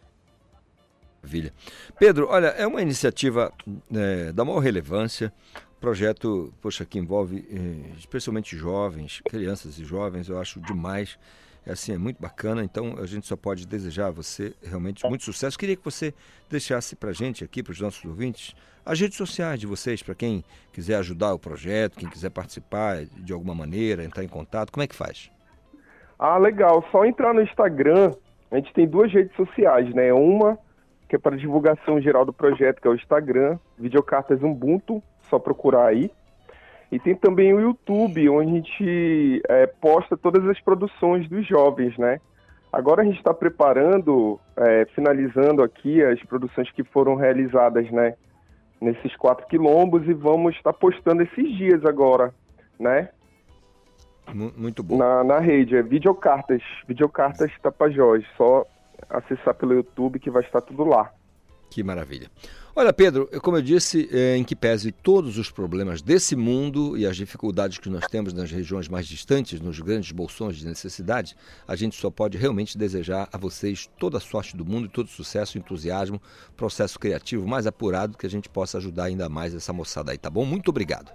Maravilha. 1.22 1.54
Pedro, 2.00 2.28
olha, 2.30 2.48
é 2.48 2.66
uma 2.66 2.82
iniciativa 2.82 3.52
é, 3.94 4.32
da 4.32 4.46
maior 4.46 4.60
relevância, 4.60 5.34
projeto, 5.80 6.54
poxa, 6.62 6.86
que 6.86 6.98
envolve 6.98 7.46
eh, 7.52 7.92
especialmente 7.98 8.58
jovens, 8.58 9.22
crianças 9.30 9.78
e 9.78 9.84
jovens, 9.84 10.30
eu 10.30 10.40
acho 10.40 10.60
demais. 10.60 11.20
É 11.66 11.74
assim, 11.74 11.94
é 11.94 11.98
muito 11.98 12.20
bacana, 12.22 12.64
então 12.64 12.96
a 12.98 13.06
gente 13.06 13.28
só 13.28 13.36
pode 13.36 13.68
desejar 13.68 14.08
a 14.08 14.12
você 14.12 14.56
realmente 14.64 15.06
muito 15.06 15.26
sucesso. 15.26 15.60
Queria 15.60 15.76
que 15.76 15.84
você 15.84 16.14
deixasse 16.50 16.96
para 16.96 17.10
a 17.10 17.14
gente 17.14 17.44
aqui, 17.44 17.62
para 17.62 17.74
os 17.74 17.82
nossos 17.82 18.04
ouvintes, 18.06 18.56
as 18.86 19.00
redes 19.00 19.18
sociais 19.18 19.60
de 19.60 19.68
vocês, 19.68 20.02
para 20.02 20.16
quem 20.16 20.46
quiser 20.72 20.96
ajudar 20.96 21.34
o 21.34 21.40
projeto, 21.40 21.98
quem 21.98 22.10
quiser 22.10 22.30
participar 22.30 23.06
de 23.06 23.34
alguma 23.34 23.54
maneira, 23.54 24.04
entrar 24.04 24.24
em 24.24 24.30
contato, 24.30 24.72
como 24.72 24.82
é 24.84 24.88
que 24.88 24.96
faz? 24.96 25.30
Ah, 26.18 26.38
legal. 26.38 26.88
Só 26.90 27.06
entrar 27.06 27.34
no 27.34 27.42
Instagram. 27.42 28.14
A 28.50 28.56
gente 28.56 28.74
tem 28.74 28.88
duas 28.88 29.12
redes 29.12 29.36
sociais, 29.36 29.94
né? 29.94 30.14
Uma 30.14 30.58
que 31.08 31.16
é 31.16 31.20
para 31.20 31.38
divulgação 31.38 32.02
geral 32.02 32.26
do 32.26 32.34
projeto, 32.34 32.82
que 32.82 32.88
é 32.88 32.92
o 32.92 32.96
Instagram, 32.96 33.58
Videocartas 33.78 34.42
Ubuntu, 34.42 35.02
só 35.30 35.40
procurar 35.40 35.88
aí. 35.88 36.12
E 36.92 37.00
tem 37.00 37.16
também 37.16 37.54
o 37.54 37.60
YouTube, 37.60 38.30
onde 38.30 38.52
a 38.52 38.56
gente 38.56 39.42
é, 39.48 39.68
posta 39.68 40.16
todas 40.16 40.48
as 40.48 40.60
produções 40.62 41.28
dos 41.28 41.46
jovens, 41.46 41.98
né? 41.98 42.20
Agora 42.72 43.02
a 43.02 43.06
gente 43.06 43.18
está 43.18 43.34
preparando, 43.34 44.40
é, 44.56 44.86
finalizando 44.94 45.64
aqui 45.64 46.04
as 46.04 46.22
produções 46.24 46.72
que 46.72 46.84
foram 46.84 47.16
realizadas, 47.16 47.90
né? 47.92 48.16
Nesses 48.80 49.16
quatro 49.16 49.48
quilombos 49.48 50.08
e 50.08 50.14
vamos 50.14 50.56
estar 50.56 50.72
tá 50.72 50.78
postando 50.78 51.24
esses 51.24 51.58
dias 51.58 51.84
agora, 51.86 52.34
né? 52.80 53.10
Muito 54.34 54.84
bom. 54.84 54.98
Na, 54.98 55.24
na 55.24 55.40
rede, 55.40 55.76
é 55.76 55.82
Videocartas, 55.82 56.62
Videocartas 56.88 57.52
Tapajós. 57.62 58.26
Só 58.36 58.66
acessar 59.10 59.54
pelo 59.56 59.74
YouTube 59.74 60.20
que 60.20 60.30
vai 60.30 60.44
estar 60.44 60.62
tudo 60.62 60.84
lá. 60.84 61.12
Que 61.70 61.84
maravilha. 61.84 62.30
Olha, 62.76 62.94
Pedro, 62.94 63.28
como 63.42 63.58
eu 63.58 63.62
disse, 63.62 64.08
é, 64.12 64.38
em 64.38 64.44
que 64.44 64.56
pese 64.56 64.92
todos 64.92 65.40
os 65.40 65.50
problemas 65.50 66.00
desse 66.00 66.36
mundo 66.36 66.96
e 66.96 67.08
as 67.08 67.18
dificuldades 67.18 67.80
que 67.80 67.90
nós 67.90 68.06
temos 68.06 68.34
nas 68.34 68.52
regiões 68.52 68.88
mais 68.88 69.08
distantes, 69.08 69.60
nos 69.60 69.80
grandes 69.80 70.12
bolsões 70.12 70.58
de 70.58 70.68
necessidade, 70.68 71.36
a 71.68 71.76
gente 71.76 72.00
só 72.00 72.12
pode 72.12 72.38
realmente 72.38 72.78
desejar 72.78 73.28
a 73.34 73.38
vocês 73.38 73.90
toda 73.98 74.18
a 74.18 74.22
sorte 74.22 74.56
do 74.56 74.64
mundo 74.64 74.86
e 74.86 74.90
todo 74.90 75.08
sucesso, 75.08 75.58
entusiasmo, 75.58 76.22
processo 76.56 77.00
criativo 77.00 77.48
mais 77.48 77.66
apurado 77.66 78.16
que 78.18 78.28
a 78.28 78.30
gente 78.30 78.48
possa 78.48 78.78
ajudar 78.78 79.06
ainda 79.06 79.28
mais 79.28 79.56
essa 79.56 79.74
moçada 79.74 80.12
aí, 80.12 80.18
tá 80.18 80.30
bom? 80.30 80.46
Muito 80.46 80.70
obrigado. 80.70 81.12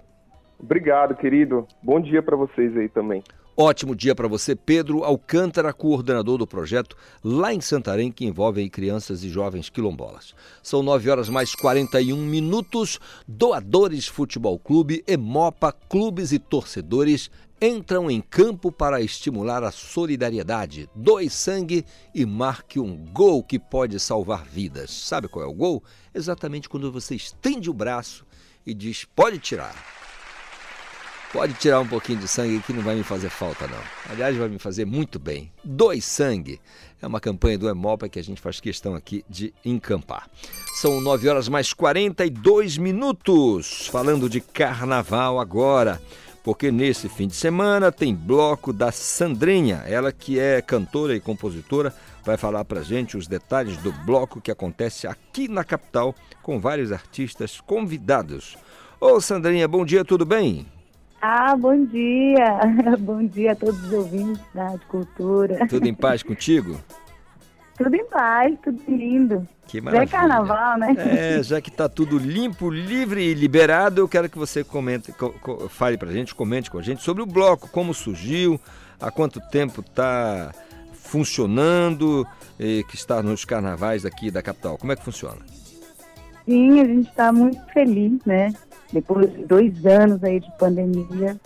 Obrigado, 0.59 1.15
querido. 1.15 1.67
Bom 1.81 2.01
dia 2.01 2.23
para 2.23 2.37
vocês 2.37 2.77
aí 2.77 2.89
também. 2.89 3.23
Ótimo 3.55 3.95
dia 3.95 4.15
para 4.15 4.27
você, 4.27 4.57
Pedro 4.57 5.05
Alcântara, 5.05 5.75
coordenador 5.75 6.39
do 6.39 6.47
projeto 6.47 6.97
lá 7.23 7.53
em 7.53 7.61
Santarém, 7.61 8.11
que 8.11 8.25
envolve 8.25 8.67
crianças 8.71 9.23
e 9.23 9.29
jovens 9.29 9.69
quilombolas. 9.69 10.35
São 10.63 10.83
9 10.83 11.11
horas 11.11 11.29
mais 11.29 11.55
41 11.55 12.17
minutos. 12.17 12.99
Doadores 13.29 14.07
Futebol 14.07 14.59
Clube, 14.59 15.05
Emopa, 15.07 15.71
clubes 15.71 16.33
e 16.33 16.39
torcedores 16.39 17.31
entram 17.61 18.11
em 18.11 18.23
campo 18.23 18.73
para 18.73 19.03
estimular 19.03 19.63
a 19.63 19.71
solidariedade. 19.71 20.89
Doe 20.97 21.29
sangue 21.29 21.85
e 22.15 22.25
marque 22.25 22.81
um 22.81 22.97
gol 22.97 23.45
que 23.45 23.59
pode 23.59 24.01
salvar 24.01 24.47
vidas. 24.47 24.91
Sabe 24.91 25.29
qual 25.29 25.45
é 25.45 25.49
o 25.49 25.53
gol? 25.53 25.85
Exatamente 26.15 26.71
quando 26.71 26.91
você 26.91 27.15
estende 27.15 27.69
o 27.69 27.75
braço 27.75 28.25
e 28.65 28.73
diz: 28.73 29.05
pode 29.05 29.39
tirar. 29.39 30.02
Pode 31.33 31.55
tirar 31.55 31.81
um 31.81 31.87
pouquinho 31.87 32.19
de 32.19 32.29
sangue 32.29 32.61
que 32.61 32.75
não 32.75 32.83
vai 32.83 32.95
me 32.95 33.03
fazer 33.03 33.31
falta, 33.31 33.67
não. 33.67 33.79
Aliás, 34.11 34.37
vai 34.37 34.49
me 34.49 34.59
fazer 34.59 34.85
muito 34.85 35.19
bem. 35.19 35.51
Dois 35.65 36.05
sangue. 36.05 36.61
É 37.01 37.07
uma 37.07 37.21
campanha 37.21 37.57
do 37.57 37.71
Hemopa 37.71 38.07
que 38.07 38.19
a 38.19 38.23
gente 38.23 38.39
faz 38.39 38.61
questão 38.61 38.95
aqui 38.95 39.25
de 39.31 39.55
encampar. 39.65 40.29
São 40.75 41.01
9 41.01 41.27
horas 41.31 41.49
mais 41.49 41.73
42 41.73 42.77
minutos. 42.77 43.89
Falando 43.91 44.29
de 44.29 44.43
carnaval 44.43 45.41
agora. 45.41 46.03
Porque 46.45 46.71
nesse 46.71 47.09
fim 47.09 47.29
de 47.29 47.35
semana 47.35 47.91
tem 47.91 48.15
bloco 48.15 48.71
da 48.71 48.93
Sandrinha. 48.93 49.85
Ela 49.87 50.13
que 50.13 50.39
é 50.39 50.61
cantora 50.61 51.17
e 51.17 51.21
compositora 51.21 51.95
vai 52.23 52.37
falar 52.37 52.65
pra 52.67 52.83
gente 52.83 53.17
os 53.17 53.27
detalhes 53.27 53.79
do 53.79 53.91
bloco 53.91 54.39
que 54.39 54.51
acontece 54.51 55.07
aqui 55.07 55.49
na 55.49 55.65
capital 55.65 56.15
com 56.43 56.61
vários 56.61 56.93
artistas 56.93 57.59
convidados. 57.59 58.59
Ô 59.01 59.19
Sandrinha, 59.19 59.67
bom 59.67 59.85
dia, 59.85 60.05
tudo 60.05 60.27
bem? 60.27 60.67
Ah, 61.25 61.55
bom 61.55 61.85
dia! 61.85 62.59
bom 62.99 63.25
dia 63.25 63.53
a 63.53 63.55
todos 63.55 63.81
os 63.85 63.93
ouvintes 63.93 64.43
da 64.53 64.71
Rádio 64.71 64.87
Cultura. 64.89 65.69
Tudo 65.69 65.87
em 65.87 65.95
paz 65.95 66.21
contigo? 66.21 66.77
tudo 67.79 67.95
em 67.95 68.05
paz, 68.07 68.59
tudo 68.61 68.83
lindo. 68.89 69.47
Que 69.69 69.81
maravilha. 69.81 70.11
Já 70.11 70.17
é 70.17 70.21
carnaval, 70.21 70.79
né? 70.79 70.97
É, 70.99 71.41
já 71.45 71.61
que 71.61 71.71
está 71.71 71.89
tudo 71.89 72.19
limpo, 72.19 72.69
livre 72.69 73.23
e 73.23 73.35
liberado, 73.35 74.01
eu 74.01 74.09
quero 74.09 74.29
que 74.29 74.37
você 74.37 74.65
comente, 74.65 75.13
co, 75.13 75.31
co, 75.35 75.69
fale 75.69 75.97
pra 75.97 76.11
gente, 76.11 76.35
comente 76.35 76.69
com 76.69 76.79
a 76.79 76.83
gente 76.83 77.05
sobre 77.05 77.23
o 77.23 77.27
bloco, 77.27 77.69
como 77.69 77.95
surgiu, 77.95 78.61
há 79.01 79.09
quanto 79.09 79.41
tempo 79.49 79.81
está 79.81 80.53
funcionando, 80.93 82.27
e 82.59 82.83
que 82.89 82.97
está 82.97 83.23
nos 83.23 83.45
carnavais 83.45 84.05
aqui 84.05 84.29
da 84.29 84.43
capital. 84.43 84.77
Como 84.77 84.91
é 84.91 84.97
que 84.97 85.05
funciona? 85.05 85.39
Sim, 86.45 86.81
a 86.81 86.85
gente 86.85 87.09
está 87.09 87.33
muito 87.33 87.65
feliz, 87.73 88.19
né? 88.27 88.53
Depois 88.93 89.33
de 89.33 89.45
dois 89.45 89.87
anos 89.87 90.23
aí 90.23 90.41
de 90.41 90.51
pandemia, 90.59 91.41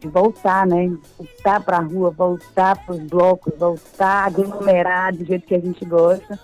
de 0.00 0.08
voltar, 0.08 0.66
né? 0.66 0.90
Voltar 1.18 1.62
para 1.62 1.78
a 1.78 1.80
rua, 1.80 2.10
voltar 2.10 2.76
para 2.84 2.94
os 2.94 3.00
blocos, 3.02 3.52
voltar 3.58 4.26
aglomerar 4.26 5.14
do 5.14 5.24
jeito 5.24 5.46
que 5.46 5.54
a 5.54 5.60
gente 5.60 5.84
gosta. 5.84 6.38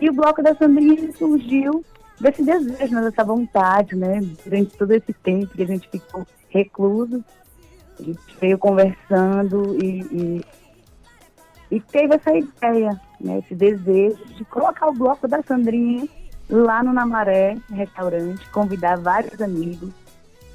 E 0.00 0.08
o 0.08 0.12
Bloco 0.12 0.42
da 0.42 0.54
Sandrinha 0.54 1.12
surgiu 1.12 1.84
desse 2.20 2.42
desejo, 2.42 2.94
né? 2.94 3.02
dessa 3.02 3.24
vontade, 3.24 3.94
né? 3.96 4.20
Durante 4.44 4.76
todo 4.76 4.92
esse 4.92 5.12
tempo 5.12 5.54
que 5.54 5.62
a 5.62 5.66
gente 5.66 5.88
ficou 5.88 6.26
recluso, 6.50 7.24
a 7.98 8.02
gente 8.02 8.20
veio 8.40 8.58
conversando 8.58 9.76
e, 9.82 10.00
e, 10.02 10.44
e 11.70 11.80
teve 11.80 12.14
essa 12.14 12.34
ideia, 12.36 13.00
né? 13.20 13.38
esse 13.38 13.54
desejo 13.54 14.22
de 14.36 14.44
colocar 14.44 14.88
o 14.88 14.92
Bloco 14.92 15.26
da 15.26 15.42
Sandrinha 15.42 16.06
lá 16.48 16.82
no 16.82 16.92
Namaré, 16.92 17.56
restaurante, 17.70 18.48
convidar 18.50 18.98
vários 18.98 19.40
amigos 19.40 19.90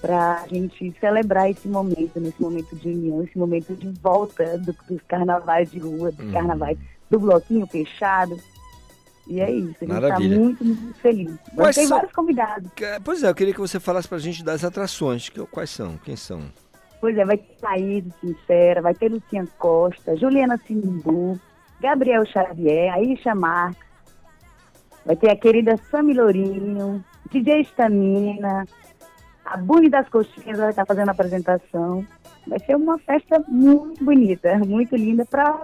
para 0.02 0.42
a 0.42 0.48
gente 0.48 0.96
celebrar 1.00 1.50
esse 1.50 1.68
momento, 1.68 2.20
nesse 2.20 2.42
momento 2.42 2.76
de 2.76 2.90
união, 2.90 3.24
esse 3.24 3.38
momento 3.38 3.76
de 3.76 3.90
volta 4.02 4.58
do, 4.58 4.76
dos 4.90 5.02
carnavais 5.08 5.70
de 5.70 5.78
rua, 5.78 6.12
dos 6.12 6.26
uhum. 6.26 6.32
carnavais 6.32 6.78
do 7.10 7.20
bloquinho 7.20 7.68
fechado. 7.68 8.36
E 9.28 9.40
é 9.40 9.52
isso, 9.52 9.78
a 9.82 9.86
gente 9.86 10.04
está 10.04 10.20
muito, 10.20 10.66
muito 10.66 10.94
feliz. 10.96 11.32
Mas 11.56 11.76
tem 11.76 11.86
são... 11.86 11.98
vários 11.98 12.14
convidados. 12.14 12.72
Pois 13.04 13.24
é, 13.24 13.30
eu 13.30 13.36
queria 13.36 13.54
que 13.54 13.60
você 13.60 13.80
falasse 13.80 14.08
para 14.08 14.18
a 14.18 14.22
gente 14.22 14.44
das 14.44 14.64
atrações. 14.64 15.30
Quais 15.52 15.70
são? 15.70 15.98
Quem 15.98 16.16
são? 16.16 16.42
Pois 17.00 17.16
é, 17.18 17.24
vai 17.24 17.38
ter 17.38 17.56
Thaís 17.62 18.04
Sincera, 18.20 18.82
vai 18.82 18.96
ter 18.96 19.10
Luciana 19.10 19.48
Costa, 19.58 20.18
Juliana 20.18 20.60
Simbu, 20.68 21.40
Gabriel 21.80 22.26
Xavier, 22.26 22.94
Aisha 22.94 23.36
Marques, 23.36 23.91
Vai 25.06 25.16
ter 25.16 25.32
a 25.32 25.36
querida 25.36 25.78
Sami 25.90 26.14
Lourinho, 26.14 27.04
DJ 27.32 27.62
Estamina, 27.62 28.66
a 29.46 29.58
Buni 29.58 29.90
das 29.90 30.08
Coxinhas 30.10 30.58
vai 30.58 30.70
estar 30.70 30.86
fazendo 30.86 31.10
a 31.10 31.12
apresentação. 31.12 32.06
Vai 32.48 32.60
ser 32.60 32.76
uma 32.76 32.98
festa 33.00 33.44
muito 33.48 34.04
bonita, 34.04 34.58
muito 34.60 34.96
linda 34.96 35.26
para 35.26 35.62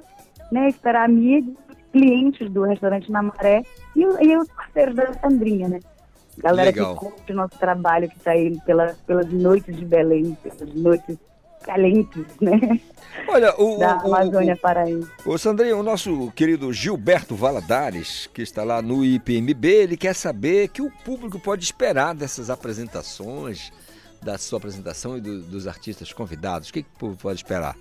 né, 0.52 0.70
esperar 0.70 1.06
amigos, 1.06 1.56
clientes 1.92 2.50
do 2.52 2.64
restaurante 2.64 3.12
na 3.12 3.22
Maré 3.22 3.64
e, 3.96 4.02
e 4.02 4.38
os 4.38 4.48
parceiros 4.50 4.96
da 4.96 5.14
Sandrinha, 5.14 5.68
né? 5.70 5.80
Galera 6.38 6.70
Legal. 6.70 6.94
que 6.94 7.00
curte 7.00 7.32
o 7.32 7.36
nosso 7.36 7.58
trabalho, 7.58 8.10
que 8.10 8.18
está 8.18 8.32
aí 8.32 8.60
pela, 8.62 8.96
pelas 9.08 9.32
noites 9.32 9.76
de 9.76 9.86
Belém, 9.86 10.38
pelas 10.44 10.74
noites 10.76 11.18
calentes, 11.64 12.26
né? 12.42 12.60
Olha, 13.28 13.54
o, 13.60 13.78
da 13.78 13.94
Amazônia 13.94 14.56
Paraíba. 14.56 15.08
O 15.26 15.38
Sandrinho, 15.38 15.80
o 15.80 15.84
nosso 15.84 16.32
querido 16.32 16.72
Gilberto 16.72 17.36
Valadares, 17.36 18.28
que 18.34 18.42
está 18.42 18.64
lá 18.64 18.82
no 18.82 19.04
IPMB, 19.04 19.66
ele 19.68 19.98
quer 19.98 20.14
saber 20.14 20.70
que 20.70 20.82
o 20.82 20.92
público 21.04 21.40
pode 21.40 21.64
esperar 21.64 22.16
dessas 22.16 22.50
apresentações, 22.50 23.72
da 24.22 24.38
sua 24.38 24.58
apresentação 24.58 25.18
e 25.18 25.22
do, 25.22 25.42
dos 25.42 25.68
artistas 25.68 26.14
convidados. 26.14 26.70
O 26.70 26.74
que, 26.74 26.84
que 26.84 26.90
o 26.96 27.00
povo 27.00 27.18
pode 27.18 27.40
esperar? 27.40 27.76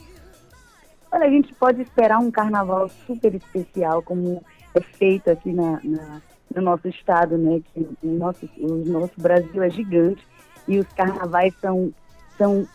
Olha, 1.13 1.27
a 1.27 1.31
gente 1.31 1.55
pode 1.55 1.83
esperar 1.83 2.19
um 2.19 2.31
carnaval 2.31 2.91
super 3.07 3.35
especial, 3.35 4.03
como 4.03 4.43
é 4.75 4.81
feito 4.81 5.31
aqui 5.31 5.53
na, 5.53 5.81
na 5.83 6.23
no 6.55 6.63
nosso 6.63 6.89
estado, 6.89 7.37
né? 7.37 7.61
Que 7.73 7.87
o 8.03 8.09
nosso, 8.15 8.49
o 8.59 8.85
nosso 8.87 9.13
Brasil 9.19 9.63
é 9.63 9.71
gigante 9.71 10.27
e 10.67 10.79
os 10.79 10.87
carnavais 10.89 11.55
são, 11.61 11.93
são 12.39 12.67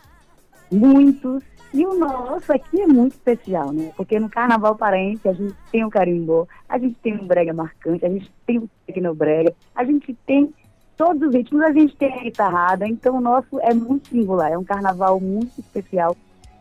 muitos. 0.72 1.42
E 1.74 1.86
o 1.86 1.98
nosso 1.98 2.52
aqui 2.52 2.82
é 2.82 2.86
muito 2.86 3.12
especial, 3.12 3.72
né? 3.72 3.92
Porque 3.96 4.20
no 4.20 4.28
Carnaval 4.28 4.76
Paraense 4.76 5.26
a 5.26 5.32
gente 5.32 5.54
tem 5.70 5.84
o 5.84 5.90
carimbó, 5.90 6.46
a 6.68 6.78
gente 6.78 6.96
tem 7.02 7.16
o 7.16 7.24
brega 7.24 7.52
marcante, 7.52 8.04
a 8.04 8.10
gente 8.10 8.30
tem 8.46 8.58
o 8.58 8.68
tecnobrega, 8.86 9.54
a 9.74 9.82
gente 9.84 10.14
tem 10.26 10.52
todos 10.96 11.28
os 11.28 11.34
ritmos, 11.34 11.62
a 11.62 11.72
gente 11.72 11.96
tem 11.96 12.12
a 12.12 12.22
guitarrada, 12.22 12.86
então 12.86 13.16
o 13.16 13.20
nosso 13.20 13.58
é 13.60 13.72
muito 13.72 14.08
singular, 14.08 14.52
é 14.52 14.58
um 14.58 14.64
carnaval 14.64 15.18
muito 15.18 15.58
especial. 15.58 16.14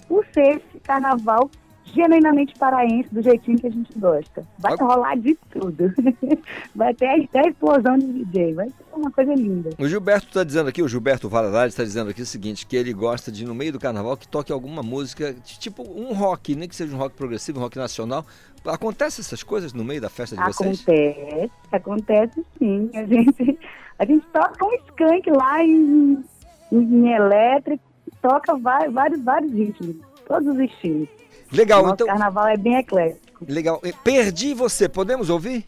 Por 0.08 0.26
ser 0.34 0.58
esse 0.58 0.80
carnaval 0.80 1.50
genuinamente 1.94 2.58
paraense, 2.58 3.14
do 3.14 3.22
jeitinho 3.22 3.60
que 3.60 3.68
a 3.68 3.72
gente 3.72 3.98
gosta. 3.98 4.46
Vai 4.58 4.76
rolar 4.76 5.16
de 5.18 5.36
tudo. 5.50 5.94
Vai 6.76 6.94
ter 6.94 7.08
até 7.08 7.40
a 7.40 7.50
explosão 7.50 7.98
de 7.98 8.24
DJ. 8.24 8.54
Vai 8.54 8.70
ser 8.70 8.76
uma 8.94 9.12
coisa 9.12 9.34
linda. 9.34 9.70
O 9.78 9.88
Gilberto 9.88 10.28
está 10.28 10.44
dizendo 10.44 10.70
aqui, 10.70 10.82
o 10.82 10.88
Gilberto 10.88 11.30
Valadares 11.30 11.74
está 11.74 11.84
dizendo 11.84 12.10
aqui 12.10 12.22
o 12.22 12.26
seguinte, 12.26 12.66
que 12.66 12.76
ele 12.76 12.94
gosta 12.94 13.32
de, 13.32 13.46
no 13.46 13.54
meio 13.54 13.74
do 13.74 13.80
carnaval, 13.80 14.18
que 14.18 14.28
toque 14.28 14.52
alguma 14.52 14.82
música, 14.82 15.36
tipo 15.44 15.84
um 15.84 16.14
rock, 16.14 16.56
nem 16.56 16.68
que 16.68 16.76
seja 16.76 16.96
um 16.96 16.98
rock 16.98 17.16
progressivo, 17.16 17.60
um 17.60 17.64
rock 17.64 17.78
nacional. 17.78 18.26
Acontece 18.66 19.22
essas 19.22 19.44
coisas 19.44 19.74
no 19.74 19.84
meio 19.84 20.02
da 20.02 20.10
festa 20.10 20.36
de 20.36 20.42
acontece, 20.42 20.84
vocês? 20.84 21.18
Acontece, 21.18 21.52
acontece 21.72 22.46
sim. 22.60 22.90
A 22.94 23.04
gente, 23.06 23.60
a 23.98 24.06
gente 24.06 24.26
toca 24.28 24.66
um 24.66 24.74
skunk 24.88 25.30
lá 25.32 25.64
em, 25.64 26.24
em 26.72 27.14
elétrico, 27.14 27.84
toca 28.22 28.56
vários, 28.58 28.94
vários, 28.94 29.24
vários 29.24 29.52
ritmos, 29.52 29.96
todos 30.28 30.48
os 30.48 30.60
estilos. 30.60 31.20
Legal, 31.52 31.82
Nosso 31.84 31.94
então. 31.95 32.07
carnaval 32.07 32.48
é 32.48 32.57
bem 32.57 32.78
eclético. 32.78 33.45
Legal. 33.48 33.82
Perdi 34.03 34.53
você, 34.53 34.88
podemos 34.88 35.30
ouvir? 35.30 35.65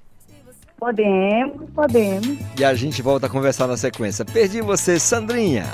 Podemos, 0.77 1.69
podemos. 1.71 2.37
E 2.59 2.63
a 2.65 2.73
gente 2.73 3.01
volta 3.01 3.27
a 3.27 3.29
conversar 3.29 3.67
na 3.67 3.77
sequência. 3.77 4.25
Perdi 4.25 4.61
você, 4.61 4.99
Sandrinha. 4.99 5.65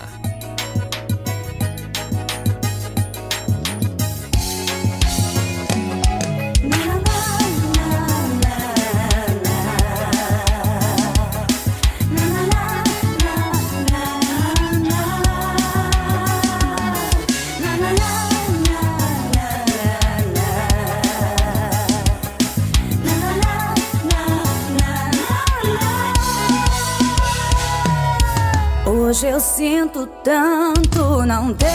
Sinto 29.89 30.07
tanto 30.23 31.25
não 31.25 31.53
ter 31.53 31.65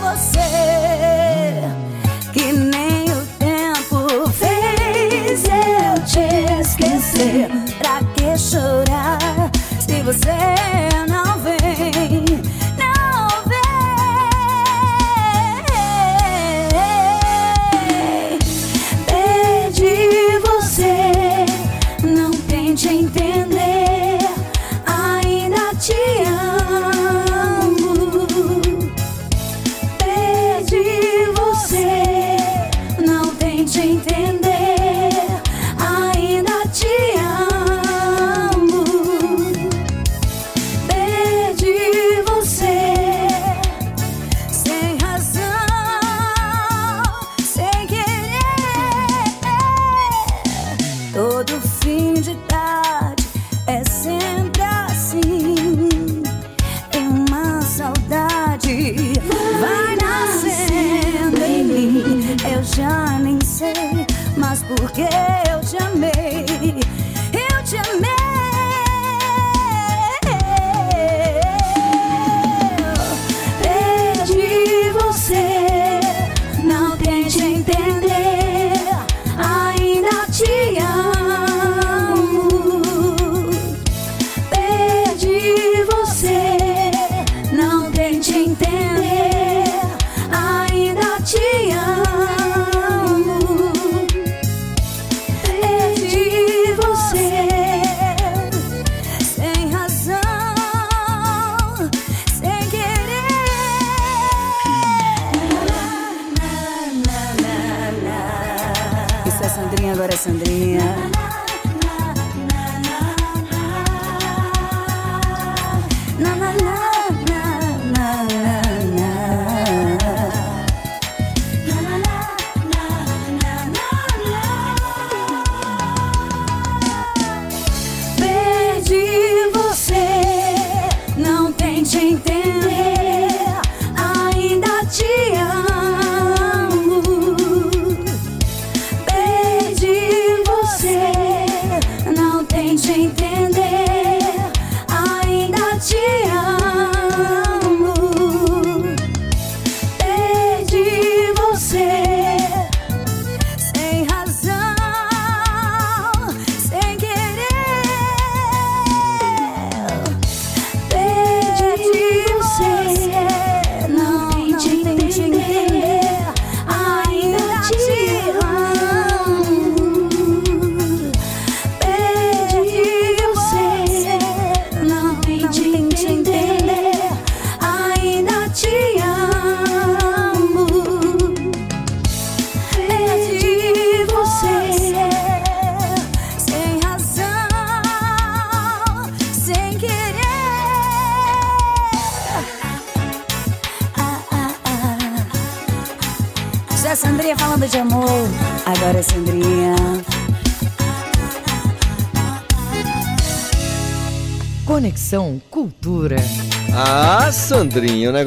você 0.00 1.62
que 2.32 2.52
nem 2.52 3.04
o 3.10 3.26
tempo 3.38 4.30
fez 4.30 5.44
eu 5.44 6.02
te 6.04 6.60
esquecer. 6.60 7.50
Pra 7.78 8.00
que 8.14 8.38
chorar 8.38 9.50
se 9.78 10.02
você 10.02 10.38
não 11.08 11.38
vem? 11.38 12.29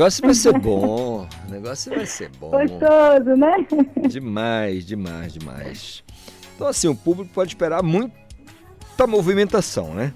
Negócio 0.03 0.25
vai 0.25 0.33
ser 0.33 0.59
bom. 0.59 1.27
O 1.47 1.51
negócio 1.51 1.93
vai 1.95 2.05
ser 2.05 2.29
bom. 2.39 2.49
Gostoso, 2.49 3.37
né? 3.37 3.55
Demais, 4.07 4.85
demais, 4.85 5.33
demais. 5.33 6.03
Então, 6.55 6.67
assim, 6.67 6.87
o 6.87 6.95
público 6.95 7.33
pode 7.33 7.51
esperar 7.51 7.81
muita 7.81 9.07
movimentação, 9.07 9.93
né? 9.93 10.13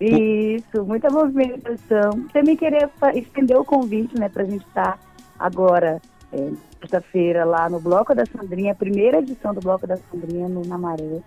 Isso, 0.00 0.84
muita 0.84 1.10
movimentação. 1.10 2.10
Também 2.32 2.56
queria 2.56 2.88
fa- 3.00 3.14
estender 3.14 3.56
o 3.58 3.64
convite, 3.64 4.16
né, 4.18 4.28
pra 4.28 4.44
gente 4.44 4.64
estar 4.66 4.98
agora, 5.38 6.00
é, 6.32 6.50
sexta-feira, 6.80 7.44
lá 7.44 7.68
no 7.68 7.80
Bloco 7.80 8.14
da 8.14 8.24
Sandrinha, 8.26 8.72
a 8.72 8.76
primeira 8.76 9.18
edição 9.18 9.52
do 9.52 9.60
Bloco 9.60 9.86
da 9.86 9.96
Sandrinha 9.96 10.48
no 10.48 10.62
Namaré. 10.64 11.20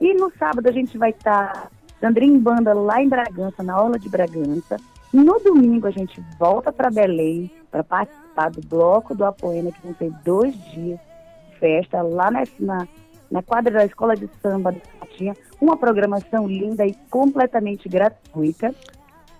E 0.00 0.14
no 0.14 0.32
sábado 0.38 0.66
a 0.68 0.72
gente 0.72 0.96
vai 0.96 1.10
estar 1.10 1.70
Sandrinha 2.00 2.34
em 2.34 2.38
Banda 2.38 2.72
lá 2.72 3.02
em 3.02 3.08
Bragança, 3.08 3.62
na 3.62 3.78
Orla 3.82 3.98
de 3.98 4.08
Bragança. 4.08 4.76
No 5.12 5.38
domingo 5.40 5.86
a 5.86 5.90
gente 5.90 6.22
volta 6.38 6.72
para 6.72 6.90
Belém 6.90 7.50
para 7.70 7.84
participar 7.84 8.50
do 8.50 8.60
Bloco 8.66 9.14
do 9.14 9.24
Apoena, 9.24 9.72
que 9.72 9.82
vão 9.82 9.94
ter 9.94 10.10
dois 10.24 10.54
dias 10.72 10.98
de 10.98 11.58
festa 11.58 12.02
lá 12.02 12.30
na, 12.30 12.42
na, 12.58 12.88
na 13.30 13.42
quadra 13.42 13.72
da 13.72 13.84
Escola 13.84 14.14
de 14.14 14.28
Samba 14.42 14.72
do 14.72 14.80
Satinha. 14.98 15.34
Uma 15.60 15.76
programação 15.76 16.46
linda 16.46 16.86
e 16.86 16.94
completamente 17.10 17.88
gratuita. 17.88 18.74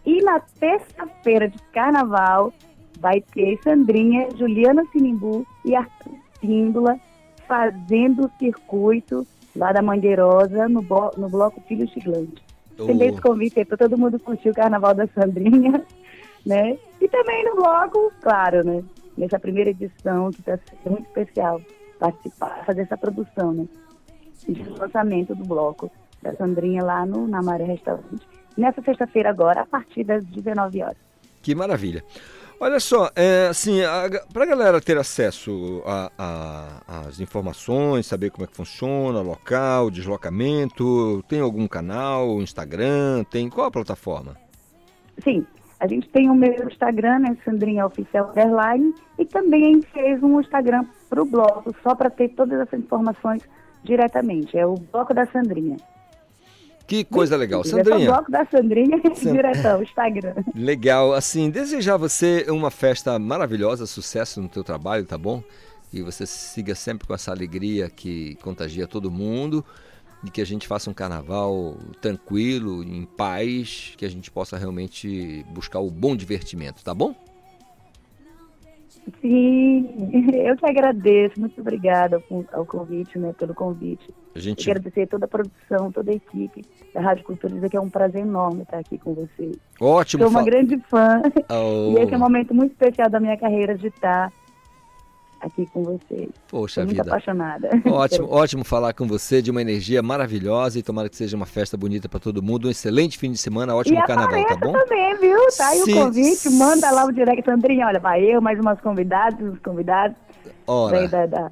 E 0.04 0.22
na 0.22 0.40
terça-feira 0.40 1.48
de 1.48 1.58
carnaval 1.72 2.52
vai 3.00 3.20
ter 3.20 3.58
Sandrinha, 3.62 4.28
Juliana 4.36 4.84
Sinimbu 4.92 5.46
e 5.64 5.74
Arthur 5.74 6.14
Píndola 6.40 6.98
fazendo 7.46 8.26
o 8.26 8.30
circuito 8.38 9.26
lá 9.54 9.72
da 9.72 9.82
Mangueirosa 9.82 10.68
no, 10.68 10.82
no 11.16 11.28
Bloco 11.28 11.60
Filho 11.62 11.88
Chiclante. 11.88 12.45
Esse 12.78 13.20
convite 13.20 13.58
aí 13.58 13.64
para 13.64 13.76
todo 13.76 13.98
mundo 13.98 14.18
curtir 14.18 14.50
o 14.50 14.54
Carnaval 14.54 14.94
da 14.94 15.06
Sandrinha, 15.08 15.82
né? 16.44 16.78
E 17.00 17.08
também 17.08 17.44
no 17.44 17.56
bloco, 17.56 18.12
claro, 18.20 18.64
né? 18.64 18.84
Nessa 19.16 19.38
primeira 19.38 19.70
edição, 19.70 20.30
que 20.30 20.40
está 20.40 20.58
sendo 20.58 20.92
muito 20.92 21.06
especial 21.06 21.60
participar, 21.98 22.64
fazer 22.66 22.82
essa 22.82 22.96
produção, 22.96 23.52
né? 23.52 23.66
De 24.46 24.62
lançamento 24.70 25.34
do 25.34 25.44
bloco 25.44 25.90
da 26.22 26.34
Sandrinha 26.34 26.82
lá 26.82 27.06
no 27.06 27.26
Namaré 27.26 27.64
Restaurante. 27.64 28.26
Nessa 28.56 28.82
sexta-feira 28.82 29.30
agora, 29.30 29.62
a 29.62 29.66
partir 29.66 30.04
das 30.04 30.24
19 30.26 30.82
horas. 30.82 30.96
Que 31.42 31.54
maravilha. 31.54 32.04
Olha 32.58 32.80
só, 32.80 33.10
é, 33.14 33.48
assim, 33.50 33.80
para 34.32 34.44
a 34.44 34.46
galera 34.46 34.80
ter 34.80 34.96
acesso 34.96 35.82
às 36.86 37.20
informações, 37.20 38.06
saber 38.06 38.30
como 38.30 38.44
é 38.44 38.46
que 38.46 38.56
funciona, 38.56 39.20
local, 39.20 39.90
deslocamento, 39.90 41.22
tem 41.28 41.40
algum 41.40 41.68
canal, 41.68 42.40
Instagram, 42.40 43.24
tem 43.24 43.50
qual 43.50 43.66
a 43.66 43.70
plataforma? 43.70 44.36
sim, 45.22 45.46
a 45.78 45.86
gente 45.86 46.08
tem 46.08 46.30
o 46.30 46.34
meu 46.34 46.52
Instagram, 46.66 47.20
né, 47.20 47.36
Sandrinha 47.44 47.86
Oficial 47.86 48.30
Underline, 48.30 48.94
e 49.18 49.24
também 49.24 49.82
fez 49.82 50.22
um 50.22 50.40
Instagram 50.40 50.84
para 51.08 51.22
o 51.22 51.26
bloco, 51.26 51.74
só 51.82 51.94
para 51.94 52.10
ter 52.10 52.30
todas 52.30 52.60
essas 52.60 52.80
informações 52.80 53.42
diretamente. 53.84 54.56
É 54.56 54.66
o 54.66 54.74
Bloco 54.74 55.14
da 55.14 55.26
Sandrinha. 55.26 55.76
Que 56.86 57.04
coisa 57.04 57.36
legal. 57.36 57.62
É 57.62 57.64
só 57.64 57.76
o 57.76 57.84
Sandrinha, 57.84 58.12
Bloco 58.12 58.30
da 58.30 58.46
Sandrinha, 58.46 59.00
San- 59.14 59.32
diretão, 59.32 59.82
Instagram. 59.82 60.34
legal. 60.54 61.12
Assim, 61.12 61.50
desejar 61.50 61.96
você 61.96 62.46
uma 62.48 62.70
festa 62.70 63.18
maravilhosa, 63.18 63.86
sucesso 63.86 64.40
no 64.40 64.48
teu 64.48 64.62
trabalho, 64.62 65.04
tá 65.04 65.18
bom? 65.18 65.42
E 65.92 66.02
você 66.02 66.26
siga 66.26 66.74
sempre 66.74 67.06
com 67.06 67.14
essa 67.14 67.30
alegria 67.30 67.88
que 67.88 68.36
contagia 68.36 68.86
todo 68.86 69.10
mundo 69.10 69.64
e 70.24 70.30
que 70.30 70.40
a 70.40 70.46
gente 70.46 70.66
faça 70.66 70.90
um 70.90 70.94
carnaval 70.94 71.76
tranquilo, 72.00 72.82
em 72.82 73.04
paz, 73.04 73.92
que 73.96 74.04
a 74.04 74.10
gente 74.10 74.30
possa 74.30 74.56
realmente 74.56 75.44
buscar 75.50 75.80
o 75.80 75.90
bom 75.90 76.16
divertimento, 76.16 76.82
tá 76.84 76.94
bom? 76.94 77.14
Sim, 79.20 79.88
eu 80.34 80.56
que 80.56 80.66
agradeço. 80.66 81.38
Muito 81.38 81.60
obrigada 81.60 82.22
ao, 82.52 82.64
convite, 82.66 83.18
né, 83.18 83.32
pelo 83.38 83.54
convite. 83.54 84.08
A 84.34 84.38
gente- 84.38 84.66
Eu 84.68 84.72
agradecer 84.72 85.06
toda 85.06 85.24
a 85.24 85.28
produção, 85.28 85.92
toda 85.92 86.10
a 86.10 86.14
equipe 86.14 86.62
da 86.92 87.00
Rádio 87.00 87.24
Cultura. 87.24 87.54
Dizer 87.54 87.70
que 87.70 87.76
é 87.76 87.80
um 87.80 87.88
prazer 87.90 88.22
enorme 88.22 88.62
estar 88.62 88.78
aqui 88.78 88.98
com 88.98 89.14
vocês. 89.14 89.56
Ótimo. 89.80 90.22
Sou 90.24 90.30
uma 90.30 90.42
grande 90.44 90.78
fã. 90.88 91.22
Oh. 91.50 91.94
E 91.96 92.02
esse 92.02 92.14
é 92.14 92.16
um 92.16 92.20
momento 92.20 92.54
muito 92.54 92.72
especial 92.72 93.08
da 93.08 93.20
minha 93.20 93.36
carreira 93.36 93.76
de 93.76 93.86
estar 93.88 94.32
aqui 95.40 95.66
com 95.66 95.82
vocês. 95.82 96.28
Poxa 96.48 96.80
Estou 96.80 96.84
muito 96.84 96.96
vida. 96.96 97.10
apaixonada. 97.10 97.70
Ótimo, 97.86 98.28
ótimo 98.32 98.64
falar 98.64 98.92
com 98.94 99.06
você 99.06 99.40
de 99.42 99.50
uma 99.50 99.60
energia 99.60 100.02
maravilhosa 100.02 100.78
e 100.78 100.82
tomara 100.82 101.08
que 101.08 101.16
seja 101.16 101.36
uma 101.36 101.46
festa 101.46 101.76
bonita 101.76 102.08
para 102.08 102.20
todo 102.20 102.42
mundo. 102.42 102.68
Um 102.68 102.70
excelente 102.70 103.18
fim 103.18 103.30
de 103.30 103.38
semana, 103.38 103.74
ótimo 103.74 103.98
e 103.98 104.06
carnaval, 104.06 104.44
tá 104.46 104.56
bom? 104.56 104.72
também, 104.72 105.16
viu? 105.18 105.38
Tá 105.56 105.68
aí 105.68 105.82
o 105.82 105.92
convite, 105.92 106.50
manda 106.50 106.90
lá 106.90 107.04
o 107.04 107.12
direct, 107.12 107.44
Sandrinha, 107.44 107.86
olha, 107.86 108.00
vai 108.00 108.22
eu, 108.22 108.40
mais 108.40 108.58
umas 108.58 108.80
convidadas, 108.80 109.40
uns 109.40 109.58
convidados 109.60 110.16
Ora. 110.66 111.08
da, 111.08 111.26
da, 111.26 111.50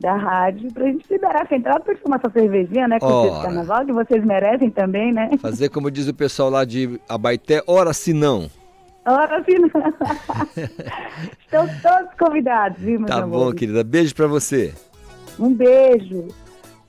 da 0.00 0.16
rádio, 0.16 0.72
pra 0.72 0.84
gente 0.84 1.06
liberar 1.10 1.42
a 1.42 1.46
central 1.46 1.80
pra 1.80 1.94
gente 1.94 2.02
tomar 2.02 2.16
essa 2.16 2.30
cervejinha, 2.30 2.88
né, 2.88 2.98
com 2.98 3.26
esse 3.26 3.42
carnaval, 3.42 3.84
que 3.84 3.92
vocês 3.92 4.24
merecem 4.24 4.70
também, 4.70 5.12
né? 5.12 5.30
Fazer 5.40 5.68
como 5.68 5.90
diz 5.90 6.08
o 6.08 6.14
pessoal 6.14 6.50
lá 6.50 6.64
de 6.64 7.00
Abaité, 7.08 7.62
ora 7.66 7.92
se 7.92 8.12
não. 8.12 8.50
Ora, 9.06 9.38
assim, 9.38 9.56
Estão 11.44 11.68
todos 11.82 12.14
convidados, 12.18 12.78
viu, 12.80 12.98
meus 12.98 13.10
Tá 13.10 13.26
bom, 13.26 13.52
querida. 13.52 13.84
Beijo 13.84 14.14
para 14.14 14.26
você. 14.26 14.72
Um 15.38 15.52
beijo. 15.52 16.28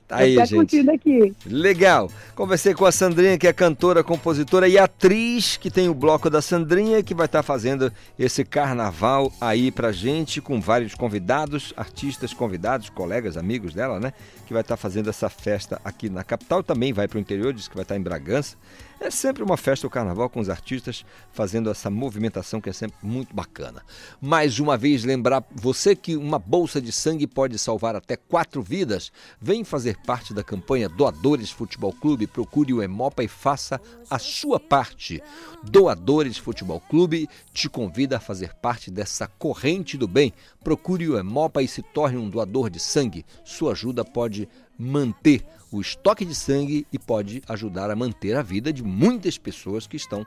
Tá 0.08 0.18
aí, 0.18 0.32
ficar 0.32 0.44
gente. 0.44 0.88
aqui. 0.88 1.34
Legal. 1.44 2.08
Conversei 2.36 2.74
com 2.74 2.84
a 2.84 2.92
Sandrinha, 2.92 3.36
que 3.36 3.46
é 3.48 3.52
cantora, 3.52 4.04
compositora 4.04 4.68
e 4.68 4.78
atriz, 4.78 5.56
que 5.56 5.68
tem 5.68 5.88
o 5.88 5.94
bloco 5.94 6.30
da 6.30 6.40
Sandrinha, 6.40 7.02
que 7.02 7.12
vai 7.12 7.26
estar 7.26 7.42
fazendo 7.42 7.92
esse 8.16 8.44
carnaval 8.44 9.32
aí 9.40 9.72
pra 9.72 9.90
gente, 9.90 10.40
com 10.40 10.60
vários 10.60 10.94
convidados, 10.94 11.74
artistas 11.76 12.32
convidados, 12.32 12.88
colegas, 12.88 13.36
amigos 13.36 13.74
dela, 13.74 13.98
né? 13.98 14.12
Que 14.46 14.52
vai 14.52 14.62
estar 14.62 14.76
fazendo 14.76 15.10
essa 15.10 15.28
festa 15.28 15.80
aqui 15.84 16.08
na 16.08 16.22
capital. 16.22 16.62
Também 16.62 16.92
vai 16.92 17.08
para 17.08 17.18
o 17.18 17.20
interior, 17.20 17.52
diz 17.52 17.66
que 17.66 17.74
vai 17.74 17.82
estar 17.82 17.96
em 17.96 18.02
Bragança. 18.02 18.56
É 18.98 19.10
sempre 19.10 19.42
uma 19.42 19.58
festa 19.58 19.86
o 19.86 19.90
carnaval 19.90 20.30
com 20.30 20.40
os 20.40 20.48
artistas 20.48 21.04
fazendo 21.30 21.70
essa 21.70 21.90
movimentação 21.90 22.62
que 22.62 22.70
é 22.70 22.72
sempre 22.72 22.96
muito 23.02 23.34
bacana. 23.36 23.82
Mais 24.22 24.58
uma 24.58 24.74
vez, 24.76 25.04
lembrar 25.04 25.44
você 25.54 25.94
que 25.94 26.16
uma 26.16 26.38
bolsa 26.38 26.80
de 26.80 26.90
sangue 26.90 27.26
pode 27.26 27.58
salvar 27.58 27.94
até 27.94 28.16
quatro 28.16 28.62
vidas. 28.62 29.12
Vem 29.38 29.64
fazer 29.64 29.98
parte 30.06 30.32
da 30.32 30.42
campanha 30.42 30.88
Doadores 30.88 31.50
Futebol 31.50 31.92
Clube. 31.92 32.26
Procure 32.26 32.72
o 32.72 32.82
Emopa 32.82 33.22
e 33.22 33.28
faça 33.28 33.78
a 34.08 34.18
sua 34.18 34.58
parte. 34.58 35.22
Doadores 35.62 36.38
Futebol 36.38 36.80
Clube 36.80 37.28
te 37.52 37.68
convida 37.68 38.16
a 38.16 38.20
fazer 38.20 38.54
parte 38.54 38.90
dessa 38.90 39.26
corrente 39.26 39.98
do 39.98 40.08
bem. 40.08 40.32
Procure 40.64 41.06
o 41.06 41.18
Emopa 41.18 41.62
e 41.62 41.68
se 41.68 41.82
torne 41.82 42.16
um 42.16 42.30
doador 42.30 42.70
de 42.70 42.80
sangue. 42.80 43.26
Sua 43.44 43.72
ajuda 43.72 44.04
pode 44.04 44.48
manter 44.78 45.44
o 45.70 45.80
estoque 45.80 46.24
de 46.24 46.34
sangue 46.34 46.86
e 46.92 46.98
pode 46.98 47.42
ajudar 47.48 47.90
a 47.90 47.96
manter 47.96 48.36
a 48.36 48.42
vida 48.42 48.72
de 48.72 48.82
muitas 48.82 49.36
pessoas 49.36 49.86
que 49.86 49.96
estão 49.96 50.26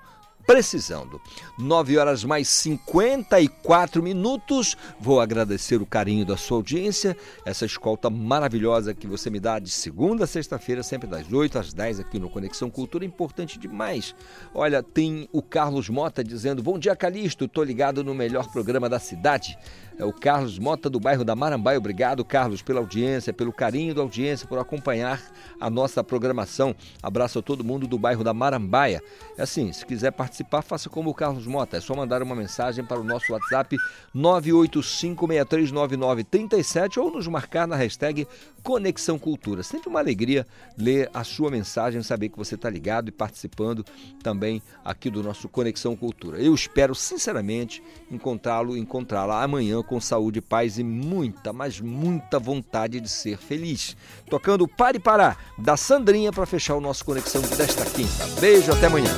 precisando. 0.49 1.21
9 1.59 1.97
horas 1.99 2.23
mais 2.23 2.47
54 2.47 4.01
minutos. 4.01 4.75
Vou 4.99 5.21
agradecer 5.21 5.79
o 5.79 5.85
carinho 5.85 6.25
da 6.25 6.35
sua 6.35 6.57
audiência, 6.57 7.15
essa 7.45 7.67
escolta 7.67 8.09
maravilhosa 8.09 8.95
que 8.95 9.05
você 9.05 9.29
me 9.29 9.39
dá 9.39 9.59
de 9.59 9.69
segunda 9.69 10.23
a 10.23 10.27
sexta-feira, 10.27 10.81
sempre 10.81 11.07
das 11.07 11.31
8 11.31 11.59
às 11.59 11.71
10 11.71 11.99
aqui 11.99 12.17
no 12.17 12.31
Conexão 12.31 12.67
Cultura, 12.67 13.05
importante 13.05 13.59
demais. 13.59 14.15
Olha, 14.51 14.81
tem 14.81 15.29
o 15.31 15.43
Carlos 15.43 15.87
Mota 15.87 16.23
dizendo: 16.23 16.63
"Bom 16.63 16.79
dia, 16.79 16.95
Calixto, 16.95 17.47
tô 17.47 17.63
ligado 17.63 18.03
no 18.03 18.15
melhor 18.15 18.51
programa 18.51 18.89
da 18.89 18.97
cidade". 18.97 19.55
É 19.99 20.05
o 20.05 20.13
Carlos 20.13 20.57
Mota 20.57 20.89
do 20.89 20.97
bairro 20.97 21.25
da 21.25 21.35
Marambaia. 21.35 21.77
Obrigado, 21.77 22.23
Carlos, 22.23 22.61
pela 22.61 22.79
audiência, 22.79 23.33
pelo 23.33 23.51
carinho 23.51 23.93
da 23.93 24.01
audiência, 24.01 24.47
por 24.47 24.57
acompanhar 24.57 25.21
a 25.59 25.69
nossa 25.69 26.01
programação. 26.01 26.73
Abraço 27.03 27.39
a 27.39 27.41
todo 27.41 27.65
mundo 27.65 27.85
do 27.85 27.99
bairro 27.99 28.23
da 28.23 28.33
Marambaia. 28.33 29.03
É 29.37 29.41
assim, 29.41 29.73
se 29.73 29.85
quiser 29.85 30.11
participar, 30.11 30.61
faça 30.61 30.89
como 30.89 31.09
o 31.09 31.13
Carlos 31.13 31.45
Mota. 31.45 31.75
É 31.75 31.81
só 31.81 31.93
mandar 31.93 32.23
uma 32.23 32.33
mensagem 32.33 32.85
para 32.85 32.97
o 32.97 33.03
nosso 33.03 33.33
WhatsApp 33.33 33.75
985639937 34.15 36.97
ou 36.97 37.11
nos 37.11 37.27
marcar 37.27 37.67
na 37.67 37.75
hashtag 37.75 38.25
Conexão 38.63 39.19
Cultura. 39.19 39.63
Sempre 39.63 39.89
uma 39.89 39.99
alegria 39.99 40.47
ler 40.77 41.09
a 41.13 41.25
sua 41.25 41.51
mensagem, 41.51 42.01
saber 42.03 42.29
que 42.29 42.37
você 42.37 42.55
está 42.55 42.69
ligado 42.69 43.09
e 43.09 43.11
participando 43.11 43.85
também 44.23 44.63
aqui 44.83 45.09
do 45.09 45.21
nosso 45.21 45.49
Conexão 45.49 45.93
Cultura. 45.95 46.41
Eu 46.41 46.55
espero 46.55 46.95
sinceramente 46.95 47.83
encontrá-lo, 48.09 48.77
encontrá-la 48.77 49.43
amanhã 49.43 49.83
com 49.89 49.99
saúde, 49.99 50.39
paz 50.39 50.77
e 50.77 50.83
muita, 50.83 51.51
mas 51.51 51.81
muita 51.81 52.37
vontade 52.37 53.01
de 53.01 53.09
ser 53.09 53.39
feliz. 53.39 53.97
Tocando 54.29 54.67
Pare 54.67 54.99
Parar, 54.99 55.53
da 55.57 55.75
Sandrinha, 55.75 56.31
para 56.31 56.45
fechar 56.45 56.75
o 56.75 56.81
nosso 56.81 57.03
Conexão 57.03 57.41
desta 57.41 57.83
quinta. 57.85 58.27
Beijo, 58.39 58.71
até 58.71 58.85
amanhã. 58.85 59.11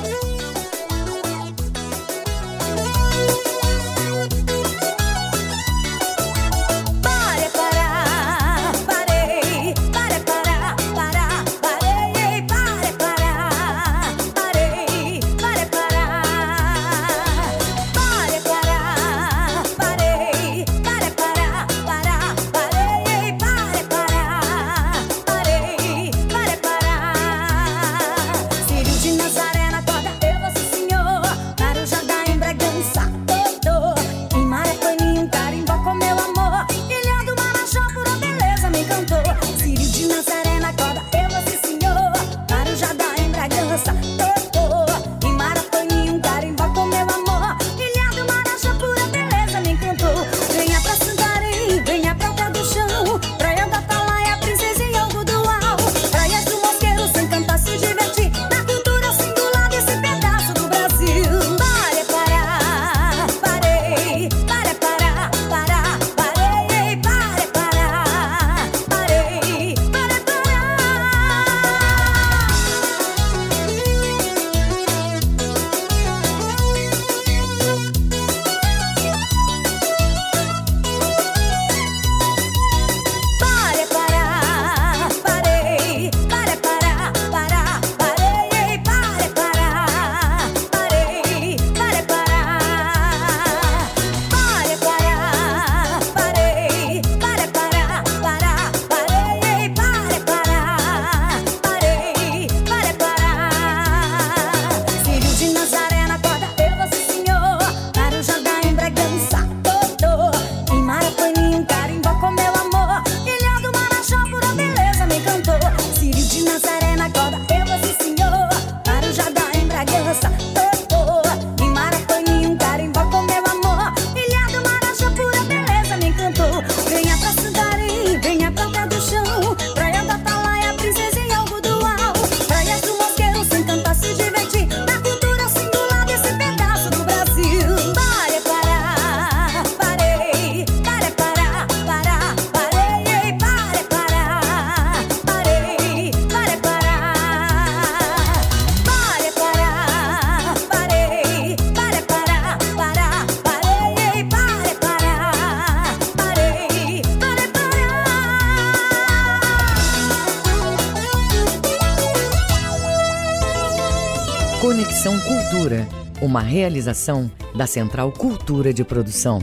Realização 166.52 167.32
da 167.56 167.66
Central 167.66 168.12
Cultura 168.12 168.74
de 168.74 168.84
Produção. 168.84 169.40